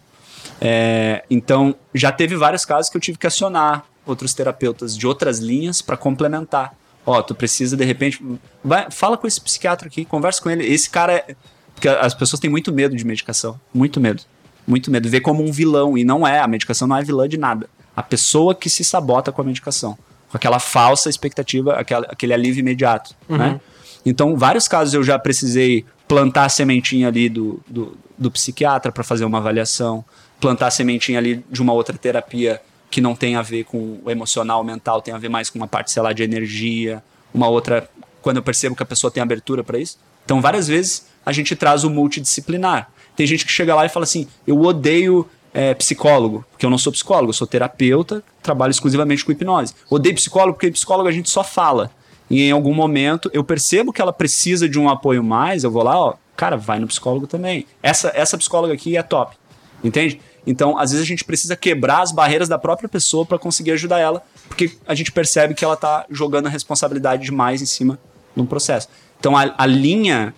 [0.62, 5.40] É, então já teve vários casos que eu tive que acionar outros terapeutas de outras
[5.40, 6.76] linhas para complementar.
[7.06, 8.24] Ó, tu precisa, de repente.
[8.64, 10.66] Vai, fala com esse psiquiatra aqui, conversa com ele.
[10.66, 11.36] Esse cara é.
[11.74, 13.60] Porque as pessoas têm muito medo de medicação.
[13.74, 14.24] Muito medo.
[14.66, 15.10] Muito medo.
[15.10, 15.98] Vê como um vilão.
[15.98, 16.40] E não é.
[16.40, 17.70] A medicação não é vilã de nada.
[17.96, 19.98] A pessoa que se sabota com a medicação.
[20.30, 23.14] Com aquela falsa expectativa, aquela, aquele alívio imediato.
[23.28, 23.60] Né?
[24.06, 29.04] Então, vários casos eu já precisei plantar a sementinha ali do, do, do psiquiatra para
[29.04, 30.04] fazer uma avaliação,
[30.40, 34.12] plantar a sementinha ali de uma outra terapia que não tem a ver com o
[34.12, 37.04] emocional, o mental, tem a ver mais com uma parte, sei lá, de energia,
[37.34, 37.90] uma outra,
[38.22, 39.98] quando eu percebo que a pessoa tem abertura para isso.
[40.24, 42.90] Então, várias vezes a gente traz o multidisciplinar.
[43.16, 46.78] Tem gente que chega lá e fala assim: eu odeio é, psicólogo, porque eu não
[46.78, 49.74] sou psicólogo, eu sou terapeuta, trabalho exclusivamente com hipnose.
[49.90, 51.92] Odeio psicólogo porque psicólogo a gente só fala.
[52.30, 55.84] E em algum momento eu percebo que ela precisa de um apoio mais, eu vou
[55.84, 57.66] lá, ó, cara, vai no psicólogo também.
[57.82, 59.38] Essa, essa psicóloga aqui é top.
[59.84, 60.20] Entende?
[60.48, 64.00] Então, às vezes a gente precisa quebrar as barreiras da própria pessoa para conseguir ajudar
[64.00, 67.98] ela, porque a gente percebe que ela tá jogando a responsabilidade demais em cima
[68.36, 68.88] de um processo.
[69.20, 70.34] Então, a, a linha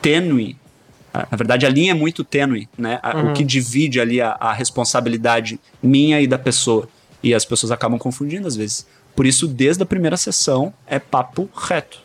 [0.00, 0.56] tênue,
[1.12, 2.98] a- na verdade, a linha é muito tênue, né?
[3.02, 6.88] A- O que divide ali a, a responsabilidade minha e da pessoa.
[7.22, 8.86] E as pessoas acabam confundindo às vezes.
[9.14, 11.98] Por isso, desde a primeira sessão, é papo reto,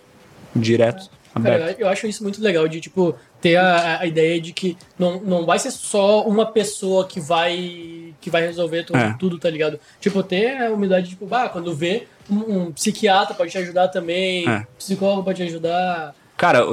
[0.53, 1.10] direto.
[1.44, 5.20] Cara, eu acho isso muito legal de, tipo, ter a, a ideia de que não,
[5.22, 9.14] não vai ser só uma pessoa que vai que vai resolver tu- É.
[9.20, 9.80] tudo, tá ligado?
[9.99, 12.38] Tipo, ter a humildade, tipo, ah, quando vê, um,
[12.68, 14.66] um psiquiatra pode te ajudar também, É.
[14.78, 16.16] psicólogo pode te ajudar.
[16.38, 16.64] Cara,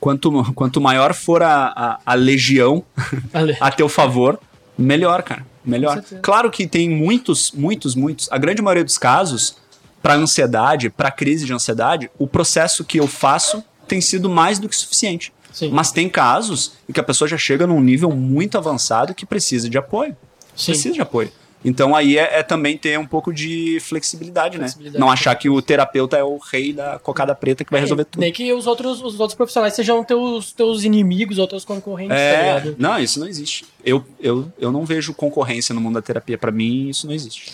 [0.00, 2.82] quanto, quanto maior for a, a, a legião
[3.34, 4.38] Ale- a teu favor,
[4.78, 5.44] melhor, cara.
[5.64, 6.02] Melhor.
[6.22, 8.28] Claro que tem muitos, muitos, muitos.
[8.32, 9.56] A grande maioria dos casos,
[10.02, 13.62] para ansiedade, para crise de ansiedade, o processo que eu faço
[13.92, 15.32] tem sido mais do que suficiente.
[15.52, 15.68] Sim.
[15.70, 19.68] Mas tem casos em que a pessoa já chega num nível muito avançado que precisa
[19.68, 20.16] de apoio.
[20.56, 20.72] Sim.
[20.72, 21.30] Precisa de apoio.
[21.62, 24.98] Então aí é, é também ter um pouco de flexibilidade, Flexibilidade.
[24.98, 25.00] né?
[25.04, 28.20] Não achar que o terapeuta é o rei da cocada preta que vai resolver tudo.
[28.20, 32.20] Nem que os outros, os outros profissionais sejam teus, teus inimigos ou teus concorrentes, tá
[32.20, 32.76] É, ligado?
[32.78, 33.64] não, isso não existe.
[33.84, 36.36] Eu, eu, eu não vejo concorrência no mundo da terapia.
[36.38, 37.52] Pra mim, isso não existe.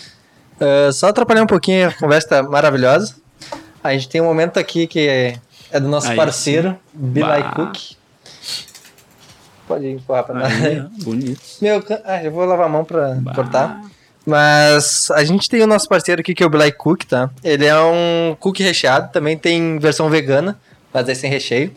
[0.59, 3.15] Uh, só atrapalhar um pouquinho, a conversa tá maravilhosa.
[3.83, 5.37] A gente tem um momento aqui que
[5.71, 7.43] é, é do nosso Aí parceiro, Billy.
[7.55, 7.77] Cook.
[9.67, 10.51] Pode empurrar pra nós.
[10.65, 11.41] Aí, ó, bonito.
[11.61, 13.33] Meu, ah, eu vou lavar a mão pra Bah.
[13.33, 13.81] cortar.
[14.25, 17.29] Mas a gente tem o nosso parceiro aqui que é o Billy Cook, tá?
[17.43, 20.59] Ele é um cookie recheado, também tem versão vegana,
[20.93, 21.71] mas aí sem recheio.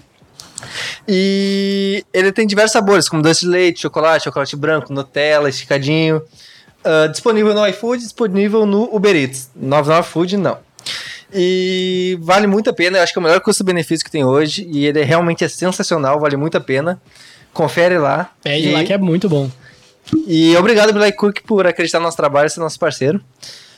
[1.08, 6.22] E ele tem diversos sabores, como doce de leite, chocolate, chocolate branco, Nutella, esticadinho.
[6.84, 9.50] Ah, disponível no iFood, disponível no Uber Eats.
[9.54, 10.58] 99 Food, não.
[11.34, 14.66] E vale muito a pena, eu acho que é o melhor custo-benefício que tem hoje.
[14.70, 17.00] E ele realmente é sensacional, vale muito a pena.
[17.52, 18.30] Confere lá.
[18.42, 19.50] Pede E- lá que é muito bom.
[20.26, 23.20] e obrigado, Black Cook, por acreditar no nosso trabalho e ser nosso parceiro.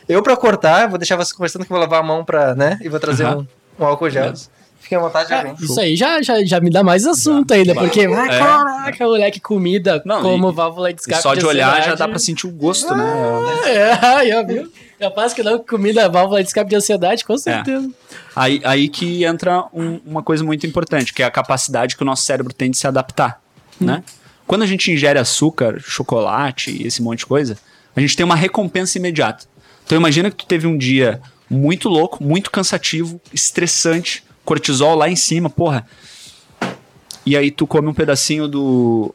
[0.09, 2.79] Eu, pra cortar, vou deixar você conversando que eu vou lavar a mão pra, né?
[2.83, 3.47] E vou trazer um,
[3.79, 4.25] um álcool gel.
[4.25, 4.49] Beleza.
[4.95, 5.55] Fiquem à vontade, já Ah, vem.
[5.61, 8.39] isso aí já, já, já me dá mais assunto ainda, porque, ah, É.
[8.39, 12.07] caraca, moleque, comida Não, como e- válvula de E escape só de olhar já dá
[12.09, 13.05] pra sentir o gosto, né?
[13.67, 14.71] É, aí, ó, viu?
[14.99, 17.91] Capaz que não, comida válvula de escape de ansiedade, com certeza.
[18.35, 22.07] Aí, aí que entra um- uma coisa muito importante, que é a capacidade que o
[22.07, 23.41] nosso cérebro tem de se adaptar,
[23.81, 24.03] né?
[24.47, 27.57] Quando a gente ingere açúcar, chocolate e esse monte de coisa,
[27.97, 29.45] a gente tem uma recompensa imediata.
[29.85, 35.17] Então imagina que tu teve um dia muito louco, muito cansativo, estressante, cortisol lá em
[35.17, 35.87] cima, porra.
[37.27, 39.15] E aí tu come um pedacinho do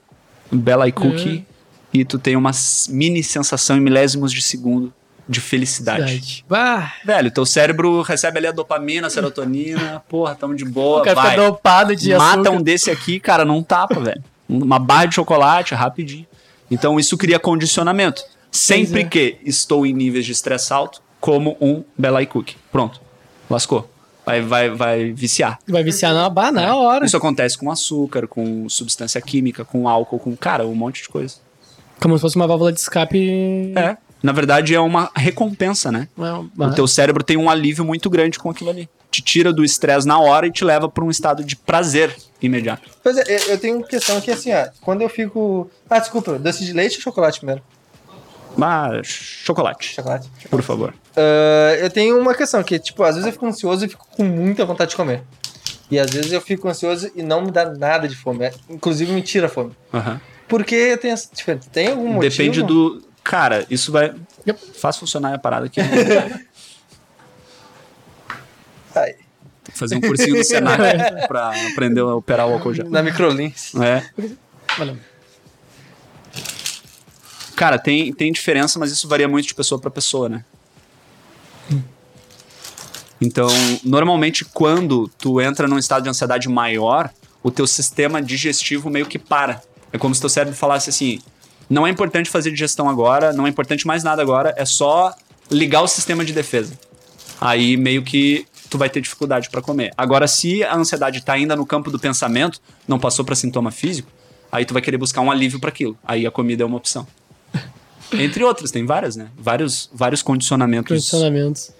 [0.51, 1.45] Bella Cookie
[1.93, 2.51] e tu tem uma
[2.89, 4.93] mini sensação em milésimos de segundo
[5.27, 6.43] de felicidade.
[6.49, 11.03] Bah, Velho, teu cérebro recebe ali a dopamina, a serotonina, porra, tamo de boa, o
[11.03, 11.30] cara vai.
[11.31, 12.49] fica dopado de Mata açúcar.
[12.49, 14.23] um desse aqui, cara, não tapa, velho.
[14.49, 16.26] Uma barra de chocolate, rapidinho.
[16.72, 18.23] Então isso cria condicionamento.
[18.51, 19.03] Sempre é.
[19.03, 22.57] que estou em níveis de estresse alto, como um Belai Cookie.
[22.72, 22.99] Pronto.
[23.47, 23.88] Lascou.
[24.30, 25.60] Vai, vai, vai viciar.
[25.68, 27.06] Vai viciar na barra na hora.
[27.06, 31.35] Isso acontece com açúcar, com substância química, com álcool, com, cara, um monte de coisa.
[32.01, 33.73] Como se fosse uma válvula de escape.
[33.76, 33.97] É.
[34.22, 36.07] Na verdade, é uma recompensa, né?
[36.18, 38.89] É, O teu cérebro tem um alívio muito grande com aquilo ali.
[39.10, 42.89] Te tira do estresse na hora e te leva para um estado de prazer imediato.
[43.01, 44.68] Pois é, eu- eu tenho uma questão aqui assim, ó.
[44.81, 45.69] Quando eu fico.
[45.89, 47.61] Ah, desculpa, doce de leite ou chocolate primeiro?
[48.57, 50.27] Mas chocolate, Chocolate.
[50.49, 50.93] por favor.
[51.22, 54.24] Ah, eu tenho uma questão que, tipo, às vezes eu fico ansioso e fico com
[54.24, 55.22] muita vontade de comer.
[55.91, 58.46] E às vezes eu fico ansioso e não me dá nada de fome.
[58.46, 59.76] É, Inclusive me tira a fome.
[59.94, 60.22] Aham.
[60.48, 61.70] Por que eu tenho essa diferença?
[61.72, 62.32] Tem algum motivo?
[62.32, 63.04] Depende do.
[63.24, 64.16] Cara, isso vai.
[64.48, 64.60] Yep.
[64.80, 65.80] Faz funcionar a parada aqui.
[68.96, 69.16] Ai,
[69.74, 70.82] Fazer um cursinho do Senac
[71.28, 72.90] pra aprender a operar o álcool gel.
[72.90, 73.74] na microlins.
[73.76, 74.04] É.
[74.78, 74.98] Valeu.
[77.56, 80.44] Cara, tem, tem diferença, mas isso varia muito de pessoa pra pessoa, né?
[83.22, 83.48] Então,
[83.84, 87.10] normalmente, quando tu entra num estado de ansiedade maior,
[87.44, 89.62] o teu sistema digestivo meio que para.
[89.91, 91.20] É como se teu cérebro falasse assim:
[91.70, 95.14] não é importante fazer digestão agora, não é importante mais nada agora, é só
[95.52, 96.78] ligar o sistema de defesa.
[97.41, 99.91] Aí meio que tu vai ter dificuldade para comer.
[99.98, 104.10] Agora, se a ansiedade tá ainda no campo do pensamento, não passou para sintoma físico,
[104.52, 105.98] aí tu vai querer buscar um alívio para aquilo.
[106.04, 107.08] Aí a comida é uma opção.
[108.14, 109.30] Entre outras, tem várias, né?
[109.38, 110.90] Vários, vários condicionamentos.
[110.90, 111.72] Condicionamentos.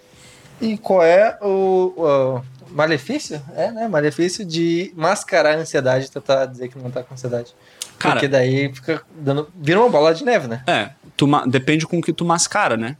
[0.60, 2.42] E qual é o, o
[2.74, 3.40] malefício?
[3.56, 3.88] É, né?
[3.88, 7.54] Malefício de mascarar a ansiedade, tentar dizer que não tá com ansiedade.
[7.98, 9.48] Cara- Porque daí fica dando.
[9.54, 10.62] Vira uma bola de neve, né?
[10.66, 12.96] É, tu ma- depende com o que tu mascara, né?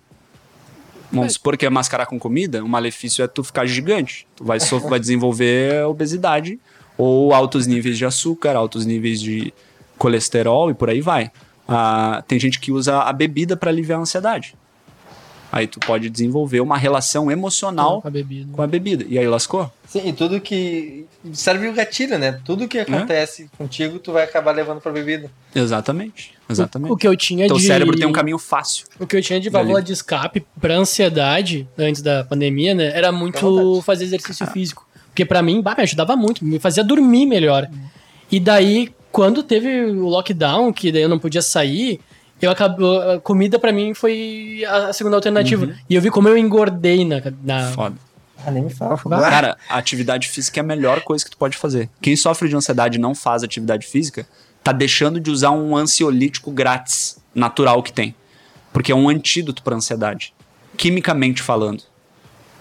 [1.12, 4.26] Vamos supor que é mascarar com comida, o malefício é tu ficar gigante.
[4.36, 6.58] Tu vai, sof- vai desenvolver obesidade
[6.96, 9.52] ou altos níveis de açúcar, altos níveis de
[9.98, 11.30] colesterol e por aí vai.
[11.66, 14.54] Ah, tem gente que usa a bebida para aliviar a ansiedade.
[15.52, 18.52] Aí tu pode desenvolver uma relação emocional Com a bebida.
[18.52, 19.04] com a bebida.
[19.08, 19.70] E aí lascou?
[19.86, 21.06] Sim, e tudo que.
[21.32, 22.40] Serve o gatilho, né?
[22.44, 25.30] Tudo que acontece contigo, tu vai acabar levando pra bebida.
[25.54, 26.32] Exatamente.
[26.48, 26.92] Exatamente.
[26.92, 27.66] O que eu tinha Teu de...
[27.66, 28.86] cérebro tem um caminho fácil.
[28.98, 32.96] O que eu tinha de válvula de escape pra ansiedade, antes da pandemia, né?
[32.96, 34.86] Era muito fazer exercício físico.
[35.08, 37.68] Porque pra mim, bah, me ajudava muito, me fazia dormir melhor.
[38.30, 42.00] E daí, quando teve o lockdown, que daí eu não podia sair,
[42.40, 45.74] eu acabou, a comida pra mim foi a segunda alternativa.
[45.88, 47.20] E eu vi como eu engordei na.
[47.42, 47.96] na Foda.
[48.44, 48.96] Ah, nem me fala.
[48.96, 51.90] Cara, a atividade física é a melhor coisa que tu pode fazer.
[52.00, 54.26] Quem sofre de ansiedade e não faz atividade física,
[54.64, 58.14] tá deixando de usar um ansiolítico grátis, natural que tem.
[58.72, 60.32] Porque é um antídoto pra ansiedade.
[60.76, 61.82] Quimicamente falando.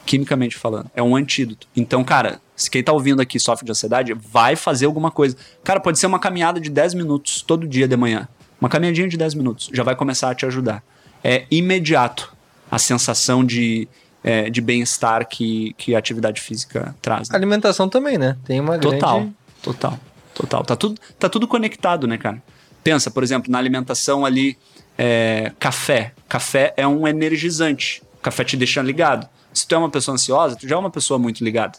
[0.05, 0.89] Quimicamente falando.
[0.93, 1.67] É um antídoto.
[1.75, 5.37] Então, cara, se quem tá ouvindo aqui sofre de ansiedade, vai fazer alguma coisa.
[5.63, 8.27] Cara, pode ser uma caminhada de 10 minutos todo dia de manhã.
[8.59, 9.69] Uma caminhadinha de 10 minutos.
[9.73, 10.83] Já vai começar a te ajudar.
[11.23, 12.33] É imediato
[12.69, 13.87] a sensação de,
[14.23, 17.29] é, de bem-estar que, que a atividade física traz.
[17.29, 17.35] né?
[17.35, 18.37] Alimentação também, né?
[18.45, 19.35] Tem uma Total, grande.
[19.61, 19.99] total,
[20.33, 20.63] total.
[20.63, 22.41] Tá tudo, tá tudo conectado, né, cara?
[22.83, 24.57] Pensa, por exemplo, na alimentação ali,
[24.97, 26.13] é, café.
[26.27, 28.01] Café é um energizante.
[28.19, 29.27] O café te deixa ligado.
[29.53, 31.77] Se tu é uma pessoa ansiosa, tu já é uma pessoa muito ligada.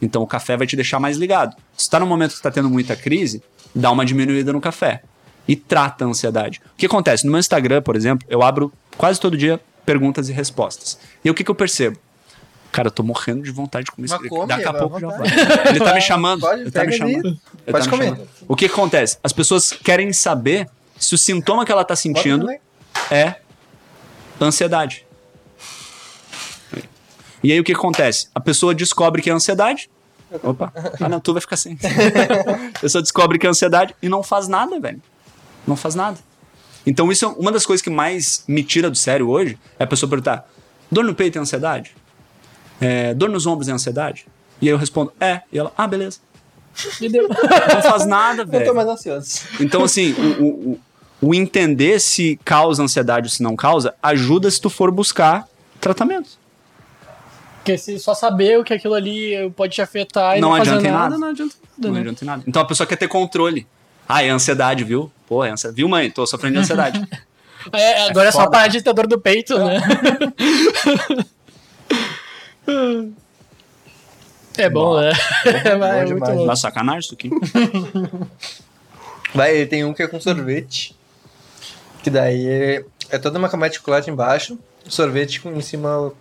[0.00, 1.54] Então o café vai te deixar mais ligado.
[1.76, 3.42] Se tu tá num momento que tá tendo muita crise,
[3.74, 5.02] dá uma diminuída no café.
[5.46, 6.60] E trata a ansiedade.
[6.64, 7.24] O que acontece?
[7.24, 10.98] No meu Instagram, por exemplo, eu abro quase todo dia perguntas e respostas.
[11.24, 11.98] E o que, que eu percebo?
[12.70, 15.18] Cara, eu tô morrendo de vontade de comer Mas come, Daqui a pouco já vai.
[15.28, 15.68] vontade.
[15.68, 16.40] Ele tá me chamando.
[16.40, 17.26] Pode, ele tá me chamando.
[17.26, 18.04] Ele Pode tá me comer.
[18.04, 18.28] chamando.
[18.48, 19.18] O que, que acontece?
[19.22, 22.48] As pessoas querem saber se o sintoma que ela tá sentindo
[23.10, 23.34] é
[24.40, 25.04] ansiedade.
[27.42, 28.28] E aí o que acontece?
[28.34, 29.90] A pessoa descobre que é ansiedade.
[30.42, 31.76] Opa, ah não, tu vai ficar sem.
[32.74, 35.02] a pessoa descobre que é ansiedade e não faz nada, velho.
[35.66, 36.18] Não faz nada.
[36.86, 39.86] Então isso é uma das coisas que mais me tira do sério hoje, é a
[39.86, 40.48] pessoa perguntar,
[40.90, 41.94] dor no peito é ansiedade?
[42.80, 44.26] É, dor nos ombros é ansiedade?
[44.60, 45.42] E aí eu respondo, é.
[45.52, 46.18] E ela, ah, beleza.
[47.00, 48.74] Não faz nada, Eu tô velho.
[48.74, 49.40] mais ansioso.
[49.60, 50.80] Então, assim, o, o,
[51.28, 55.46] o- entender se causa ansiedade ou se não causa, ajuda se tu for buscar
[55.80, 56.30] tratamento.
[57.58, 60.82] Porque se só saber o que aquilo ali pode te afetar e Não não, adianta
[60.82, 61.18] nada, nada.
[61.18, 62.00] não adianta nada, Não né?
[62.00, 62.42] adianta em nada.
[62.46, 63.66] Então a pessoa quer ter controle.
[64.08, 65.10] Ah, é ansiedade, viu?
[65.26, 65.76] Pô, é ansiedade.
[65.76, 66.10] Viu, mãe?
[66.10, 67.02] Tô sofrendo de ansiedade.
[67.72, 68.50] É, agora é, só foda.
[68.50, 69.80] parar de ter dor do peito, né?
[74.58, 75.12] É bom, né?
[75.64, 76.36] É, bom muito demais.
[76.38, 76.46] bom.
[76.46, 77.30] Dá sacanagem isso aqui.
[79.34, 80.94] Vai, tem um que é com sorvete.
[82.02, 84.58] Que daí é, é toda uma camada de chocolate embaixo,
[84.88, 86.12] sorvete com, em cima.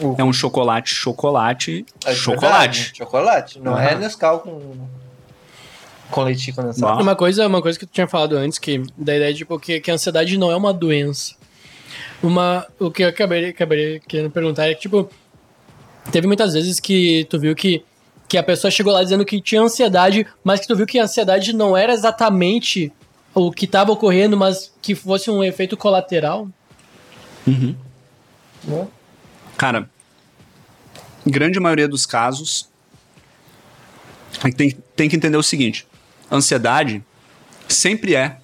[0.00, 2.78] O, É um chocolate, chocolate, é chocolate.
[2.80, 3.58] verdade, chocolate.
[3.60, 3.98] Não é Aham.
[4.00, 4.88] Nescau com,
[6.10, 7.02] com leite condensado.
[7.02, 9.80] Uma coisa, uma coisa que tu tinha falado antes, que da ideia de tipo, que,
[9.80, 11.34] que a ansiedade não é uma doença.
[12.22, 15.08] Uma, o que eu acabei, acabei querendo perguntar é que, tipo,
[16.10, 17.84] teve muitas vezes que tu viu que,
[18.28, 21.04] que a pessoa chegou lá dizendo que tinha ansiedade, mas que tu viu que a
[21.04, 22.92] ansiedade não era exatamente
[23.34, 26.48] o que estava ocorrendo, mas que fosse um efeito colateral.
[27.46, 27.74] Uhum.
[28.64, 28.88] Né?
[29.56, 29.90] Cara,
[31.26, 32.68] grande maioria dos casos,
[34.56, 35.86] tem, tem que entender o seguinte:
[36.30, 37.02] ansiedade
[37.68, 38.38] sempre é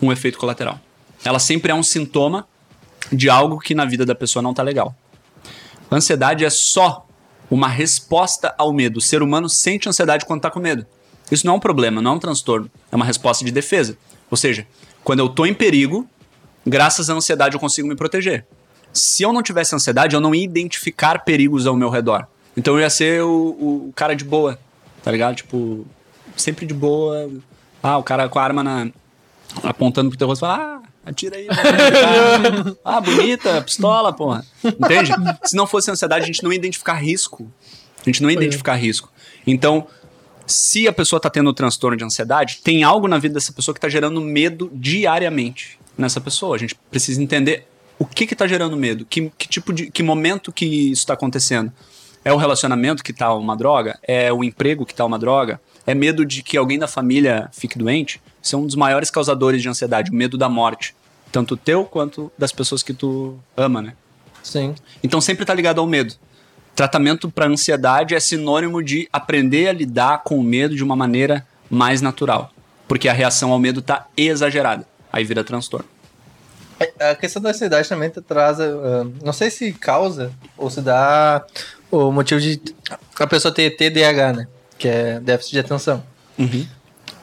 [0.00, 0.80] um efeito colateral.
[1.24, 2.46] Ela sempre é um sintoma
[3.12, 4.94] de algo que na vida da pessoa não tá legal.
[5.90, 7.06] Ansiedade é só
[7.50, 8.98] uma resposta ao medo.
[8.98, 10.84] O ser humano sente ansiedade quando tá com medo.
[11.30, 12.70] Isso não é um problema, não é um transtorno.
[12.90, 13.96] É uma resposta de defesa.
[14.30, 14.66] Ou seja,
[15.02, 16.08] quando eu tô em perigo,
[16.66, 18.46] graças à ansiedade eu consigo me proteger.
[18.92, 22.26] Se eu não tivesse ansiedade, eu não ia identificar perigos ao meu redor.
[22.56, 24.58] Então eu ia ser o, o cara de boa,
[25.02, 25.36] tá ligado?
[25.36, 25.86] Tipo,
[26.36, 27.30] sempre de boa.
[27.82, 28.88] Ah, o cara com a arma na,
[29.62, 31.46] apontando pro teu rosto e fala, ah, atira aí.
[31.46, 34.44] vai, ah, bonita, pistola, porra.
[34.64, 35.12] Entende?
[35.44, 37.50] Se não fosse ansiedade, a gente não ia identificar risco.
[38.00, 38.40] A gente não ia é.
[38.40, 39.10] identificar risco.
[39.46, 39.86] Então,
[40.46, 43.78] se a pessoa está tendo transtorno de ansiedade, tem algo na vida dessa pessoa que
[43.78, 46.54] está gerando medo diariamente nessa pessoa.
[46.54, 47.66] A gente precisa entender
[47.98, 51.72] o que está gerando medo, que, que tipo de que momento que isso está acontecendo.
[52.24, 53.98] É o relacionamento que está uma droga?
[54.02, 55.60] É o emprego que está uma droga?
[55.86, 58.20] É medo de que alguém da família fique doente?
[58.52, 60.94] É um dos maiores causadores de ansiedade, o medo da morte.
[61.30, 63.94] Tanto o teu quanto das pessoas que tu ama, né?
[64.42, 64.74] Sim.
[65.02, 66.14] Então sempre tá ligado ao medo.
[66.74, 71.46] Tratamento para ansiedade é sinônimo de aprender a lidar com o medo de uma maneira
[71.70, 72.52] mais natural,
[72.86, 74.86] porque a reação ao medo tá exagerada.
[75.12, 75.88] Aí vira transtorno.
[77.00, 78.60] A questão da ansiedade também te traz.
[78.60, 81.44] ah, não sei se causa ou se dá
[81.90, 82.60] o motivo de
[83.18, 84.48] a pessoa ter TDAH, né?
[84.78, 86.04] Que é déficit de atenção.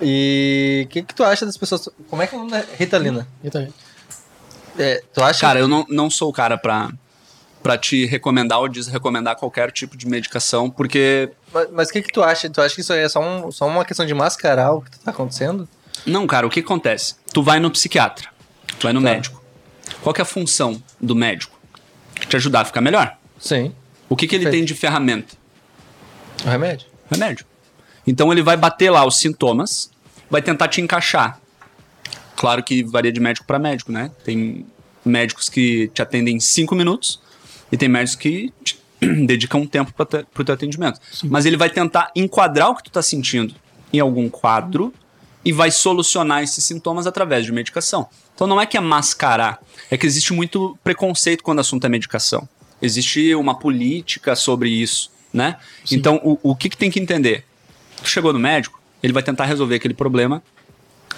[0.02, 1.88] E o que, que tu acha das pessoas.
[2.10, 3.28] Como é que é o nome da Ritalina?
[3.44, 3.74] Eu também.
[4.78, 5.40] É, tu acha.
[5.42, 6.92] Cara, eu não, não sou o cara pra,
[7.62, 11.30] pra te recomendar ou desrecomendar qualquer tipo de medicação, porque.
[11.54, 12.50] Mas, mas o que, que tu acha?
[12.50, 14.98] Tu acha que isso aí é só, um- só uma questão de mascarar o que
[15.00, 15.68] tá acontecendo?
[16.06, 17.16] Não, cara, o que acontece?
[17.32, 18.28] Tu vai no psiquiatra,
[18.80, 19.10] tu vai no Tá.
[19.12, 19.42] médico.
[20.02, 21.58] Qual que é a função do médico?
[22.28, 23.16] Te ajudar a ficar melhor.
[23.40, 23.74] Sim.
[24.10, 24.62] O que, que ele Perfeito.
[24.62, 25.36] tem de ferramenta?
[26.46, 26.88] O remédio.
[27.10, 27.46] Remédio.
[28.06, 29.90] Então ele vai bater lá os sintomas,
[30.30, 31.40] vai tentar te encaixar.
[32.36, 34.12] Claro que varia de médico para médico, né?
[34.24, 34.66] Tem
[35.06, 37.22] médicos que te atendem em 5 minutos
[37.72, 38.78] e tem médicos que te
[39.26, 41.00] dedicam um tempo para o teu atendimento.
[41.24, 43.56] Mas ele vai tentar enquadrar o que tu tá sentindo
[43.92, 44.94] em algum quadro
[45.46, 48.08] e vai solucionar esses sintomas através de medicação.
[48.34, 49.62] Então não é que é mascarar,
[49.92, 52.48] é que existe muito preconceito quando o assunto é medicação.
[52.82, 55.57] Existe uma política sobre isso, né?
[55.91, 57.43] Então o, o que, que tem que entender?
[58.01, 60.41] Tu chegou no médico, ele vai tentar resolver aquele problema,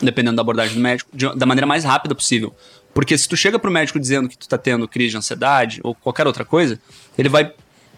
[0.02, 2.56] dependendo da abordagem do médico, de- da maneira mais rápida possível.
[2.94, 5.94] Porque se tu chega pro médico dizendo que tu tá tendo crise de ansiedade ou
[5.94, 6.80] qualquer outra coisa,
[7.18, 7.52] ele vai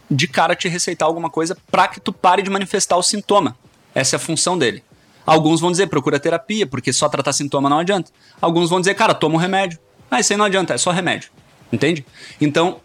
[0.10, 3.56] de cara te receitar alguma coisa pra que tu pare de manifestar o sintoma.
[3.94, 4.84] Essa é a função dele.
[5.26, 8.10] Alguns vão dizer, procura terapia, porque só tratar sintoma não adianta.
[8.42, 9.78] Alguns vão dizer, cara, toma um remédio.
[10.10, 11.30] Ah, isso aí não adianta, é só remédio.
[11.72, 12.06] Entende?
[12.40, 12.80] Então,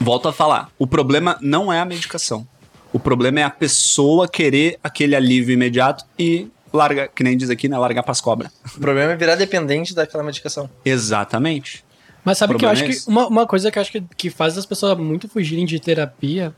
[0.00, 2.46] volto a falar, o problema não é a medicação.
[2.92, 7.68] O problema é a pessoa querer aquele alívio imediato e larga, que nem diz aqui,
[7.68, 7.76] né?
[7.76, 8.50] Largar pras cobras.
[8.76, 10.68] O problema é virar dependente daquela medicação.
[10.84, 11.84] Exatamente.
[12.24, 14.02] Mas sabe O que eu acho é que uma, uma coisa que eu acho que,
[14.16, 16.54] que faz as pessoas muito fugirem de terapia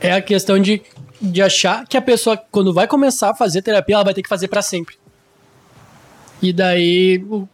[0.00, 0.82] é a questão de,
[1.20, 4.28] de achar que a pessoa, quando vai começar a fazer terapia, ela vai ter que
[4.28, 4.96] fazer pra sempre.
[6.42, 7.48] E daí, o-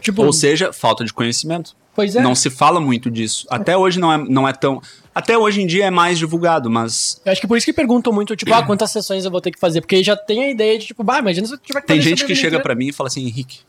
[0.00, 1.76] tipo, Ou seja, falta de conhecimento.
[1.94, 2.22] Pois é.
[2.22, 3.46] Não se fala muito disso.
[3.50, 4.80] Até hoje não é, não é tão.
[5.14, 8.12] Até hoje em dia é mais divulgado, mas Eu acho que por isso que perguntam
[8.12, 9.80] muito, tipo, ah, quantas sessões eu vou ter que fazer?
[9.80, 12.24] Porque já tem a ideia de, tipo, bah, imagina se eu tiver que tem gente
[12.24, 13.60] que chega pra mim e fala assim: Henrique,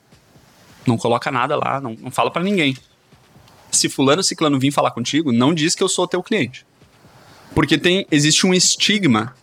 [0.86, 2.76] não coloca nada lá, não, não fala pra ninguém.
[3.72, 6.66] Se fulano ciclano vir falar contigo, não diz que eu sou teu cliente.
[7.54, 9.36] Porque tem, existe um estigma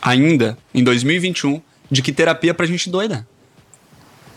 [0.00, 1.60] ainda, em 2021,
[1.90, 3.26] de que terapia é pra gente doida.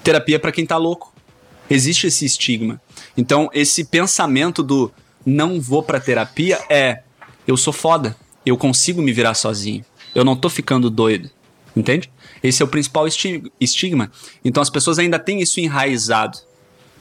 [0.04, 1.15] Terapia é pra quem tá louco.
[1.70, 2.82] Existe esse estigma.
[3.18, 4.92] Então, esse pensamento do
[5.26, 7.02] não vou pra terapia é
[7.48, 8.16] eu sou foda,
[8.46, 9.84] eu consigo me virar sozinho,
[10.14, 11.30] eu não tô ficando doido.
[11.76, 12.10] Entende?
[12.42, 14.10] Esse é o principal esti- estigma.
[14.46, 16.38] Então as pessoas ainda têm isso enraizado.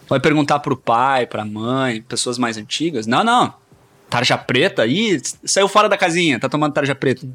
[0.08, 3.06] Vai perguntar pro pai, pra mãe, pessoas mais antigas.
[3.06, 3.54] Não, não.
[4.10, 7.26] Tarja preta aí, saiu fora da casinha, tá tomando tarja preta.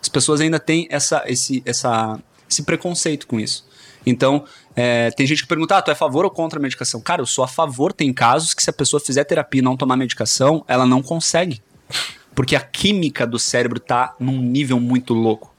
[0.00, 2.18] As pessoas ainda têm essa, esse, essa,
[2.48, 3.65] esse preconceito com isso.
[4.06, 7.00] Então, é, tem gente que pergunta: ah, tu é a favor ou contra a medicação?
[7.00, 7.92] Cara, eu sou a favor.
[7.92, 11.60] Tem casos que se a pessoa fizer terapia e não tomar medicação, ela não consegue.
[12.34, 15.56] Porque a química do cérebro tá num nível muito louco.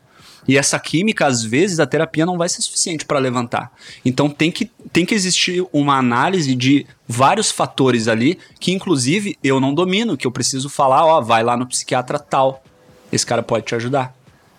[0.48, 3.69] E essa química, às vezes, a terapia não vai ser suficiente para levantar.
[4.06, 9.60] Então tem que, tem que existir uma análise de vários fatores ali, que inclusive eu
[9.60, 12.64] não domino, que eu preciso falar, ó, vai lá no psiquiatra tal.
[13.11, 14.15] Esse cara pode te ajudar.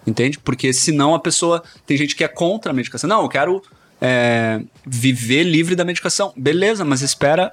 [0.07, 0.39] Entende?
[0.39, 1.63] Porque senão a pessoa.
[1.87, 3.09] Tem gente que é contra a medicação.
[3.09, 3.63] Não, eu quero
[4.01, 6.33] é, viver livre da medicação.
[6.37, 7.53] Beleza, mas espera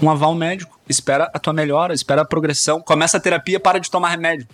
[0.00, 0.80] um aval médico.
[0.88, 2.80] Espera a tua melhora, espera a progressão.
[2.80, 4.46] Começa a terapia, para de tomar remédio.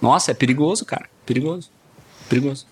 [0.00, 1.06] Nossa, é perigoso, cara.
[1.24, 1.70] Perigoso.
[2.28, 2.66] Perigoso.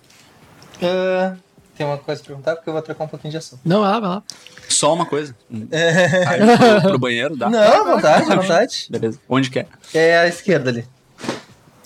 [0.81, 1.35] Ah,
[1.75, 3.61] tem uma coisa pra perguntar, porque eu vou trocar um pouquinho de assunto.
[3.65, 4.23] Não, vai lá, vai lá.
[4.69, 5.35] Só uma coisa.
[5.51, 7.49] Aí, pro, pro banheiro, dá?
[7.49, 8.87] Não, à vontade, à vontade.
[8.89, 9.19] Beleza.
[9.27, 9.67] Onde quer?
[9.93, 10.85] É a esquerda ali.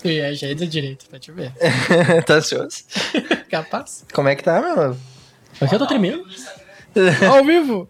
[0.04, 1.54] E é jeito direito, pra te ver.
[2.26, 2.84] tá ansioso?
[3.50, 4.06] Capaz.
[4.14, 4.96] Como é que tá, meu?
[5.62, 6.26] Aqui eu tô tremendo.
[7.30, 7.90] Ao vivo.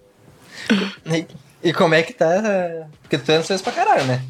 [1.05, 1.25] E,
[1.69, 2.87] e como é que tá?
[3.01, 4.21] Porque tu é ansioso pra caralho, né?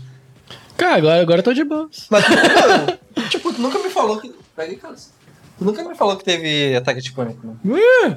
[0.78, 1.90] Cara, agora, agora eu tô de boa.
[2.10, 4.34] Mas, tu, tipo, tu nunca me falou que.
[4.56, 5.10] Pega aí, Carlos.
[5.58, 7.56] Tu nunca me falou que teve ataque de pânico, né?
[7.66, 8.16] Uh!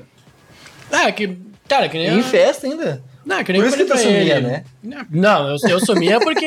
[0.94, 1.36] É, que.
[1.68, 2.18] Cara, que nem.
[2.18, 3.02] Em festa ainda.
[3.24, 4.46] Não, é que nem Por eu isso que falei tu pra sumia, ele.
[4.48, 4.64] né?
[5.10, 6.44] Não, eu, eu sumia porque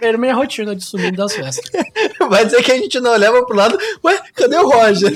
[0.00, 1.70] era minha rotina de sumir das festas.
[2.30, 5.12] Vai dizer que a gente não olhava pro lado, ué, cadê o Roger?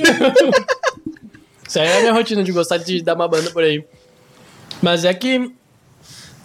[1.74, 3.84] Isso aí é a minha rotina de gostar de dar uma banda por aí.
[4.80, 5.52] Mas é que.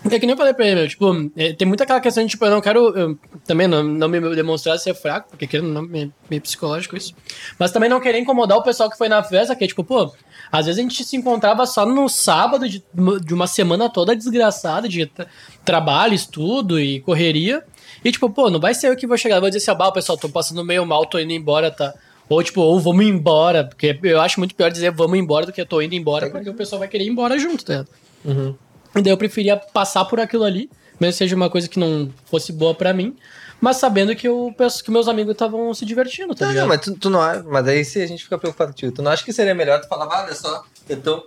[0.10, 2.32] É que nem eu falei pra ele, meu, tipo, é, tem muita aquela questão de,
[2.32, 6.12] tipo, eu não quero eu, também não, não me demonstrar ser fraco, porque não, meio,
[6.30, 7.14] meio psicológico isso.
[7.60, 10.12] Mas também não querer incomodar o pessoal que foi na festa, que é tipo, pô,
[10.52, 12.84] às vezes a gente se encontrava só no sábado de,
[13.24, 15.28] de uma semana toda desgraçada de tra
[15.64, 17.64] trabalho, estudo e correria.
[18.04, 20.18] E tipo, pô, não vai ser eu que vou chegar, vou dizer assim, ah, pessoal,
[20.18, 21.94] tô passando meio mal, tô indo embora, tá?
[22.30, 25.60] Ou tipo, ou vamos embora, porque eu acho muito pior dizer vamos embora do que
[25.60, 27.90] eu tô indo embora, porque o pessoal vai querer ir embora junto, tá ligado?
[28.24, 28.56] Uhum.
[28.96, 30.70] E daí eu preferia passar por aquilo ali,
[31.00, 33.16] mesmo que seja uma coisa que não fosse boa pra mim,
[33.60, 36.64] mas sabendo que eu penso que meus amigos estavam se divertindo, tá Não, ligado?
[36.68, 39.02] não, mas tu, tu não acha- Mas aí se a gente fica preocupado contigo, tu
[39.02, 41.26] não acha que seria melhor tu falar, "Ah, olha só, eu tô.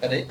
[0.00, 0.26] Peraí.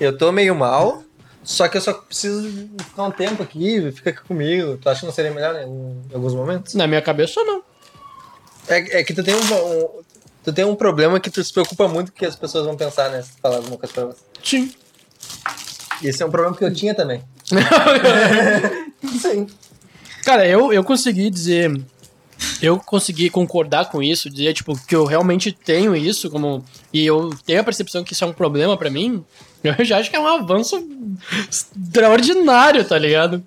[0.00, 1.02] Eu tô meio mal,
[1.44, 2.48] só que eu só preciso
[2.84, 4.76] ficar um tempo aqui, fica aqui comigo.
[4.78, 6.74] Tu acha que não seria melhor em alguns momentos?
[6.74, 7.62] Na minha cabeça, não.
[8.68, 10.02] É, é que tu tem um, um-
[10.44, 13.22] Tu tem um problema que tu se preocupa muito que as pessoas vão pensar, né?
[13.22, 14.18] Se tu falar alguma coisa pra você.
[14.42, 14.72] Sim.
[16.02, 17.22] Esse é um problema que eu tinha também.
[19.20, 19.46] Sim.
[20.24, 21.80] Cara, eu, eu consegui dizer.
[22.60, 26.64] Eu consegui concordar com isso, dizer, tipo, que eu realmente tenho isso, como.
[26.92, 29.24] E eu tenho a percepção que isso é um problema pra mim.
[29.62, 30.76] Eu já acho que é um avanço
[31.48, 33.46] extraordinário, tá ligado?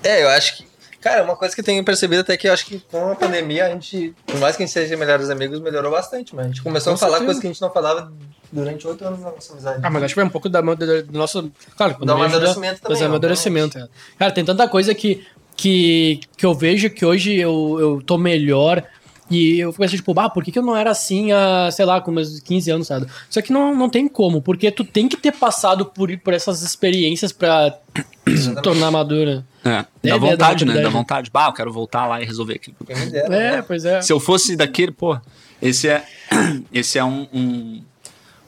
[0.00, 0.69] É, eu acho que.
[1.00, 3.66] Cara, uma coisa que eu tenho percebido até que eu acho que com a pandemia
[3.66, 6.62] a gente, por mais que a gente seja melhores amigos, melhorou bastante, mas a gente
[6.62, 7.24] começou Com a falar certeza.
[7.26, 8.12] coisas que a gente não falava
[8.52, 9.80] durante oito anos da nossa amizade.
[9.82, 11.50] Ah, mas acho que foi um pouco da, da, do nosso.
[11.76, 13.78] Claro, Do vejo amadurecimento da- também, do amadurecimento.
[13.78, 13.88] é.
[14.18, 15.24] Cara, tem tanta coisa que,
[15.56, 18.82] que, que eu vejo que hoje eu, eu tô melhor.
[19.30, 21.84] E eu fico assim, tipo, ah, por que, que eu não era assim há, sei
[21.84, 23.06] lá, com meus 15 anos, sabe?
[23.30, 26.62] Só que não, não tem como, porque tu tem que ter passado por, por essas
[26.62, 27.78] experiências pra
[28.26, 29.46] se tornar madura.
[29.64, 30.80] É, É, dá é, vontade, né?
[30.80, 31.30] Dá vontade.
[31.30, 32.76] Bah, eu quero voltar lá e resolver aquilo.
[33.10, 33.62] Dera, É, né?
[33.62, 34.00] pois é.
[34.00, 35.18] Se eu fosse daquele, pô,
[35.60, 36.04] esse é,
[36.72, 37.84] esse é um, um-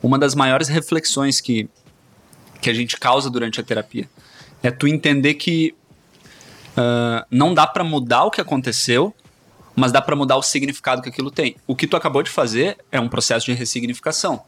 [0.03, 1.69] uma das maiores reflexões que,
[2.61, 4.09] que a gente causa durante a terapia.
[4.63, 5.75] É tu entender que
[6.77, 9.15] ah, não dá pra mudar o que aconteceu,
[9.77, 11.57] mas dá pra mudar o significado que aquilo tem.
[11.67, 14.43] O que tu acabou de fazer é um processo de ressignificação.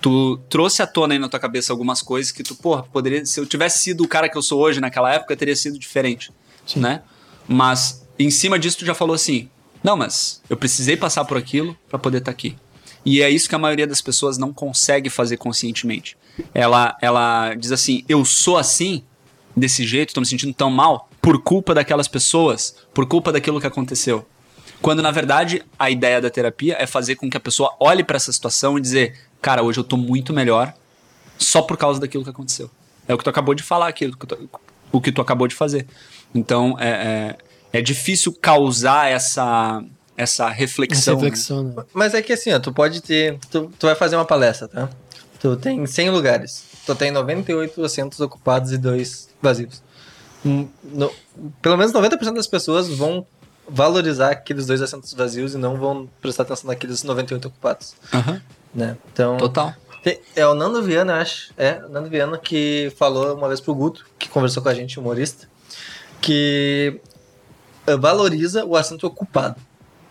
[0.00, 3.24] Tu trouxe à tona aí na tua cabeça algumas coisas que tu, porra, poderia.
[3.24, 6.32] Se eu tivesse sido o cara que eu sou hoje naquela época, teria sido diferente.
[6.76, 7.02] Né?
[7.48, 9.48] Mas em cima disso, tu já falou assim:
[9.82, 12.56] não, mas eu precisei passar por aquilo pra poder estar aqui.
[13.04, 16.16] E é isso que a maioria das pessoas não consegue fazer conscientemente.
[16.52, 19.04] Ela, ela diz assim: eu sou assim,
[19.56, 23.66] desse jeito, tô me sentindo tão mal, por culpa daquelas pessoas, por culpa daquilo que
[23.66, 24.26] aconteceu.
[24.82, 28.16] Quando na verdade a ideia da terapia é fazer com que a pessoa olhe pra
[28.16, 30.72] essa situação e dizer: cara, hoje eu tô muito melhor
[31.38, 32.70] só por causa daquilo que aconteceu.
[33.08, 34.50] É o que tu acabou de falar aqui, o que tu,
[34.92, 35.86] o que tu acabou de fazer.
[36.34, 37.36] Então é,
[37.72, 39.82] é, é difícil causar essa,
[40.16, 41.14] essa Essa reflexão.
[41.14, 41.20] né?
[41.22, 41.84] reflexão, né?
[41.94, 43.38] Mas é que assim, ó, tu pode ter.
[43.50, 44.88] Tu, tu vai fazer uma palestra, tá?
[45.38, 46.64] Tu tem 100 lugares.
[46.86, 49.82] Tu tem 98 assentos ocupados e dois vazios.
[50.44, 51.12] Hum, no-
[51.60, 53.26] pelo menos 90% das pessoas vão
[53.68, 58.40] valorizar aqueles dois assentos vazios e não vão prestar atenção naqueles 98 ocupados, Aham,
[58.76, 58.96] né?
[59.12, 59.74] Então, Total.
[60.36, 61.52] É o Nando Viana, eu acho.
[61.56, 65.00] É, o Nando Viana que falou uma vez pro Guto, que conversou com a gente,
[65.00, 65.48] humorista,
[66.20, 67.00] que
[67.98, 69.56] valoriza o assento ocupado.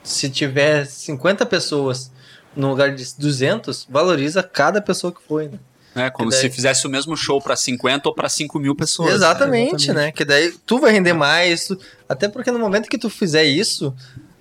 [0.04, 2.12] Se tiver 50 pessoas
[2.56, 5.60] no lugar de 200, valoriza cada pessoa que foi, né?
[5.96, 9.14] É como daí- se fizesse o mesmo show pra 50 ou pra 5 mil pessoas.
[9.14, 9.94] exatamente, exatamente.
[9.94, 10.12] né?
[10.12, 11.68] Que daí tu vai render mais.
[11.68, 13.96] tu- Até porque no momento que tu fizer isso,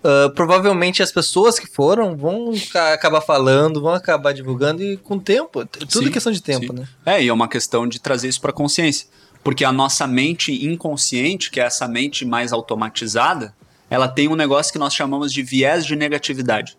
[0.05, 5.17] ah, provavelmente as pessoas que foram vão ca- acabar falando, vão acabar divulgando e com
[5.17, 5.63] o tempo.
[5.63, 6.81] é Tudo Sim, questão de tempo, sim.
[6.81, 6.89] né?
[7.07, 9.07] É, e é uma questão de trazer isso pra consciência.
[9.43, 13.55] Porque a nossa mente inconsciente, que é essa mente mais automatizada,
[13.91, 16.77] ela tem um negócio que nós chamamos de viés de negatividade.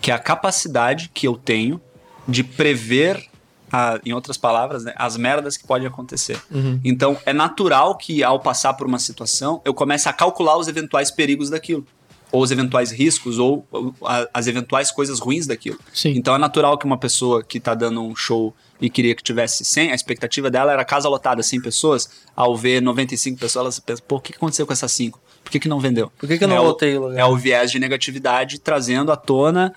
[0.00, 1.80] Que é a capacidade que eu tenho
[2.28, 3.24] de prever,
[3.70, 6.38] a- em outras palavras, né, as merdas que podem acontecer.
[6.50, 6.78] Uhum.
[6.84, 11.10] Então, é natural que ao passar por uma situação, eu comece a calcular os eventuais
[11.10, 11.86] perigos daquilo.
[12.32, 15.78] Ou os eventuais riscos, ou, ou a- as eventuais coisas ruins daquilo.
[15.92, 16.14] Sim.
[16.16, 19.64] Então é natural que uma pessoa que tá dando um show e queria que tivesse
[19.64, 23.80] 100, a expectativa dela era casa lotada, 100 pessoas, ao ver 95 pessoas, ela se
[23.82, 25.20] pensa, pô, o que aconteceu com essas 5?
[25.44, 26.10] Por que, que não vendeu?
[26.18, 29.16] Por que, que eu não é voltei o é o viés de negatividade trazendo à
[29.16, 29.74] tona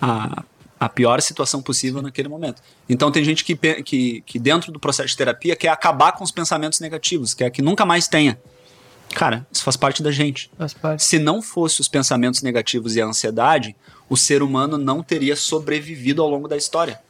[0.00, 0.42] a,
[0.80, 2.62] a pior situação possível naquele momento.
[2.88, 6.30] Então tem gente que, que, que dentro do processo de terapia quer acabar com os
[6.30, 8.38] pensamentos negativos, quer que nunca mais tenha.
[9.14, 10.50] Cara, isso faz parte da gente.
[10.56, 11.02] Faz parte.
[11.02, 13.76] Se não fosse os pensamentos negativos e a ansiedade,
[14.08, 17.00] o ser humano não teria sobrevivido ao longo da história.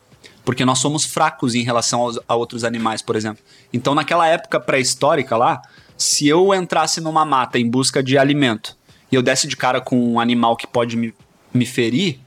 [0.44, 3.42] Porque nós somos fracos em relação aos, a outros animais, por exemplo.
[3.72, 5.62] Então, naquela época pré-histórica lá,
[5.96, 8.76] se eu entrasse numa mata em busca de alimento
[9.10, 11.14] e eu desse de cara com um animal que pode me,
[11.52, 12.20] me ferir,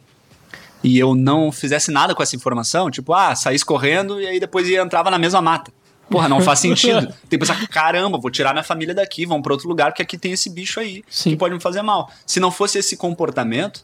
[0.84, 4.68] e eu não fizesse nada com essa informação, tipo, ah, saísse correndo e aí depois
[4.68, 5.72] ia, entrava na mesma mata.
[6.10, 7.08] Porra, não faz sentido.
[7.30, 10.18] Tem que pensar, caramba, vou tirar minha família daqui, vamos para outro lugar, porque aqui
[10.18, 11.32] tem esse bicho aí Sim.
[11.32, 12.10] que pode me fazer mal.
[12.26, 13.84] Se não fosse esse comportamento,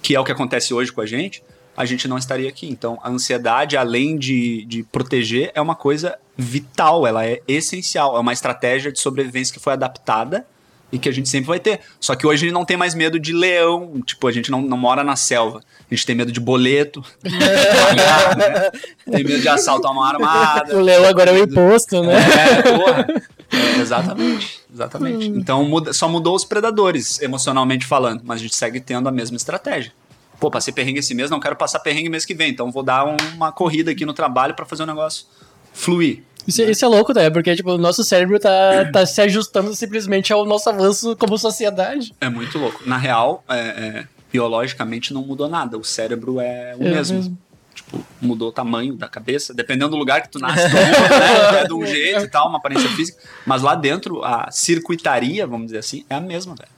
[0.00, 1.42] que é o que acontece hoje com a gente,
[1.76, 2.68] a gente não estaria aqui.
[2.68, 8.16] Então, a ansiedade, além de, de proteger, é uma coisa vital, ela é essencial.
[8.16, 10.46] É uma estratégia de sobrevivência que foi adaptada
[10.92, 11.80] e que a gente sempre vai ter.
[12.00, 14.60] Só que hoje a gente não tem mais medo de leão, tipo, a gente não,
[14.62, 15.60] não mora na selva.
[15.90, 18.70] A gente tem medo de boleto, pagar, né?
[19.10, 20.74] tem medo de assaltar uma armada.
[20.76, 22.14] O leão agora é o imposto, né?
[22.16, 23.06] É, porra.
[23.52, 25.26] É, exatamente, exatamente.
[25.28, 29.36] Então muda- só mudou os predadores, emocionalmente falando, mas a gente segue tendo a mesma
[29.36, 29.92] estratégia.
[30.38, 33.04] Pô, passei perrengue esse mês, não quero passar perrengue mês que vem, então vou dar
[33.06, 35.26] um- uma corrida aqui no trabalho pra fazer o negócio
[35.72, 36.22] fluir.
[36.46, 37.30] Isso, isso é louco, né?
[37.30, 42.14] Porque, tipo, o nosso cérebro tá, tá se ajustando simplesmente ao nosso avanço como sociedade.
[42.20, 42.82] É muito louco.
[42.86, 45.76] Na real, é, é, biologicamente não mudou nada.
[45.78, 47.16] O cérebro é o É mesmo.
[47.16, 47.38] mesmo.
[47.74, 51.18] Tipo, mudou o tamanho da cabeça, dependendo do lugar que tu nasce, tu muda,
[51.52, 51.60] né?
[51.62, 53.22] é de um jeito e tal, uma aparência física.
[53.46, 56.70] Mas lá dentro, a circuitaria, vamos dizer assim, é a mesma, velho.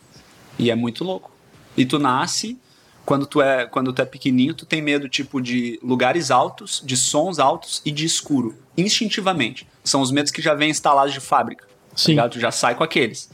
[0.59, 1.30] E é muito louco.
[1.76, 2.59] E tu nasce,
[3.05, 6.97] quando tu é, quando tu é pequenininho, tu tem medo, tipo, de lugares altos, de
[6.97, 8.55] sons altos e de escuro.
[8.77, 9.66] Instintivamente.
[9.85, 11.66] São os medos que já vêm instalados de fábrica.
[11.66, 12.12] Tá Sim.
[12.12, 12.32] ligado?
[12.32, 13.31] Tu já sai com aqueles.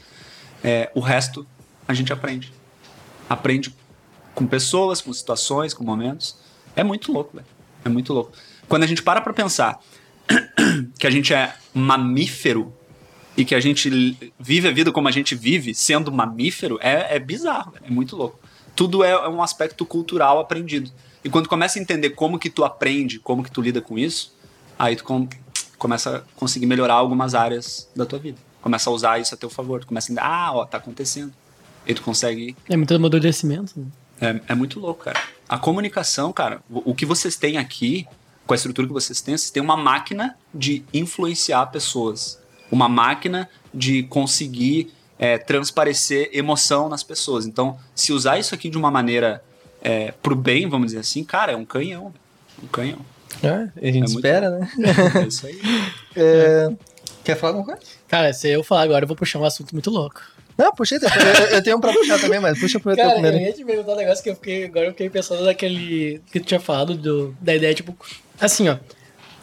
[0.63, 1.47] É, o resto,
[1.87, 2.51] a gente aprende.
[3.29, 3.73] Aprende
[4.35, 6.37] com pessoas, com situações, com momentos.
[6.75, 7.47] É muito louco, velho.
[7.83, 8.33] É muito louco.
[8.67, 9.79] Quando a gente para pra pensar
[10.99, 12.73] que a gente é mamífero
[13.35, 17.19] e que a gente vive a vida como a gente vive, sendo mamífero, é, é
[17.19, 18.39] bizarro, é muito louco.
[18.75, 20.91] Tudo é, é um aspecto cultural aprendido.
[21.23, 24.33] E quando começa a entender como que tu aprende, como que tu lida com isso,
[24.79, 25.27] aí tu com-
[25.77, 28.37] começa a conseguir melhorar algumas áreas da tua vida.
[28.61, 29.81] Começa a usar isso a teu favor.
[29.81, 31.33] Tu começa a entender, ah, ó, tá acontecendo.
[31.85, 33.73] E tu consegue É muito amadurecimento.
[33.79, 33.85] né?
[34.19, 35.19] é, é muito louco, cara.
[35.47, 38.07] A comunicação, cara, o, o que vocês têm aqui,
[38.45, 42.39] com a estrutura que vocês têm, vocês têm uma máquina de influenciar pessoas.
[42.71, 47.45] Uma máquina de conseguir é, transparecer emoção nas pessoas.
[47.45, 49.43] Então, se usar isso aqui de uma maneira
[49.81, 52.13] é, pro bem, vamos dizer assim, cara, é um canhão.
[52.61, 52.99] Um canhão.
[53.43, 54.69] É, a gente É espera, né?
[55.23, 55.59] É isso aí.
[56.15, 56.69] É,
[57.23, 57.81] Quer falar alguma coisa?
[58.07, 60.21] Cara, se eu falar agora, eu vou puxar um assunto muito louco.
[60.57, 61.39] Não, puxa aí, depois.
[61.39, 63.37] eu, eu tenho um pra puxar também, mas puxa pro Cara, primeiro.
[63.37, 64.65] eu ia te perguntar um negócio que eu fiquei.
[64.65, 66.21] Agora eu fiquei pensando naquele.
[66.31, 67.95] que tu tinha falado do, da ideia, tipo.
[68.41, 68.77] Assim, ó.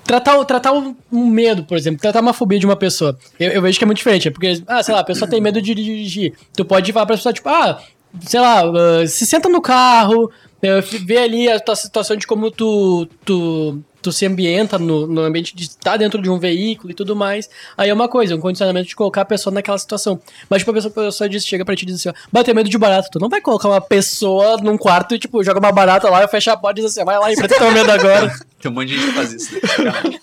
[0.04, 0.94] Tratar, o- tratar um,
[1.26, 3.18] medo, por exemplo, tratar uma fobia de uma pessoa.
[3.40, 4.28] Eu, eu vejo que é muito diferente.
[4.28, 6.34] é Porque, ah, sei lá, a pessoa tem medo de dirigir.
[6.54, 7.82] Tu pode falar pra pessoa, tipo, ah,
[8.20, 10.30] sei lá, ah, se senta no carro,
[10.62, 15.20] eh, vê ali a tua situação de como tu, tu, tu se ambienta no, no
[15.20, 17.48] ambiente de estar dentro de um veículo e tudo mais.
[17.76, 20.20] Aí é uma coisa, um condicionamento de colocar a pessoa naquela situação.
[20.48, 22.54] Mas, tipo, a pessoa, a pessoa diz, chega pra ti e diz assim, ó, bater
[22.54, 23.08] medo de barata.
[23.10, 26.52] Tu não vai colocar uma pessoa num quarto e, tipo, joga uma barata lá, fecha
[26.52, 28.34] a porta e diz assim, vai lá, enfrenta teu medo agora.
[28.60, 29.54] Tem um monte de gente que faz isso.
[29.54, 29.60] Né?
[29.60, 30.20] Sacanagem.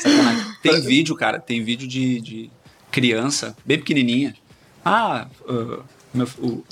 [0.00, 0.46] Sacanagem.
[0.62, 2.50] Tem vídeo, cara, tem vídeo de, de
[2.90, 4.34] criança, bem pequenininha.
[4.84, 5.82] Ah, uh,
[6.16, 6.64] meu- o,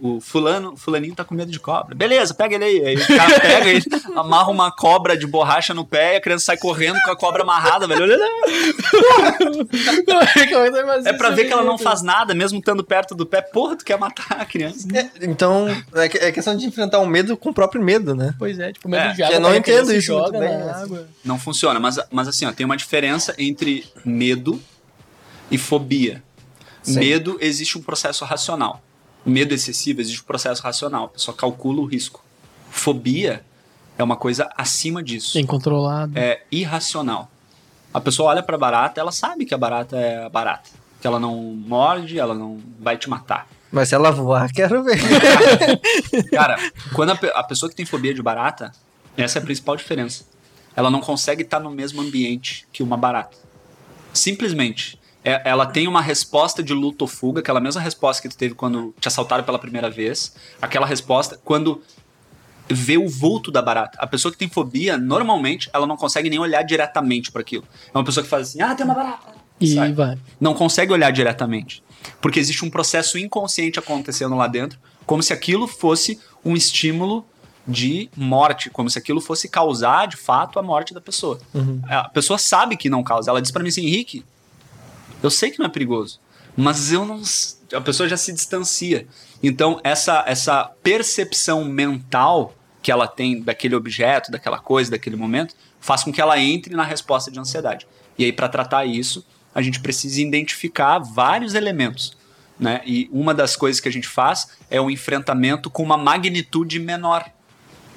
[0.16, 1.94] o fulano, fulaninho tá com medo de cobra.
[1.94, 2.84] Beleza, pega ele aí.
[2.86, 3.84] Aí o cara pega ele,
[4.16, 7.42] amarra uma cobra de borracha no pé e a criança sai correndo com a cobra
[7.42, 8.06] amarrada, velho.
[11.04, 13.40] É pra ver que ela não faz nada, mesmo estando perto do pé.
[13.42, 14.86] Porra, tu quer matar a criança.
[14.94, 18.34] É, então, é, é questão de enfrentar o medo com o próprio medo, né?
[18.38, 19.34] Pois é, tipo, medo É, de água.
[19.36, 21.08] eu não criança entendo isso joga muito bem, na mas- água.
[21.24, 24.60] Não funciona, mas, mas assim, ó, tem uma diferença entre medo
[25.50, 26.22] e fobia.
[26.82, 27.00] Sim.
[27.00, 28.80] Medo existe um processo racional.
[29.26, 31.06] Medo excessivo existe um processo racional.
[31.06, 32.24] A pessoa calcula o risco.
[32.70, 33.44] Fobia
[33.98, 35.38] é uma coisa acima disso.
[35.38, 36.16] Incontrolado.
[36.16, 37.30] É irracional.
[37.92, 40.70] A pessoa olha pra barata, ela sabe que a barata é a barata.
[41.00, 43.48] Que ela não morde, ela não vai te matar.
[43.72, 44.98] Mas se ela voar, quero ver.
[46.30, 46.56] Cara,
[46.94, 48.72] quando a, a pessoa que tem fobia de barata,
[49.16, 50.24] essa é a principal diferença.
[50.76, 53.36] Ela não consegue estar no mesmo ambiente que uma barata.
[54.12, 55.00] Simplesmente.
[55.28, 58.54] É- ela tem uma resposta de luta ou fuga, aquela mesma resposta que tu teve
[58.54, 60.36] quando te assaltaram pela primeira vez.
[60.62, 61.82] Aquela resposta quando
[62.68, 63.98] vê o vulto da barata.
[64.00, 67.64] A pessoa que tem fobia, normalmente, ela não consegue nem olhar diretamente para aquilo.
[67.92, 69.34] É uma pessoa que faz assim, ah, tem uma barata.
[69.60, 70.16] E Sai vai.
[70.40, 71.82] não consegue olhar diretamente.
[72.20, 77.26] Porque existe um processo inconsciente acontecendo lá dentro, como se aquilo fosse um estímulo
[77.66, 81.40] de morte, como se aquilo fosse causar, de fato, a morte da pessoa.
[81.88, 83.30] A pessoa sabe que não causa.
[83.30, 84.24] Ela diz pra mim assim, Henrique,
[85.26, 86.20] eu sei que não é perigoso,
[86.56, 87.20] mas eu não.
[87.72, 89.06] A pessoa já se distancia.
[89.42, 96.04] Então, essa, essa percepção mental que ela tem daquele objeto, daquela coisa, daquele momento, faz
[96.04, 97.86] com que ela entre na resposta de ansiedade.
[98.16, 102.16] E aí, para tratar isso, a gente precisa identificar vários elementos.
[102.58, 102.80] Né?
[102.86, 107.28] E uma das coisas que a gente faz é o enfrentamento com uma magnitude menor.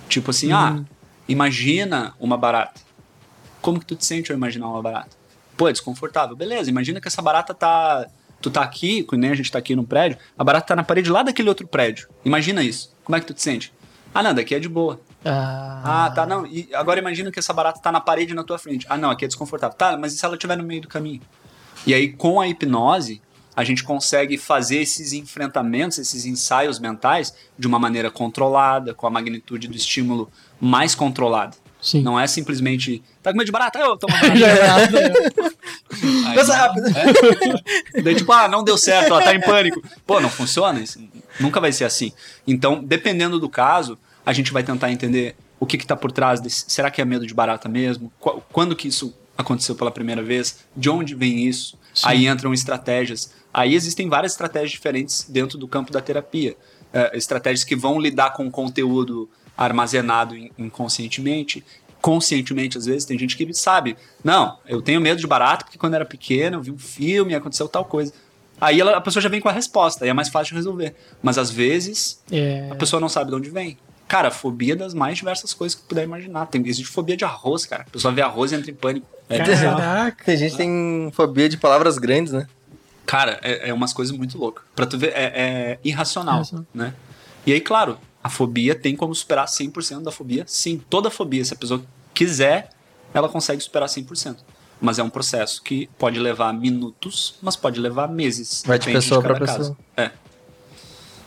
[0.10, 0.84] Tipo assim, ah,
[1.28, 2.82] imagina uma barata.
[3.62, 5.19] Como que tu te sente ao imaginar uma barata?
[5.60, 6.38] Pô, é desconfortável.
[6.38, 8.08] Beleza, imagina que essa barata tá.
[8.42, 10.86] Tu tá aqui, que nem a gente tá aqui no prédio, a barata tá na
[10.86, 12.08] parede lá daquele outro prédio.
[12.24, 12.96] Imagina isso.
[13.04, 13.74] Como é que tu te sente?
[14.16, 15.02] Ah, não, daqui é de boa.
[15.26, 16.48] Ah, Ah, tá, não.
[16.48, 18.86] E agora imagina que essa barata tá na parede na tua frente.
[18.90, 19.76] Ah, não, aqui é desconfortável.
[19.76, 21.20] Tá, mas e se ela estiver no meio do caminho?
[21.86, 23.22] E aí, com a hipnose,
[23.54, 29.10] a gente consegue fazer esses enfrentamentos, esses ensaios mentais de uma maneira controlada, com a
[29.10, 30.32] magnitude do estímulo
[30.62, 31.58] mais controlada.
[31.82, 32.02] Sim.
[32.02, 33.80] Não é simplesmente, tá com medo de barata?
[33.80, 34.36] Eu tomo barata.
[34.40, 35.14] Já é né?
[36.28, 36.88] Aí, Pensa rápido.
[37.96, 38.02] é.
[38.02, 39.82] Daí, tipo, ah, não deu certo, ela tá em pânico.
[40.06, 40.80] Pô, não funciona?
[40.80, 41.00] Isso
[41.40, 42.12] nunca vai ser assim.
[42.48, 46.40] Então, dependendo do caso, a gente vai tentar entender o que que tá por trás
[46.40, 46.66] desse.
[46.68, 48.12] Será que é medo de barata mesmo?
[48.20, 50.60] Qu- Quando que isso aconteceu pela primeira vez?
[50.76, 51.78] De onde vem isso?
[51.94, 52.04] Sim.
[52.08, 53.32] Aí entram estratégias.
[53.54, 56.56] Aí existem várias estratégias diferentes dentro do campo da terapia.
[56.94, 59.30] É, estratégias que vão lidar com o conteúdo
[59.66, 61.64] armazenado in- inconscientemente.
[62.02, 63.98] Conscientemente, às vezes, tem gente que sabe.
[64.24, 67.36] Não, eu tenho medo de barata porque quando era pequeno eu vi um filme e
[67.36, 68.14] aconteceu tal coisa.
[68.62, 70.96] Aí ela- a pessoa já vem com a resposta, aí é mais fácil de resolver.
[71.22, 73.78] Mas às vezes É, a pessoa não sabe de onde vem.
[74.08, 76.46] Cara, fobia das mais diversas coisas que puder imaginar.
[76.48, 77.84] Tem, existe fobia de arroz, cara.
[77.88, 79.06] A pessoa vê arroz e entra em pânico.
[79.30, 79.38] É.
[79.38, 80.32] Caraca.
[80.32, 82.48] A gente tem fobia de palavras grandes, né?
[83.06, 84.64] Cara, é, é umas coisas muito loucas.
[84.76, 86.66] Pra tu ver, é, é irracional, Irracional.
[86.74, 86.94] né?
[87.46, 90.44] E aí, claro, a fobia tem como superar 100% da fobia?
[90.48, 91.82] Sim, toda fobia, se a pessoa
[92.14, 92.70] quiser,
[93.14, 94.38] ela consegue superar 100%.
[94.82, 98.64] Mas é um processo que pode levar minutos, mas pode levar meses.
[98.66, 99.76] Vai de pessoa pra caso.
[99.98, 100.12] É.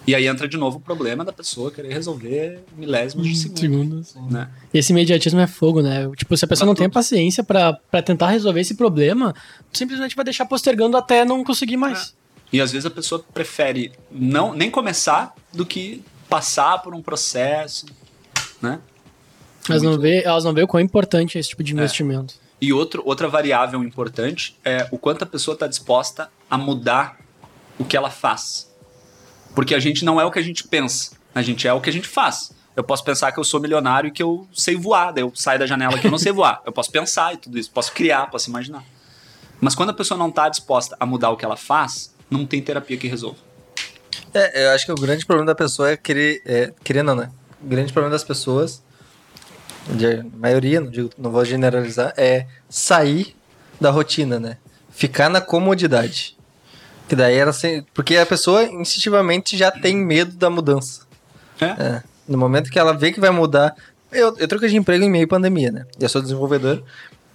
[0.04, 4.14] E aí entra de novo o problema da pessoa querer resolver milésimos de segundo, Segundos.
[4.32, 4.48] né?
[4.74, 6.10] E esse imediatismo é fogo, né?
[6.16, 6.94] Tipo, se a pessoa Pra não tem tudo.
[6.94, 9.32] paciência pra, pra tentar resolver esse problema,
[9.72, 12.14] simplesmente vai deixar postergando até não conseguir mais.
[12.52, 16.02] E às vezes a pessoa prefere não nem começar do que
[16.32, 17.84] passar por um processo,
[18.62, 18.80] né?
[19.68, 21.74] Elas não, vê, elas não vê o quão importante é esse tipo de É.
[21.76, 22.36] investimento.
[22.58, 27.18] E outro, outra variável importante é o quanto a pessoa está disposta a mudar
[27.78, 28.72] o que ela faz.
[29.54, 31.90] Porque a gente não é o que a gente pensa, a gente é o que
[31.90, 32.50] a gente faz.
[32.74, 35.58] Eu posso pensar que eu sou milionário e que eu sei voar, daí eu saio
[35.58, 36.62] da janela que eu não sei voar.
[36.64, 38.82] Eu posso pensar e tudo isso, posso criar, posso imaginar.
[39.60, 42.62] Mas quando a pessoa não está disposta a mudar o que ela faz, não tem
[42.62, 43.51] terapia que resolva.
[44.34, 46.42] É, eu acho que o grande problema da pessoa é querer.
[46.44, 47.30] É, querer não, né?
[47.62, 48.82] O grande problema das pessoas,
[49.88, 53.36] de maioria, não, digo, não vou generalizar, é sair
[53.80, 54.56] da rotina, né?
[54.90, 56.36] Ficar na comodidade.
[57.08, 61.02] Que daí ela se, Porque a pessoa instintivamente já tem medo da mudança.
[61.60, 61.66] É?
[61.66, 62.02] É.
[62.26, 63.74] No momento que ela vê que vai mudar.
[64.10, 65.86] Eu, eu troquei de emprego em meio pandemia, né?
[65.98, 66.82] Eu sou desenvolvedor.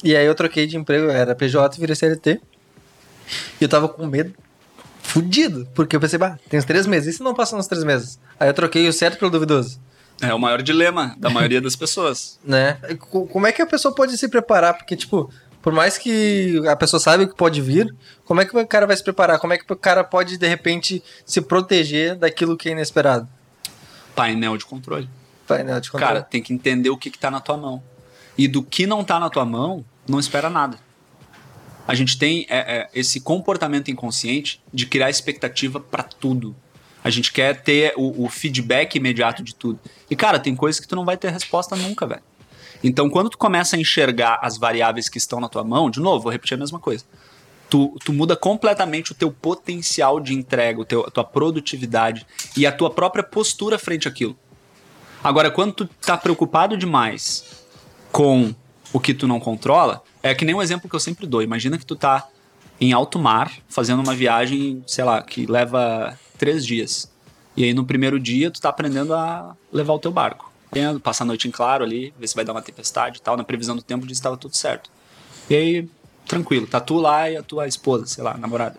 [0.04, 2.40] E aí eu troquei de emprego, era PJ, virei CLT.
[3.60, 4.34] E eu tava com medo
[5.08, 5.68] fudido.
[5.74, 7.16] Porque eu pensei, bah, tem uns três meses.
[7.16, 8.20] E se não passar nos três meses?
[8.40, 9.80] Aí eu troquei o certo pelo duvidoso.
[10.22, 12.40] É o maior dilema da maioria das pessoas.
[12.44, 12.78] Né?
[13.00, 14.74] Co- Como é que a pessoa pode se preparar?
[14.76, 15.32] Porque, tipo,
[15.62, 17.94] por mais que a pessoa saiba o que pode vir,
[18.26, 19.38] como é que o cara vai se preparar?
[19.40, 23.28] Como é que o cara pode, de repente, se proteger daquilo que é inesperado?
[24.16, 25.08] Painel de controle.
[25.48, 26.14] Painel de controle.
[26.14, 27.82] Cara, tem que entender o que, que tá na tua mão.
[28.38, 30.78] E do que não tá na tua mão, não espera nada.
[31.88, 36.54] A gente tem é, é, esse comportamento inconsciente de criar expectativa pra tudo.
[37.02, 39.80] A gente quer ter o, o feedback imediato de tudo.
[40.10, 42.22] E, cara, tem coisas que tu não vai ter resposta nunca, velho.
[42.84, 46.24] Então, quando tu começa a enxergar as variáveis que estão na tua mão, de novo,
[46.24, 47.06] vou repetir a mesma coisa.
[47.70, 52.66] Tu, tu muda completamente o teu potencial de entrega, o teu, a tua produtividade e
[52.66, 54.38] a tua própria postura frente àquilo.
[55.24, 57.66] Agora, quando tu tá preocupado demais
[58.12, 58.54] com
[58.94, 61.42] o que tu não controla, é que nem um exemplo que eu sempre dou.
[61.42, 62.28] Imagina que tu tá
[62.80, 67.12] em alto mar, fazendo uma viagem, sei lá, que leva três dias.
[67.56, 70.52] E aí no primeiro dia tu tá aprendendo a levar o teu barco.
[71.02, 73.36] Passar a noite em claro ali, ver se vai dar uma tempestade e tal.
[73.36, 74.92] Na previsão do tempo diz que tava tudo certo.
[75.50, 75.90] E aí,
[76.28, 78.78] tranquilo, tá tu lá e a tua esposa, sei lá, namorada.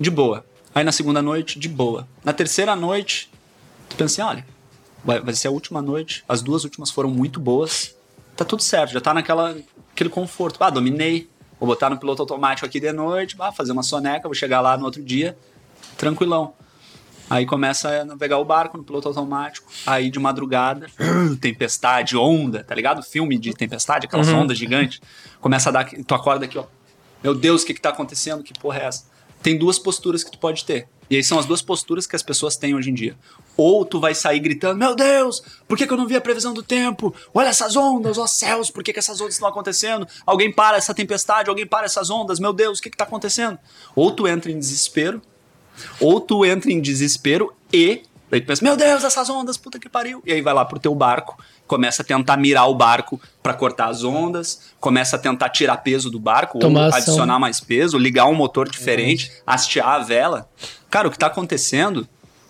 [0.00, 0.44] De boa.
[0.74, 2.08] Aí na segunda noite, de boa.
[2.24, 3.30] Na terceira noite,
[3.88, 4.46] tu pensa assim, olha,
[5.04, 6.24] vai, vai ser a última noite.
[6.28, 7.94] As duas últimas foram muito boas.
[8.36, 9.56] Tá tudo certo, já tá naquela
[9.92, 10.62] aquele conforto.
[10.62, 11.28] Ah, dominei.
[11.58, 14.76] Vou botar no piloto automático aqui de noite, ah, fazer uma soneca, vou chegar lá
[14.76, 15.38] no outro dia,
[15.96, 16.52] tranquilão.
[17.30, 19.72] Aí começa a navegar o barco no piloto automático.
[19.86, 20.86] Aí de madrugada,
[21.40, 23.02] tempestade, onda, tá ligado?
[23.02, 25.00] Filme de tempestade, aquelas ondas gigantes.
[25.40, 25.88] Começa a dar.
[25.88, 26.64] Tu acorda aqui, ó.
[27.22, 28.42] Meu Deus, o que que tá acontecendo?
[28.42, 29.06] Que porra é essa?
[29.42, 30.86] Tem duas posturas que tu pode ter.
[31.08, 33.16] E aí são as duas posturas que as pessoas têm hoje em dia.
[33.56, 36.52] Ou tu vai sair gritando, meu Deus, por que, que eu não vi a previsão
[36.52, 37.14] do tempo?
[37.32, 40.06] Olha essas ondas, ó céus, por que, que essas ondas estão acontecendo?
[40.26, 43.58] Alguém para essa tempestade, alguém para essas ondas, meu Deus, o que está acontecendo?
[43.94, 45.20] Ou tu entra em desespero,
[46.00, 49.88] ou tu entra em desespero e Daí tu pensa, meu Deus, essas ondas, puta que
[49.88, 50.20] pariu.
[50.26, 53.88] E aí vai lá pro teu barco, começa a tentar mirar o barco para cortar
[53.88, 56.98] as ondas, começa a tentar tirar peso do barco, Tomar ou ação.
[56.98, 60.48] adicionar mais peso, ligar um motor diferente, hastear a vela.
[60.90, 62.06] Cara, o que tá acontecendo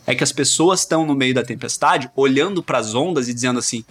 [0.07, 3.59] é que as pessoas estão no meio da tempestade, olhando para as ondas e dizendo
[3.59, 3.85] assim: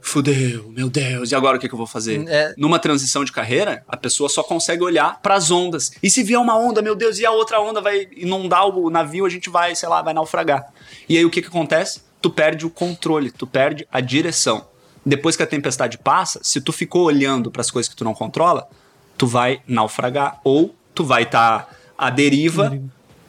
[0.00, 2.24] fudeu, meu Deus, e agora o que, que eu vou fazer?
[2.28, 2.54] É.
[2.56, 5.92] Numa transição de carreira, a pessoa só consegue olhar para as ondas.
[6.02, 9.26] E se vier uma onda, meu Deus, e a outra onda vai inundar o navio,
[9.26, 10.72] a gente vai, sei lá, vai naufragar.
[11.08, 12.00] E aí o que, que acontece?
[12.22, 14.66] Tu perde o controle, tu perde a direção.
[15.04, 18.14] Depois que a tempestade passa, se tu ficou olhando para as coisas que tu não
[18.14, 18.68] controla,
[19.18, 21.68] tu vai naufragar ou tu vai estar
[21.98, 22.80] à deriva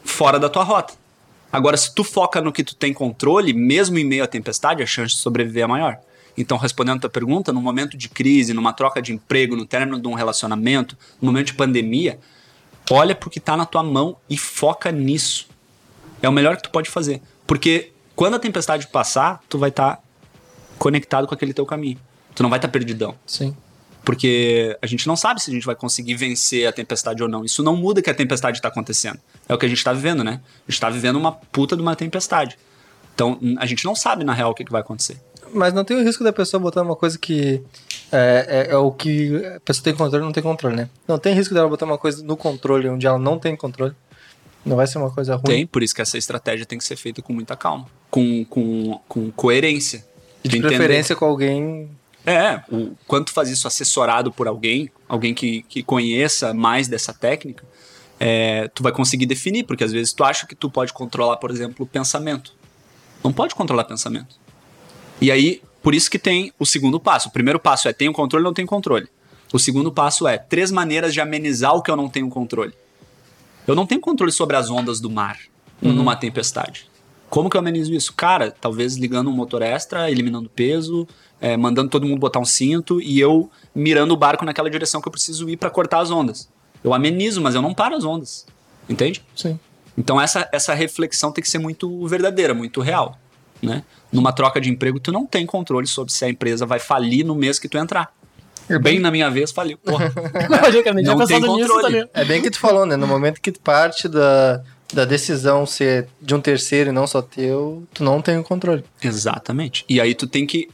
[0.03, 0.93] fora da tua rota.
[1.51, 4.85] Agora, se tu foca no que tu tem controle, mesmo em meio à tempestade, a
[4.85, 5.99] chance de sobreviver é maior.
[6.35, 9.99] Então, respondendo a tua pergunta, no momento de crise, numa troca de emprego, no término
[9.99, 12.19] de um relacionamento, no momento de pandemia,
[12.89, 15.47] olha pro que tá na tua mão e foca nisso.
[16.21, 17.21] É o melhor que tu pode fazer.
[17.45, 20.01] Porque quando a tempestade passar, tu vai estar
[20.77, 21.99] conectado com aquele teu caminho.
[22.35, 23.15] Tu não vai estar perdidão.
[23.25, 23.55] Sim.
[24.03, 27.45] Porque a gente não sabe se a gente vai conseguir vencer a tempestade ou não.
[27.45, 29.17] Isso não muda que a tempestade está acontecendo.
[29.47, 30.41] É o que a gente está vivendo, né?
[30.43, 32.57] A gente está vivendo uma puta de uma tempestade.
[33.15, 35.17] Então, a gente não sabe, na real, o que, que vai acontecer.
[35.53, 37.61] Mas não tem o risco da pessoa botar uma coisa que
[38.11, 40.89] é, é- é o que a pessoa tem controle não tem controle, né?
[41.07, 43.93] Não tem risco dela botar uma coisa no controle onde ela não tem controle.
[44.65, 45.43] Não vai ser uma coisa ruim.
[45.43, 47.85] Tem, por isso que essa estratégia tem que ser feita com muita calma.
[48.09, 50.05] Com, com, com coerência.
[50.43, 51.89] E de Tu entender- preferência com alguém.
[52.25, 57.13] É, o, quando tu faz isso assessorado por alguém, alguém que, que conheça mais dessa
[57.13, 57.65] técnica,
[58.19, 61.51] é, tu vai conseguir definir, porque às vezes tu acha que tu pode controlar, por
[61.51, 62.53] exemplo, o pensamento.
[63.21, 64.37] Não pode controlar pensamento.
[65.19, 67.27] E aí, por isso que tem o segundo passo.
[67.27, 69.07] O primeiro passo é tenho controle, não tenho controle.
[69.51, 72.73] O segundo passo é três maneiras de amenizar o que eu não tenho controle.
[73.67, 75.39] Eu não tenho controle sobre as ondas do mar
[75.81, 76.87] numa tempestade.
[77.29, 78.13] Como que eu amenizo isso?
[78.13, 81.07] Cara, talvez ligando um motor extra, eliminando peso,
[81.41, 85.07] é, mandando todo mundo botar um cinto e eu mirando o barco naquela direção que
[85.07, 86.47] eu preciso ir para cortar as ondas.
[86.83, 88.45] Eu amenizo, mas eu não paro as ondas.
[88.87, 89.23] Entende?
[89.35, 89.59] Sim.
[89.97, 93.17] Então essa, essa reflexão tem que ser muito verdadeira, muito real.
[93.61, 93.83] Né?
[94.11, 97.33] Numa troca de emprego, tu não tem controle sobre se a empresa vai falir no
[97.33, 98.13] mês que tu entrar.
[98.81, 99.77] Bem na minha vez, faliu.
[99.77, 100.11] Porra.
[100.49, 102.09] Não tem pensando nisso controle.
[102.13, 102.95] É bem que tu falou, né?
[102.95, 104.63] No momento que parte da,
[104.93, 108.83] da decisão ser de um terceiro e não só teu, tu não tem o controle.
[109.01, 109.83] Exatamente.
[109.89, 110.69] E aí tu tem que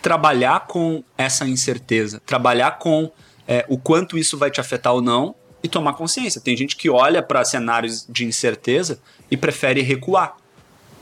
[0.00, 3.10] trabalhar com essa incerteza, trabalhar com
[3.46, 6.40] é, o quanto isso vai te afetar ou não e tomar consciência.
[6.40, 8.98] Tem gente que olha para cenários de incerteza
[9.30, 10.36] e prefere recuar.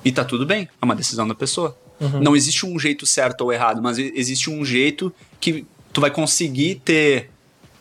[0.04, 1.76] E tá tudo bem, é uma decisão da pessoa.
[2.20, 6.76] Não existe um jeito certo ou errado, mas existe um jeito que tu vai conseguir
[6.84, 7.30] ter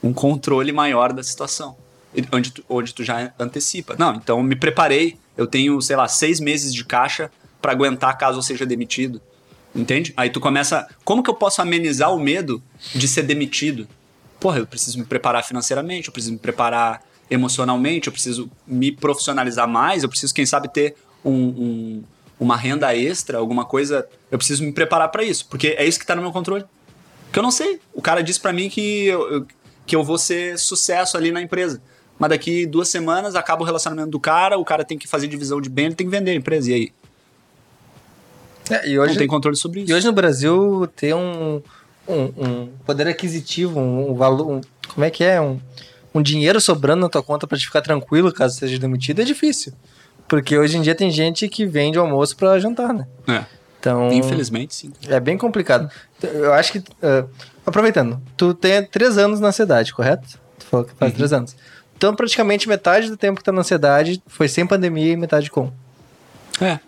[0.04, 1.76] um controle maior da situação.
[2.32, 3.96] Onde tu, onde tu já antecipa.
[3.98, 5.18] Não, então me preparei.
[5.38, 7.32] Eu tenho, sei lá, seis meses de caixa
[7.62, 9.22] para aguentar caso eu seja demitido.
[9.74, 10.14] Entende?
[10.18, 10.86] Aí tu começa.
[11.06, 12.62] Como que eu posso amenizar o medo
[12.94, 13.88] de ser demitido?
[14.40, 19.68] Porra, eu preciso me preparar financeiramente, eu preciso me preparar emocionalmente, eu preciso me profissionalizar
[19.70, 22.04] mais, eu preciso, quem sabe, ter um- um-
[22.38, 24.06] uma renda extra, alguma coisa.
[24.30, 26.66] Eu preciso me preparar para isso, porque é isso que tá no meu controle.
[27.32, 27.80] Que eu não sei.
[27.94, 29.46] O cara disse para mim que eu,
[29.86, 31.82] que eu vou ser sucesso ali na empresa.
[32.20, 35.60] Mas daqui duas semanas acaba o relacionamento do cara, o cara tem que fazer divisão
[35.60, 36.70] de bem, ele tem que vender a empresa.
[36.72, 36.92] E aí?
[38.70, 39.92] É, e hoje, não tem controle sobre isso.
[39.92, 41.62] E hoje no Brasil ter um,
[42.08, 44.50] um, um poder aquisitivo, um, um valor.
[44.50, 44.62] um-
[44.94, 45.42] como é que é?
[45.42, 45.60] Um,
[46.14, 49.74] um dinheiro sobrando na tua conta pra te ficar tranquilo caso seja demitido é difícil.
[50.28, 53.08] Porque hoje em dia tem gente que vende almoço pra jantar, né?
[53.28, 53.44] É,
[53.82, 54.12] Então.
[54.14, 54.94] infelizmente, sim.
[55.08, 55.90] É bem complicado.
[56.22, 56.84] Eu acho que.
[57.02, 57.26] ah,
[57.66, 60.28] aproveitando, tu tem três anos na cidade, correto?
[60.60, 61.56] Tu falou que faz três anos.
[61.98, 65.72] Então, praticamente metade do tempo que tá na cidade foi sem pandemia e metade com.
[66.62, 66.80] É.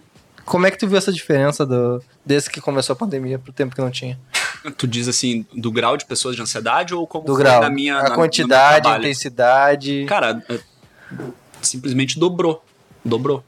[0.46, 3.74] Como é que tu viu essa diferença do, desde que começou a pandemia pro tempo
[3.76, 4.20] que não tinha?
[4.78, 7.62] Tu diz assim, do grau de pessoas de ansiedade ou como Do grau.
[7.62, 7.98] na minha.
[7.98, 10.06] a na- quantidade, a intensidade.
[10.08, 10.60] Cara, é,
[11.62, 12.64] simplesmente dobrou.
[13.04, 13.44] Dobrou.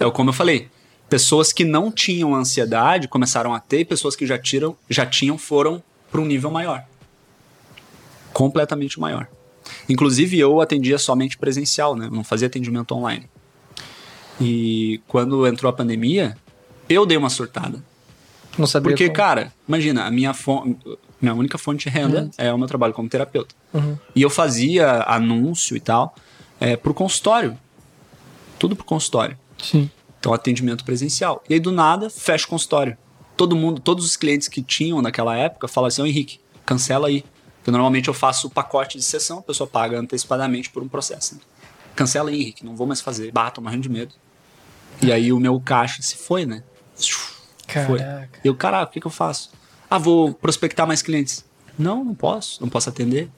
[0.00, 0.68] É como eu falei.
[1.08, 5.38] Pessoas que não tinham ansiedade começaram a ter, e pessoas que já, tiram, já tinham
[5.38, 6.84] foram para um nível maior.
[8.32, 9.28] Completamente maior.
[9.88, 12.06] Inclusive, eu atendia somente presencial, né?
[12.06, 13.28] Eu não fazia atendimento online.
[14.40, 16.36] E quando entrou a pandemia,
[16.88, 17.82] eu dei uma surtada.
[18.58, 19.16] não sabia Porque, como.
[19.16, 20.34] cara, imagina, a minha,
[21.20, 23.54] minha única fonte de renda é o meu trabalho como terapeuta.
[23.72, 23.96] Uhum.
[24.14, 26.14] E eu fazia anúncio e tal
[26.60, 27.56] é, pro consultório.
[28.58, 29.38] Tudo pro consultório.
[29.62, 29.90] Sim.
[30.18, 31.42] Então, atendimento presencial.
[31.48, 32.96] E aí, do nada, fecha o consultório.
[33.36, 37.24] Todo mundo, todos os clientes que tinham naquela época falam assim, ô Henrique, cancela aí.
[37.58, 41.34] Porque normalmente eu faço o pacote de sessão, a pessoa paga antecipadamente por um processo.
[41.34, 41.40] Né?
[41.94, 43.30] Cancela aí, Henrique, não vou mais fazer.
[43.32, 44.14] Bah, tô morrendo de medo.
[45.02, 46.62] E aí o meu caixa se foi, né?
[47.86, 47.98] Foi.
[47.98, 48.40] Caraca.
[48.42, 49.50] E eu, caraca, o que, que eu faço?
[49.90, 51.44] Ah, vou prospectar mais clientes.
[51.78, 53.28] Não, não posso, não posso atender.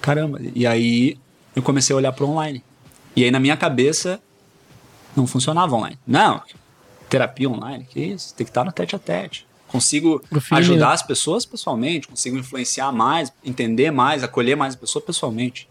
[0.00, 0.40] Caramba.
[0.54, 1.18] E aí
[1.54, 2.64] eu comecei a olhar para online.
[3.14, 4.20] E aí na minha cabeça
[5.16, 5.98] não funcionava online.
[6.06, 6.42] Não,
[7.08, 8.34] terapia online, que isso?
[8.34, 9.46] Tem que estar no tete a tete.
[9.68, 15.68] Consigo ajudar as pessoas pessoalmente, consigo influenciar mais, entender mais, acolher mais a pessoa pessoalmente.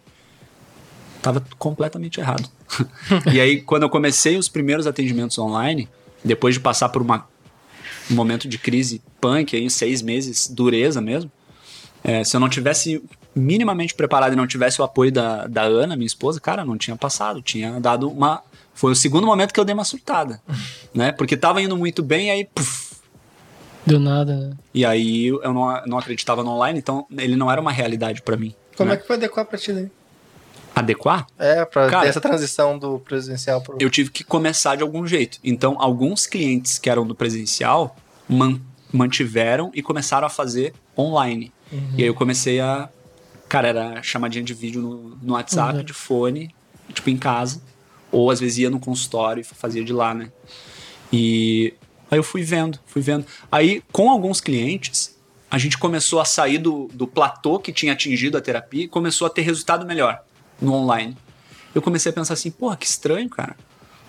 [1.22, 2.50] Tava completamente errado.
[3.34, 5.90] e aí, quando eu comecei os primeiros atendimentos online,
[6.24, 7.28] depois de passar por uma,
[8.10, 11.30] um momento de crise punk, aí, seis meses, dureza mesmo,
[12.02, 13.04] é, se eu não tivesse
[13.36, 16.96] minimamente preparado e não tivesse o apoio da, da Ana, minha esposa, cara, não tinha
[16.96, 18.42] passado, tinha dado uma.
[18.80, 20.42] Foi o segundo momento que eu dei uma surtada,
[20.96, 21.12] né?
[21.12, 22.96] Porque tava indo muito bem, e aí, puf,
[23.86, 24.58] Do nada, né?
[24.74, 28.38] e aí eu não, não acreditava no online, então ele não era uma realidade pra
[28.38, 28.56] mim.
[28.78, 28.96] Como né?
[28.96, 29.92] é que foi adequar pra ti daí?
[30.74, 31.28] Adequar?
[31.38, 33.76] É, pra Cara, ter essa transição do presencial pro.
[33.82, 35.40] eu tive que começar de algum jeito.
[35.44, 37.98] Então, alguns clientes que eram do presencial
[38.30, 38.62] man-
[38.94, 41.52] mantiveram e começaram a fazer online.
[41.98, 42.88] E aí eu comecei a.
[43.50, 45.84] Cara, era chamadinha de vídeo no, no WhatsApp, Uhum.
[45.84, 46.56] de fone,
[46.94, 47.62] tipo em casa.
[48.12, 50.32] Ou às vezes ia no consultório e fazia de lá, né?
[51.12, 51.74] E
[52.10, 53.26] aí eu fui vendo, fui vendo.
[53.52, 55.18] Aí, com alguns clientes,
[55.50, 59.26] a gente começou a sair do, do platô que tinha atingido a terapia e começou
[59.28, 60.24] a ter resultado melhor
[60.62, 61.18] no online.
[61.74, 63.56] Eu comecei a pensar assim, porra, que estranho, cara.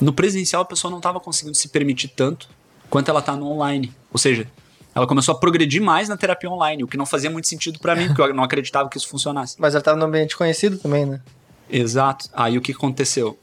[0.00, 2.48] No presencial a pessoa não estava conseguindo se permitir tanto
[2.88, 3.92] quanto ela tá no online.
[4.12, 4.46] Ou seja,
[4.94, 7.94] ela começou a progredir mais na terapia online, o que não fazia muito sentido para
[7.94, 9.56] mim, porque eu não acreditava que isso funcionasse.
[9.58, 11.20] Mas ela tava num ambiente conhecido também, né?
[11.68, 12.28] Exato.
[12.32, 13.38] Aí o que aconteceu?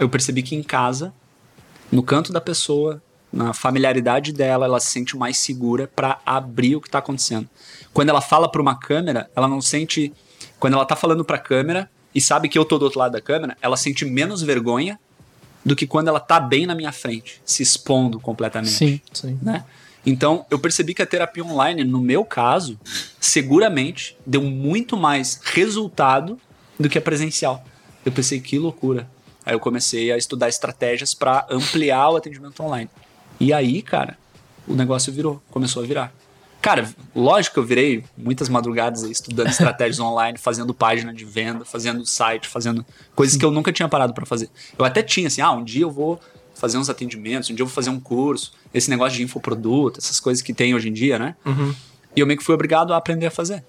[0.00, 1.12] Eu percebi que em casa,
[1.92, 3.02] no canto da pessoa,
[3.32, 7.48] na familiaridade dela, ela se sente mais segura para abrir o que tá acontecendo.
[7.92, 10.12] Quando ela fala para uma câmera, ela não sente.
[10.58, 13.12] Quando ela tá falando para a câmera e sabe que eu tô do outro lado
[13.12, 14.98] da câmera, ela sente menos vergonha
[15.64, 19.00] do que quando ela tá bem na minha frente, se expondo completamente Sim.
[19.12, 19.38] Sim.
[19.42, 19.64] né?
[20.04, 22.80] Então, eu percebi que a terapia online, no meu caso,
[23.20, 26.40] seguramente deu muito mais resultado
[26.78, 27.62] do que a presencial.
[28.04, 29.06] Eu pensei, que loucura.
[29.50, 32.88] Aí eu comecei a estudar estratégias para ampliar o atendimento online.
[33.40, 34.16] E aí, cara,
[34.64, 36.14] o negócio virou, começou a virar.
[36.62, 41.64] Cara, lógico que eu virei muitas madrugadas aí estudando estratégias online, fazendo página de venda,
[41.64, 44.48] fazendo site, fazendo coisas que eu nunca tinha parado para fazer.
[44.78, 46.20] Eu até tinha assim, ah, um dia eu vou
[46.54, 50.20] fazer uns atendimentos, um dia eu vou fazer um curso, esse negócio de infoproduto, essas
[50.20, 51.34] coisas que tem hoje em dia, né?
[51.44, 51.74] Uhum.
[52.14, 53.64] E eu meio que fui obrigado a aprender a fazer.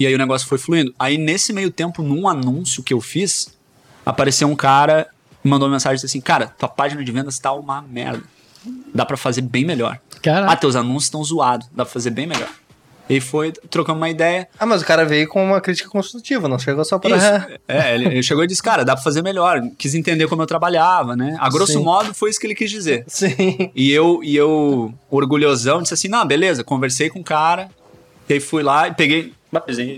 [0.00, 0.92] E aí o negócio foi fluindo.
[0.98, 3.59] Aí nesse meio tempo, num anúncio que eu fiz,
[4.04, 5.08] apareceu um cara
[5.42, 8.22] mandou uma mensagem assim: Cara, tua página de vendas tá uma merda.
[8.94, 9.98] Dá pra fazer bem melhor.
[10.14, 10.56] Ah, Caraca.
[10.56, 11.66] teus anúncios estão zoados.
[11.68, 12.48] Dá pra fazer bem melhor.
[13.08, 14.46] E foi, trocamos uma ideia.
[14.56, 17.16] Ah, mas o cara veio com uma crítica construtiva, não chegou só pra.
[17.16, 17.60] Isso.
[17.66, 19.60] É, ele, ele chegou e disse, cara, dá pra fazer melhor.
[19.78, 21.36] Quis entender como eu trabalhava, né?
[21.40, 21.84] A grosso Sim.
[21.84, 23.04] modo, foi isso que ele quis dizer.
[23.08, 23.70] Sim.
[23.74, 27.68] E eu, e eu, orgulhosão, disse assim, não, beleza, conversei com o cara,
[28.28, 29.32] e aí fui lá e peguei...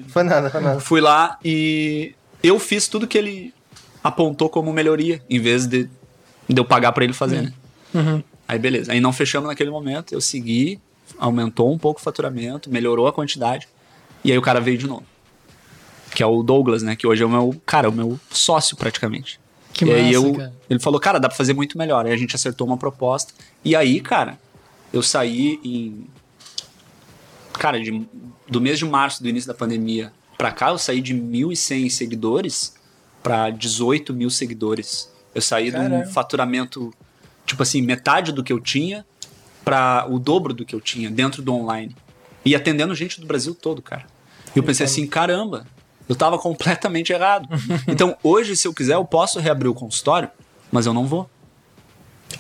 [0.09, 0.81] Foi nada, foi nada.
[0.81, 3.53] Fui lá e eu fiz tudo que ele
[4.03, 5.85] apontou como melhoria, em vez de,
[6.49, 7.53] de eu pagar pra ele fazer, né?
[7.95, 8.23] Uhum.
[8.49, 10.81] Aí beleza, aí não fechamos naquele momento, eu segui,
[11.19, 13.69] aumentou um pouco o faturamento, melhorou a quantidade,
[14.25, 15.05] e aí o cara veio de novo.
[16.15, 16.95] Que é o Douglas, né?
[16.95, 19.41] Que hoje é o meu, cara, o meu sócio praticamente.
[19.73, 20.53] Que e aí massa, eu, cara.
[20.69, 22.05] ele falou, cara, dá pra fazer muito melhor.
[22.05, 23.33] Aí a gente acertou uma proposta.
[23.65, 24.39] E aí, cara,
[24.93, 26.05] eu saí em.
[27.55, 28.07] Cara, de-
[28.47, 32.75] do mês de março, do início da pandemia, pra cá, eu saí de 1.100 seguidores
[33.23, 35.11] pra 18 mil seguidores.
[35.35, 36.07] Eu saí de um Caramba.
[36.07, 36.93] faturamento,
[37.47, 39.05] tipo assim, metade do que eu tinha
[39.65, 41.95] pra o dobro do que eu tinha dentro do online.
[42.45, 44.07] E atendendo gente do Brasil todo, cara.
[44.55, 45.67] E eu pensei assim, caramba,
[46.09, 47.49] eu tava completamente errado.
[47.87, 50.29] Então, hoje, se eu quiser, eu posso reabrir o consultório,
[50.71, 51.31] mas eu não vou.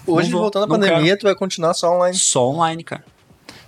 [0.06, 2.16] Hoje, Não vou, voltando à pandemia, tu vai continuar só online.
[2.16, 3.04] Só online, cara.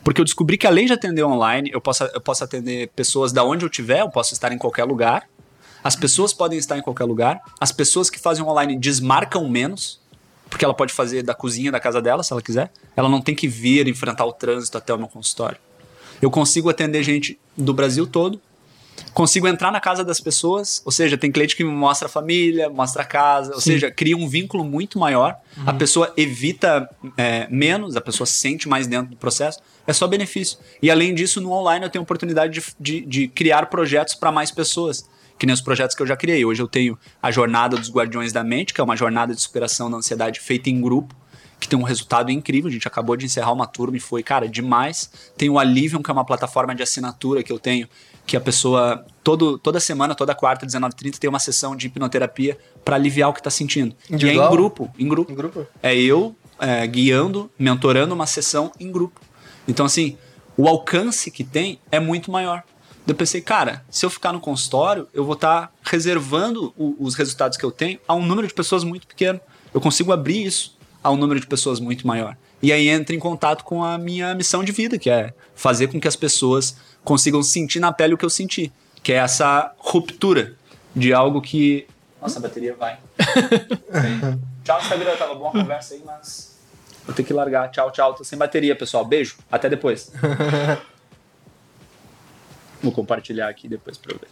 [0.02, 3.44] Porque eu descobri que além de atender online, eu posso, eu posso atender pessoas da
[3.44, 5.28] onde eu tiver, eu posso estar em qualquer lugar.
[5.84, 7.42] As pessoas podem estar em qualquer lugar.
[7.60, 10.00] As pessoas que fazem online desmarcam menos,
[10.48, 12.72] porque ela pode fazer da cozinha da casa dela, se ela quiser.
[12.96, 15.58] Ela não tem que vir enfrentar o trânsito até o meu consultório.
[16.22, 18.40] Eu consigo atender gente do Brasil todo.
[19.12, 22.70] Consigo entrar na casa das pessoas, ou seja, tem cliente que me mostra a família,
[22.70, 23.72] mostra a casa, ou Sim.
[23.72, 25.36] seja, cria um vínculo muito maior.
[25.66, 29.58] A pessoa evita é, menos, a pessoa se sente mais dentro do processo.
[29.86, 30.58] É só benefício.
[30.80, 34.32] E além disso, no online eu tenho a oportunidade de, de, de criar projetos para
[34.32, 35.08] mais pessoas.
[35.44, 36.42] Que nem os projetos que eu já criei.
[36.42, 39.90] Hoje eu tenho a Jornada dos Guardiões da Mente, que é uma jornada de superação
[39.90, 41.14] da ansiedade feita em grupo,
[41.60, 42.70] que tem um resultado incrível.
[42.70, 45.10] A gente acabou de encerrar uma turma e foi, cara, demais.
[45.36, 47.86] Tem o Alivium, que é uma plataforma de assinatura que eu tenho,
[48.26, 52.96] que a pessoa, todo, toda semana, toda quarta, 19h30, tem uma sessão de hipnoterapia para
[52.96, 53.94] aliviar o que tá sentindo.
[54.08, 54.46] Individual?
[54.46, 55.30] E é em grupo, em grupo.
[55.30, 55.66] Em grupo?
[55.82, 59.20] É eu é, guiando, mentorando uma sessão em grupo.
[59.68, 60.16] Então, assim,
[60.56, 62.62] o alcance que tem é muito maior.
[63.06, 67.58] Eu pensei, cara, se eu ficar no consultório, eu vou estar reservando o- os resultados
[67.58, 69.38] que eu tenho a um número de pessoas muito pequeno.
[69.74, 72.34] Eu consigo abrir isso a um número de pessoas muito maior.
[72.62, 76.00] E aí entra em contato com a minha missão de vida, que é fazer com
[76.00, 78.72] que as pessoas consigam sentir na pele o que eu senti.
[79.02, 80.54] Que é essa ruptura
[80.96, 81.86] de algo que.
[82.22, 82.98] Nossa, a bateria vai.
[84.64, 86.56] tchau, Instagram, tava boa a conversa aí, mas.
[87.04, 87.70] Vou ter que largar.
[87.70, 88.14] Tchau, tchau.
[88.14, 89.04] Tô sem bateria, pessoal.
[89.04, 89.36] Beijo.
[89.52, 90.10] Até depois.
[92.84, 94.28] Vou compartilhar aqui depois pra eu ver.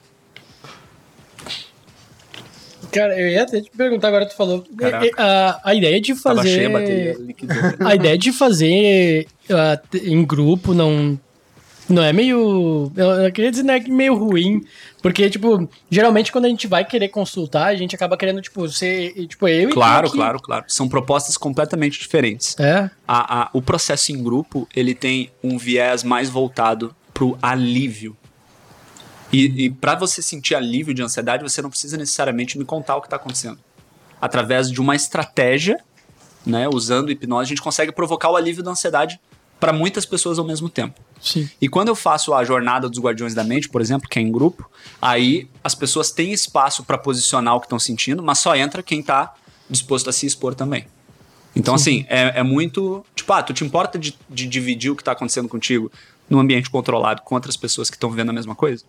[2.91, 4.65] Cara, eu ia até te perguntar, agora tu falou.
[5.17, 6.83] A, a ideia de Tava cheia a fazer.
[6.85, 7.57] bateria, liquidou.
[7.87, 9.27] A ideia de fazer
[9.91, 11.19] t- em grupo não.
[11.89, 12.93] Não é meio.
[12.97, 14.63] Eu, eu queria dizer, não é que meio ruim.
[15.03, 19.27] Porque, tipo, geralmente quando a gente vai querer consultar, a gente acaba querendo, tipo, ser.
[19.27, 20.17] Tipo, eu e Claro, aqui.
[20.17, 20.65] claro, claro.
[20.69, 22.57] São propostas completamente diferentes.
[22.59, 22.91] É.
[23.07, 28.17] A- a- o processo em grupo, ele tem um viés mais voltado pro alívio.
[29.33, 33.01] E, e para você sentir alívio de ansiedade, você não precisa necessariamente me contar o
[33.01, 33.59] que está acontecendo.
[34.21, 35.81] Através de uma estratégia,
[36.45, 39.19] né, usando hipnose, a gente consegue provocar o alívio da ansiedade
[39.59, 41.01] para muitas pessoas ao mesmo tempo.
[41.21, 41.49] Sim.
[41.61, 44.31] E quando eu faço a jornada dos Guardiões da Mente, por exemplo, que é em
[44.31, 44.69] grupo,
[45.01, 49.03] aí as pessoas têm espaço para posicionar o que estão sentindo, mas só entra quem
[49.03, 49.33] tá
[49.71, 50.87] disposto a se expor também.
[51.55, 53.05] Então, assim, é, é muito.
[53.15, 55.93] Tipo, ah, tu te importa de, de dividir o que tá acontecendo contigo
[56.29, 58.85] num ambiente controlado com outras pessoas que estão vivendo a mesma coisa?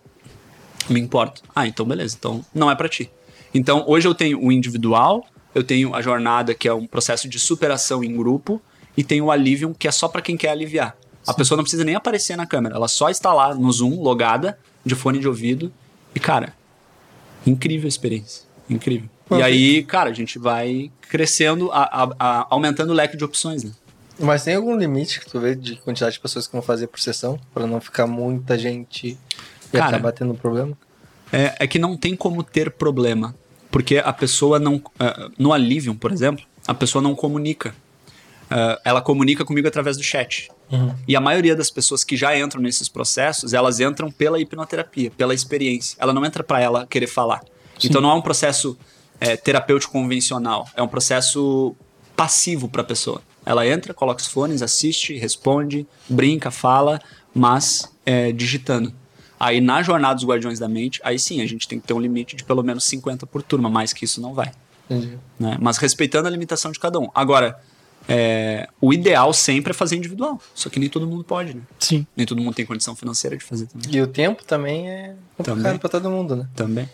[0.88, 1.40] Me importa.
[1.54, 2.16] Ah, então beleza.
[2.18, 3.10] Então não é para ti.
[3.52, 5.24] Então hoje eu tenho o individual,
[5.54, 8.60] eu tenho a jornada, que é um processo de superação em grupo,
[8.96, 10.96] e tenho o Alivium, que é só para quem quer aliviar.
[11.26, 14.58] A pessoa não precisa nem aparecer na câmera, ela só está lá no Zoom, logada,
[14.84, 15.72] de fone de ouvido.
[16.14, 16.52] E, cara,
[17.46, 18.42] incrível a experiência.
[18.68, 19.08] Incrível.
[19.30, 23.64] E aí, cara, a gente vai crescendo, a- a- a- aumentando o leque de opções,
[23.64, 23.70] né?
[24.18, 27.00] Mas tem algum limite que tu vê de quantidade de pessoas que vão fazer por
[27.00, 27.38] sessão?
[27.52, 29.18] Pra não ficar muita gente
[29.76, 30.76] e Cara, acabar tendo problema?
[31.32, 33.34] É, é que não tem como ter problema.
[33.70, 34.80] Porque a pessoa não.
[34.98, 37.74] ah, no Alivium, por exemplo, a pessoa não comunica.
[38.50, 40.48] Ah, ela comunica comigo através do chat.
[41.06, 45.32] E a maioria das pessoas que já entram nesses processos, elas entram pela hipnoterapia, pela
[45.32, 45.96] experiência.
[46.00, 47.42] Ela não entra pra ela querer falar.
[47.82, 48.76] Então não é um processo
[49.20, 50.68] é, terapêutico convencional.
[50.76, 51.76] É um processo
[52.16, 53.22] passivo pra pessoa.
[53.46, 57.00] Ela entra, coloca os fones, assiste, responde, brinca, fala,
[57.34, 58.92] mas é, digitando.
[59.44, 62.00] Aí na jornada dos Guardiões da Mente, aí sim a gente tem que ter um
[62.00, 64.50] limite de pelo menos 50 por turma, mais que isso não vai.
[64.88, 65.18] Entendi.
[65.38, 65.58] né?
[65.60, 67.08] Mas respeitando a limitação de cada um.
[67.14, 67.60] Agora,
[68.08, 70.40] é, o ideal sempre é fazer individual.
[70.54, 71.62] Só que nem todo mundo pode, né?
[71.78, 72.06] Sim.
[72.16, 73.90] Nem todo mundo tem condição financeira de fazer também.
[73.94, 75.78] E o tempo também é complicado Também.
[75.78, 76.48] pra todo mundo, né?
[76.54, 76.88] Também.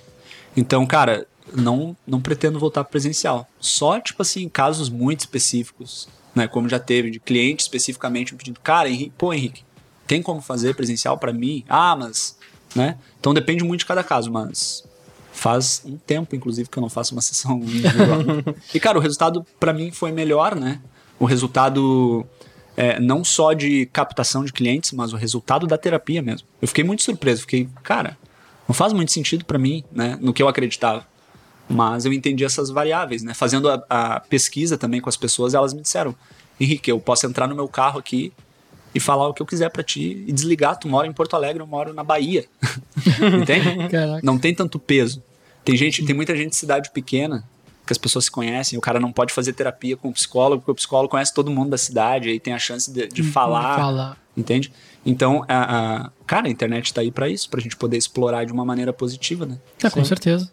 [0.57, 3.49] Então, cara, não, não pretendo voltar pro presencial.
[3.61, 6.49] Só, tipo assim, casos muito específicos, né?
[6.49, 9.63] Como já teve, de cliente especificamente me pedindo, cara, Henrique, pô, Henrique,
[10.07, 11.65] tem como fazer presencial pra mim?
[11.69, 12.37] Ah, mas,
[12.75, 12.99] né?
[13.19, 14.85] Então depende muito de cada caso, mas
[15.33, 18.21] faz um tempo, inclusive, que eu não faço uma sessão individual.
[18.75, 20.81] e, cara, o resultado pra mim foi melhor, né?
[21.19, 22.27] O resultado
[22.77, 26.47] é, não só de captação de clientes, mas o resultado da terapia mesmo.
[26.61, 28.17] Eu fiquei muito surpreso, fiquei, cara,
[28.67, 30.19] não faz muito sentido pra mim, né?
[30.21, 31.07] No que eu acreditava.
[31.69, 33.33] Mas eu entendi essas variáveis, né?
[33.33, 36.15] Fazendo a, a pesquisa também com as pessoas, elas me disseram:
[36.59, 38.33] Henrique, eu posso entrar no meu carro aqui
[38.95, 40.77] e falar o que eu quiser pra ti e desligar.
[40.79, 42.45] Tu mora em Porto Alegre, eu moro na Bahia.
[43.41, 43.89] Entende?
[43.89, 44.21] Caraca.
[44.23, 45.23] Não tem tanto peso.
[45.65, 47.45] Tem gente, tem muita gente de cidade pequena
[47.87, 50.71] que as pessoas se conhecem, o cara não pode fazer terapia com o psicólogo, porque
[50.71, 54.17] o psicólogo conhece todo mundo da cidade, aí tem a chance de, de falar, Falar.
[54.37, 54.73] entende?
[55.05, 58.53] Então, a, a- cara, a internet tá aí pra isso, pra gente poder explorar de
[58.53, 59.59] uma maneira positiva, né?
[59.83, 60.53] É, com certeza.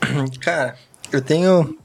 [0.40, 0.76] Cara,
[1.12, 1.76] eu tenho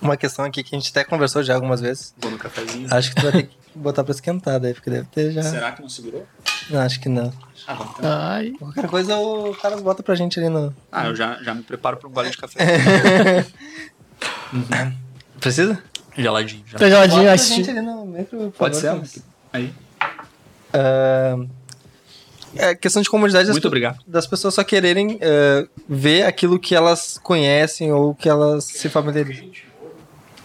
[0.00, 2.14] uma questão aqui que a gente até conversou já algumas vezes.
[2.18, 2.86] Vou no cafezinho.
[2.90, 5.42] Acho que tu vai ter que botar pra esquentar daí, porque deve ter já.
[5.42, 6.26] Será que não segurou?
[6.68, 7.32] Não, acho que não.
[7.66, 8.52] Ah, vamos Ai.
[8.58, 10.74] Qualquer coisa o cara bota pra gente ali no.
[10.90, 13.46] Ah, eu já, já me preparo pra um gole de café.
[15.40, 15.82] Precisa?
[16.16, 16.64] Geladinho.
[16.66, 16.78] Já.
[16.78, 17.54] Tá geladinho, Bota assisti.
[17.56, 19.22] gente ali no micro, Pode favor, ser?
[19.52, 19.72] Aí.
[20.72, 21.36] Ah,
[22.56, 23.58] é questão de comodidade das,
[24.06, 29.50] das pessoas só quererem ah, ver aquilo que elas conhecem ou que elas se familiarizam.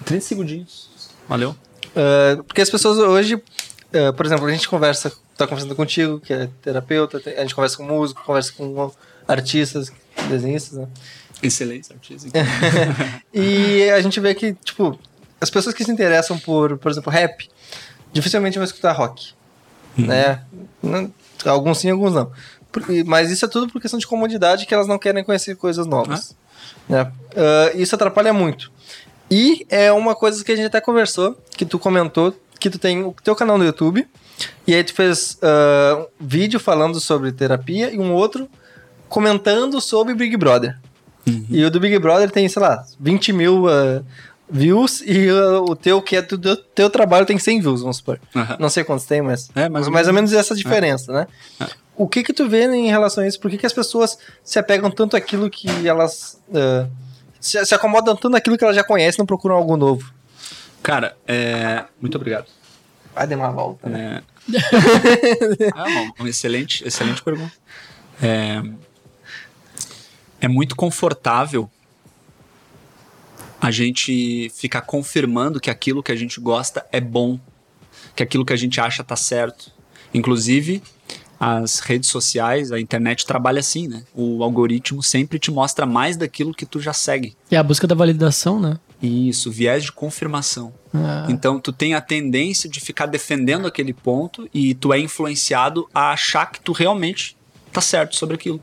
[0.05, 0.89] 30 segundinhos.
[1.27, 1.55] Valeu.
[1.95, 3.41] Ah, porque as pessoas hoje,
[3.93, 7.55] ah, por exemplo, a gente conversa, tá conversando contigo, que é terapeuta, te- a gente
[7.55, 8.91] conversa com músico, conversa com
[9.27, 9.91] artistas
[10.29, 10.87] desenhistas, né?
[11.43, 12.29] Excelente artista.
[13.33, 14.97] E a gente vê que, tipo,
[15.41, 17.49] as pessoas que se interessam por, por exemplo, rap,
[18.13, 19.33] dificilmente vão escutar rock,
[19.97, 20.41] né?
[20.81, 21.11] Não-
[21.45, 22.31] Alguns sim, alguns não.
[23.05, 26.35] Mas isso é tudo por questão de comodidade que elas não querem conhecer coisas novas.
[26.89, 27.11] né?
[27.35, 28.71] Ah, isso atrapalha muito.
[29.29, 33.03] E é uma coisa que a gente até conversou, que tu comentou, que tu tem
[33.03, 34.07] o teu canal no YouTube,
[34.67, 38.49] e aí tu fez ah, um vídeo falando sobre terapia e um outro
[39.09, 40.77] comentando sobre Big Brother.
[41.49, 44.03] E o do Big Brother tem, sei lá, 20 mil ah,
[44.47, 47.97] views e ah, o teu, que é do do teu trabalho, tem 100 views, vamos
[47.97, 48.19] supor.
[48.35, 48.57] Aham.
[48.59, 51.27] Não sei quantos tem, mas É, mais ou mais ou menos essa diferença, né?
[51.59, 51.67] É.
[51.97, 53.39] O que que tu vê em relação a isso?
[53.39, 56.39] Por que, que as pessoas se apegam tanto àquilo que elas...
[56.53, 56.87] ah,
[57.45, 60.11] se, se acomodam tanto naquilo que elas já conhecem não procuram algo novo?
[60.81, 61.85] Cara, é...
[62.01, 62.47] muito obrigado.
[63.13, 64.23] Vai dar uma volta, né?
[64.51, 67.53] É, uma, uma excelente, excelente pergunta.
[68.21, 68.61] É,
[70.41, 71.69] é muito confortável
[73.61, 77.39] a gente ficar confirmando que aquilo que a gente gosta é bom,
[78.15, 79.71] que aquilo que a gente acha tá certo.
[80.13, 80.81] Inclusive,
[81.39, 84.03] as redes sociais, a internet trabalha assim, né?
[84.13, 87.35] O algoritmo sempre te mostra mais daquilo que tu já segue.
[87.51, 88.79] E a busca da validação, né?
[89.01, 90.73] Isso, viés de confirmação.
[90.93, 95.87] Ah, Então tu tem a tendência de ficar defendendo aquele ponto e tu é influenciado
[95.93, 97.35] a achar que tu realmente
[97.73, 98.61] tá certo sobre aquilo.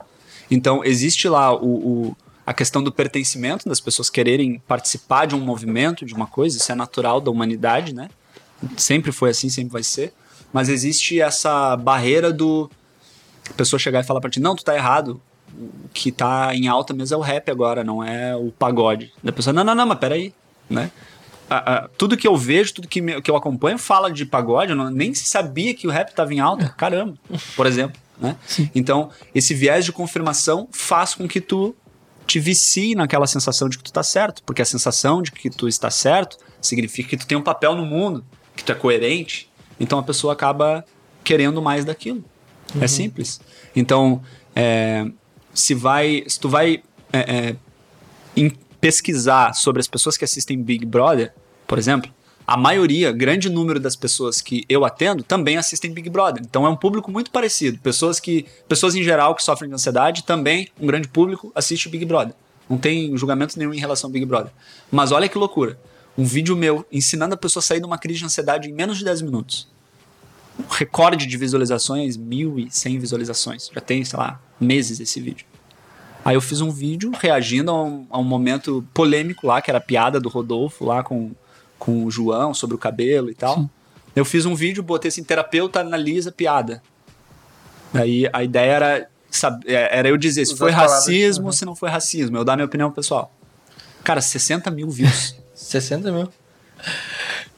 [0.51, 1.67] Então existe lá o,
[2.09, 6.57] o- a questão do pertencimento, das pessoas quererem participar de um movimento, de uma coisa,
[6.57, 8.09] isso é natural da humanidade, né?
[8.77, 10.13] Sempre foi assim, sempre vai ser.
[10.53, 12.71] Mas existe essa barreira do
[13.51, 15.21] a pessoa chegar e falar pra ti, não, tu tá errado.
[15.55, 19.13] O que tá em alta mesmo é o rap agora, não é o pagode.
[19.23, 20.33] Da pessoa, não, não, não, mas peraí,
[20.71, 20.91] né?
[21.99, 24.89] tudo que eu vejo, tudo que, me- que eu acompanho fala de pagode, eu não,
[24.89, 27.15] nem sabia que o rap estava em alta, caramba,
[27.55, 28.01] por exemplo.
[28.19, 28.37] Né?
[28.75, 31.75] Então, esse viés de confirmação faz com que tu
[32.27, 35.69] te vicie naquela sensação de que tu tá certo, porque a sensação de que tu
[35.69, 38.25] está certo significa que tu tem um papel no mundo,
[38.57, 39.51] que tu é coerente,
[39.83, 40.85] então a pessoa acaba
[41.25, 42.25] querendo mais daquilo.
[42.81, 43.41] É simples.
[43.75, 44.23] Então,
[44.55, 45.07] é,
[45.53, 46.83] se vai, se tu vai
[47.13, 47.57] é, é,
[48.37, 48.49] em
[48.81, 51.35] pesquisar sobre as pessoas que assistem Big Brother,
[51.67, 52.11] por exemplo,
[52.47, 56.43] a maioria, grande número das pessoas que eu atendo também assistem Big Brother.
[56.45, 57.79] Então é um público muito parecido.
[57.79, 62.05] Pessoas que, pessoas em geral que sofrem de ansiedade, também um grande público assiste Big
[62.05, 62.35] Brother.
[62.71, 64.53] Não tem julgamento nenhum em relação ao Big Brother.
[64.91, 65.79] Mas olha que loucura.
[66.17, 68.99] Um vídeo meu ensinando a pessoa a sair de uma crise de ansiedade em menos
[68.99, 69.69] de 10 minutos.
[70.59, 73.71] O recorde de visualizações, 1.100 visualizações.
[73.73, 75.47] Já tem, sei lá, meses esse vídeo.
[76.25, 79.79] Aí eu fiz um vídeo reagindo a um, a um momento polêmico lá, que era
[79.79, 81.33] a piada do Rodolfo lá com,
[81.79, 83.69] com o João sobre o cabelo e tal.
[84.15, 86.83] Eu fiz um vídeo, botei assim, terapeuta analisa piada.
[87.95, 89.09] Aí a ideia era,
[89.67, 92.37] é, era eu dizer se Usar foi racismo ou se não foi racismo.
[92.37, 93.33] Eu dar minha opinião pessoal.
[94.05, 95.37] Cara, 60 mil views.
[95.63, 96.29] 60 mil.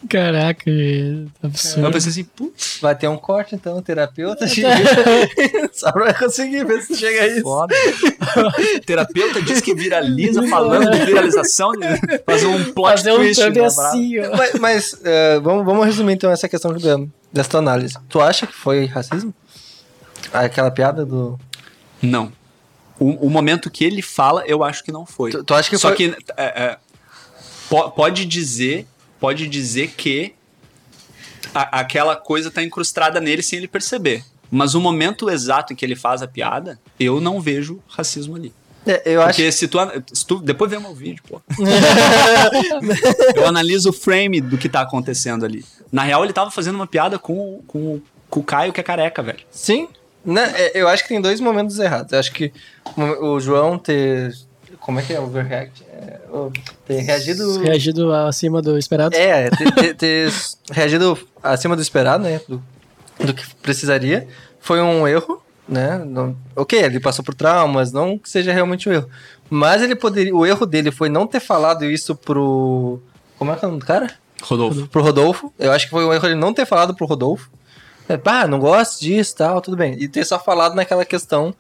[0.09, 0.71] Caraca, é
[1.13, 1.91] eu absurdo.
[1.91, 4.47] pensei assim, putz, Vai ter um corte, então, terapeuta.
[5.73, 7.41] Só pra conseguir ver se chega a isso.
[7.43, 7.75] foda.
[8.85, 11.87] terapeuta diz que viraliza falando de viralização, de
[12.27, 13.49] fazer um plot Fazer um twist.
[13.51, 14.37] né, assim, ó.
[14.37, 16.99] Mas, mas, eh, vamos, vamos resumir então essa questão da,
[17.33, 17.97] dessa tua análise.
[18.09, 19.33] Tu acha que foi racismo?
[20.35, 21.41] Aquela piada do.
[22.03, 22.31] Não.
[22.99, 25.31] O, o momento que ele fala, eu acho que não foi.
[25.31, 25.97] Tu, tu acha que Só foi.
[25.97, 26.79] que é, é,
[27.69, 28.87] po- pode dizer,
[29.21, 30.35] pode dizer que
[31.55, 34.25] a- aquela coisa tá incrustada nele sem ele perceber.
[34.51, 38.53] Mas o momento exato em que ele faz a piada, eu não vejo racismo ali.
[38.87, 39.79] É, eu acho Porque se tu,
[40.13, 41.41] se tu- Depois vê o meu vídeo, pô.
[43.35, 45.65] eu analiso o frame do que tá acontecendo ali.
[45.91, 49.23] Na real, ele tava fazendo uma piada com, com, com o Caio, que é careca,
[49.23, 49.41] velho.
[49.51, 49.89] Sim.
[50.25, 52.13] Né, é, eu acho que tem dois momentos errados.
[52.13, 52.53] Eu acho que
[52.97, 54.35] o João ter.
[54.85, 55.21] Como é que é?
[55.21, 55.83] Overreact?
[55.91, 56.19] É,
[56.87, 57.59] ter reagido.
[57.63, 59.17] Reagido acima do esperado.
[59.17, 60.33] É, ter, ter- ter
[60.71, 62.41] reagido acima do esperado, né?
[62.47, 62.63] Do,
[63.19, 64.29] do que precisaria.
[64.61, 66.03] Foi um erro, né?
[66.05, 69.09] Não- ok, ele passou por traumas, não que seja realmente um erro.
[69.49, 70.35] Mas ele poderia.
[70.37, 73.01] O erro dele foi não ter falado isso pro.
[73.39, 74.11] Como é que é o nome do cara?
[74.43, 74.87] Rodolfo.
[74.89, 75.53] Pro Rodolfo.
[75.59, 77.51] Eu acho que foi um erro ele não ter falado pro Rodolfo.
[78.07, 79.97] É, pá, não gosto disso tal, tudo bem.
[79.99, 81.55] E ter só falado naquela questão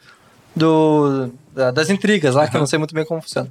[0.54, 3.50] do, da- das intrigas lá, que eu não sei muito bem como funciona.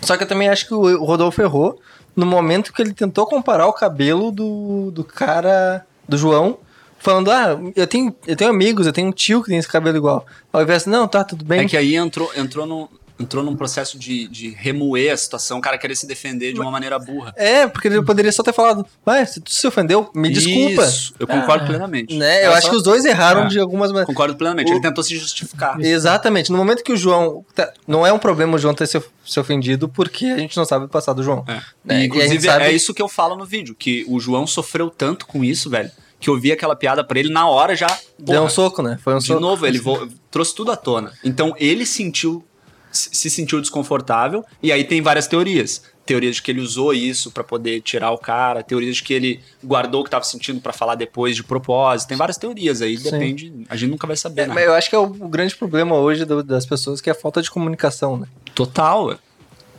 [0.00, 1.80] Só que eu também acho que o, Rodolfo errou
[2.14, 6.58] no momento que ele tentou comparar o cabelo do, do cara, do João,
[6.98, 9.96] falando, ah, eu tenho, eu tenho amigos, eu tenho um tio que tem esse cabelo
[9.96, 10.26] igual.
[10.52, 11.60] Ao invés de, não, tá, tudo bem.
[11.60, 12.88] É que aí entrou, entrou no.
[13.22, 16.70] Entrou num processo de, de remoer a situação, o cara querer se defender de uma
[16.70, 17.32] maneira burra.
[17.36, 20.84] É, porque ele poderia só ter falado, vai, se tu se ofendeu, me desculpa.
[20.84, 21.66] Isso, eu concordo Ah.
[21.68, 22.16] plenamente.
[22.16, 22.46] Né?
[22.46, 23.48] Eu acho só- que os dois erraram É.
[23.48, 24.06] de algumas maneiras.
[24.06, 24.70] Concordo plenamente.
[24.70, 25.80] O- Ele tentou se justificar.
[25.80, 26.50] Exatamente.
[26.52, 27.44] No momento que o João.
[27.54, 30.64] tá- não é um problema o João ter se, se ofendido, porque a gente não
[30.64, 31.44] sabe o passado do João.
[31.48, 31.60] É.
[31.84, 32.00] Né?
[32.00, 34.90] E, E inclusive, sabe- é isso que eu falo no vídeo, que o João sofreu
[34.90, 37.86] tanto com isso, velho, que eu vi aquela piada pra ele na hora já.
[38.18, 38.98] Deu porra, um soco, né?
[39.02, 39.40] Foi um De soco.
[39.40, 41.12] novo, ele vo- trouxe tudo à tona.
[41.24, 42.44] Então ele sentiu,
[42.92, 45.82] se se sentiu desconfortável, e aí tem várias teorias.
[46.04, 49.40] Teorias de que ele usou isso pra poder tirar o cara, teorias de que ele
[49.64, 52.08] guardou o que tava sentindo pra falar depois de propósito.
[52.08, 53.10] Tem várias teorias aí, Sim.
[53.10, 53.66] depende.
[53.68, 54.54] A gente nunca vai saber, É, né?
[54.54, 57.14] mas eu acho que é o, grande problema hoje do- das pessoas que é a
[57.14, 58.26] falta de comunicação, né?
[58.54, 59.18] Total, ué.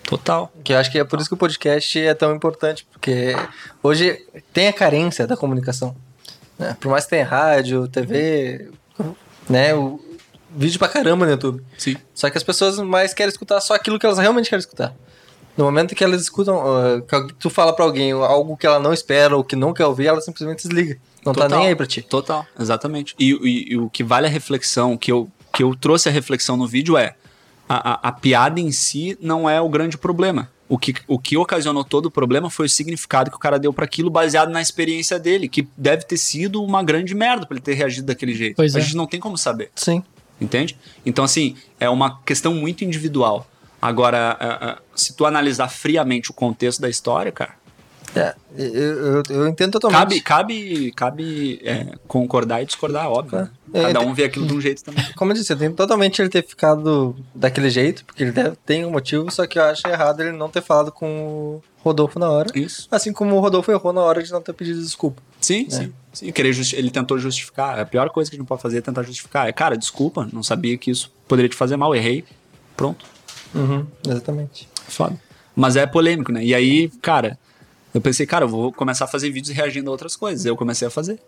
[0.03, 0.51] total.
[0.64, 3.35] Que eu acho que é por isso que o podcast é tão importante, porque
[3.82, 4.17] hoje
[4.53, 5.95] tem a carência da comunicação.
[6.58, 6.77] né?
[6.80, 8.69] Por mais que tenha rádio, TV,
[9.50, 9.74] né?
[9.74, 10.00] O
[10.56, 11.64] vídeo pra caramba no YouTube.
[11.77, 11.95] Sim.
[12.14, 14.93] Só que as pessoas mais querem escutar só aquilo que elas realmente querem escutar.
[15.56, 16.56] No momento que elas escutam,
[17.07, 19.85] que alguém- tu fala pra alguém algo que ela não espera ou que não quer
[19.85, 20.98] ouvir, ela simplesmente desliga.
[21.23, 21.59] Não tá Total.
[21.59, 22.01] nem aí pra ti.
[22.01, 23.14] Total, exatamente.
[23.19, 26.57] E, e- e o que vale a reflexão, que eu, que eu trouxe a reflexão
[26.57, 27.15] no vídeo é:
[27.69, 30.49] a, a- a piada em si não é o grande problema.
[30.67, 33.72] O que, o que ocasionou todo o problema foi o significado que o cara deu
[33.72, 37.64] para aquilo baseado na experiência dele, que deve ter sido uma grande merda pra ele
[37.64, 38.56] ter reagido daquele jeito.
[38.56, 38.82] Pois a é.
[38.82, 40.01] gente não tem como saber, Sim.
[40.39, 40.77] Entende?
[41.05, 43.47] Então, assim, é uma questão muito individual.
[43.81, 47.55] Agora, a- a- se tu analisar friamente o contexto da história, cara,
[48.16, 50.22] É, eu, eu, eu entendo totalmente.
[50.22, 53.40] cabe, cabe, cabe é, concordar e discordar, óbvio.
[53.40, 53.50] né?
[53.74, 55.03] É, Cada eu um vê aquilo de um jeito também.
[55.16, 58.85] Como eu disse, eu entendo totalmente ele ter ficado daquele jeito, porque ele deve, tem
[58.85, 62.30] um motivo, só que eu acho errado ele não ter falado com o Rodolfo na
[62.30, 62.48] hora.
[62.53, 62.88] Isso.
[62.92, 65.22] Assim como o Rodolfo errou na hora de não ter pedido desculpa.
[65.42, 65.92] Sim, sim.
[66.14, 66.32] sim.
[66.32, 67.80] Querer ele tentou justificar.
[67.80, 69.48] A pior coisa que a gente pode fazer é tentar justificar.
[69.50, 72.24] É, cara, desculpa, não sabia que isso poderia te fazer mal, errei.
[72.77, 73.06] Pronto.
[73.56, 74.69] Uhum, exatamente.
[74.88, 75.19] Foda.
[75.56, 76.43] Mas é polêmico, né?
[76.43, 77.38] E aí, cara,
[77.93, 80.45] eu pensei, cara, eu vou começar a fazer vídeos reagindo a outras coisas.
[80.45, 81.19] Eu comecei a fazer.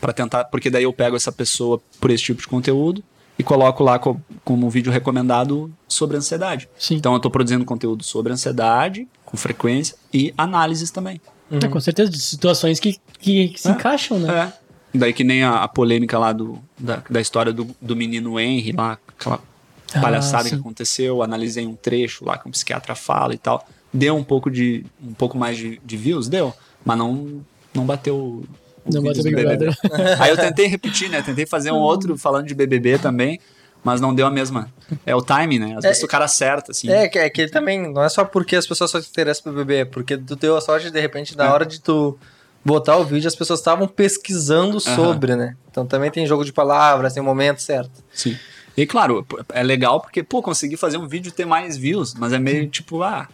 [0.00, 3.02] Pra tentar, porque daí eu pego essa pessoa por esse tipo de conteúdo
[3.38, 6.68] e coloco lá co- como um vídeo recomendado sobre ansiedade.
[6.78, 6.96] Sim.
[6.96, 11.20] Então eu tô produzindo conteúdo sobre ansiedade, com frequência, e análises também.
[11.50, 13.70] É, com certeza, de situações que, que, que se É.
[13.70, 14.52] encaixam, né?
[14.94, 14.98] É.
[14.98, 18.72] Daí que nem a, a polêmica lá do, da, da história do, do menino Henry,
[18.72, 19.40] lá, aquela
[19.94, 20.60] Ah, palhaçada que sim.
[20.60, 23.66] aconteceu, analisei um trecho lá que um psiquiatra fala e tal.
[23.92, 24.84] Deu um pouco de.
[25.02, 26.52] um pouco mais de, de views, deu,
[26.84, 27.40] mas não,
[27.74, 28.44] não bateu.
[28.92, 29.56] Não bateu Big BBB.
[29.66, 29.78] Brother.
[30.22, 31.22] Aí eu tentei repetir, né?
[31.22, 33.40] Tentei fazer um outro falando de BBB também,
[33.82, 34.70] mas não deu a mesma.
[35.04, 35.74] É o timing, né?
[35.76, 36.88] Às É, vezes o cara acerta, assim.
[36.90, 39.52] É, que, é que também não é só porque as pessoas só se interessam pro
[39.52, 41.48] bebê, é porque tu deu a sorte de repente, na É.
[41.48, 42.16] hora de tu
[42.64, 45.56] botar o vídeo, as pessoas estavam pesquisando sobre, né?
[45.70, 48.02] Então também tem jogo de palavras, tem o momento certo.
[48.12, 48.36] Sim.
[48.76, 52.32] E claro, é legal porque, pô, consegui fazer um vídeo e ter mais views, mas
[52.32, 53.26] é meio tipo, ah,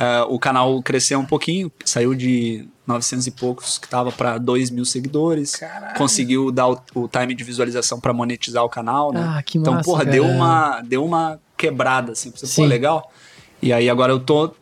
[0.00, 4.70] ah, o canal cresceu um pouquinho, saiu de 900 e poucos, que tava pra 2
[4.70, 5.56] mil seguidores.
[5.56, 5.94] Caralho.
[5.94, 9.22] Conseguiu dar o, o time de visualização pra monetizar o canal, né?
[9.22, 10.10] Ah, que então, massa, porra, cara.
[10.12, 13.12] deu uma, deu uma quebrada, assim, pra você, pô, legal.
[13.60, 14.54] E aí agora eu tô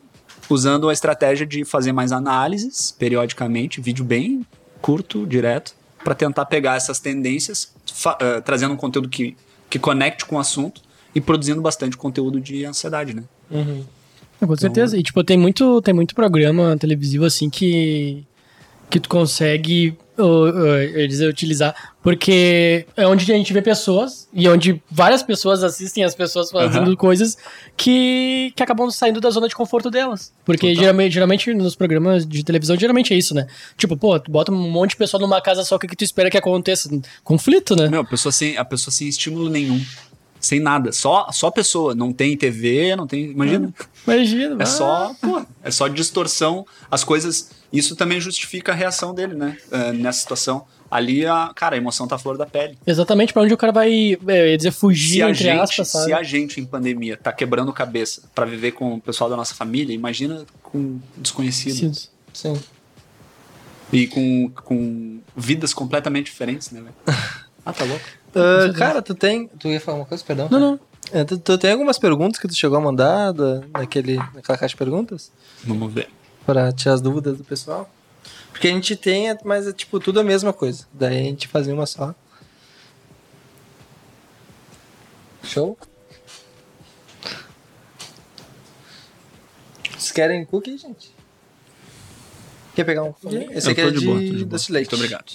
[0.50, 4.44] usando a estratégia de fazer mais análises periodicamente, vídeo bem
[4.82, 7.72] curto, direto, pra tentar pegar essas tendências,
[8.18, 9.36] eh, trazendo um conteúdo que,
[9.70, 10.82] que conecte com o assunto
[11.14, 13.22] e produzindo bastante conteúdo de ansiedade, né?
[14.40, 14.96] Com certeza.
[14.96, 18.24] E, tipo, tem muito, tem muito programa televisivo, assim, que,
[18.88, 21.74] que tu consegue uh, uh, dizer, utilizar.
[22.02, 26.86] Porque é onde a gente vê pessoas e onde várias pessoas assistem as pessoas fazendo
[26.86, 26.96] Aham.
[26.96, 27.36] coisas
[27.76, 30.32] que, que acabam saindo da zona de conforto delas.
[30.44, 30.82] Porque Total.
[30.82, 33.46] geralmente, geralmente nos programas de televisão, geralmente é isso, né?
[33.76, 36.04] Tipo, pô, tu bota um monte de pessoa numa casa só, o que, que tu
[36.04, 36.88] espera que aconteça?
[37.22, 37.88] Conflito, né?
[37.88, 39.80] Meu, a pessoa sem, a pessoa sem estímulo nenhum.
[40.40, 40.92] Sem nada.
[40.92, 41.94] Só, só pessoa.
[41.94, 43.30] Não tem TV, não tem.
[43.30, 43.74] Imagina.
[44.06, 44.56] Imagina.
[44.58, 44.66] É ah.
[44.66, 46.66] só, pô, é só distorção.
[46.90, 47.50] As coisas.
[47.72, 49.58] Isso também justifica a reação dele, né?
[49.70, 50.64] eh, nessa situação.
[50.90, 52.78] Ali, a, cara, a emoção tá à flor da pele.
[52.86, 55.88] Exatamente pra onde o cara vai, é, ia dizer, fugir, Se a, entre gente, aspas,
[55.88, 56.04] sabe?
[56.06, 59.54] se a gente em pandemia tá quebrando cabeça pra viver com o pessoal da nossa
[59.54, 61.94] família, imagina com desconhecido.
[61.94, 62.08] Sim.
[62.32, 62.60] Sim.
[63.92, 66.94] E com, com vidas completamente diferentes, né, velho?
[67.66, 68.02] Ah, tá louco.
[68.34, 69.48] Ah, cara, tu tem.
[69.48, 70.48] Tu ia falar uma coisa, perdão?
[70.50, 70.80] Não, não.
[71.12, 74.68] É, tu, tu tem algumas perguntas que tu chegou a mandar da, naquele, naquela caixa
[74.68, 75.32] de perguntas?
[75.64, 76.08] Vamos ver.
[76.44, 77.90] Pra tirar as dúvidas do pessoal?
[78.50, 80.86] Porque a gente tem, mas é tipo tudo a mesma coisa.
[80.92, 82.14] Daí a gente fazia uma só.
[85.42, 85.78] Show?
[89.96, 91.14] Vocês querem cookie, gente?
[92.74, 93.48] Quer pegar um cookie?
[93.50, 94.44] Esse aqui é de, boa, tô de boa.
[94.46, 94.90] doce de leite.
[94.90, 95.32] Muito obrigado.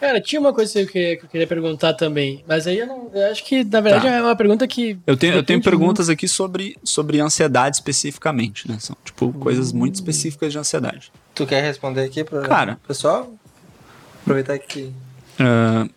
[0.00, 2.86] Cara, tinha uma coisa que eu queria, que eu queria perguntar também, mas aí eu
[2.86, 3.10] não.
[3.12, 4.12] Eu acho que, na verdade, Tá.
[4.12, 4.98] é uma pergunta que.
[5.06, 8.76] Eu tenho, eu tenho perguntas aqui sobre, sobre ansiedade especificamente, né?
[8.80, 11.10] São, tipo, coisas muito específicas de ansiedade.
[11.34, 12.78] Tu quer responder aqui pro Cara.
[12.86, 13.32] pessoal?
[14.22, 14.92] Aproveitar que
[15.38, 15.88] Ah,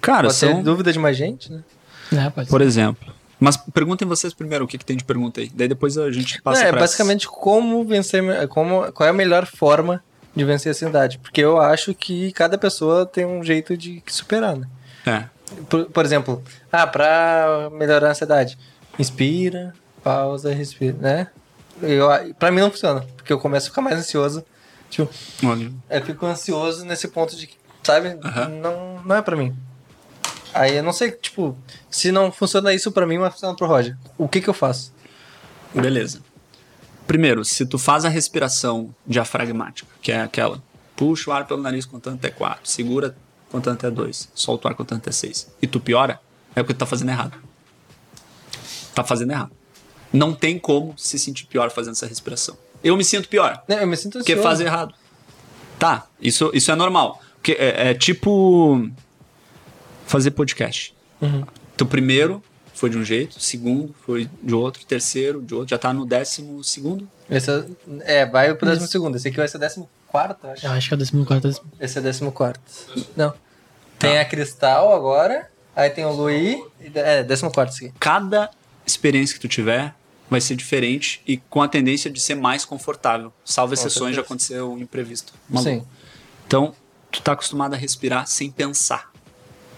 [0.00, 1.62] cara, pode ter são, dúvida de mais gente, né?
[2.12, 2.66] É, pode por ser.
[2.66, 3.14] exemplo...
[3.42, 5.50] Mas perguntem vocês primeiro o que, que tem de pergunta aí.
[5.54, 9.14] Daí depois a gente passa Não, é pra basicamente como vencer, como, qual é a
[9.14, 11.18] melhor forma de vencer a ansiedade.
[11.18, 14.66] Porque eu acho que cada pessoa tem um jeito de superar, né?
[15.06, 15.24] É.
[15.68, 18.56] Por, por exemplo, ah, pra melhorar a ansiedade,
[18.98, 21.26] inspira, pausa, respira, né?
[21.82, 24.44] Eu, pra mim não funciona, porque eu começo a ficar mais ansioso.
[24.88, 25.08] Tipo,
[25.44, 28.16] Olha, eu fico ansioso nesse ponto de que, sabe,
[28.60, 29.56] não, não é pra mim.
[30.52, 31.56] Aí eu não sei, tipo,
[31.88, 33.96] se não funciona isso pra mim, mas funciona pro Roger.
[34.18, 34.92] O que que eu faço?
[35.74, 36.20] Beleza.
[37.10, 40.62] Primeiro, se tu faz a respiração diafragmática, que é aquela,
[40.94, 43.16] puxa o ar pelo nariz contando até 4, segura
[43.50, 46.20] contando até 2, solta o ar contando até 6, e tu piora,
[46.54, 47.36] é porque tu tá fazendo errado.
[48.94, 49.50] Tá fazendo errado.
[50.12, 52.56] Não tem como se sentir pior fazendo essa respiração.
[52.80, 54.48] Eu me sinto pior, Né, Eu me sinto porque ansioso.
[54.48, 54.94] faz errado.
[55.80, 57.20] Tá, isso, isso é normal.
[57.34, 58.88] Porque é, é tipo
[60.06, 60.94] fazer podcast.
[61.20, 61.44] Uhum.
[61.74, 62.40] Então, primeiro
[62.80, 66.64] foi de um jeito, segundo foi de outro, terceiro de outro, já tá no décimo
[66.64, 67.06] segundo.
[67.28, 69.16] Esse é, é, vai pro décimo segundo.
[69.16, 70.64] Esse aqui vai ser décimo quarto, acho.
[70.64, 71.60] Eu acho que é o 14.
[71.78, 72.62] Esse é décimo quarto.
[73.14, 73.34] Não.
[73.98, 77.94] Tem a Cristal agora, aí tem o Luí, é, décimo quarto esse aqui.
[78.00, 78.50] Cada
[78.86, 79.94] experiência que tu tiver
[80.30, 83.30] vai ser diferente e com a tendência de ser mais confortável.
[83.44, 85.34] Salvo exceções de acontecer um imprevisto.
[85.50, 85.70] maluco.
[85.70, 85.86] Sim.
[86.46, 86.74] Então,
[87.12, 89.12] tu tá acostumado a respirar sem pensar.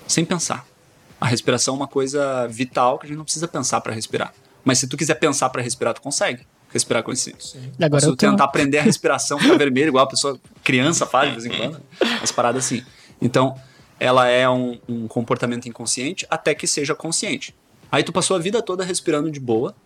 [0.06, 0.71] Sem pensar.
[1.22, 4.34] A respiração é uma coisa vital que a gente não precisa pensar para respirar.
[4.64, 7.32] Mas se tu quiser pensar para respirar, tu consegue respirar com esse.
[7.80, 8.28] Agora se eu tô...
[8.28, 11.80] tentar aprender a respiração ficar vermelho, igual a pessoa criança faz de vez em quando,
[12.20, 12.84] as paradas assim.
[13.20, 13.54] Então,
[14.00, 17.54] ela é um, um comportamento inconsciente até que seja consciente.
[17.90, 19.76] Aí tu passou a vida toda respirando de boa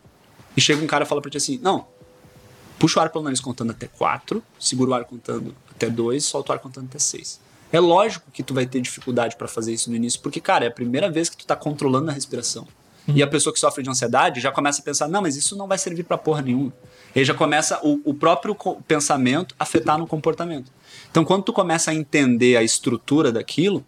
[0.56, 1.86] e chega um cara e fala pra ti assim: não,
[2.78, 6.52] puxa o ar pelo nariz contando até 4, segura o ar contando até 2, solta
[6.52, 7.44] o ar contando até 6.
[7.72, 10.68] É lógico que tu vai ter dificuldade pra fazer isso no início, porque, cara, é
[10.68, 12.66] a primeira vez que tu tá controlando a respiração.
[13.14, 15.68] E a pessoa que sofre de ansiedade já começa a pensar: não, mas isso não
[15.68, 16.72] vai servir pra porra nenhuma.
[17.14, 18.54] E já começa o, o próprio
[18.86, 20.72] pensamento a afetar no comportamento.
[21.10, 23.84] Então, quando tu começa a entender a estrutura daquilo,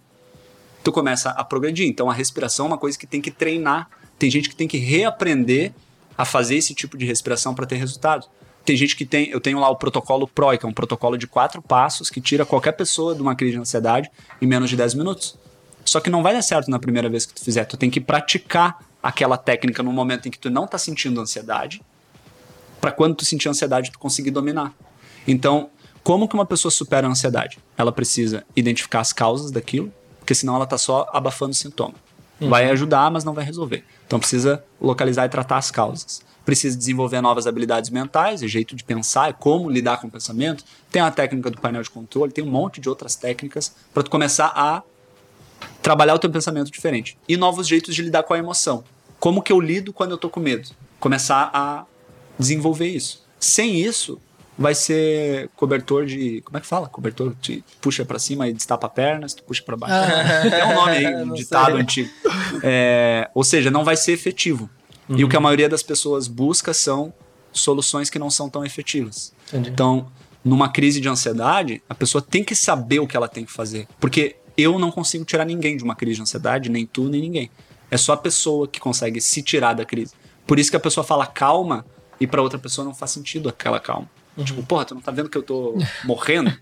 [0.85, 1.87] tu começa a progredir.
[1.87, 3.91] Então, a respiração é uma coisa que tem que treinar.
[4.19, 5.73] Tem gente que tem que reaprender
[6.17, 8.27] a fazer esse tipo de respiração para ter resultado.
[8.69, 11.27] Tem gente que tem, eu tenho lá o protocolo PROI, que é um protocolo de
[11.27, 14.11] quatro passos que tira qualquer pessoa de uma crise de ansiedade
[14.43, 15.39] em menos de 10 minutos.
[15.87, 17.65] Só que não vai dar certo na primeira vez que tu fizer.
[17.65, 21.81] Tu tem que praticar aquela técnica no momento em que tu não tá sentindo ansiedade,
[22.79, 24.75] para quando tu sentir ansiedade tu conseguir dominar.
[25.27, 25.71] Então,
[26.05, 27.59] como que uma pessoa supera a ansiedade?
[27.75, 31.95] Ela precisa identificar as causas daquilo, porque senão ela tá só abafando o sintoma.
[32.41, 33.85] Vai ajudar, mas não vai resolver.
[34.07, 36.23] Então precisa localizar e tratar as causas.
[36.45, 40.65] Precisa desenvolver novas habilidades mentais, é jeito de pensar, é como lidar com o pensamento.
[40.91, 44.11] Tem a técnica do painel de controle, tem um monte de outras técnicas para tu
[44.11, 44.83] começar a
[45.83, 47.19] trabalhar o teu pensamento diferente.
[47.29, 48.85] E novos jeitos de lidar com a emoção.
[49.19, 50.71] Como que eu lido quando eu tô com medo?
[51.01, 51.85] Começar a
[52.39, 53.27] desenvolver isso.
[53.39, 54.21] Sem isso,
[54.59, 56.41] vai ser cobertor de.
[56.43, 56.89] Como é que fala?
[56.89, 59.95] Cobertor que puxa pra cima e destapa a perna, se tu puxa pra baixo.
[60.53, 61.81] É um nome aí, um ditado sei.
[61.81, 62.11] antigo.
[62.63, 64.69] É, ou seja, não vai ser efetivo.
[65.09, 67.15] E o que a maioria das pessoas busca são
[67.51, 69.33] soluções que não são tão efetivas.
[69.49, 69.71] Entendi.
[69.71, 70.11] Então,
[70.45, 73.89] numa crise de ansiedade, a pessoa tem que saber o que ela tem que fazer.
[73.99, 77.51] Porque eu não consigo tirar ninguém de uma crise de ansiedade, nem tu, nem ninguém.
[77.91, 80.13] É só a pessoa que consegue se tirar da crise.
[80.47, 81.87] Por isso que a pessoa fala calma
[82.21, 84.11] e pra outra pessoa não faz sentido aquela calma.
[84.45, 86.53] Tipo, porra, tu não tá vendo que eu tô morrendo?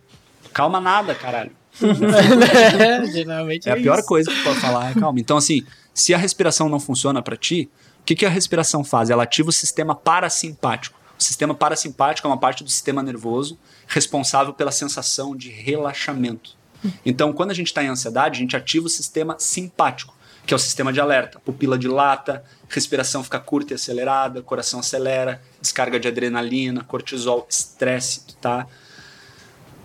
[0.52, 1.52] Calma nada, caralho.
[1.82, 4.08] É, Geralmente É a é pior isso.
[4.08, 5.20] coisa que tu pode falar, é calma.
[5.20, 7.68] Então, assim, se a respiração não funciona pra ti,
[8.00, 9.10] o que, que a respiração faz?
[9.10, 10.98] Ela ativa o sistema parasimpático.
[11.18, 16.56] O sistema parasimpático é uma parte do sistema nervoso responsável pela sensação de relaxamento.
[17.04, 20.14] Então, quando a gente está em ansiedade, a gente ativa o sistema simpático,
[20.46, 21.40] que é o sistema de alerta.
[21.40, 28.66] Pupila dilata, respiração fica curta e acelerada, coração acelera, descarga de adrenalina, cortisol, estresse, tá?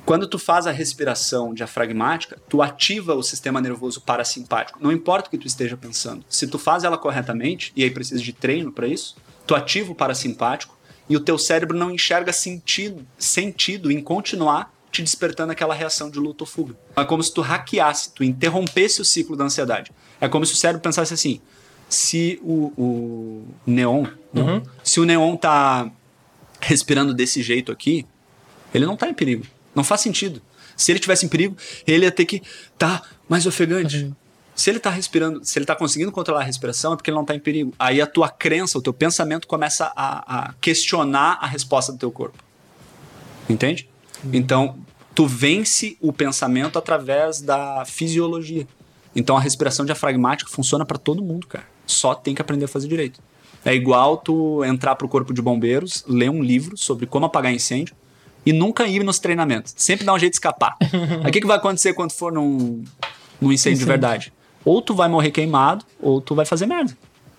[0.06, 4.80] Quando tu faz a respiração diafragmática, tu ativa o sistema nervoso parasimpático.
[4.82, 6.24] Não importa o que tu esteja pensando.
[6.30, 9.16] Se tu faz ela corretamente, e aí precisa de treino para isso,
[9.46, 15.02] tu ativa o parasimpático e o teu cérebro não enxerga sentido, sentido em continuar te
[15.02, 16.76] despertando aquela reação de luta ou fuga.
[16.96, 19.92] É como se tu hackeasse, tu interrompesse o ciclo da ansiedade.
[20.22, 21.42] É como se o cérebro pensasse assim:
[21.90, 24.64] se o, o neon, Uhum.
[24.84, 25.92] se o neon tá
[26.62, 28.06] respirando desse jeito aqui,
[28.74, 29.46] ele não tá em perigo.
[29.76, 30.42] Não faz sentido.
[30.78, 32.42] Se ele tivesse em perigo, ele ia ter que
[32.78, 34.14] tá mais ofegante.
[34.56, 37.26] Se ele tá respirando, se ele tá conseguindo controlar a respiração, é porque ele não
[37.26, 37.74] tá em perigo.
[37.80, 42.12] Aí a tua crença, o teu pensamento começa a, a questionar a resposta do teu
[42.12, 42.38] corpo.
[43.50, 43.90] Entende?
[44.32, 44.78] Então,
[45.16, 48.68] tu vence o pensamento através da fisiologia.
[49.16, 51.66] Então, a respiração diafragmática funciona para todo mundo, cara.
[51.86, 53.20] Só tem que aprender a fazer direito.
[53.64, 57.96] É igual tu entrar pro corpo de bombeiros, ler um livro sobre como apagar incêndio
[58.46, 59.74] e nunca ir nos treinamentos.
[59.78, 60.76] Sempre dá um jeito de escapar.
[61.24, 62.84] Aí o que, que vai acontecer quando for num,
[63.40, 64.34] num incêndio de verdade?
[64.66, 66.96] Ou tu vai morrer queimado, ou tu vai fazer merda.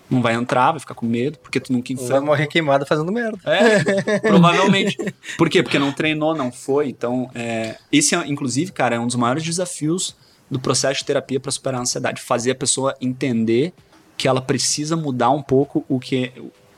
[0.09, 2.21] Não vai entrar, vai ficar com medo, porque tu nunca Vai enfrenta.
[2.21, 3.39] morrer queimado fazendo merda.
[3.45, 4.97] É, provavelmente.
[5.39, 5.63] Por quê?
[5.63, 6.89] Porque não treinou, não foi.
[6.89, 10.15] Então, é, esse, é, inclusive, cara, é um dos maiores desafios
[10.53, 12.21] do processo de terapia para superar a ansiedade.
[12.21, 13.73] Fazer a pessoa entender
[14.19, 16.31] que ela precisa mudar um pouco o que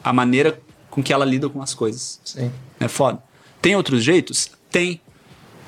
[0.03, 2.21] a maneira com que ela lida com as coisas.
[2.25, 2.53] Sim.
[2.79, 3.21] É foda.
[3.61, 4.49] Tem outros jeitos?
[4.71, 5.01] Tem.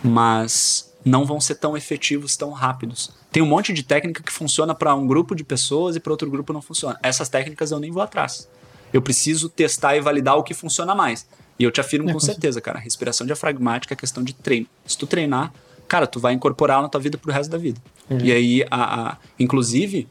[0.04, 3.10] Mas não vão ser tão efetivos tão rápidos.
[3.32, 6.30] Tem um monte de técnica que funciona para um grupo de pessoas e para outro
[6.30, 6.96] grupo não funciona.
[7.02, 8.48] Essas técnicas eu nem vou atrás.
[8.92, 11.26] Eu preciso testar e validar o que funciona mais.
[11.58, 14.68] E eu te afirmo É, com com certeza, cara, respiração diafragmática é questão de treino.
[14.86, 15.52] Se tu treinar,
[15.88, 17.80] cara, tu vai incorporar na tua vida pro resto da vida.
[18.22, 20.08] E aí, a, a- inclusive,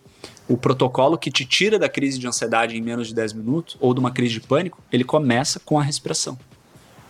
[0.48, 3.94] o protocolo que te tira da crise de ansiedade em menos de 10 minutos, ou
[3.94, 6.38] de uma crise de pânico, ele começa com a respiração.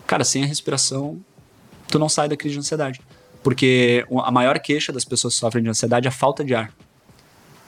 [0.08, 1.19] Cara, sem a respiração,
[1.88, 3.02] tu não sai da crise de ansiedade.
[3.44, 6.72] Porque a maior queixa das pessoas que sofrem de ansiedade é a falta de ar.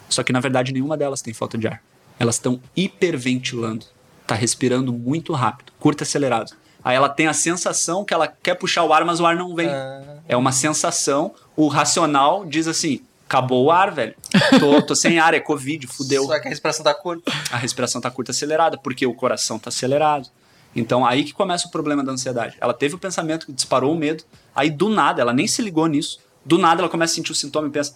[0.09, 1.83] Só que, na verdade, nenhuma delas tem falta de ar.
[2.19, 3.85] Elas estão hiperventilando.
[4.25, 6.51] Tá respirando muito rápido, curto e acelerado.
[6.87, 9.53] Aí ela tem a sensação que ela quer puxar o ar, mas o ar não
[9.53, 9.67] vem.
[9.67, 11.33] Ah, É uma sensação.
[11.53, 14.15] O racional diz assim: acabou o ar, velho.
[14.57, 16.23] Tô, tô sem ar, é Covid, fudeu.
[16.25, 17.29] Só que a respiração tá curta.
[17.51, 20.29] A respiração tá curta acelerada, porque o coração tá acelerado.
[20.73, 22.55] Então aí que começa o problema da ansiedade.
[22.61, 24.23] Ela teve o pensamento que disparou o medo,
[24.55, 26.19] aí do nada, ela nem se ligou nisso.
[26.45, 27.93] Do nada ela começa a sentir o sintoma e pensa: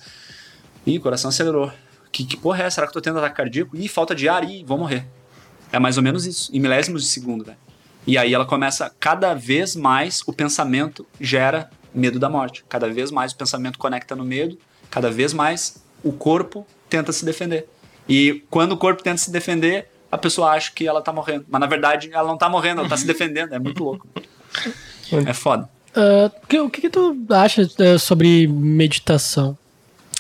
[0.86, 1.72] ih, o coração acelerou.
[2.12, 2.70] Que, que porra é?
[2.70, 3.78] Será que eu tô tendo ataque cardíaco?
[3.78, 5.08] Ih, falta de ar, ih, vou morrer.
[5.72, 7.58] É mais ou menos isso, em milésimos de segundo, velho.
[8.06, 12.64] E aí ela começa, cada vez mais o pensamento gera medo da morte.
[12.68, 14.58] Cada vez mais o pensamento conecta no medo,
[14.90, 17.68] cada vez mais o corpo tenta se defender.
[18.10, 21.46] E quando o corpo tenta se defender, a pessoa acha que ela tá morrendo.
[21.50, 23.54] Mas na verdade ela não tá morrendo, ela tá se defendendo.
[23.54, 24.08] É muito louco.
[25.28, 25.70] É foda.
[25.96, 29.58] Ah, o que- o que, que tu acha eh, sobre meditação?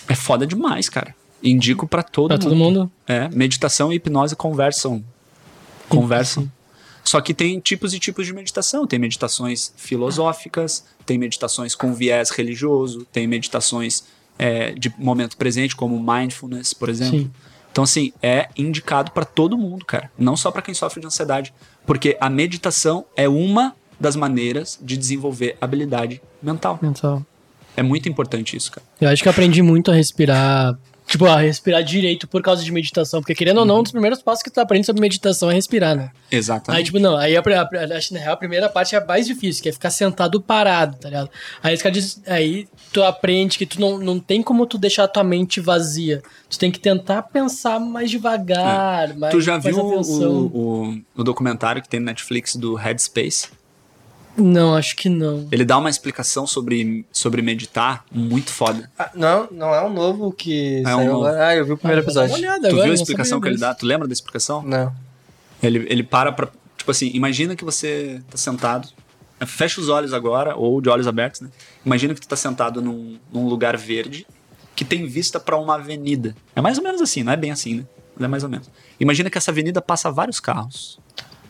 [0.07, 1.15] É foda demais, cara.
[1.43, 2.43] Indico pra todo Pra mundo.
[2.43, 2.91] todo mundo?
[3.07, 5.03] É, meditação e hipnose conversam.
[5.89, 6.49] Conversam.
[7.11, 8.87] Só que tem tipos e tipos de meditação.
[8.87, 14.05] Tem meditações filosóficas, tem meditações com viés religioso, tem meditações
[14.39, 17.19] é, de momento presente, como mindfulness, por exemplo.
[17.19, 17.31] Sim.
[17.69, 20.09] Então, assim, é indicado pra todo mundo, cara.
[20.17, 21.53] Não só pra quem sofre de ansiedade.
[21.85, 26.79] Porque a meditação é uma das maneiras de desenvolver habilidade mental.
[26.81, 27.25] Mental.
[27.75, 28.87] É muito importante isso, cara.
[29.01, 30.79] Eu acho que aprendi muito a respirar.
[31.11, 33.19] Tipo, a respirar direito por causa de meditação.
[33.19, 35.93] Porque, querendo ou não, um dos primeiros passos que tu aprende sobre meditação é respirar,
[35.93, 36.09] né?
[36.31, 36.79] Exatamente.
[36.79, 39.27] Aí, tipo, não, aí a, a, acho na real, a primeira parte é a mais
[39.27, 41.29] difícil, que é ficar sentado parado, tá ligado?
[41.61, 45.07] Aí, os caras aí tu aprende que tu não, não tem como tu deixar a
[45.09, 46.23] tua mente vazia.
[46.49, 49.35] Tu tem que tentar pensar mais devagar, mais É.
[49.35, 53.49] Tu já mais viu o, o, o documentário que tem no Netflix do Headspace?
[54.37, 55.47] Não, acho que não.
[55.51, 58.89] Ele dá uma explicação sobre, sobre meditar muito foda.
[58.97, 61.25] Ah, não, não é um novo que É um novo.
[61.25, 61.47] agora.
[61.47, 62.35] Ah, eu vi o primeiro Ah, episódio.
[62.35, 63.73] olhada tu agora, viu a explicação que ele dá?
[63.75, 64.61] Tu lembra da explicação?
[64.63, 64.93] Não.
[65.61, 66.47] Ele, ele para pra.
[66.77, 68.87] Tipo assim, imagina que você tá sentado.
[69.45, 71.49] Fecha os olhos agora, ou de olhos abertos, né?
[71.85, 74.25] Imagina que tu tá sentado num, num lugar verde
[74.75, 76.35] que tem vista pra uma avenida.
[76.55, 77.85] É mais ou menos assim, não é bem assim, né?
[78.15, 78.69] Mas é mais ou menos.
[78.99, 80.99] Imagina que essa avenida passa vários carros.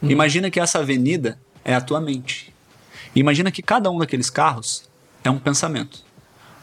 [0.01, 2.51] Imagina que essa avenida é a tua mente.
[3.15, 4.89] Imagina que cada um daqueles carros
[5.23, 6.03] é um pensamento.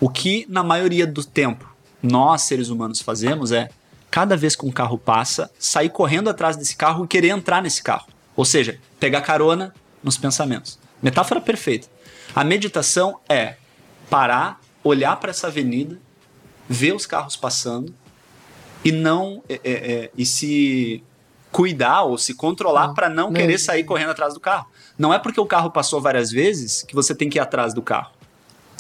[0.01, 1.69] O que, na maioria do tempo,
[2.03, 3.69] nós, seres humanos, fazemos é,
[4.11, 7.83] cada vez que um carro passa, sair correndo atrás desse carro e querer entrar nesse
[7.83, 8.07] carro.
[8.37, 10.79] Ou seja, pegar carona nos pensamentos.
[11.03, 11.89] Metáfora perfeita.
[12.35, 13.57] A meditação é
[14.09, 16.01] parar, olhar para essa avenida,
[16.69, 17.95] ver os carros passando
[18.85, 21.03] e não é, é, é, e se
[21.51, 23.33] cuidar ou se controlar para não.
[23.33, 24.67] querer sair correndo atrás do carro.
[24.99, 27.81] Não é porque o carro passou várias vezes que você tem que ir atrás do
[27.81, 28.11] carro.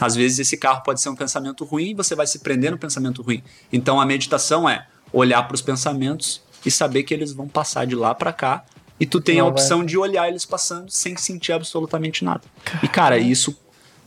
[0.00, 2.78] Às vezes esse carro pode ser um pensamento ruim e você vai se prender no
[2.78, 3.42] pensamento ruim.
[3.72, 7.94] Então a meditação é olhar para os pensamentos e saber que eles vão passar de
[7.94, 8.64] lá para cá
[9.00, 9.52] e tu tem a vai.
[9.52, 12.42] opção de olhar eles passando sem sentir absolutamente nada.
[12.82, 13.56] E cara, isso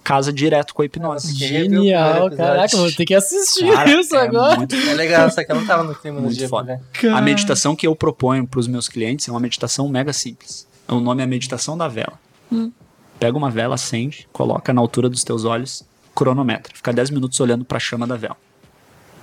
[0.03, 1.33] casa direto com a hipnose.
[1.35, 4.55] Genial, caraca, vou ter que assistir Cara, isso é agora.
[4.57, 6.49] muito É legal, só que eu não tava no clima no dia.
[6.49, 6.81] foda.
[7.01, 7.09] ver.
[7.09, 10.67] A meditação que eu proponho para os meus clientes é uma meditação mega simples.
[10.91, 12.19] O nome é meditação da vela.
[13.19, 16.73] Pega uma vela, acende, coloca na altura dos teus olhos cronometra.
[16.75, 18.35] Fica 10 minutos olhando pra chama da vela.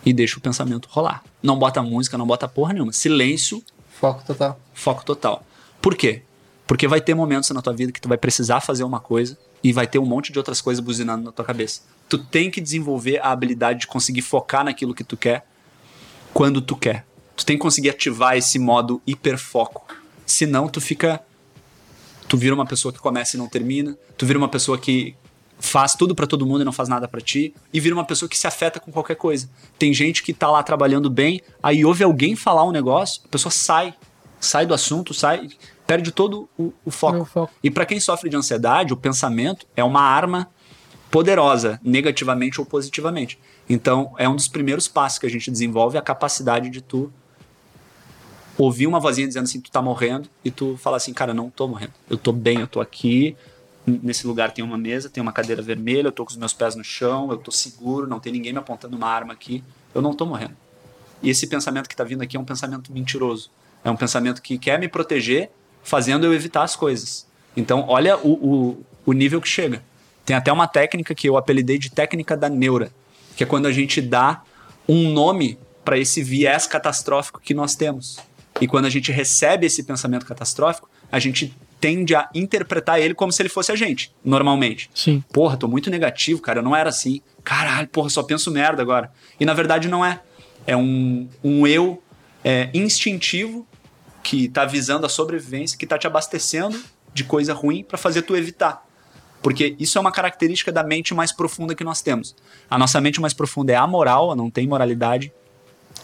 [0.04, 1.22] E deixa o pensamento rolar.
[1.42, 2.92] Não bota música, não bota porra nenhuma.
[2.92, 3.62] Silêncio,
[4.00, 4.58] Foco total.
[4.72, 5.44] foco total.
[5.82, 6.22] Por quê?
[6.66, 9.72] Porque vai ter momentos na tua vida que tu vai precisar fazer uma coisa e
[9.72, 11.82] vai ter um monte de outras coisas buzinando na tua cabeça.
[12.08, 15.46] Tu tem que desenvolver a habilidade de conseguir focar naquilo que tu quer
[16.32, 17.04] quando tu quer.
[17.36, 19.84] Tu tem que conseguir ativar esse modo hiperfoco.
[20.24, 21.20] Senão tu fica
[22.28, 25.16] tu vira uma pessoa que começa e não termina, tu vira uma pessoa que
[25.58, 28.28] faz tudo pra todo mundo e não faz nada pra ti, e vira uma pessoa
[28.28, 29.50] que se afeta com qualquer coisa.
[29.78, 33.50] Tem gente que tá lá trabalhando bem, aí ouve alguém falar um negócio, a pessoa
[33.50, 33.94] sai,
[34.38, 35.48] sai do assunto, sai,
[35.86, 37.24] perde todo o, o foco.
[37.24, 37.52] Foco.
[37.62, 40.48] E pra quem sofre de ansiedade, o pensamento é uma arma
[41.10, 43.38] poderosa, negativamente ou positivamente.
[43.68, 47.12] Então, é um dos primeiros passos que a gente desenvolve a capacidade de tu
[48.58, 51.68] ouvir uma vozinha dizendo assim, tu tá morrendo, e tu fala assim, cara, não tô
[51.68, 51.92] morrendo.
[52.10, 53.36] Eu tô bem, eu tô aqui,
[53.86, 56.74] nesse lugar tem uma mesa, tem uma cadeira vermelha, eu tô com os meus pés
[56.74, 59.62] no chão, eu tô seguro, não tem ninguém me apontando uma arma aqui,
[59.94, 60.56] eu não tô morrendo.
[61.22, 63.50] E esse pensamento que tá vindo aqui é um pensamento mentiroso.
[63.84, 65.50] É um pensamento que quer me proteger,
[65.82, 67.26] fazendo eu evitar as coisas.
[67.56, 69.82] Então, olha o, o, o nível que chega.
[70.24, 72.92] Tem até uma técnica que eu apelidei de técnica da neura,
[73.36, 74.42] que é quando a gente dá
[74.88, 78.18] um nome para esse viés catastrófico que nós temos.
[78.60, 83.32] E quando a gente recebe esse pensamento catastrófico, a gente tende a interpretar ele como
[83.32, 84.90] se ele fosse a gente, normalmente.
[84.94, 85.22] Sim.
[85.32, 87.20] Porra, tô muito negativo, cara, eu não era assim.
[87.44, 89.12] Caralho, porra, só penso merda agora.
[89.38, 90.20] E na verdade não é.
[90.66, 92.02] É um, um eu
[92.44, 93.66] é, instintivo
[94.22, 96.78] que tá visando a sobrevivência, que tá te abastecendo
[97.14, 98.86] de coisa ruim para fazer tu evitar.
[99.42, 102.34] Porque isso é uma característica da mente mais profunda que nós temos.
[102.68, 105.32] A nossa mente mais profunda é amoral, não tem moralidade.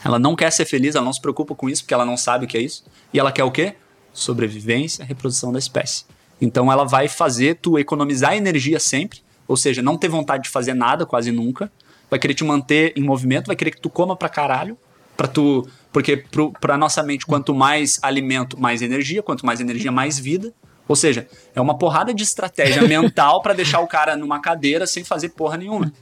[0.05, 2.45] Ela não quer ser feliz, ela não se preocupa com isso, porque ela não sabe
[2.45, 2.85] o que é isso.
[3.13, 3.75] E ela quer o quê?
[4.13, 6.05] Sobrevivência, reprodução da espécie.
[6.41, 10.75] Então ela vai fazer tu economizar energia sempre, ou seja, não ter vontade de fazer
[10.75, 11.71] nada quase nunca.
[12.11, 14.77] Vai querer te manter em movimento, vai querer que tu coma pra caralho,
[15.17, 19.91] pra tu, porque pro, pra nossa mente, quanto mais alimento, mais energia, quanto mais energia,
[19.91, 20.53] mais vida.
[20.87, 25.03] Ou seja, é uma porrada de estratégia mental pra deixar o cara numa cadeira sem
[25.03, 25.93] fazer porra nenhuma.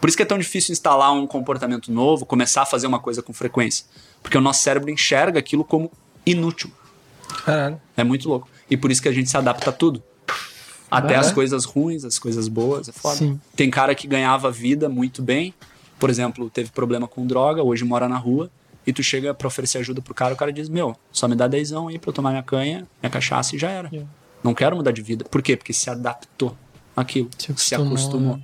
[0.00, 3.22] Por isso que é tão difícil instalar um comportamento novo, começar a fazer uma coisa
[3.22, 3.86] com frequência.
[4.22, 5.90] Porque o nosso cérebro enxerga aquilo como
[6.24, 6.70] inútil.
[7.44, 7.80] Caralho.
[7.96, 8.48] É muito louco.
[8.70, 10.02] E por isso que a gente se adapta a tudo.
[10.90, 13.16] Até as coisas ruins, as coisas boas, é foda.
[13.16, 13.40] Sim.
[13.54, 15.52] Tem cara que ganhava vida muito bem,
[15.98, 18.50] por exemplo, teve problema com droga, hoje mora na rua,
[18.86, 21.48] e tu chega pra oferecer ajuda pro cara, o cara diz, meu, só me dá
[21.48, 23.88] dezão aí pra eu tomar minha canha, minha cachaça e já era.
[23.88, 24.08] Yeah.
[24.44, 25.24] Não quero mudar de vida.
[25.24, 25.56] Por quê?
[25.56, 26.56] Porque se adaptou
[26.96, 27.28] àquilo.
[27.36, 28.38] Se Se acostumou,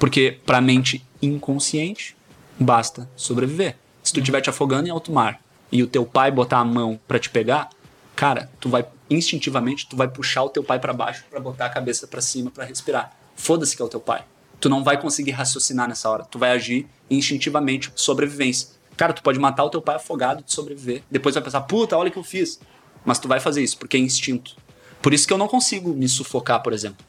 [0.00, 2.16] Porque pra mente inconsciente,
[2.58, 3.76] basta sobreviver.
[4.02, 4.22] Se tu Uhum.
[4.22, 7.30] estiver te afogando em alto mar e o teu pai botar a mão pra te
[7.30, 7.68] pegar,
[8.16, 11.70] cara, tu vai instintivamente tu vai puxar o teu pai pra baixo pra botar a
[11.70, 13.14] cabeça pra cima pra respirar.
[13.36, 14.24] Foda-se que é o teu pai.
[14.58, 16.24] Tu não vai conseguir raciocinar nessa hora.
[16.24, 18.68] Tu vai agir instintivamente, sobrevivência.
[18.96, 21.02] Cara, tu pode matar o teu pai afogado de sobreviver.
[21.10, 22.58] Depois vai pensar, puta, olha o que eu fiz.
[23.04, 24.56] Mas tu vai fazer isso porque é instinto.
[25.00, 27.04] Por isso que eu não consigo me sufocar, por exemplo.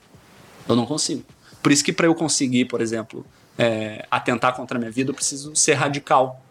[0.67, 1.23] Eu não consigo.
[1.61, 3.25] Por isso que para eu conseguir, por exemplo,
[3.57, 6.41] é, atentar contra a minha vida, eu preciso ser radical.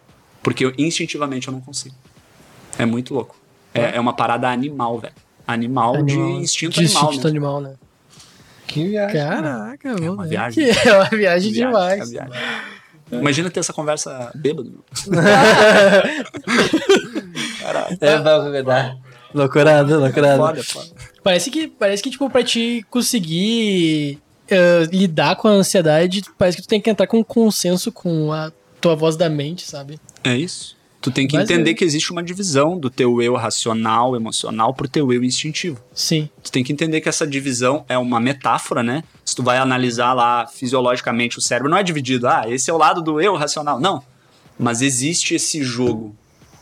[0.43, 1.95] Porque eu, instintivamente eu não consigo.
[2.79, 3.37] É muito louco.
[3.75, 5.15] É, é uma parada animal, velho.
[5.47, 6.05] Animal, Animal.
[6.37, 7.03] de instinto de animal.
[7.05, 7.29] instinto mesmo.
[7.29, 7.75] animal, né?
[8.67, 9.21] Que viagem.
[9.21, 10.65] Caraca, é uma viagem.
[10.87, 12.01] É uma viagem Viagem, demais.
[12.01, 12.33] é viagem.
[13.13, 14.71] Imagina ter essa conversa bêbado.
[14.71, 14.85] meu.
[18.01, 18.97] É, vai cuidar.
[19.35, 20.37] Loucurada, loucurada.
[20.39, 20.91] Foda, foda.
[21.23, 24.19] Parece que, parece que, tipo, pra te conseguir
[24.51, 28.33] eh, lidar com a ansiedade, parece que tu tem que entrar com um consenso com
[28.33, 30.01] a tua voz da mente, sabe?
[30.25, 30.77] É isso.
[31.01, 31.75] Tu tem que Mas entender é.
[31.75, 35.81] que existe uma divisão do teu eu racional, emocional, pro teu eu instintivo.
[35.95, 36.29] Sim.
[36.43, 39.03] Tu tem que entender que essa divisão é uma metáfora, né?
[39.25, 42.77] Se tu vai analisar lá fisiologicamente o cérebro, não é dividido, ah, esse é o
[42.77, 43.81] lado do eu racional.
[43.81, 44.03] Não.
[44.59, 46.15] Mas existe esse jogo.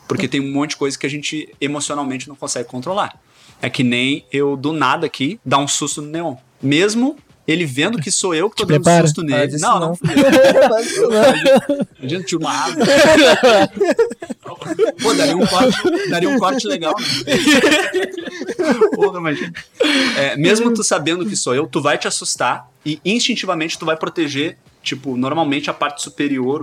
[0.07, 3.21] Porque tem um monte de coisa que a gente emocionalmente não consegue controlar.
[3.61, 6.37] É que nem eu, do nada aqui, dar um susto no neon.
[6.63, 7.17] Mesmo
[7.49, 9.07] ele vendo que sou eu que tô Te dando prepara.
[9.07, 9.57] susto nele.
[9.57, 9.89] Não, não.
[9.89, 9.99] não.
[12.03, 12.87] Adianta tirar uma água.
[15.01, 16.95] Pô, daria um corte, daria um corte legal.
[16.99, 17.37] Né?
[18.95, 19.53] Porra, imagina.
[20.19, 23.97] É, mesmo tu sabendo que sou eu, tu vai te assustar e instintivamente tu vai
[23.97, 26.63] proteger, tipo, normalmente a parte superior,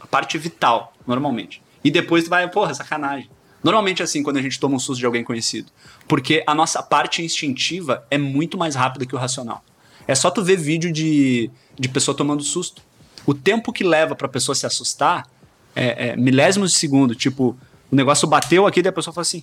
[0.00, 1.62] a parte vital, normalmente.
[1.82, 3.30] E depois tu vai, porra, sacanagem.
[3.64, 5.72] Normalmente é assim quando a gente toma um susto de alguém conhecido.
[6.06, 9.64] Porque a nossa parte instintiva é muito mais rápida que o racional.
[10.06, 12.82] É só tu ver vídeo de, de pessoa tomando susto.
[13.26, 15.26] O tempo que leva pra pessoa se assustar
[15.74, 17.14] é, é milésimos de segundo.
[17.14, 17.56] Tipo,
[17.90, 19.42] o negócio bateu aqui e daí a pessoa fala assim.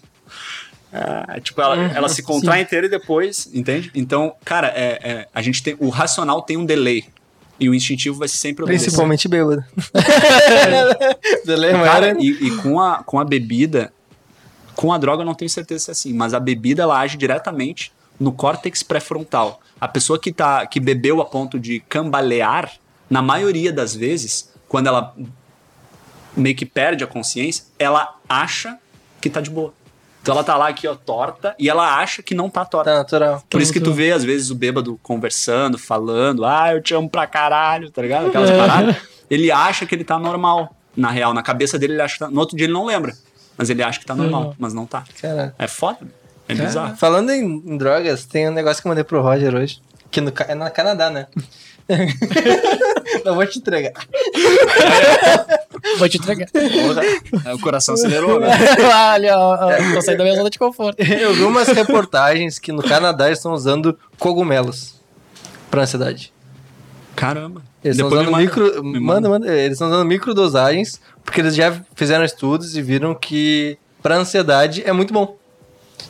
[0.91, 3.91] Ah, tipo, ela, ela se contrai inteira e depois, entende?
[3.95, 5.75] Então, cara, é, é, a gente tem.
[5.79, 7.05] O racional tem um delay.
[7.59, 8.85] E o instintivo vai sempre obedecer.
[8.85, 9.63] Principalmente bêbado.
[11.45, 13.93] Dilema Cara, era- e, e com, a, com a bebida,
[14.75, 17.17] com a droga eu não tenho certeza se é assim, mas a bebida ela age
[17.17, 19.59] diretamente no córtex pré-frontal.
[19.79, 22.71] A pessoa que, tá, que bebeu a ponto de cambalear,
[23.09, 25.13] na maioria das vezes, quando ela
[26.35, 28.77] meio que perde a consciência, ela acha
[29.21, 29.73] que tá de boa.
[30.21, 32.91] Então ela tá lá aqui, ó, torta, e ela acha que não tá torta.
[32.91, 33.43] Tá natural.
[33.49, 37.09] Por isso que tu vê, às vezes, o bêbado conversando, falando, ah, eu te amo
[37.09, 38.27] pra caralho, tá ligado?
[38.27, 38.57] Aquelas É.
[38.57, 38.95] paradas.
[39.29, 40.73] Ele acha que ele tá normal.
[40.95, 42.29] Na real, na cabeça dele, ele acha que tá...
[42.29, 43.13] No outro dia ele não lembra.
[43.57, 44.53] Mas ele acha que tá normal, Uhum.
[44.57, 45.03] mas não tá.
[45.21, 45.99] Cara, É foda.
[46.47, 46.95] É bizarro.
[46.97, 49.81] falando em, em drogas, tem um negócio que eu mandei pro Roger hoje.
[50.11, 51.27] Que no, é no Canadá, né?
[53.25, 53.93] Não vou te entregar.
[55.97, 56.47] Vou te entregar.
[57.45, 58.47] É, o coração acelerou, né?
[59.13, 59.35] Olha,
[59.93, 61.01] tô saindo da minha zona de conforto.
[61.01, 64.95] Eu vi umas reportagens que no Canadá eles estão usando cogumelos
[65.69, 66.33] pra ansiedade.
[67.15, 67.61] Caramba.
[67.83, 68.83] Eles estão usando micro.
[68.83, 69.53] Manda, manda.
[69.53, 74.93] Eles estão usando microdosagens, porque eles já fizeram estudos e viram que pra ansiedade é
[74.93, 75.37] muito bom.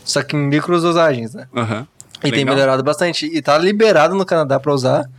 [0.03, 1.47] Só que em microdosagens, né?
[1.55, 1.87] Aham.
[2.19, 2.55] E tem Legal.
[2.55, 3.25] melhorado bastante.
[3.25, 5.09] E tá liberado no Canadá pra usar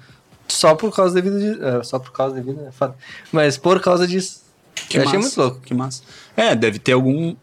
[0.49, 2.95] só por causa devido de, é, só por causa devido, é foda.
[3.33, 4.43] Mas por causa disso.
[4.89, 5.61] Que eu achei massa, muito louco.
[5.67, 6.03] Que massa.
[6.37, 7.35] É, deve ter algum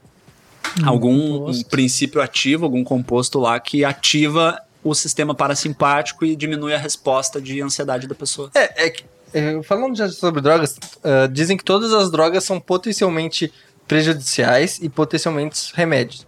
[0.85, 6.77] algum um princípio ativo, algum composto lá que ativa o sistema parasimpático e diminui a
[6.77, 8.49] resposta de ansiedade da pessoa.
[8.55, 9.03] É, é que,
[9.33, 13.51] é, falando já sobre drogas, ah, dizem que todas as drogas são potencialmente
[13.87, 16.25] prejudiciais e potencialmente remédios,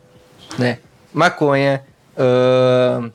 [0.58, 0.80] né?
[1.14, 1.84] Maconha,
[2.18, 3.10] ah,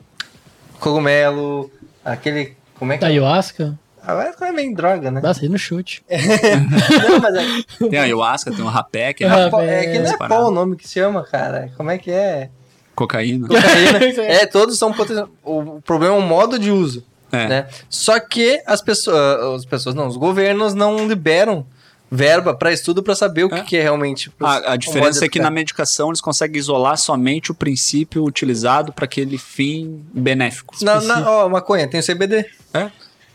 [0.78, 1.70] cogumelo,
[2.04, 2.56] aquele...
[2.78, 3.08] Como é que é?
[3.08, 3.78] Ayahuasca?
[4.02, 5.20] Ah, maconha é bem droga, né?
[5.20, 6.02] Dá sair no chute.
[6.08, 9.98] Não, mas é, Tem a ayahuasca, tem o rapé, que é Ah, pó- é que
[9.98, 11.70] não é pó o nome que se chama, cara.
[11.76, 12.48] Como é que é?
[12.94, 13.46] cocaína.
[13.46, 13.98] Cocaína.
[14.00, 14.18] Aí.
[14.18, 15.28] é, todos são potenciais.
[15.44, 17.04] O problema é o modo de uso.
[17.30, 17.46] É.
[17.46, 17.66] né?
[17.90, 21.66] Só que as pessoas, as pessoas não, os governos não liberam
[22.10, 23.62] verba para estudo para saber o que, É.
[23.62, 24.30] que é realmente.
[24.40, 29.04] A, a diferença é que na medicação eles conseguem isolar somente o princípio utilizado para
[29.04, 30.74] aquele fim benéfico.
[30.82, 32.46] na, na, ó, maconha tem o CBD.
[32.72, 32.90] É.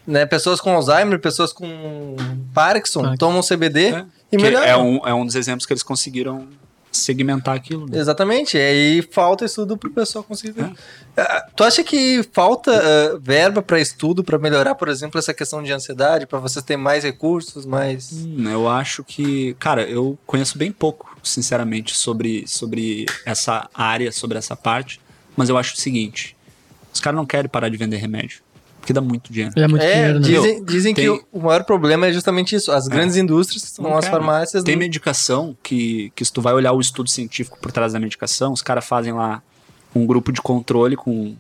[0.06, 0.26] Né?
[0.26, 2.16] Pessoas com Alzheimer, pessoas com
[2.54, 4.06] Parkinson tomam CBD É.
[4.32, 4.66] e melhoram.
[4.68, 6.48] é, um, é um dos exemplos que eles conseguiram
[6.98, 7.88] segmentar aquilo.
[7.88, 7.98] né?
[7.98, 10.62] Exatamente, e aí falta estudo pro pessoal conseguir.
[10.62, 11.22] É.
[11.22, 15.64] Ah, tu acha que falta ah, verba para estudo para melhorar, por exemplo, essa questão
[15.64, 18.12] de ansiedade, para vocês terem mais recursos, mais.
[18.12, 24.38] Hum, eu acho que, cara, eu conheço bem pouco, sinceramente, sobre, sobre essa área, sobre
[24.38, 25.02] essa parte,
[25.36, 26.38] mas eu acho o seguinte:
[26.94, 28.42] os caras não querem parar de vender remédio,
[28.84, 29.54] porque dá muito dinheiro.
[29.58, 30.28] É muito É, dinheiro, né?
[30.28, 32.70] dizem, dizem Tem- que o- maior problema é justamente isso.
[32.70, 34.62] As grandes indústrias, que são Não as farmácias.
[34.62, 38.00] Tem não- medicação que, que, se tu vai olhar o estudo científico por trás da
[38.00, 39.42] medicação, os caras fazem lá
[39.96, 41.34] um grupo de controle com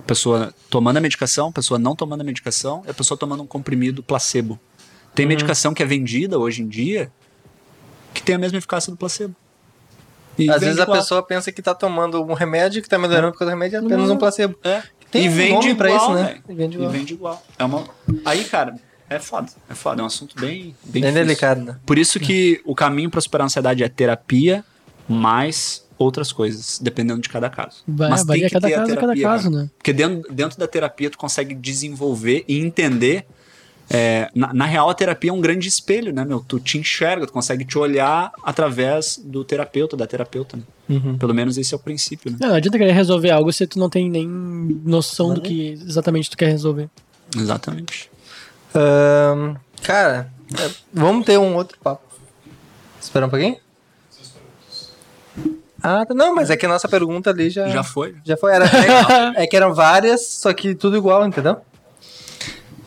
[0.00, 3.44] a pessoa tomando a medicação, a pessoa não tomando a medicação e a pessoa tomando
[3.44, 4.58] um comprimido placebo.
[5.14, 5.28] Tem Uhum.
[5.30, 7.12] medicação que é vendida hoje em dia
[8.12, 9.36] que tem a mesma eficácia do placebo.
[10.36, 13.44] E Às vezes a pessoa pensa que tá tomando um remédio que tá melhorando porque
[13.44, 14.56] o remédio é apenas um placebo.
[14.64, 14.82] É.
[15.10, 16.24] Tem e um vende nome pra igual, isso, né?
[16.24, 16.42] velho.
[16.48, 16.90] E vende E igual.
[16.92, 17.46] vende igual.
[17.58, 17.84] É uma...
[18.24, 18.74] Aí, cara,
[19.08, 19.48] é foda.
[19.68, 20.00] É foda.
[20.00, 21.76] É um assunto bem, bem, Bem delicado, né?
[21.84, 24.64] Por isso que o caminho para superar a ansiedade é terapia
[25.08, 27.82] mais outras coisas, dependendo de cada caso.
[27.86, 29.62] Vai, Mas tem varia que cada ter a caso, cada terapia, caso, cara.
[29.64, 29.70] né?
[29.76, 33.26] Porque dentro, dentro da terapia tu consegue desenvolver e entender.
[33.92, 36.38] É, na, na real, a terapia é um grande espelho, né, meu?
[36.46, 40.62] Tu te enxerga, tu consegue te olhar através do terapeuta, da terapeuta, né?
[40.88, 41.18] Uhum.
[41.18, 42.38] Pelo menos esse é o princípio, né?
[42.40, 46.30] Não, não adianta querer resolver algo se tu não tem nem noção do que exatamente
[46.30, 46.88] tu quer resolver.
[47.36, 48.08] Exatamente.
[49.82, 52.02] Cara, é, vamos ter um outro papo.
[53.00, 53.56] Espera um pouquinho?
[55.82, 57.66] Ah, tá- não, mas é que a nossa pergunta ali já.
[57.68, 58.14] Já foi.
[58.24, 58.52] Já foi.
[58.52, 58.66] Era,
[59.36, 61.56] é, é que eram várias, só que tudo igual, entendeu?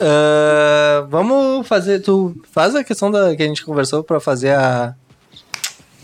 [0.06, 2.00] Ah, vamos fazer.
[2.02, 4.94] Tu faz a questão da que a gente conversou pra fazer a.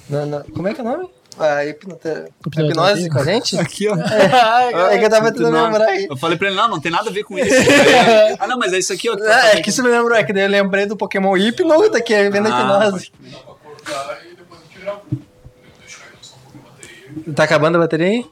[0.09, 1.09] na- na- como é que é o nome?
[1.37, 2.25] A hipnote-
[2.57, 3.57] hipnose com a gente?
[3.57, 3.95] Aqui, ó.
[4.91, 6.05] É que eu tava tentando lembrar aí.
[6.09, 7.47] Eu falei pra ele, não, não tem nada a ver com isso.
[8.39, 9.15] ah, não, mas é isso aqui, ó.
[9.15, 11.37] que tá É, é que isso me lembrou, é que daí eu lembrei do Pokémon
[11.37, 13.11] Hipno, daqui é vendo a Ah, hipnose.
[17.35, 18.25] Tá acabando a bateria aí?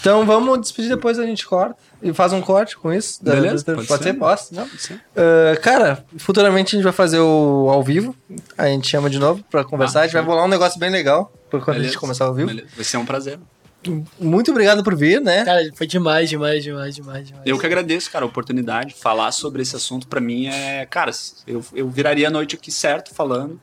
[0.00, 1.76] Então vamos despedir depois a gente corta.
[2.02, 3.24] E faz um corte com isso.
[3.24, 4.10] Da- Beleza, da- pode pode ser.
[4.12, 4.18] ser?
[4.18, 4.54] Posso?
[4.54, 4.98] Não, sim.
[5.16, 8.14] Ah, cara, futuramente a gente vai fazer o ao vivo.
[8.56, 10.00] A gente chama de novo pra conversar.
[10.00, 12.24] Ah, a gente vai bolar um negócio bem legal por quando a Beleza, gente começar
[12.26, 12.48] ao vivo.
[12.48, 12.68] beleza.
[12.74, 13.38] Vai ser um prazer.
[14.18, 15.44] Muito obrigado por vir, né?
[15.44, 17.46] Cara, foi demais, demais, demais, demais, demais.
[17.46, 18.94] Eu que agradeço, cara, a oportunidade.
[18.94, 20.84] Falar sobre esse assunto pra mim é.
[20.86, 21.12] Cara,
[21.46, 23.60] eu, eu viraria a noite aqui certo falando.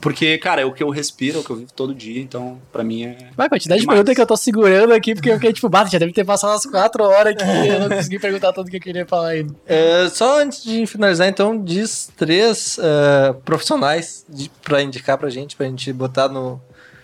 [0.00, 2.60] Porque, cara, é o que eu respiro, é o que eu vivo todo dia, então,
[2.72, 3.30] pra mim é.
[3.36, 3.96] Vai, quantidade de demais.
[3.96, 6.50] pergunta que eu tô segurando aqui, porque eu fiquei tipo, bata, já deve ter passado
[6.52, 9.52] umas quatro horas aqui, eu não consegui perguntar tudo que eu queria falar ainda.
[9.66, 15.56] É, só antes de finalizar, então, diz três é, profissionais de, pra indicar pra gente,
[15.56, 16.60] pra gente botar no,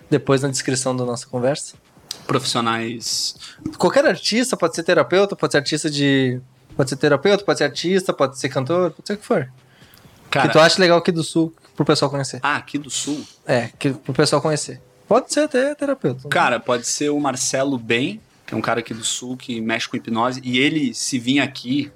[0.08, 1.74] depois na descrição da nossa conversa.
[2.28, 3.34] Profissionais.
[3.76, 6.40] Qualquer artista, pode ser terapeuta, pode ser artista de.
[6.76, 9.48] Pode ser terapeuta, pode ser artista, pode ser cantor, pode ser o que for.
[10.30, 12.40] Cara, que tu acha legal aqui do sul pro pessoal conhecer.
[12.42, 13.24] ah, aqui do sul.
[13.46, 14.80] É, que, pro pessoal conhecer.
[15.08, 16.28] Pode ser até terapeuta.
[16.28, 19.88] Cara, pode ser o Marcelo Bem, que é um cara aqui do sul que mexe
[19.88, 21.90] com hipnose, e ele, se vir aqui.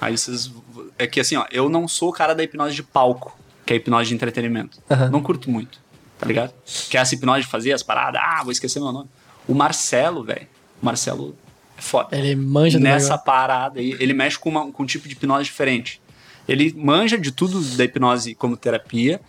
[0.00, 0.50] Aí vocês.
[0.98, 3.36] É que assim, ó, eu não sou o cara da hipnose de palco,
[3.66, 4.78] que é hipnose de entretenimento.
[4.90, 5.10] Aham.
[5.10, 5.80] Não curto muito,
[6.18, 6.52] tá ligado?
[6.88, 9.08] Que é essa hipnose de fazer as paradas, ah, vou esquecer meu nome.
[9.46, 10.46] O Marcelo, velho.
[10.80, 11.36] O Marcelo
[11.76, 12.16] é foda.
[12.16, 16.00] Ele manja Nessa parada aí, ele mexe com, uma- com um tipo de hipnose diferente.
[16.48, 19.20] Ele manja de tudo da hipnose como terapia,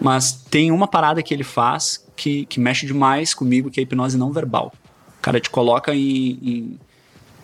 [0.00, 3.84] mas tem uma parada que ele faz que, que mexe demais comigo, que é a
[3.84, 4.72] hipnose não verbal.
[5.18, 6.78] O cara te coloca em, em,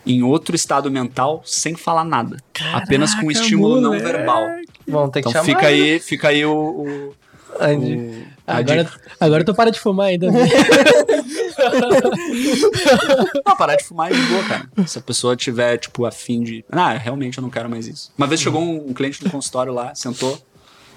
[0.05, 2.37] em outro estado mental sem falar nada.
[2.73, 4.05] apenas com um Caraca, estímulo não moleque.
[4.05, 4.47] verbal.
[4.87, 5.45] Vão ter que Então chamar.
[5.59, 6.51] fica aí, fica aí o.
[6.53, 8.89] o, o- Agora,
[9.19, 10.27] agora tu para de fumar ainda.
[13.45, 14.69] Não, parar de fumar é de boa, cara.
[14.87, 16.65] Se a pessoa tiver, tipo, afim de.
[16.71, 18.11] Ah, realmente eu não quero mais isso.
[18.17, 20.39] Uma vez chegou um, um cliente no consultório lá, sentou.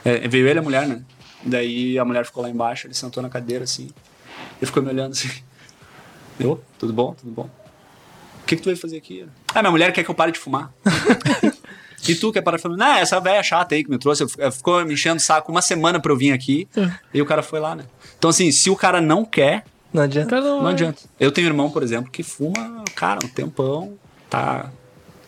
[0.05, 1.03] É, veio ele e a mulher, né?
[1.43, 3.91] Daí a mulher ficou lá embaixo, ele sentou na cadeira assim.
[4.59, 5.29] Ele ficou me olhando assim.
[6.39, 7.15] Eu, tudo bom?
[7.15, 7.51] Tudo bom?
[8.43, 9.27] O que, que tu veio fazer aqui?
[9.55, 10.73] Ah, minha mulher quer que eu pare de fumar.
[12.09, 12.79] e tu quer parar de fumar?
[12.79, 16.01] Não, essa velha chata aí que me trouxe, ficou me enchendo o saco uma semana
[16.01, 16.67] pra eu vir aqui.
[17.13, 17.85] e o cara foi lá, né?
[18.19, 20.41] Então, assim, se o cara não quer, Não adianta.
[20.41, 21.03] não adianta.
[21.19, 24.71] Eu tenho um irmão, por exemplo, que fuma, cara, um tempão, tá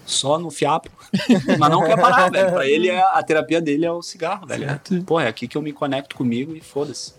[0.07, 0.91] só no fiapo,
[1.59, 2.53] mas não quer parar, velho.
[2.53, 4.69] Pra ele, é- a terapia dele é o cigarro, velho.
[4.71, 7.13] É, Pô, é aqui que eu me conecto comigo e foda-se.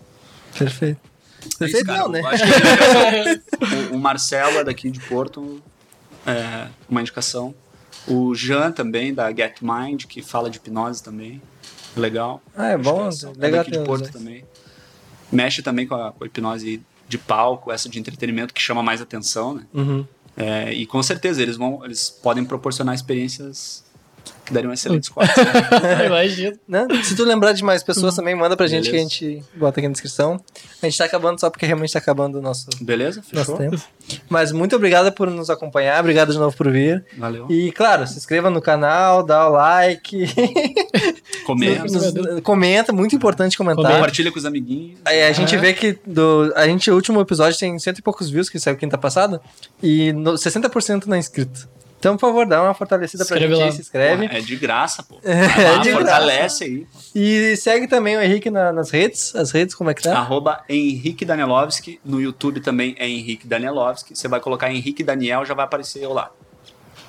[0.58, 1.00] Perfeito.
[1.42, 1.98] É isso, Perfeito, cara.
[1.98, 2.22] não, né?
[3.58, 5.60] Que o, o Marcelo é daqui de Porto,
[6.26, 7.54] é uma indicação.
[8.08, 11.40] O Jean também, da Get Mind, que fala de hipnose também.
[11.96, 12.40] Legal.
[12.56, 13.08] Ah, é bom.
[13.08, 14.44] É legal daqui de Porto também.
[15.30, 19.00] Mexe também com a, com a hipnose de palco, essa de entretenimento que chama mais
[19.00, 19.66] atenção, né?
[19.72, 20.06] Uhum.
[20.36, 23.83] É, e com certeza eles vão, eles podem proporcionar experiências
[24.44, 25.34] que dariam excelentes cortes.
[25.36, 26.06] né?
[26.06, 26.56] Imagina.
[26.68, 26.86] Né?
[27.02, 29.08] Se tu lembrar de mais pessoas também, manda pra gente Beleza.
[29.08, 30.38] que a gente bota aqui na descrição.
[30.82, 33.22] A gente tá acabando só porque realmente tá acabando o nosso, Beleza?
[33.32, 33.70] nosso Fechou?
[33.70, 33.82] tempo.
[34.28, 37.04] Mas muito obrigado por nos acompanhar, obrigado de novo por vir.
[37.16, 37.46] Valeu.
[37.50, 40.26] E claro, se inscreva no canal, dá o like,
[41.46, 41.84] Comenta.
[41.84, 43.82] nos- comenta, muito importante comentar.
[43.82, 43.98] Comenta.
[43.98, 44.98] Compartilha com os amiguinhos.
[45.04, 45.58] Aí a gente É.
[45.58, 48.76] vê que do, a gente, o último episódio tem cento e poucos views, que saiu
[48.76, 49.40] quinta passada,
[49.82, 51.68] e no, 60% não é inscrito.
[52.04, 53.74] Então, por favor, dá uma fortalecida pra Inscreve gente aí, lá.
[53.74, 54.26] se inscreve.
[54.28, 55.16] Porra, é de graça, pô.
[55.24, 56.86] É lá, de fortalece aí.
[57.14, 59.34] E segue também o Henrique na- nas redes.
[59.34, 60.18] As redes, como é que tá?
[60.18, 61.98] Arroba Henrique Danielovski.
[62.04, 64.14] No YouTube também é Henrique Danielovski.
[64.14, 66.30] Você vai colocar Henrique Daniel, já vai aparecer eu lá.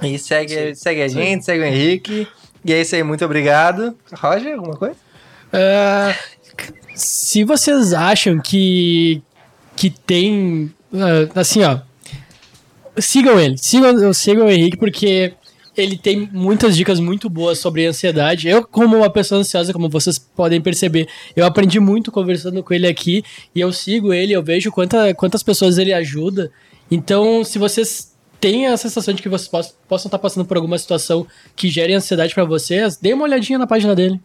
[0.01, 0.75] E segue, Sim.
[0.75, 1.15] segue a Sim.
[1.15, 2.25] gente, segue o Henrique.
[2.64, 3.98] E é isso aí, muito obrigado.
[4.14, 4.95] Roger, alguma coisa?
[5.51, 6.15] Ah,
[6.95, 9.22] se vocês acham que
[9.75, 11.80] que tem ah, assim ó
[12.99, 15.33] sigam ele sigam, sigam o Henrique porque
[15.77, 20.17] ele tem muitas dicas muito boas sobre ansiedade eu como uma pessoa ansiosa como vocês
[20.17, 24.72] podem perceber eu aprendi muito conversando com ele aqui e eu sigo ele eu vejo
[24.72, 26.51] quanta, quantas pessoas ele ajuda
[26.90, 30.77] então se vocês têm a sensação de que vocês poss- possam estar passando por alguma
[30.77, 31.25] situação
[31.56, 34.19] que gere ansiedade pra vocês dê uma olhadinha na página dele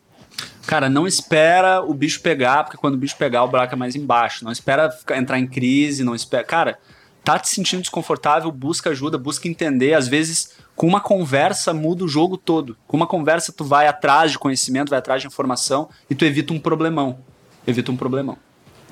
[0.67, 3.97] Cara, não espera o bicho pegar, porque quando o bicho pegar, o buraco é mais
[3.97, 4.45] embaixo.
[4.45, 6.45] Não espera ficar- entrar em crise, não espera.
[6.45, 6.79] Cara,
[7.25, 9.95] tá te sentindo desconfortável, busca ajuda, busca entender.
[9.95, 12.77] Às vezes, com uma conversa, muda o jogo todo.
[12.87, 16.53] Com uma conversa, tu vai atrás de conhecimento, vai atrás de informação e tu evita
[16.53, 17.19] um problemão.
[17.67, 18.39] Evita um problemão.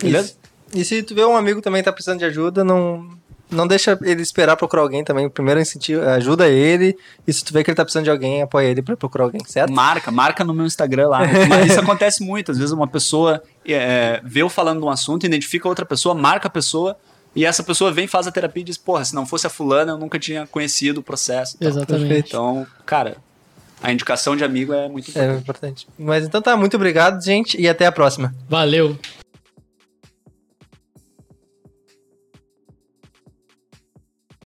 [0.00, 0.28] Beleza?
[0.28, 0.39] Isso.
[0.74, 3.08] E se tu vê um amigo também que tá precisando de ajuda, não,
[3.50, 5.28] não deixa ele esperar procurar alguém também.
[5.28, 6.97] Primeiro incentivo, ajuda ele.
[7.26, 9.40] E se tu vê que ele tá precisando de alguém, apoia ele pra procurar alguém,
[9.47, 9.73] certo?
[9.73, 11.20] Marca, marca no meu Instagram lá.
[11.48, 12.52] Mas isso acontece muito.
[12.52, 16.48] Às vezes uma pessoa é, vê eu falando de um assunto, identifica outra pessoa, marca
[16.48, 16.97] a pessoa,
[17.39, 19.92] e essa pessoa vem, faz a terapia e diz, porra, se não fosse a fulana,
[19.92, 21.57] eu nunca tinha conhecido o processo.
[21.60, 22.28] exatamente.
[22.28, 23.17] Então, cara,
[23.83, 25.42] a indicação de amigo é muito É importante.
[25.42, 25.89] importante.
[25.99, 28.34] Mas então tá, muito obrigado, gente, e até a próxima.
[28.49, 28.99] valeu